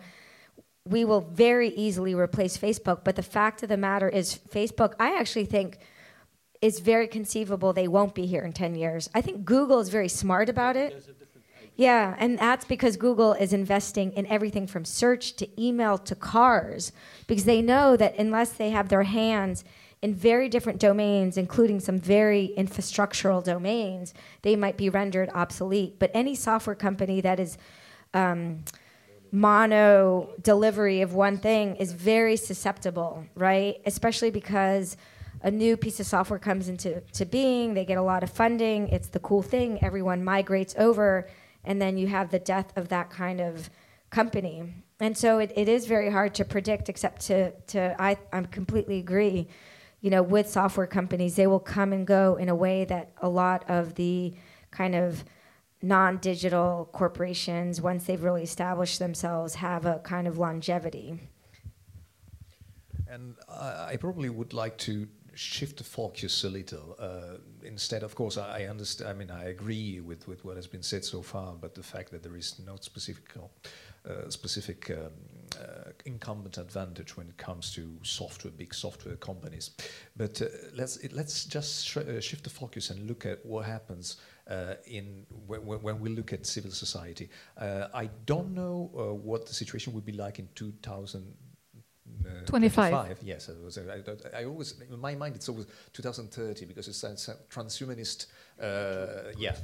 we 0.84 1.04
will 1.04 1.20
very 1.20 1.68
easily 1.70 2.14
replace 2.14 2.56
Facebook. 2.56 3.04
But 3.04 3.16
the 3.16 3.22
fact 3.22 3.62
of 3.62 3.68
the 3.68 3.76
matter 3.76 4.08
is, 4.08 4.40
Facebook, 4.50 4.94
I 4.98 5.18
actually 5.18 5.44
think 5.44 5.78
it's 6.62 6.78
very 6.78 7.08
conceivable 7.08 7.72
they 7.72 7.88
won't 7.88 8.14
be 8.14 8.24
here 8.24 8.42
in 8.42 8.52
10 8.52 8.76
years. 8.76 9.10
I 9.14 9.20
think 9.20 9.44
Google 9.44 9.80
is 9.80 9.88
very 9.88 10.08
smart 10.08 10.48
about 10.48 10.76
it. 10.76 11.04
Yeah, 11.74 12.14
and 12.18 12.38
that's 12.38 12.64
because 12.64 12.96
Google 12.96 13.32
is 13.32 13.52
investing 13.52 14.12
in 14.12 14.26
everything 14.26 14.66
from 14.66 14.84
search 14.84 15.34
to 15.36 15.48
email 15.62 15.98
to 15.98 16.14
cars 16.14 16.92
because 17.26 17.44
they 17.44 17.60
know 17.60 17.96
that 17.96 18.16
unless 18.18 18.52
they 18.52 18.70
have 18.70 18.88
their 18.88 19.02
hands 19.02 19.64
in 20.02 20.14
very 20.14 20.48
different 20.48 20.78
domains, 20.78 21.36
including 21.36 21.80
some 21.80 21.98
very 21.98 22.52
infrastructural 22.56 23.42
domains, 23.42 24.14
they 24.42 24.54
might 24.54 24.76
be 24.76 24.88
rendered 24.88 25.30
obsolete. 25.34 25.98
But 25.98 26.10
any 26.14 26.34
software 26.34 26.76
company 26.76 27.20
that 27.22 27.40
is 27.40 27.56
um, 28.14 28.64
mono 29.32 30.28
delivery 30.42 31.00
of 31.00 31.14
one 31.14 31.38
thing 31.38 31.76
is 31.76 31.92
very 31.92 32.36
susceptible, 32.36 33.24
right? 33.34 33.80
Especially 33.86 34.30
because 34.30 34.96
a 35.42 35.50
new 35.50 35.76
piece 35.76 35.98
of 36.00 36.06
software 36.06 36.38
comes 36.38 36.68
into 36.68 37.00
to 37.12 37.24
being, 37.24 37.74
they 37.74 37.84
get 37.84 37.98
a 37.98 38.02
lot 38.02 38.22
of 38.22 38.30
funding, 38.30 38.88
it's 38.88 39.08
the 39.08 39.18
cool 39.18 39.42
thing, 39.42 39.82
everyone 39.82 40.24
migrates 40.24 40.74
over, 40.78 41.28
and 41.64 41.82
then 41.82 41.98
you 41.98 42.06
have 42.06 42.30
the 42.30 42.38
death 42.38 42.72
of 42.76 42.88
that 42.88 43.10
kind 43.10 43.40
of 43.40 43.68
company. 44.10 44.72
And 45.00 45.18
so 45.18 45.40
it, 45.40 45.52
it 45.56 45.68
is 45.68 45.86
very 45.86 46.10
hard 46.10 46.34
to 46.34 46.44
predict, 46.44 46.88
except 46.88 47.22
to, 47.26 47.50
to 47.68 48.00
I, 48.00 48.16
I 48.32 48.42
completely 48.42 48.98
agree. 48.98 49.48
You 50.00 50.10
know, 50.10 50.22
with 50.22 50.48
software 50.48 50.86
companies, 50.86 51.36
they 51.36 51.46
will 51.46 51.60
come 51.60 51.92
and 51.92 52.06
go 52.06 52.36
in 52.36 52.48
a 52.48 52.54
way 52.54 52.84
that 52.84 53.12
a 53.20 53.28
lot 53.28 53.64
of 53.68 53.94
the 53.96 54.34
kind 54.70 54.94
of 54.94 55.24
non 55.80 56.18
digital 56.18 56.88
corporations, 56.92 57.80
once 57.80 58.04
they've 58.04 58.22
really 58.22 58.42
established 58.42 58.98
themselves, 58.98 59.56
have 59.56 59.86
a 59.86 59.98
kind 60.00 60.28
of 60.28 60.38
longevity. 60.38 61.18
And 63.08 63.34
I 63.48 63.96
probably 63.96 64.30
would 64.30 64.52
like 64.52 64.78
to 64.78 65.06
shift 65.34 65.78
the 65.78 65.84
focus 65.84 66.44
a 66.44 66.48
little. 66.48 66.96
Uh, 66.98 67.38
instead, 67.64 68.02
of 68.02 68.14
course, 68.14 68.36
I, 68.36 68.64
understand. 68.64 69.10
I 69.10 69.14
mean, 69.14 69.30
I 69.30 69.44
agree 69.44 70.00
with, 70.00 70.28
with 70.28 70.44
what 70.44 70.56
has 70.56 70.66
been 70.66 70.82
said 70.82 71.04
so 71.04 71.22
far, 71.22 71.54
but 71.54 71.74
the 71.74 71.82
fact 71.82 72.10
that 72.10 72.22
there 72.22 72.36
is 72.36 72.60
no 72.64 72.76
specific 72.80 73.36
uh, 74.04 74.28
specific 74.28 74.90
um, 74.90 75.12
uh, 75.60 75.92
incumbent 76.06 76.58
advantage 76.58 77.16
when 77.16 77.28
it 77.28 77.36
comes 77.36 77.72
to 77.72 77.88
software, 78.02 78.50
big 78.50 78.74
software 78.74 79.14
companies. 79.14 79.70
But 80.16 80.42
uh, 80.42 80.46
let's 80.74 80.96
it, 80.96 81.12
let's 81.12 81.44
just 81.44 81.96
uh, 81.96 82.20
shift 82.20 82.42
the 82.42 82.50
focus 82.50 82.90
and 82.90 83.06
look 83.06 83.26
at 83.26 83.46
what 83.46 83.64
happens 83.64 84.16
uh, 84.50 84.74
in 84.86 85.24
when, 85.46 85.60
when, 85.60 86.00
we 86.00 86.08
look 86.08 86.32
at 86.32 86.46
civil 86.46 86.72
society. 86.72 87.30
I 87.60 88.10
don't 88.26 88.52
know 88.54 88.90
what 89.22 89.46
the 89.46 89.54
situation 89.54 89.92
would 89.92 90.04
be 90.04 90.12
like 90.12 90.40
in 90.40 90.48
2000. 90.56 91.24
Uh, 92.32 92.44
25. 92.46 92.90
25. 92.90 93.18
Yes, 93.22 93.48
it 93.48 93.56
was, 93.62 93.78
I, 93.78 94.38
I, 94.38 94.44
always, 94.44 94.74
in 94.90 95.00
my 95.00 95.14
mind, 95.14 95.36
it's 95.36 95.48
always 95.48 95.66
2030 95.92 96.64
because 96.66 96.88
it's 96.88 97.02
a 97.04 97.36
transhumanist, 97.50 98.26
uh, 98.60 99.32
yeah, 99.38 99.56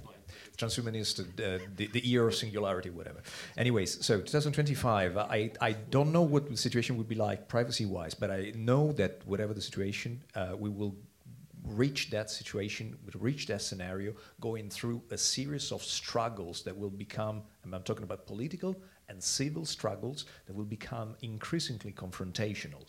transhumanist, 0.57 1.21
uh, 1.21 1.65
the, 1.77 1.87
the 1.89 2.07
year 2.07 2.27
of 2.27 2.35
singularity, 2.35 2.91
whatever. 2.91 3.23
Anyways, 3.57 4.05
so 4.05 4.19
2025, 4.19 5.17
I, 5.17 5.51
I 5.61 5.73
don't 5.73 6.13
know 6.13 6.23
what 6.23 6.49
the 6.49 6.57
situation 6.57 6.97
would 6.97 7.09
be 7.09 7.15
like 7.15 7.49
privacy 7.49 7.87
wise, 7.87 8.15
but 8.15 8.31
I 8.31 8.53
know 8.55 8.93
that 8.93 9.21
whatever 9.25 9.55
the 9.55 9.63
situation, 9.63 10.23
uh, 10.35 10.55
we 10.59 10.69
will 10.69 10.95
reach 11.65 12.11
that 12.11 12.31
situation, 12.31 12.97
will 13.05 13.21
reach 13.21 13.47
that 13.47 13.63
scenario, 13.63 14.15
going 14.41 14.71
through 14.71 15.03
a 15.11 15.19
series 15.19 15.73
of 15.73 15.83
struggles 15.83 16.63
that 16.63 16.77
will 16.77 16.91
become, 16.91 17.43
I'm 17.73 17.83
talking 17.83 18.05
about 18.05 18.27
political 18.27 18.77
and 19.09 19.23
civil 19.23 19.65
struggles 19.65 20.25
that 20.47 20.55
will 20.55 20.65
become 20.65 21.17
increasingly 21.23 21.93
confrontational. 21.93 22.85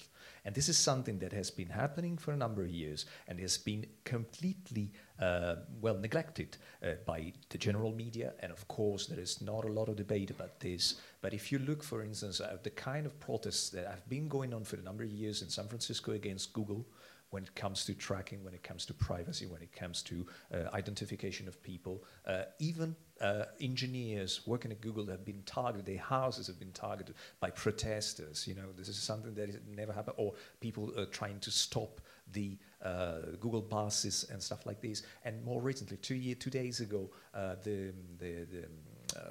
And 0.45 0.55
this 0.55 0.69
is 0.69 0.77
something 0.77 1.19
that 1.19 1.33
has 1.33 1.51
been 1.51 1.69
happening 1.69 2.17
for 2.17 2.31
a 2.31 2.37
number 2.37 2.63
of 2.63 2.69
years 2.69 3.05
and 3.27 3.39
has 3.39 3.57
been 3.57 3.85
completely 4.03 4.91
uh, 5.19 5.55
well 5.81 5.97
neglected 5.97 6.57
uh, 6.83 6.93
by 7.05 7.33
the 7.49 7.57
general 7.57 7.91
media. 7.91 8.33
And 8.39 8.51
of 8.51 8.67
course, 8.67 9.05
there 9.07 9.19
is 9.19 9.41
not 9.41 9.65
a 9.65 9.71
lot 9.71 9.89
of 9.89 9.97
debate 9.97 10.31
about 10.31 10.59
this. 10.59 10.95
But 11.21 11.33
if 11.33 11.51
you 11.51 11.59
look, 11.59 11.83
for 11.83 12.03
instance, 12.03 12.39
at 12.39 12.63
the 12.63 12.69
kind 12.69 13.05
of 13.05 13.19
protests 13.19 13.69
that 13.71 13.87
have 13.87 14.07
been 14.07 14.27
going 14.27 14.53
on 14.53 14.63
for 14.63 14.77
a 14.77 14.81
number 14.81 15.03
of 15.03 15.11
years 15.11 15.41
in 15.41 15.49
San 15.49 15.67
Francisco 15.67 16.13
against 16.13 16.53
Google, 16.53 16.85
when 17.31 17.43
it 17.43 17.53
comes 17.55 17.85
to 17.85 17.93
tracking, 17.93 18.43
when 18.43 18.53
it 18.53 18.63
comes 18.63 18.85
to 18.87 18.93
privacy, 18.93 19.45
when 19.45 19.61
it 19.61 19.71
comes 19.71 20.01
to 20.01 20.25
uh, 20.53 20.57
identification 20.73 21.47
of 21.47 21.61
people. 21.61 22.03
Uh, 22.25 22.43
even 22.59 22.95
uh, 23.21 23.45
engineers 23.59 24.41
working 24.45 24.71
at 24.71 24.81
Google 24.81 25.05
have 25.07 25.25
been 25.25 25.43
targeted, 25.45 25.85
their 25.85 25.97
houses 25.97 26.47
have 26.47 26.59
been 26.59 26.71
targeted 26.71 27.15
by 27.39 27.49
protesters. 27.49 28.47
You 28.47 28.55
know, 28.55 28.71
this 28.77 28.87
is 28.87 28.97
something 28.97 29.33
that 29.35 29.67
never 29.67 29.93
happened, 29.93 30.15
or 30.17 30.33
people 30.59 30.91
are 30.97 31.05
trying 31.05 31.39
to 31.39 31.51
stop 31.51 32.01
the 32.31 32.57
uh, 32.83 33.19
Google 33.39 33.61
buses 33.61 34.25
and 34.31 34.41
stuff 34.41 34.65
like 34.65 34.81
this. 34.81 35.03
And 35.25 35.43
more 35.43 35.61
recently, 35.61 35.97
two 35.97 36.15
year, 36.15 36.35
two 36.35 36.49
days 36.49 36.79
ago, 36.79 37.09
uh, 37.33 37.55
the, 37.63 37.91
the, 38.19 38.45
the 38.51 38.65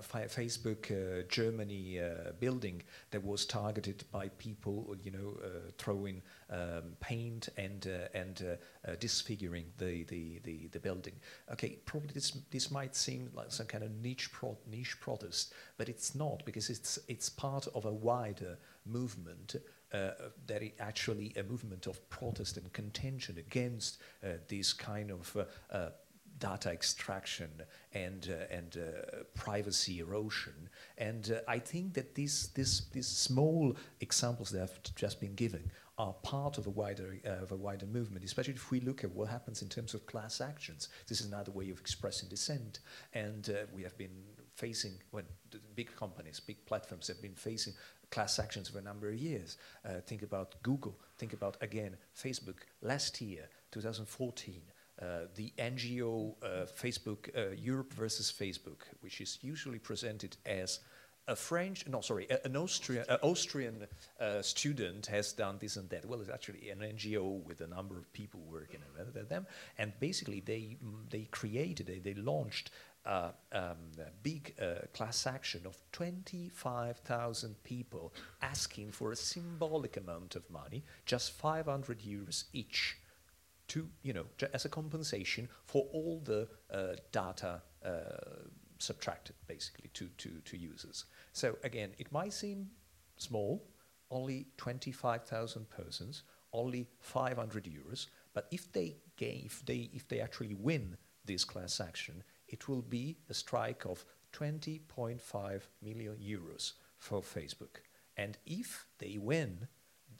Facebook 0.02 0.90
uh, 0.90 1.24
Germany 1.28 2.00
uh, 2.00 2.32
building 2.40 2.82
that 3.10 3.24
was 3.24 3.46
targeted 3.46 4.04
by 4.10 4.28
people, 4.38 4.96
you 5.02 5.10
know, 5.10 5.38
throwing 5.78 6.22
um, 6.50 6.96
paint 7.00 7.48
and 7.56 7.86
and 8.14 8.58
disfiguring 8.98 9.66
the, 9.78 10.04
the, 10.04 10.40
the, 10.44 10.68
the, 10.68 10.80
building. 10.80 11.14
Okay, 11.52 11.78
probably 11.84 12.10
this 12.12 12.30
this 12.50 12.70
might 12.70 12.96
seem 12.96 13.30
like 13.34 13.52
some 13.52 13.66
kind 13.66 13.84
of 13.84 13.90
niche 14.02 14.30
pro 14.32 14.56
niche 14.70 14.98
protest, 15.00 15.52
but 15.76 15.88
it's 15.88 16.14
not 16.14 16.44
because 16.44 16.70
it's 16.70 16.98
it's 17.08 17.28
part 17.28 17.66
of 17.74 17.84
a 17.84 17.92
wider 17.92 18.56
movement 18.86 19.56
uh, 19.92 20.10
that 20.46 20.62
it 20.62 20.74
actually 20.80 21.32
a 21.36 21.42
movement 21.42 21.86
of 21.86 22.08
protest 22.10 22.56
and 22.56 22.70
contention 22.72 23.38
against 23.38 23.98
uh, 24.22 24.28
this 24.46 24.72
kind 24.72 25.10
of 25.10 25.46
uh, 25.70 25.88
data 26.38 26.70
extraction 26.70 27.50
and 27.92 28.28
uh, 28.30 28.54
and 28.54 28.76
uh, 28.76 29.22
privacy 29.34 30.00
erosion. 30.00 30.68
And 30.96 31.32
uh, 31.32 31.40
I 31.48 31.58
think 31.58 31.94
that 31.94 32.14
these 32.14 32.48
this 32.54 32.82
these 32.92 33.06
small 33.08 33.76
examples 34.00 34.50
that 34.50 34.60
have 34.60 34.80
just 34.94 35.20
been 35.20 35.34
given 35.34 35.70
are 35.98 36.12
part 36.22 36.58
of 36.58 36.66
a 36.66 36.70
wider 36.70 37.18
uh, 37.26 37.42
of 37.42 37.52
a 37.52 37.56
wider 37.56 37.86
movement, 37.86 38.24
especially 38.24 38.54
if 38.54 38.70
we 38.70 38.80
look 38.80 39.04
at 39.04 39.10
what 39.10 39.28
happens 39.28 39.62
in 39.62 39.68
terms 39.68 39.94
of 39.94 40.06
class 40.06 40.40
actions. 40.40 40.88
This 41.08 41.20
is 41.20 41.26
another 41.26 41.50
way 41.52 41.70
of 41.70 41.80
expressing 41.80 42.28
dissent, 42.28 42.80
and 43.14 43.50
uh, 43.50 43.66
we 43.74 43.82
have 43.82 43.96
been 43.98 44.24
facing 44.54 44.92
when 45.12 45.24
big 45.76 45.94
companies, 45.94 46.40
big 46.40 46.64
platforms 46.66 47.06
have 47.06 47.22
been 47.22 47.34
facing 47.34 47.74
class 48.10 48.38
actions 48.38 48.68
for 48.68 48.78
a 48.78 48.82
number 48.82 49.08
of 49.08 49.14
years. 49.14 49.56
Uh, 49.84 50.00
think 50.06 50.22
about 50.22 50.54
Google. 50.62 50.98
Think 51.16 51.32
about 51.32 51.56
again 51.60 51.96
Facebook. 52.16 52.56
Last 52.82 53.20
year, 53.20 53.48
2014. 53.72 54.62
Uh, 55.00 55.26
the 55.36 55.52
NGO 55.58 56.34
uh, 56.42 56.66
Facebook 56.66 57.28
uh, 57.36 57.54
Europe 57.56 57.92
versus 57.92 58.32
Facebook, 58.32 58.82
which 59.00 59.20
is 59.20 59.38
usually 59.42 59.78
presented 59.78 60.36
as 60.44 60.80
a 61.28 61.36
French, 61.36 61.86
no, 61.86 62.00
sorry, 62.00 62.26
an 62.44 62.56
Austrian, 62.56 63.04
Austrian 63.22 63.86
uh, 64.18 64.40
student 64.40 65.06
has 65.06 65.32
done 65.32 65.58
this 65.60 65.76
and 65.76 65.88
that. 65.90 66.06
Well, 66.06 66.20
it's 66.20 66.30
actually 66.30 66.70
an 66.70 66.78
NGO 66.78 67.44
with 67.44 67.60
a 67.60 67.66
number 67.66 67.98
of 67.98 68.10
people 68.14 68.40
working 68.50 68.80
with 69.14 69.28
them, 69.28 69.46
and 69.76 69.92
basically 70.00 70.40
they 70.40 70.78
they 71.10 71.28
created, 71.30 71.86
they, 71.86 71.98
they 71.98 72.14
launched 72.14 72.70
uh, 73.08 73.30
um, 73.52 73.92
a 73.98 74.10
big 74.22 74.54
uh, 74.60 74.86
class 74.92 75.26
action 75.26 75.62
of 75.64 75.76
25,000 75.92 77.62
people 77.62 78.12
asking 78.42 78.90
for 78.90 79.12
a 79.12 79.16
symbolic 79.16 79.96
amount 79.96 80.36
of 80.36 80.48
money, 80.50 80.84
just 81.06 81.32
500 81.32 82.00
euros 82.00 82.44
each, 82.52 82.98
to 83.68 83.88
you 84.02 84.12
know 84.12 84.24
as 84.52 84.64
a 84.64 84.68
compensation 84.68 85.48
for 85.64 85.86
all 85.92 86.20
the 86.24 86.48
uh, 86.72 86.96
data 87.12 87.62
uh, 87.84 88.48
subtracted 88.78 89.36
basically 89.46 89.90
to, 89.94 90.08
to, 90.18 90.30
to 90.44 90.56
users. 90.56 91.04
So 91.32 91.56
again, 91.64 91.90
it 91.98 92.10
might 92.12 92.32
seem 92.32 92.68
small, 93.16 93.64
only 94.10 94.46
25,000 94.56 95.68
persons, 95.68 96.22
only 96.52 96.86
500 97.00 97.64
euros, 97.64 98.06
but 98.32 98.46
if 98.50 98.72
they, 98.72 98.96
if, 99.18 99.64
they, 99.66 99.90
if 99.92 100.08
they 100.08 100.20
actually 100.20 100.54
win 100.54 100.96
this 101.24 101.44
class 101.44 101.80
action, 101.80 102.22
it 102.48 102.68
will 102.68 102.82
be 102.82 103.18
a 103.28 103.34
strike 103.34 103.84
of 103.84 104.04
20.5 104.32 105.62
million 105.82 106.16
euros 106.16 106.72
for 106.96 107.20
Facebook. 107.20 107.82
And 108.16 108.38
if 108.46 108.86
they 108.98 109.18
win, 109.18 109.68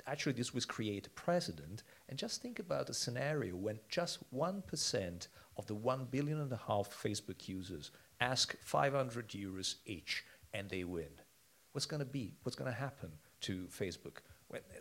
actually 0.07 0.33
this 0.33 0.55
will 0.55 0.63
create 0.63 1.07
a 1.07 1.11
precedent. 1.11 1.83
And 2.09 2.19
just 2.19 2.43
think 2.43 2.59
about 2.59 2.91
a 2.91 2.95
scenario 2.95 3.57
when 3.57 3.79
just 3.89 4.19
1% 4.35 5.29
of 5.57 5.67
the 5.67 5.75
1 5.75 6.09
billion 6.11 6.41
and 6.41 6.53
a 6.53 6.61
half 6.67 6.91
Facebook 6.91 7.49
users 7.49 7.91
ask 8.21 8.57
500 8.65 9.29
euros 9.29 9.77
each 9.87 10.25
and 10.53 10.69
they 10.69 10.85
win. 10.85 11.11
What's 11.73 11.87
going 11.87 12.01
to 12.01 12.07
be? 12.07 12.35
What's 12.43 12.57
going 12.57 12.71
to 12.71 12.77
happen 12.77 13.11
to 13.43 13.67
Facebook? 13.67 14.19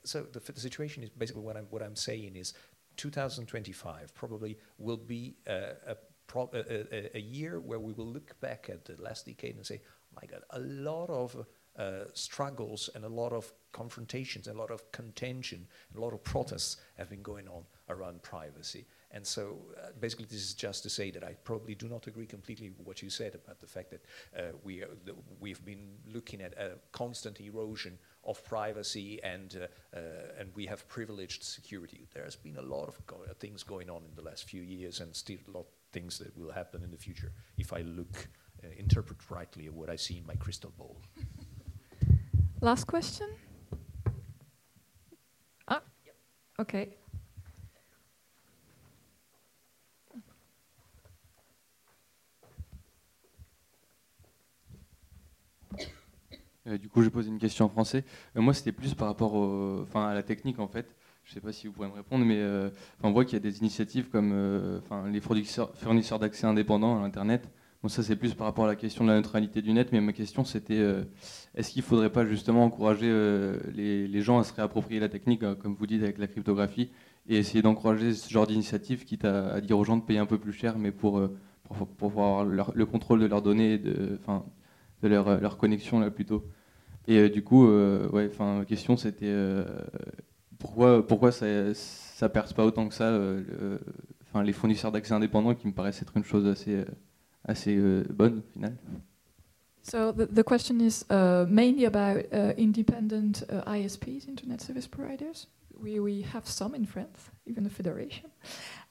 So 0.04 0.24
the, 0.24 0.40
the, 0.40 0.60
situation 0.60 1.04
is 1.04 1.10
basically 1.10 1.42
what 1.42 1.58
I'm, 1.58 1.68
what 1.70 1.84
I'm 1.84 1.96
saying 1.96 2.38
is 2.38 2.54
2025 2.96 4.14
probably 4.16 4.58
will 4.78 4.98
be 4.98 5.36
a, 5.46 5.74
a, 5.88 5.98
pro, 6.28 6.50
a, 6.54 7.18
a, 7.18 7.20
year 7.20 7.60
where 7.60 7.80
we 7.80 7.92
will 7.92 8.08
look 8.08 8.40
back 8.40 8.70
at 8.70 8.86
the 8.86 8.96
last 9.02 9.26
decade 9.26 9.58
and 9.58 9.66
say, 9.66 9.82
my 10.16 10.26
God, 10.26 10.42
a 10.52 10.60
lot 10.60 11.10
of 11.10 11.46
uh, 11.78 12.06
struggles 12.14 12.90
and 12.96 13.06
a 13.06 13.10
lot 13.10 13.34
of 13.34 13.52
confrontations, 13.72 14.48
a 14.48 14.54
lot 14.54 14.72
of 14.72 14.92
contention, 14.92 15.68
a 15.96 16.00
lot 16.00 16.14
of 16.14 16.24
protests 16.24 16.78
have 16.98 17.10
been 17.10 17.22
going 17.22 17.48
on 17.48 17.64
around 17.90 18.22
privacy. 18.24 18.86
And 19.12 19.26
so 19.26 19.58
uh, 19.78 19.90
basically 20.02 20.26
this 20.26 20.42
is 20.42 20.54
just 20.54 20.84
to 20.84 20.90
say 20.90 21.12
that 21.12 21.24
I 21.24 21.34
probably 21.44 21.76
do 21.76 21.88
not 21.88 22.08
agree 22.08 22.26
completely 22.26 22.70
with 22.70 22.86
what 22.86 23.02
you 23.02 23.10
said 23.10 23.36
about 23.36 23.60
the 23.62 23.68
fact 23.68 23.92
that 23.92 24.02
uh, 24.38 24.42
we 24.64 24.82
are, 24.82 24.90
we've 25.40 25.64
been 25.64 25.88
looking 26.12 26.42
at 26.42 26.54
a 26.58 26.72
constant 26.92 27.40
erosion 27.40 27.98
of 28.26 28.44
privacy 28.44 29.22
and, 29.24 29.56
uh, 29.62 29.98
uh 29.98 30.40
and 30.40 30.50
we 30.56 30.66
have 30.66 30.88
privileged 30.90 31.44
security. 31.44 32.08
There's 32.14 32.36
been 32.36 32.58
a 32.58 32.62
lot 32.62 32.88
of 32.88 33.06
go 33.08 33.18
things 33.40 33.64
going 33.64 33.90
on 33.90 34.02
in 34.04 34.16
the 34.16 34.24
last 34.24 34.44
few 34.50 34.62
years 34.62 35.00
and 35.00 35.16
still 35.16 35.38
a 35.48 35.52
lot 35.52 35.62
of 35.62 35.68
things 35.94 36.20
that 36.20 36.38
will 36.38 36.52
happen 36.52 36.84
in 36.84 36.92
the 36.92 36.98
future 36.98 37.32
if 37.58 37.72
I 37.72 37.82
look, 37.82 38.28
uh, 38.64 38.68
interpret 38.78 39.20
rightly 39.30 39.70
what 39.70 39.90
I 39.90 39.96
see 39.96 40.18
in 40.18 40.26
my 40.26 40.36
crystal 40.36 40.74
ball. 40.78 40.98
Last 42.60 42.90
question? 42.90 43.28
Ah, 45.68 45.84
okay. 46.58 46.90
Euh, 56.66 56.78
du 56.80 56.90
coup, 56.90 57.04
je 57.04 57.10
pose 57.10 57.28
une 57.28 57.38
question 57.38 57.66
en 57.66 57.70
français. 57.70 58.04
Euh, 58.36 58.42
moi, 58.42 58.56
c'était 58.56 58.72
plus 58.72 58.96
par 58.96 59.08
rapport 59.08 59.36
à 59.96 60.14
la 60.16 60.24
technique, 60.24 60.58
en 60.60 60.68
fait. 60.68 60.96
Je 61.26 61.32
ne 61.32 61.34
sais 61.36 61.42
pas 61.42 61.52
si 61.52 61.68
vous 61.68 61.74
pourrez 61.74 61.90
me 61.90 61.94
répondre, 61.94 62.26
mais 62.26 62.40
euh, 62.40 62.72
on 63.04 63.12
voit 63.12 63.24
qu'il 63.24 63.34
y 63.34 63.38
a 63.38 63.40
des 63.40 63.60
initiatives 63.60 64.10
comme 64.10 64.82
les 65.12 65.22
fournisseurs 65.22 66.20
d'accès 66.20 66.48
indépendants 66.48 66.98
à 66.98 67.02
l'Internet. 67.02 67.48
Bon, 67.84 67.90
ça, 67.90 68.02
c'est 68.02 68.16
plus 68.16 68.34
par 68.34 68.48
rapport 68.48 68.66
à 68.66 68.68
la 68.68 68.76
question 68.76 69.04
de 69.04 69.10
la 69.10 69.18
neutralité 69.18 69.62
du 69.62 69.72
net, 69.72 69.92
mais 69.92 70.02
ma 70.02 70.14
question, 70.14 70.44
c'était 70.44 70.84
est-ce 71.54 71.70
qu'il 71.70 71.82
ne 71.84 71.86
faudrait 71.86 72.12
pas 72.12 72.26
justement 72.26 72.66
encourager 72.66 73.08
les, 73.74 74.22
gens 74.22 74.40
à 74.40 74.44
se 74.44 74.52
réapproprier 74.54 75.00
la 75.00 75.10
technique, 75.10 75.42
comme 75.60 75.76
vous 75.76 75.86
dites, 75.86 76.02
avec 76.02 76.18
la 76.18 76.28
cryptographie, 76.28 76.90
et 77.30 77.38
essayer 77.38 77.62
d'encourager 77.62 78.14
ce 78.14 78.30
genre 78.32 78.48
d'initiative, 78.48 79.06
quitte 79.06 79.26
à, 79.26 79.62
dire 79.62 79.78
aux 79.78 79.84
gens 79.84 79.98
de 79.98 80.02
payer 80.02 80.18
un 80.18 80.26
peu 80.26 80.40
plus 80.40 80.54
cher, 80.54 80.80
mais 80.80 80.92
pour, 80.92 81.22
pour, 81.98 82.10
avoir 82.10 82.46
le 82.46 82.86
contrôle 82.88 83.20
de 83.20 83.28
leurs 83.28 83.44
données, 83.44 83.78
de, 83.78 84.20
de 85.04 85.08
leur, 85.08 85.40
leur 85.40 85.58
connexion 85.58 86.00
là 86.00 86.10
plutôt. 86.10 86.44
Et 87.08 87.18
euh, 87.18 87.30
du 87.30 87.44
coup, 87.44 87.68
euh, 87.68 88.10
ouais, 88.10 88.30
enfin, 88.30 88.66
question 88.68 88.98
c'était 88.98 89.26
euh, 89.28 89.64
pourquoi, 90.60 91.06
pourquoi 91.06 91.32
ça, 91.32 91.74
ça 91.74 92.30
perce 92.30 92.54
pas 92.54 92.66
autant 92.66 92.88
que 92.88 92.94
ça, 92.94 93.18
les 94.44 94.54
fournisseurs 94.54 94.92
d'accès 94.92 95.14
indépendants 95.14 95.56
qui 95.56 95.68
me 95.68 95.74
paraissent 95.74 96.02
être 96.02 96.16
une 96.18 96.24
chose 96.24 96.46
assez, 96.48 96.84
assez 97.48 97.78
bonne 98.10 98.40
au 98.40 98.54
final. 98.54 98.74
So 99.82 100.12
the, 100.12 100.26
the 100.26 100.44
question 100.44 100.82
is 100.82 101.06
uh, 101.10 101.46
mainly 101.48 101.86
about 101.86 102.26
uh, 102.34 102.54
independent 102.58 103.44
uh, 103.50 103.62
ISPs, 103.72 104.28
Internet 104.28 104.62
Service 104.62 104.86
Providers. 104.86 105.48
We, 105.82 106.00
we 106.00 106.24
have 106.24 106.46
some 106.46 106.76
in 106.76 106.86
France, 106.86 107.30
even 107.46 107.66
a 107.66 107.70
federation. 107.70 108.30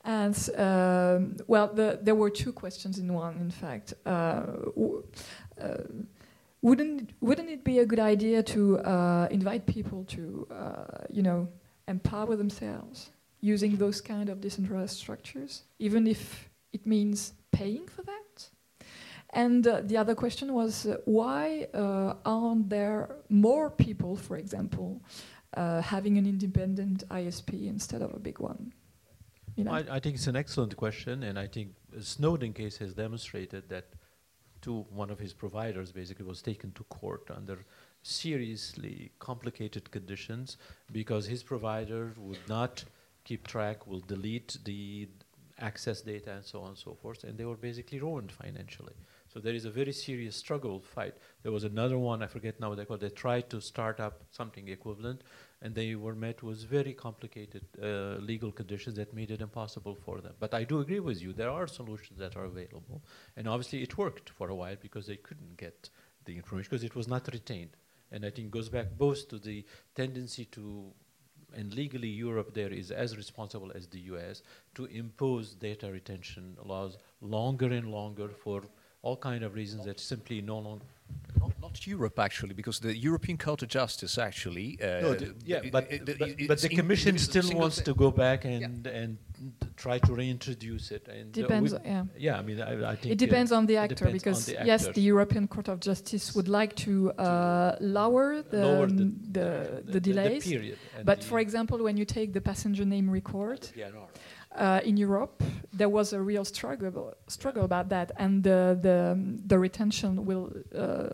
And 0.05 0.35
um, 0.57 1.37
well, 1.47 1.69
the, 1.75 1.99
there 2.01 2.15
were 2.15 2.31
two 2.31 2.53
questions 2.53 2.99
in 2.99 3.13
one, 3.13 3.37
in 3.41 3.51
fact. 3.51 3.93
Wouldn't 6.63 7.11
wouldn't 7.21 7.51
it 7.51 7.63
be 7.63 7.81
a 7.81 7.87
good 7.87 8.01
idea 8.01 8.43
to 8.43 8.77
invite 9.31 9.67
people 9.67 10.05
to 10.05 10.47
you 11.11 11.23
know 11.23 11.49
empower 11.87 12.37
themselves 12.37 13.11
using 13.41 13.77
those 13.77 14.01
kind 14.01 14.29
of 14.29 14.41
decentralized 14.41 14.97
structures, 14.97 15.65
even 15.79 16.07
if 16.07 16.49
it 16.73 16.87
means 16.87 17.33
paying 17.61 17.87
for 17.95 18.03
that? 18.03 18.35
And 19.31 19.67
uh, 19.67 19.83
the 19.91 19.97
other 20.03 20.15
question 20.15 20.53
was 20.61 20.87
uh, 20.87 20.97
why 21.05 21.67
uh, 21.75 22.15
aren't 22.25 22.69
there 22.71 23.01
more 23.29 23.71
people, 23.71 24.17
for 24.17 24.37
example, 24.37 25.03
uh, 25.57 25.81
having 25.83 26.17
an 26.17 26.27
independent 26.27 26.99
ISP 27.21 27.51
instead 27.67 28.03
of 28.03 28.15
a 28.15 28.19
big 28.29 28.39
one? 28.39 28.73
You 29.57 29.65
know? 29.65 29.73
I, 29.73 29.85
I 29.97 29.99
think 30.01 30.17
it's 30.17 30.27
an 30.27 30.37
excellent 30.37 30.77
question, 30.77 31.23
and 31.23 31.39
I 31.39 31.47
think 31.47 31.69
Snowden 32.01 32.53
case 32.53 32.77
has 32.79 32.95
demonstrated 32.95 33.69
that 33.69 33.87
one 34.91 35.11
of 35.11 35.19
his 35.19 35.33
providers 35.33 35.93
basically 35.93 36.25
was 36.25 36.43
taken 36.43 36.73
to 36.73 36.83
court 36.85 37.31
under 37.31 37.65
seriously 38.03 39.13
complicated 39.19 39.91
conditions 39.91 40.57
because 40.93 41.27
his 41.27 41.43
provider 41.43 42.13
would 42.19 42.41
not 42.49 42.85
keep 43.25 43.47
track, 43.47 43.87
will 43.87 44.01
delete 44.01 44.59
the 44.65 45.09
access 45.59 46.03
data 46.03 46.33
and 46.33 46.45
so 46.45 46.61
on 46.61 46.69
and 46.69 46.79
so 46.79 46.95
forth, 46.95 47.25
and 47.25 47.39
they 47.39 47.45
were 47.45 47.57
basically 47.57 47.99
ruined 48.01 48.31
financially. 48.31 48.95
So 49.33 49.41
there 49.41 49.55
is 49.55 49.65
a 49.65 49.71
very 49.71 49.93
serious 49.93 50.37
struggle 50.37 50.81
fight. 50.81 51.15
There 51.43 51.53
was 51.53 51.65
another 51.65 51.99
one, 51.99 52.23
I 52.23 52.27
forget 52.27 52.59
now 52.61 52.71
what 52.71 52.79
they 52.79 52.85
called, 52.85 53.01
they 53.01 53.11
tried 53.11 53.51
to 53.51 53.61
start 53.61 54.01
up 54.01 54.23
something 54.31 54.69
equivalent, 54.69 55.23
and 55.63 55.75
they 55.75 55.95
were 55.95 56.15
met 56.15 56.43
with 56.43 56.65
very 56.65 56.93
complicated 56.93 57.65
uh, 57.83 58.17
legal 58.21 58.53
conditions 58.53 58.97
that 58.97 59.15
made 59.15 59.31
it 59.31 59.41
impossible 59.41 59.95
for 59.95 60.21
them. 60.21 60.35
But 60.39 60.55
I 60.55 60.65
do 60.65 60.81
agree 60.81 61.01
with 61.01 61.21
you, 61.21 61.33
there 61.33 61.51
are 61.51 61.67
solutions 61.67 62.19
that 62.19 62.37
are 62.37 62.45
available. 62.45 63.03
And 63.37 63.49
obviously 63.49 63.83
it 63.83 63.99
worked 63.99 64.31
for 64.31 64.49
a 64.49 64.55
while 64.55 64.77
because 64.81 65.07
they 65.07 65.17
couldn't 65.17 65.57
get 65.57 65.91
the 66.25 66.37
information 66.37 66.69
because 66.71 66.85
it 66.85 66.95
was 66.95 67.09
not 67.09 67.29
retained. 67.33 67.77
And 68.13 68.25
I 68.25 68.31
think 68.31 68.51
goes 68.51 68.69
back 68.69 68.87
both 68.97 69.29
to 69.29 69.39
the 69.39 69.65
tendency 69.95 70.45
to, 70.47 70.93
and 71.57 71.75
legally 71.75 72.09
Europe 72.09 72.55
there 72.55 72.73
is 72.73 72.91
as 72.91 73.17
responsible 73.17 73.73
as 73.75 73.87
the 73.89 74.01
US, 74.13 74.43
to 74.75 74.85
impose 74.87 75.55
data 75.55 75.91
retention 75.91 76.57
laws 76.65 76.99
longer 77.21 77.67
and 77.67 77.91
longer 77.91 78.29
for 78.29 78.63
all 79.03 79.17
kind 79.17 79.43
of 79.45 79.55
reasons 79.55 79.85
that 79.85 79.99
simply 80.01 80.41
no 80.41 80.59
longer 80.59 80.85
not, 81.39 81.53
not, 81.61 81.87
Europe 81.87 82.19
actually, 82.19 82.55
because 82.55 82.81
the 82.81 82.97
European 82.97 83.39
Court 83.39 83.63
of 83.63 83.69
Justice 83.69 84.19
actually. 84.19 84.79
Uh, 84.83 85.01
no, 85.01 85.17
yeah, 85.45 85.61
but, 85.71 85.89
but, 86.05 86.19
but 86.49 86.61
the 86.61 86.69
Commission 86.69 87.19
still 87.19 87.51
wants 87.53 87.81
to 87.81 87.95
go 87.95 88.11
back 88.11 88.45
and 88.45 88.87
yeah. 88.87 88.93
and 88.93 89.19
try 89.77 89.99
to 89.99 90.15
reintroduce 90.15 90.91
it. 90.91 91.09
And 91.09 91.33
depends. 91.33 91.73
Uh, 91.75 91.81
yeah. 91.85 92.05
Yeah. 92.17 92.39
I 92.39 92.43
mean, 92.43 92.61
I, 92.61 92.93
I 92.93 92.97
think 92.97 93.13
it 93.13 93.19
depends 93.19 93.53
uh, 93.53 93.57
on 93.57 93.67
the 93.67 93.77
actor 93.77 94.11
because 94.11 94.47
the 94.47 94.57
yes, 94.65 94.89
the 94.89 95.01
European 95.01 95.49
Court 95.49 95.69
of 95.69 95.81
Justice 95.81 96.35
would 96.35 96.49
like 96.49 96.75
to 96.77 97.13
uh, 97.13 97.77
lower 97.81 98.43
the 98.43 98.65
lower 98.67 98.87
the, 98.87 99.03
um, 99.03 99.17
the, 99.31 99.83
the, 99.85 99.93
the, 99.93 100.01
delays. 100.01 100.45
period. 100.47 100.79
But 101.05 101.23
for 101.23 101.39
example, 101.39 101.83
when 101.83 101.97
you 101.97 102.05
take 102.05 102.33
the 102.33 102.41
passenger 102.41 102.85
name 102.85 103.11
record 103.11 103.69
uh, 104.57 104.81
in 104.85 104.97
Europe, 104.97 105.43
there 105.73 105.89
was 105.89 106.13
a 106.13 106.21
real 106.21 106.45
struggle 106.45 107.15
struggle 107.29 107.65
about 107.65 107.89
that, 107.91 108.13
and 108.17 108.43
the 108.43 108.79
the, 108.81 109.19
the 109.47 109.59
retention 109.59 110.25
will 110.25 110.53
uh, 110.75 111.09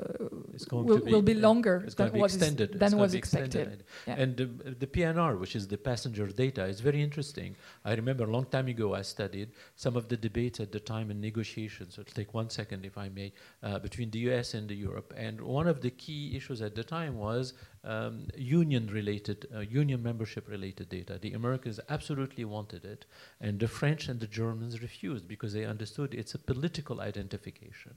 will, 0.71 0.99
be, 1.01 1.13
will, 1.13 1.23
be, 1.23 1.35
longer 1.35 1.87
than, 1.97 2.13
was, 2.13 2.35
extended. 2.35 2.79
than 2.79 2.97
was 2.97 3.15
expected. 3.15 3.85
Yeah. 4.07 4.15
And 4.19 4.37
the, 4.37 4.47
the 4.83 4.87
PNR, 4.87 5.39
which 5.39 5.57
is 5.57 5.67
the 5.67 5.79
passenger 5.79 6.27
data, 6.29 6.65
is 6.65 6.81
very 6.81 7.03
interesting. 7.03 7.57
I 7.85 7.95
remember 7.95 8.25
a 8.25 8.31
long 8.31 8.47
time 8.47 8.69
ago 8.69 8.95
I 8.95 9.03
studied 9.03 9.51
some 9.77 9.97
of 9.97 10.09
the 10.09 10.17
debates 10.17 10.61
at 10.61 10.71
the 10.73 10.81
time 10.81 11.11
and 11.11 11.21
negotiations. 11.21 11.95
So 11.95 12.03
it'll 12.03 12.15
take 12.15 12.35
one 12.35 12.51
second, 12.51 12.85
if 12.85 12.97
I 12.97 13.09
may, 13.09 13.33
uh, 13.63 13.79
between 13.79 14.11
the 14.11 14.21
U.S. 14.31 14.55
and 14.55 14.69
the 14.69 14.77
Europe. 14.77 15.13
And 15.17 15.41
one 15.41 15.67
of 15.67 15.81
the 15.81 15.91
key 15.91 16.37
issues 16.37 16.63
at 16.63 16.75
the 16.75 16.85
time 16.85 17.19
was 17.19 17.55
um, 17.85 18.27
union-related, 18.37 19.49
uh, 19.55 19.61
union 19.61 20.03
membership-related 20.03 20.89
data. 20.89 21.19
The 21.21 21.33
Americans 21.33 21.81
absolutely 21.89 22.45
wanted 22.45 22.85
it, 22.85 23.07
and 23.41 23.59
the 23.59 23.69
French 23.69 24.09
and 24.09 24.21
the 24.21 24.27
Germans 24.27 24.83
refused 24.83 25.27
because 25.27 25.53
they 25.53 25.65
understood 25.65 26.15
it's 26.15 26.35
a 26.35 26.39
political 26.39 27.01
identification. 27.01 27.95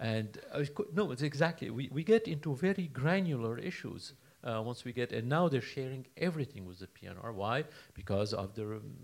And 0.00 0.38
uh, 0.52 0.64
no, 0.94 1.12
it's 1.12 1.22
exactly. 1.22 1.70
We, 1.70 1.88
we 1.92 2.02
get 2.02 2.26
into 2.26 2.56
very 2.56 2.88
granular 2.88 3.58
issues 3.58 4.14
uh, 4.42 4.60
once 4.64 4.84
we 4.84 4.92
get, 4.92 5.12
and 5.12 5.28
now 5.28 5.48
they're 5.48 5.60
sharing 5.60 6.06
everything 6.16 6.66
with 6.66 6.80
the 6.80 6.88
PNR. 6.88 7.32
Why? 7.34 7.64
Because 7.94 8.32
of 8.32 8.54
the 8.54 8.64
um, 8.64 8.96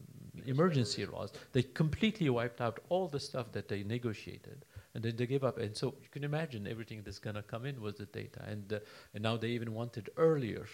emergency 0.46 1.06
laws. 1.06 1.32
They 1.52 1.62
completely 1.62 2.28
wiped 2.30 2.60
out 2.60 2.80
all 2.88 3.08
the 3.08 3.20
stuff 3.20 3.52
that 3.52 3.68
they 3.68 3.82
negotiated 3.82 4.64
and 4.98 5.04
then 5.04 5.14
they 5.16 5.26
gave 5.26 5.44
up. 5.44 5.58
And 5.58 5.76
so 5.76 5.94
you 6.02 6.08
can 6.10 6.24
imagine 6.24 6.66
everything 6.66 7.02
that's 7.04 7.20
going 7.20 7.36
to 7.36 7.42
come 7.42 7.64
in 7.64 7.80
was 7.80 7.94
the 7.94 8.06
data. 8.06 8.40
And, 8.48 8.72
uh, 8.72 8.80
and 9.14 9.22
now 9.22 9.36
they 9.36 9.50
even 9.50 9.72
want 9.72 9.96
it 9.96 10.08
earlier, 10.16 10.66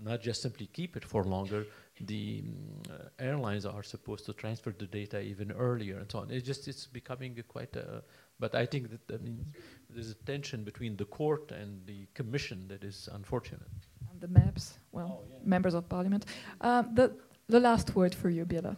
not 0.00 0.22
just 0.22 0.40
simply 0.40 0.66
keep 0.66 0.96
it 0.96 1.04
for 1.04 1.24
longer. 1.24 1.66
The 2.00 2.44
um, 2.44 2.94
uh, 2.94 3.08
airlines 3.18 3.66
are 3.66 3.82
supposed 3.82 4.24
to 4.26 4.34
transfer 4.34 4.72
the 4.78 4.86
data 4.86 5.20
even 5.20 5.50
earlier 5.50 5.98
and 5.98 6.08
so 6.12 6.20
on. 6.20 6.30
It's 6.30 6.46
just 6.46 6.68
it's 6.68 6.86
becoming 6.86 7.42
quite 7.48 7.74
a. 7.74 8.04
But 8.38 8.54
I 8.54 8.66
think 8.66 8.90
that 8.92 9.04
I 9.12 9.18
mean, 9.20 9.44
there's 9.90 10.12
a 10.12 10.14
tension 10.32 10.62
between 10.62 10.96
the 10.96 11.06
court 11.06 11.50
and 11.50 11.84
the 11.86 12.06
commission 12.14 12.68
that 12.68 12.84
is 12.84 13.08
unfortunate. 13.12 13.66
And 14.12 14.20
the 14.20 14.28
MEPs, 14.28 14.74
well, 14.92 15.22
oh, 15.22 15.26
yeah. 15.28 15.38
members 15.44 15.74
of 15.74 15.88
parliament. 15.88 16.26
Uh, 16.60 16.82
the 16.94 17.16
the 17.48 17.58
last 17.58 17.96
word 17.96 18.14
for 18.14 18.30
you, 18.30 18.44
Biella. 18.44 18.76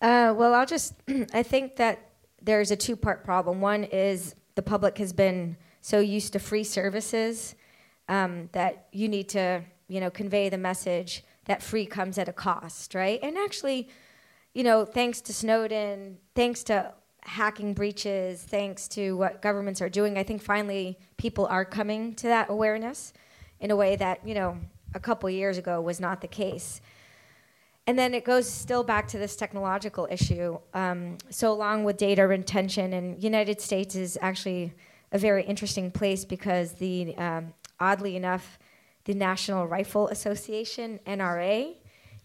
Uh, 0.00 0.34
well, 0.38 0.54
I'll 0.54 0.66
just. 0.66 0.94
I 1.34 1.42
think 1.42 1.76
that 1.76 2.09
there's 2.42 2.70
a 2.70 2.76
two 2.76 2.96
part 2.96 3.24
problem. 3.24 3.60
One 3.60 3.84
is 3.84 4.34
the 4.54 4.62
public 4.62 4.98
has 4.98 5.12
been 5.12 5.56
so 5.80 6.00
used 6.00 6.32
to 6.34 6.38
free 6.38 6.64
services 6.64 7.54
um, 8.08 8.48
that 8.52 8.86
you 8.92 9.08
need 9.08 9.28
to 9.30 9.62
you 9.88 10.00
know 10.00 10.10
convey 10.10 10.48
the 10.48 10.58
message 10.58 11.24
that 11.46 11.62
free 11.62 11.86
comes 11.86 12.18
at 12.18 12.28
a 12.28 12.32
cost, 12.32 12.94
right? 12.94 13.18
And 13.22 13.36
actually, 13.36 13.88
you 14.54 14.62
know, 14.62 14.84
thanks 14.84 15.20
to 15.22 15.32
Snowden, 15.32 16.18
thanks 16.34 16.62
to 16.64 16.92
hacking 17.22 17.74
breaches, 17.74 18.42
thanks 18.42 18.88
to 18.88 19.16
what 19.16 19.42
governments 19.42 19.82
are 19.82 19.88
doing, 19.88 20.16
I 20.16 20.22
think 20.22 20.42
finally 20.42 20.98
people 21.16 21.46
are 21.46 21.64
coming 21.64 22.14
to 22.16 22.26
that 22.28 22.50
awareness 22.50 23.12
in 23.60 23.70
a 23.70 23.76
way 23.76 23.96
that 23.96 24.26
you 24.26 24.34
know 24.34 24.58
a 24.94 25.00
couple 25.00 25.28
years 25.30 25.58
ago 25.58 25.80
was 25.80 26.00
not 26.00 26.20
the 26.20 26.28
case. 26.28 26.80
And 27.90 27.98
then 27.98 28.14
it 28.14 28.24
goes 28.24 28.48
still 28.48 28.84
back 28.84 29.08
to 29.08 29.18
this 29.18 29.34
technological 29.34 30.06
issue. 30.08 30.60
Um, 30.74 31.18
so 31.28 31.50
along 31.50 31.82
with 31.82 31.96
data 31.96 32.24
retention, 32.24 32.92
and 32.92 33.20
United 33.20 33.60
States 33.60 33.96
is 33.96 34.16
actually 34.22 34.72
a 35.10 35.18
very 35.18 35.42
interesting 35.42 35.90
place 35.90 36.24
because 36.24 36.74
the 36.74 37.16
um, 37.16 37.52
oddly 37.80 38.14
enough, 38.14 38.60
the 39.06 39.14
National 39.14 39.66
Rifle 39.66 40.06
Association 40.06 41.00
(NRA) 41.04 41.74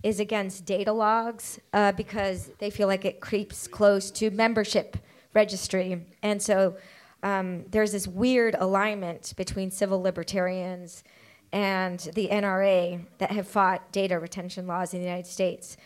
is 0.04 0.20
against 0.20 0.66
data 0.66 0.94
logs 0.94 1.60
uh, 1.74 1.94
because 1.94 2.52
they 2.60 2.70
feel 2.70 2.88
like 2.88 3.04
it 3.04 3.20
creeps 3.20 3.68
close 3.68 4.12
to 4.12 4.30
membership 4.30 4.98
registry, 5.34 6.06
and 6.22 6.44
so 6.44 6.78
um, 7.24 7.66
there's 7.72 7.92
this 7.92 8.08
weird 8.08 8.54
alignment 8.60 9.34
between 9.36 9.72
civil 9.72 10.00
libertarians 10.00 11.04
and 11.52 12.00
the 12.16 12.30
NRA 12.30 13.06
that 13.18 13.32
have 13.32 13.48
fought 13.48 13.92
data 13.92 14.20
retention 14.20 14.68
laws 14.68 14.94
in 14.94 15.00
the 15.00 15.06
United 15.06 15.28
States. 15.28 15.78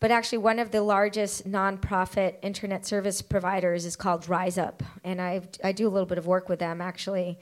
But 0.00 0.10
actually, 0.10 0.38
one 0.38 0.58
of 0.58 0.70
the 0.70 0.82
largest 0.82 1.48
nonprofit 1.48 2.36
internet 2.42 2.86
service 2.86 3.20
providers 3.20 3.84
is 3.84 3.96
called 3.96 4.26
RiseUp, 4.26 4.80
and 5.02 5.20
I 5.20 5.42
I 5.64 5.72
do 5.72 5.88
a 5.88 5.90
little 5.90 6.06
bit 6.06 6.18
of 6.18 6.26
work 6.26 6.48
with 6.48 6.60
them 6.60 6.80
actually. 6.80 7.38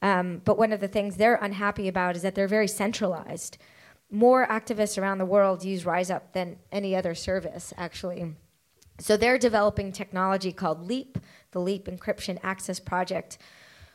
Um, 0.00 0.40
but 0.44 0.58
one 0.58 0.72
of 0.72 0.80
the 0.80 0.88
things 0.88 1.16
they're 1.16 1.34
unhappy 1.36 1.88
about 1.88 2.16
is 2.16 2.22
that 2.22 2.34
they're 2.34 2.48
very 2.48 2.68
centralized. 2.68 3.58
More 4.10 4.46
activists 4.46 5.00
around 5.00 5.18
the 5.18 5.26
world 5.26 5.64
use 5.64 5.84
RiseUp 5.84 6.32
than 6.32 6.58
any 6.72 6.96
other 6.96 7.14
service, 7.14 7.74
actually. 7.76 8.34
So 9.00 9.16
they're 9.16 9.38
developing 9.38 9.92
technology 9.92 10.52
called 10.52 10.86
LEAP, 10.86 11.18
the 11.50 11.60
LEAP 11.60 11.86
Encryption 11.86 12.38
Access 12.42 12.80
Project, 12.80 13.38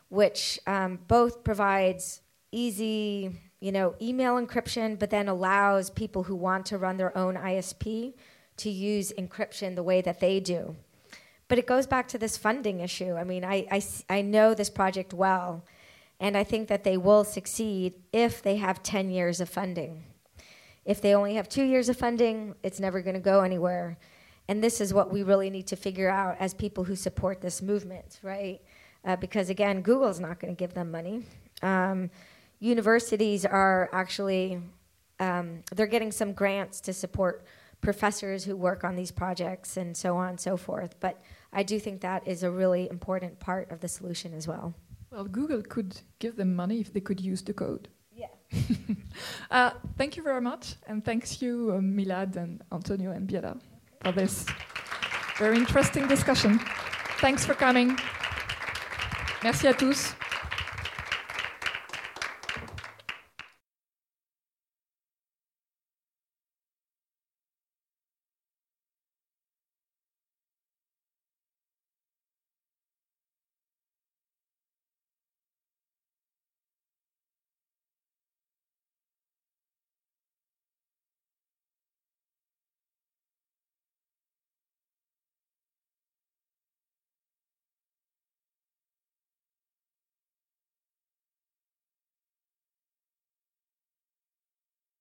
which 0.09 0.59
um, 0.67 0.99
both 1.07 1.43
provides 1.43 2.21
easy, 2.53 3.31
you 3.59 3.71
know, 3.71 3.95
email 4.01 4.35
encryption, 4.35 4.97
but 4.97 5.09
then 5.09 5.27
allows 5.27 5.89
people 5.89 6.23
who 6.23 6.35
want 6.35 6.65
to 6.67 6.77
run 6.77 6.97
their 6.97 7.17
own 7.17 7.35
ISP 7.35 8.13
to 8.57 8.69
use 8.69 9.11
encryption 9.17 9.75
the 9.75 9.83
way 9.83 10.01
that 10.01 10.19
they 10.19 10.39
do. 10.39 10.75
But 11.47 11.57
it 11.57 11.67
goes 11.67 11.87
back 11.87 12.07
to 12.09 12.17
this 12.17 12.37
funding 12.37 12.79
issue. 12.79 13.15
I 13.15 13.23
mean, 13.23 13.43
I, 13.43 13.67
I, 13.69 13.81
I 14.09 14.21
know 14.21 14.53
this 14.53 14.69
project 14.69 15.13
well, 15.13 15.65
and 16.19 16.37
I 16.37 16.43
think 16.43 16.67
that 16.69 16.83
they 16.83 16.97
will 16.97 17.23
succeed 17.23 17.93
if 18.11 18.41
they 18.41 18.57
have 18.57 18.81
10 18.83 19.09
years 19.09 19.41
of 19.41 19.49
funding. 19.49 20.03
If 20.85 21.01
they 21.01 21.15
only 21.15 21.35
have 21.35 21.49
two 21.49 21.63
years 21.63 21.89
of 21.89 21.97
funding, 21.97 22.55
it's 22.63 22.79
never 22.79 23.01
going 23.01 23.15
to 23.15 23.19
go 23.19 23.41
anywhere. 23.41 23.97
And 24.47 24.63
this 24.63 24.81
is 24.81 24.93
what 24.93 25.11
we 25.11 25.23
really 25.23 25.49
need 25.49 25.67
to 25.67 25.75
figure 25.75 26.09
out 26.09 26.37
as 26.39 26.53
people 26.53 26.83
who 26.83 26.95
support 26.95 27.41
this 27.41 27.61
movement, 27.61 28.19
right? 28.21 28.59
Uh, 29.05 29.15
because 29.15 29.49
again, 29.49 29.81
Google's 29.81 30.19
not 30.19 30.39
going 30.39 30.53
to 30.53 30.59
give 30.59 30.73
them 30.73 30.91
money. 30.91 31.25
Um, 31.61 32.09
universities 32.63 33.45
are 33.45 33.89
actually 33.91 34.59
um, 35.19 35.61
they're 35.75 35.87
getting 35.87 36.11
some 36.11 36.33
grants 36.33 36.81
to 36.81 36.93
support 36.93 37.45
professors 37.81 38.45
who 38.45 38.55
work 38.55 38.83
on 38.83 38.95
these 38.95 39.11
projects 39.11 39.77
and 39.77 39.95
so 39.95 40.15
on 40.15 40.29
and 40.29 40.39
so 40.39 40.55
forth. 40.57 40.95
But 40.99 41.21
I 41.51 41.63
do 41.63 41.79
think 41.79 42.01
that 42.01 42.27
is 42.27 42.43
a 42.43 42.49
really 42.49 42.89
important 42.89 43.39
part 43.39 43.69
of 43.71 43.81
the 43.81 43.87
solution 43.87 44.33
as 44.33 44.47
well. 44.47 44.73
Well, 45.11 45.25
Google 45.25 45.61
could 45.61 45.95
give 46.19 46.37
them 46.37 46.55
money 46.55 46.79
if 46.79 46.93
they 46.93 47.01
could 47.01 47.19
use 47.19 47.41
the 47.43 47.53
code. 47.53 47.89
Yeah. 48.11 48.27
uh, 49.51 49.71
thank 49.97 50.17
you 50.17 50.23
very 50.23 50.41
much, 50.41 50.75
and 50.87 51.03
thanks 51.03 51.41
you, 51.41 51.73
uh, 51.75 51.79
Milad 51.81 52.35
and 52.37 52.61
Antonio 52.71 53.11
and 53.11 53.29
Biella, 53.29 53.59
for 54.01 54.11
this 54.13 54.45
very 55.37 55.57
interesting 55.57 56.07
discussion. 56.07 56.59
Thanks 57.19 57.45
for 57.45 57.53
coming. 57.53 57.97
Merci 59.43 59.67
à 59.67 59.77
tous. 59.77 60.15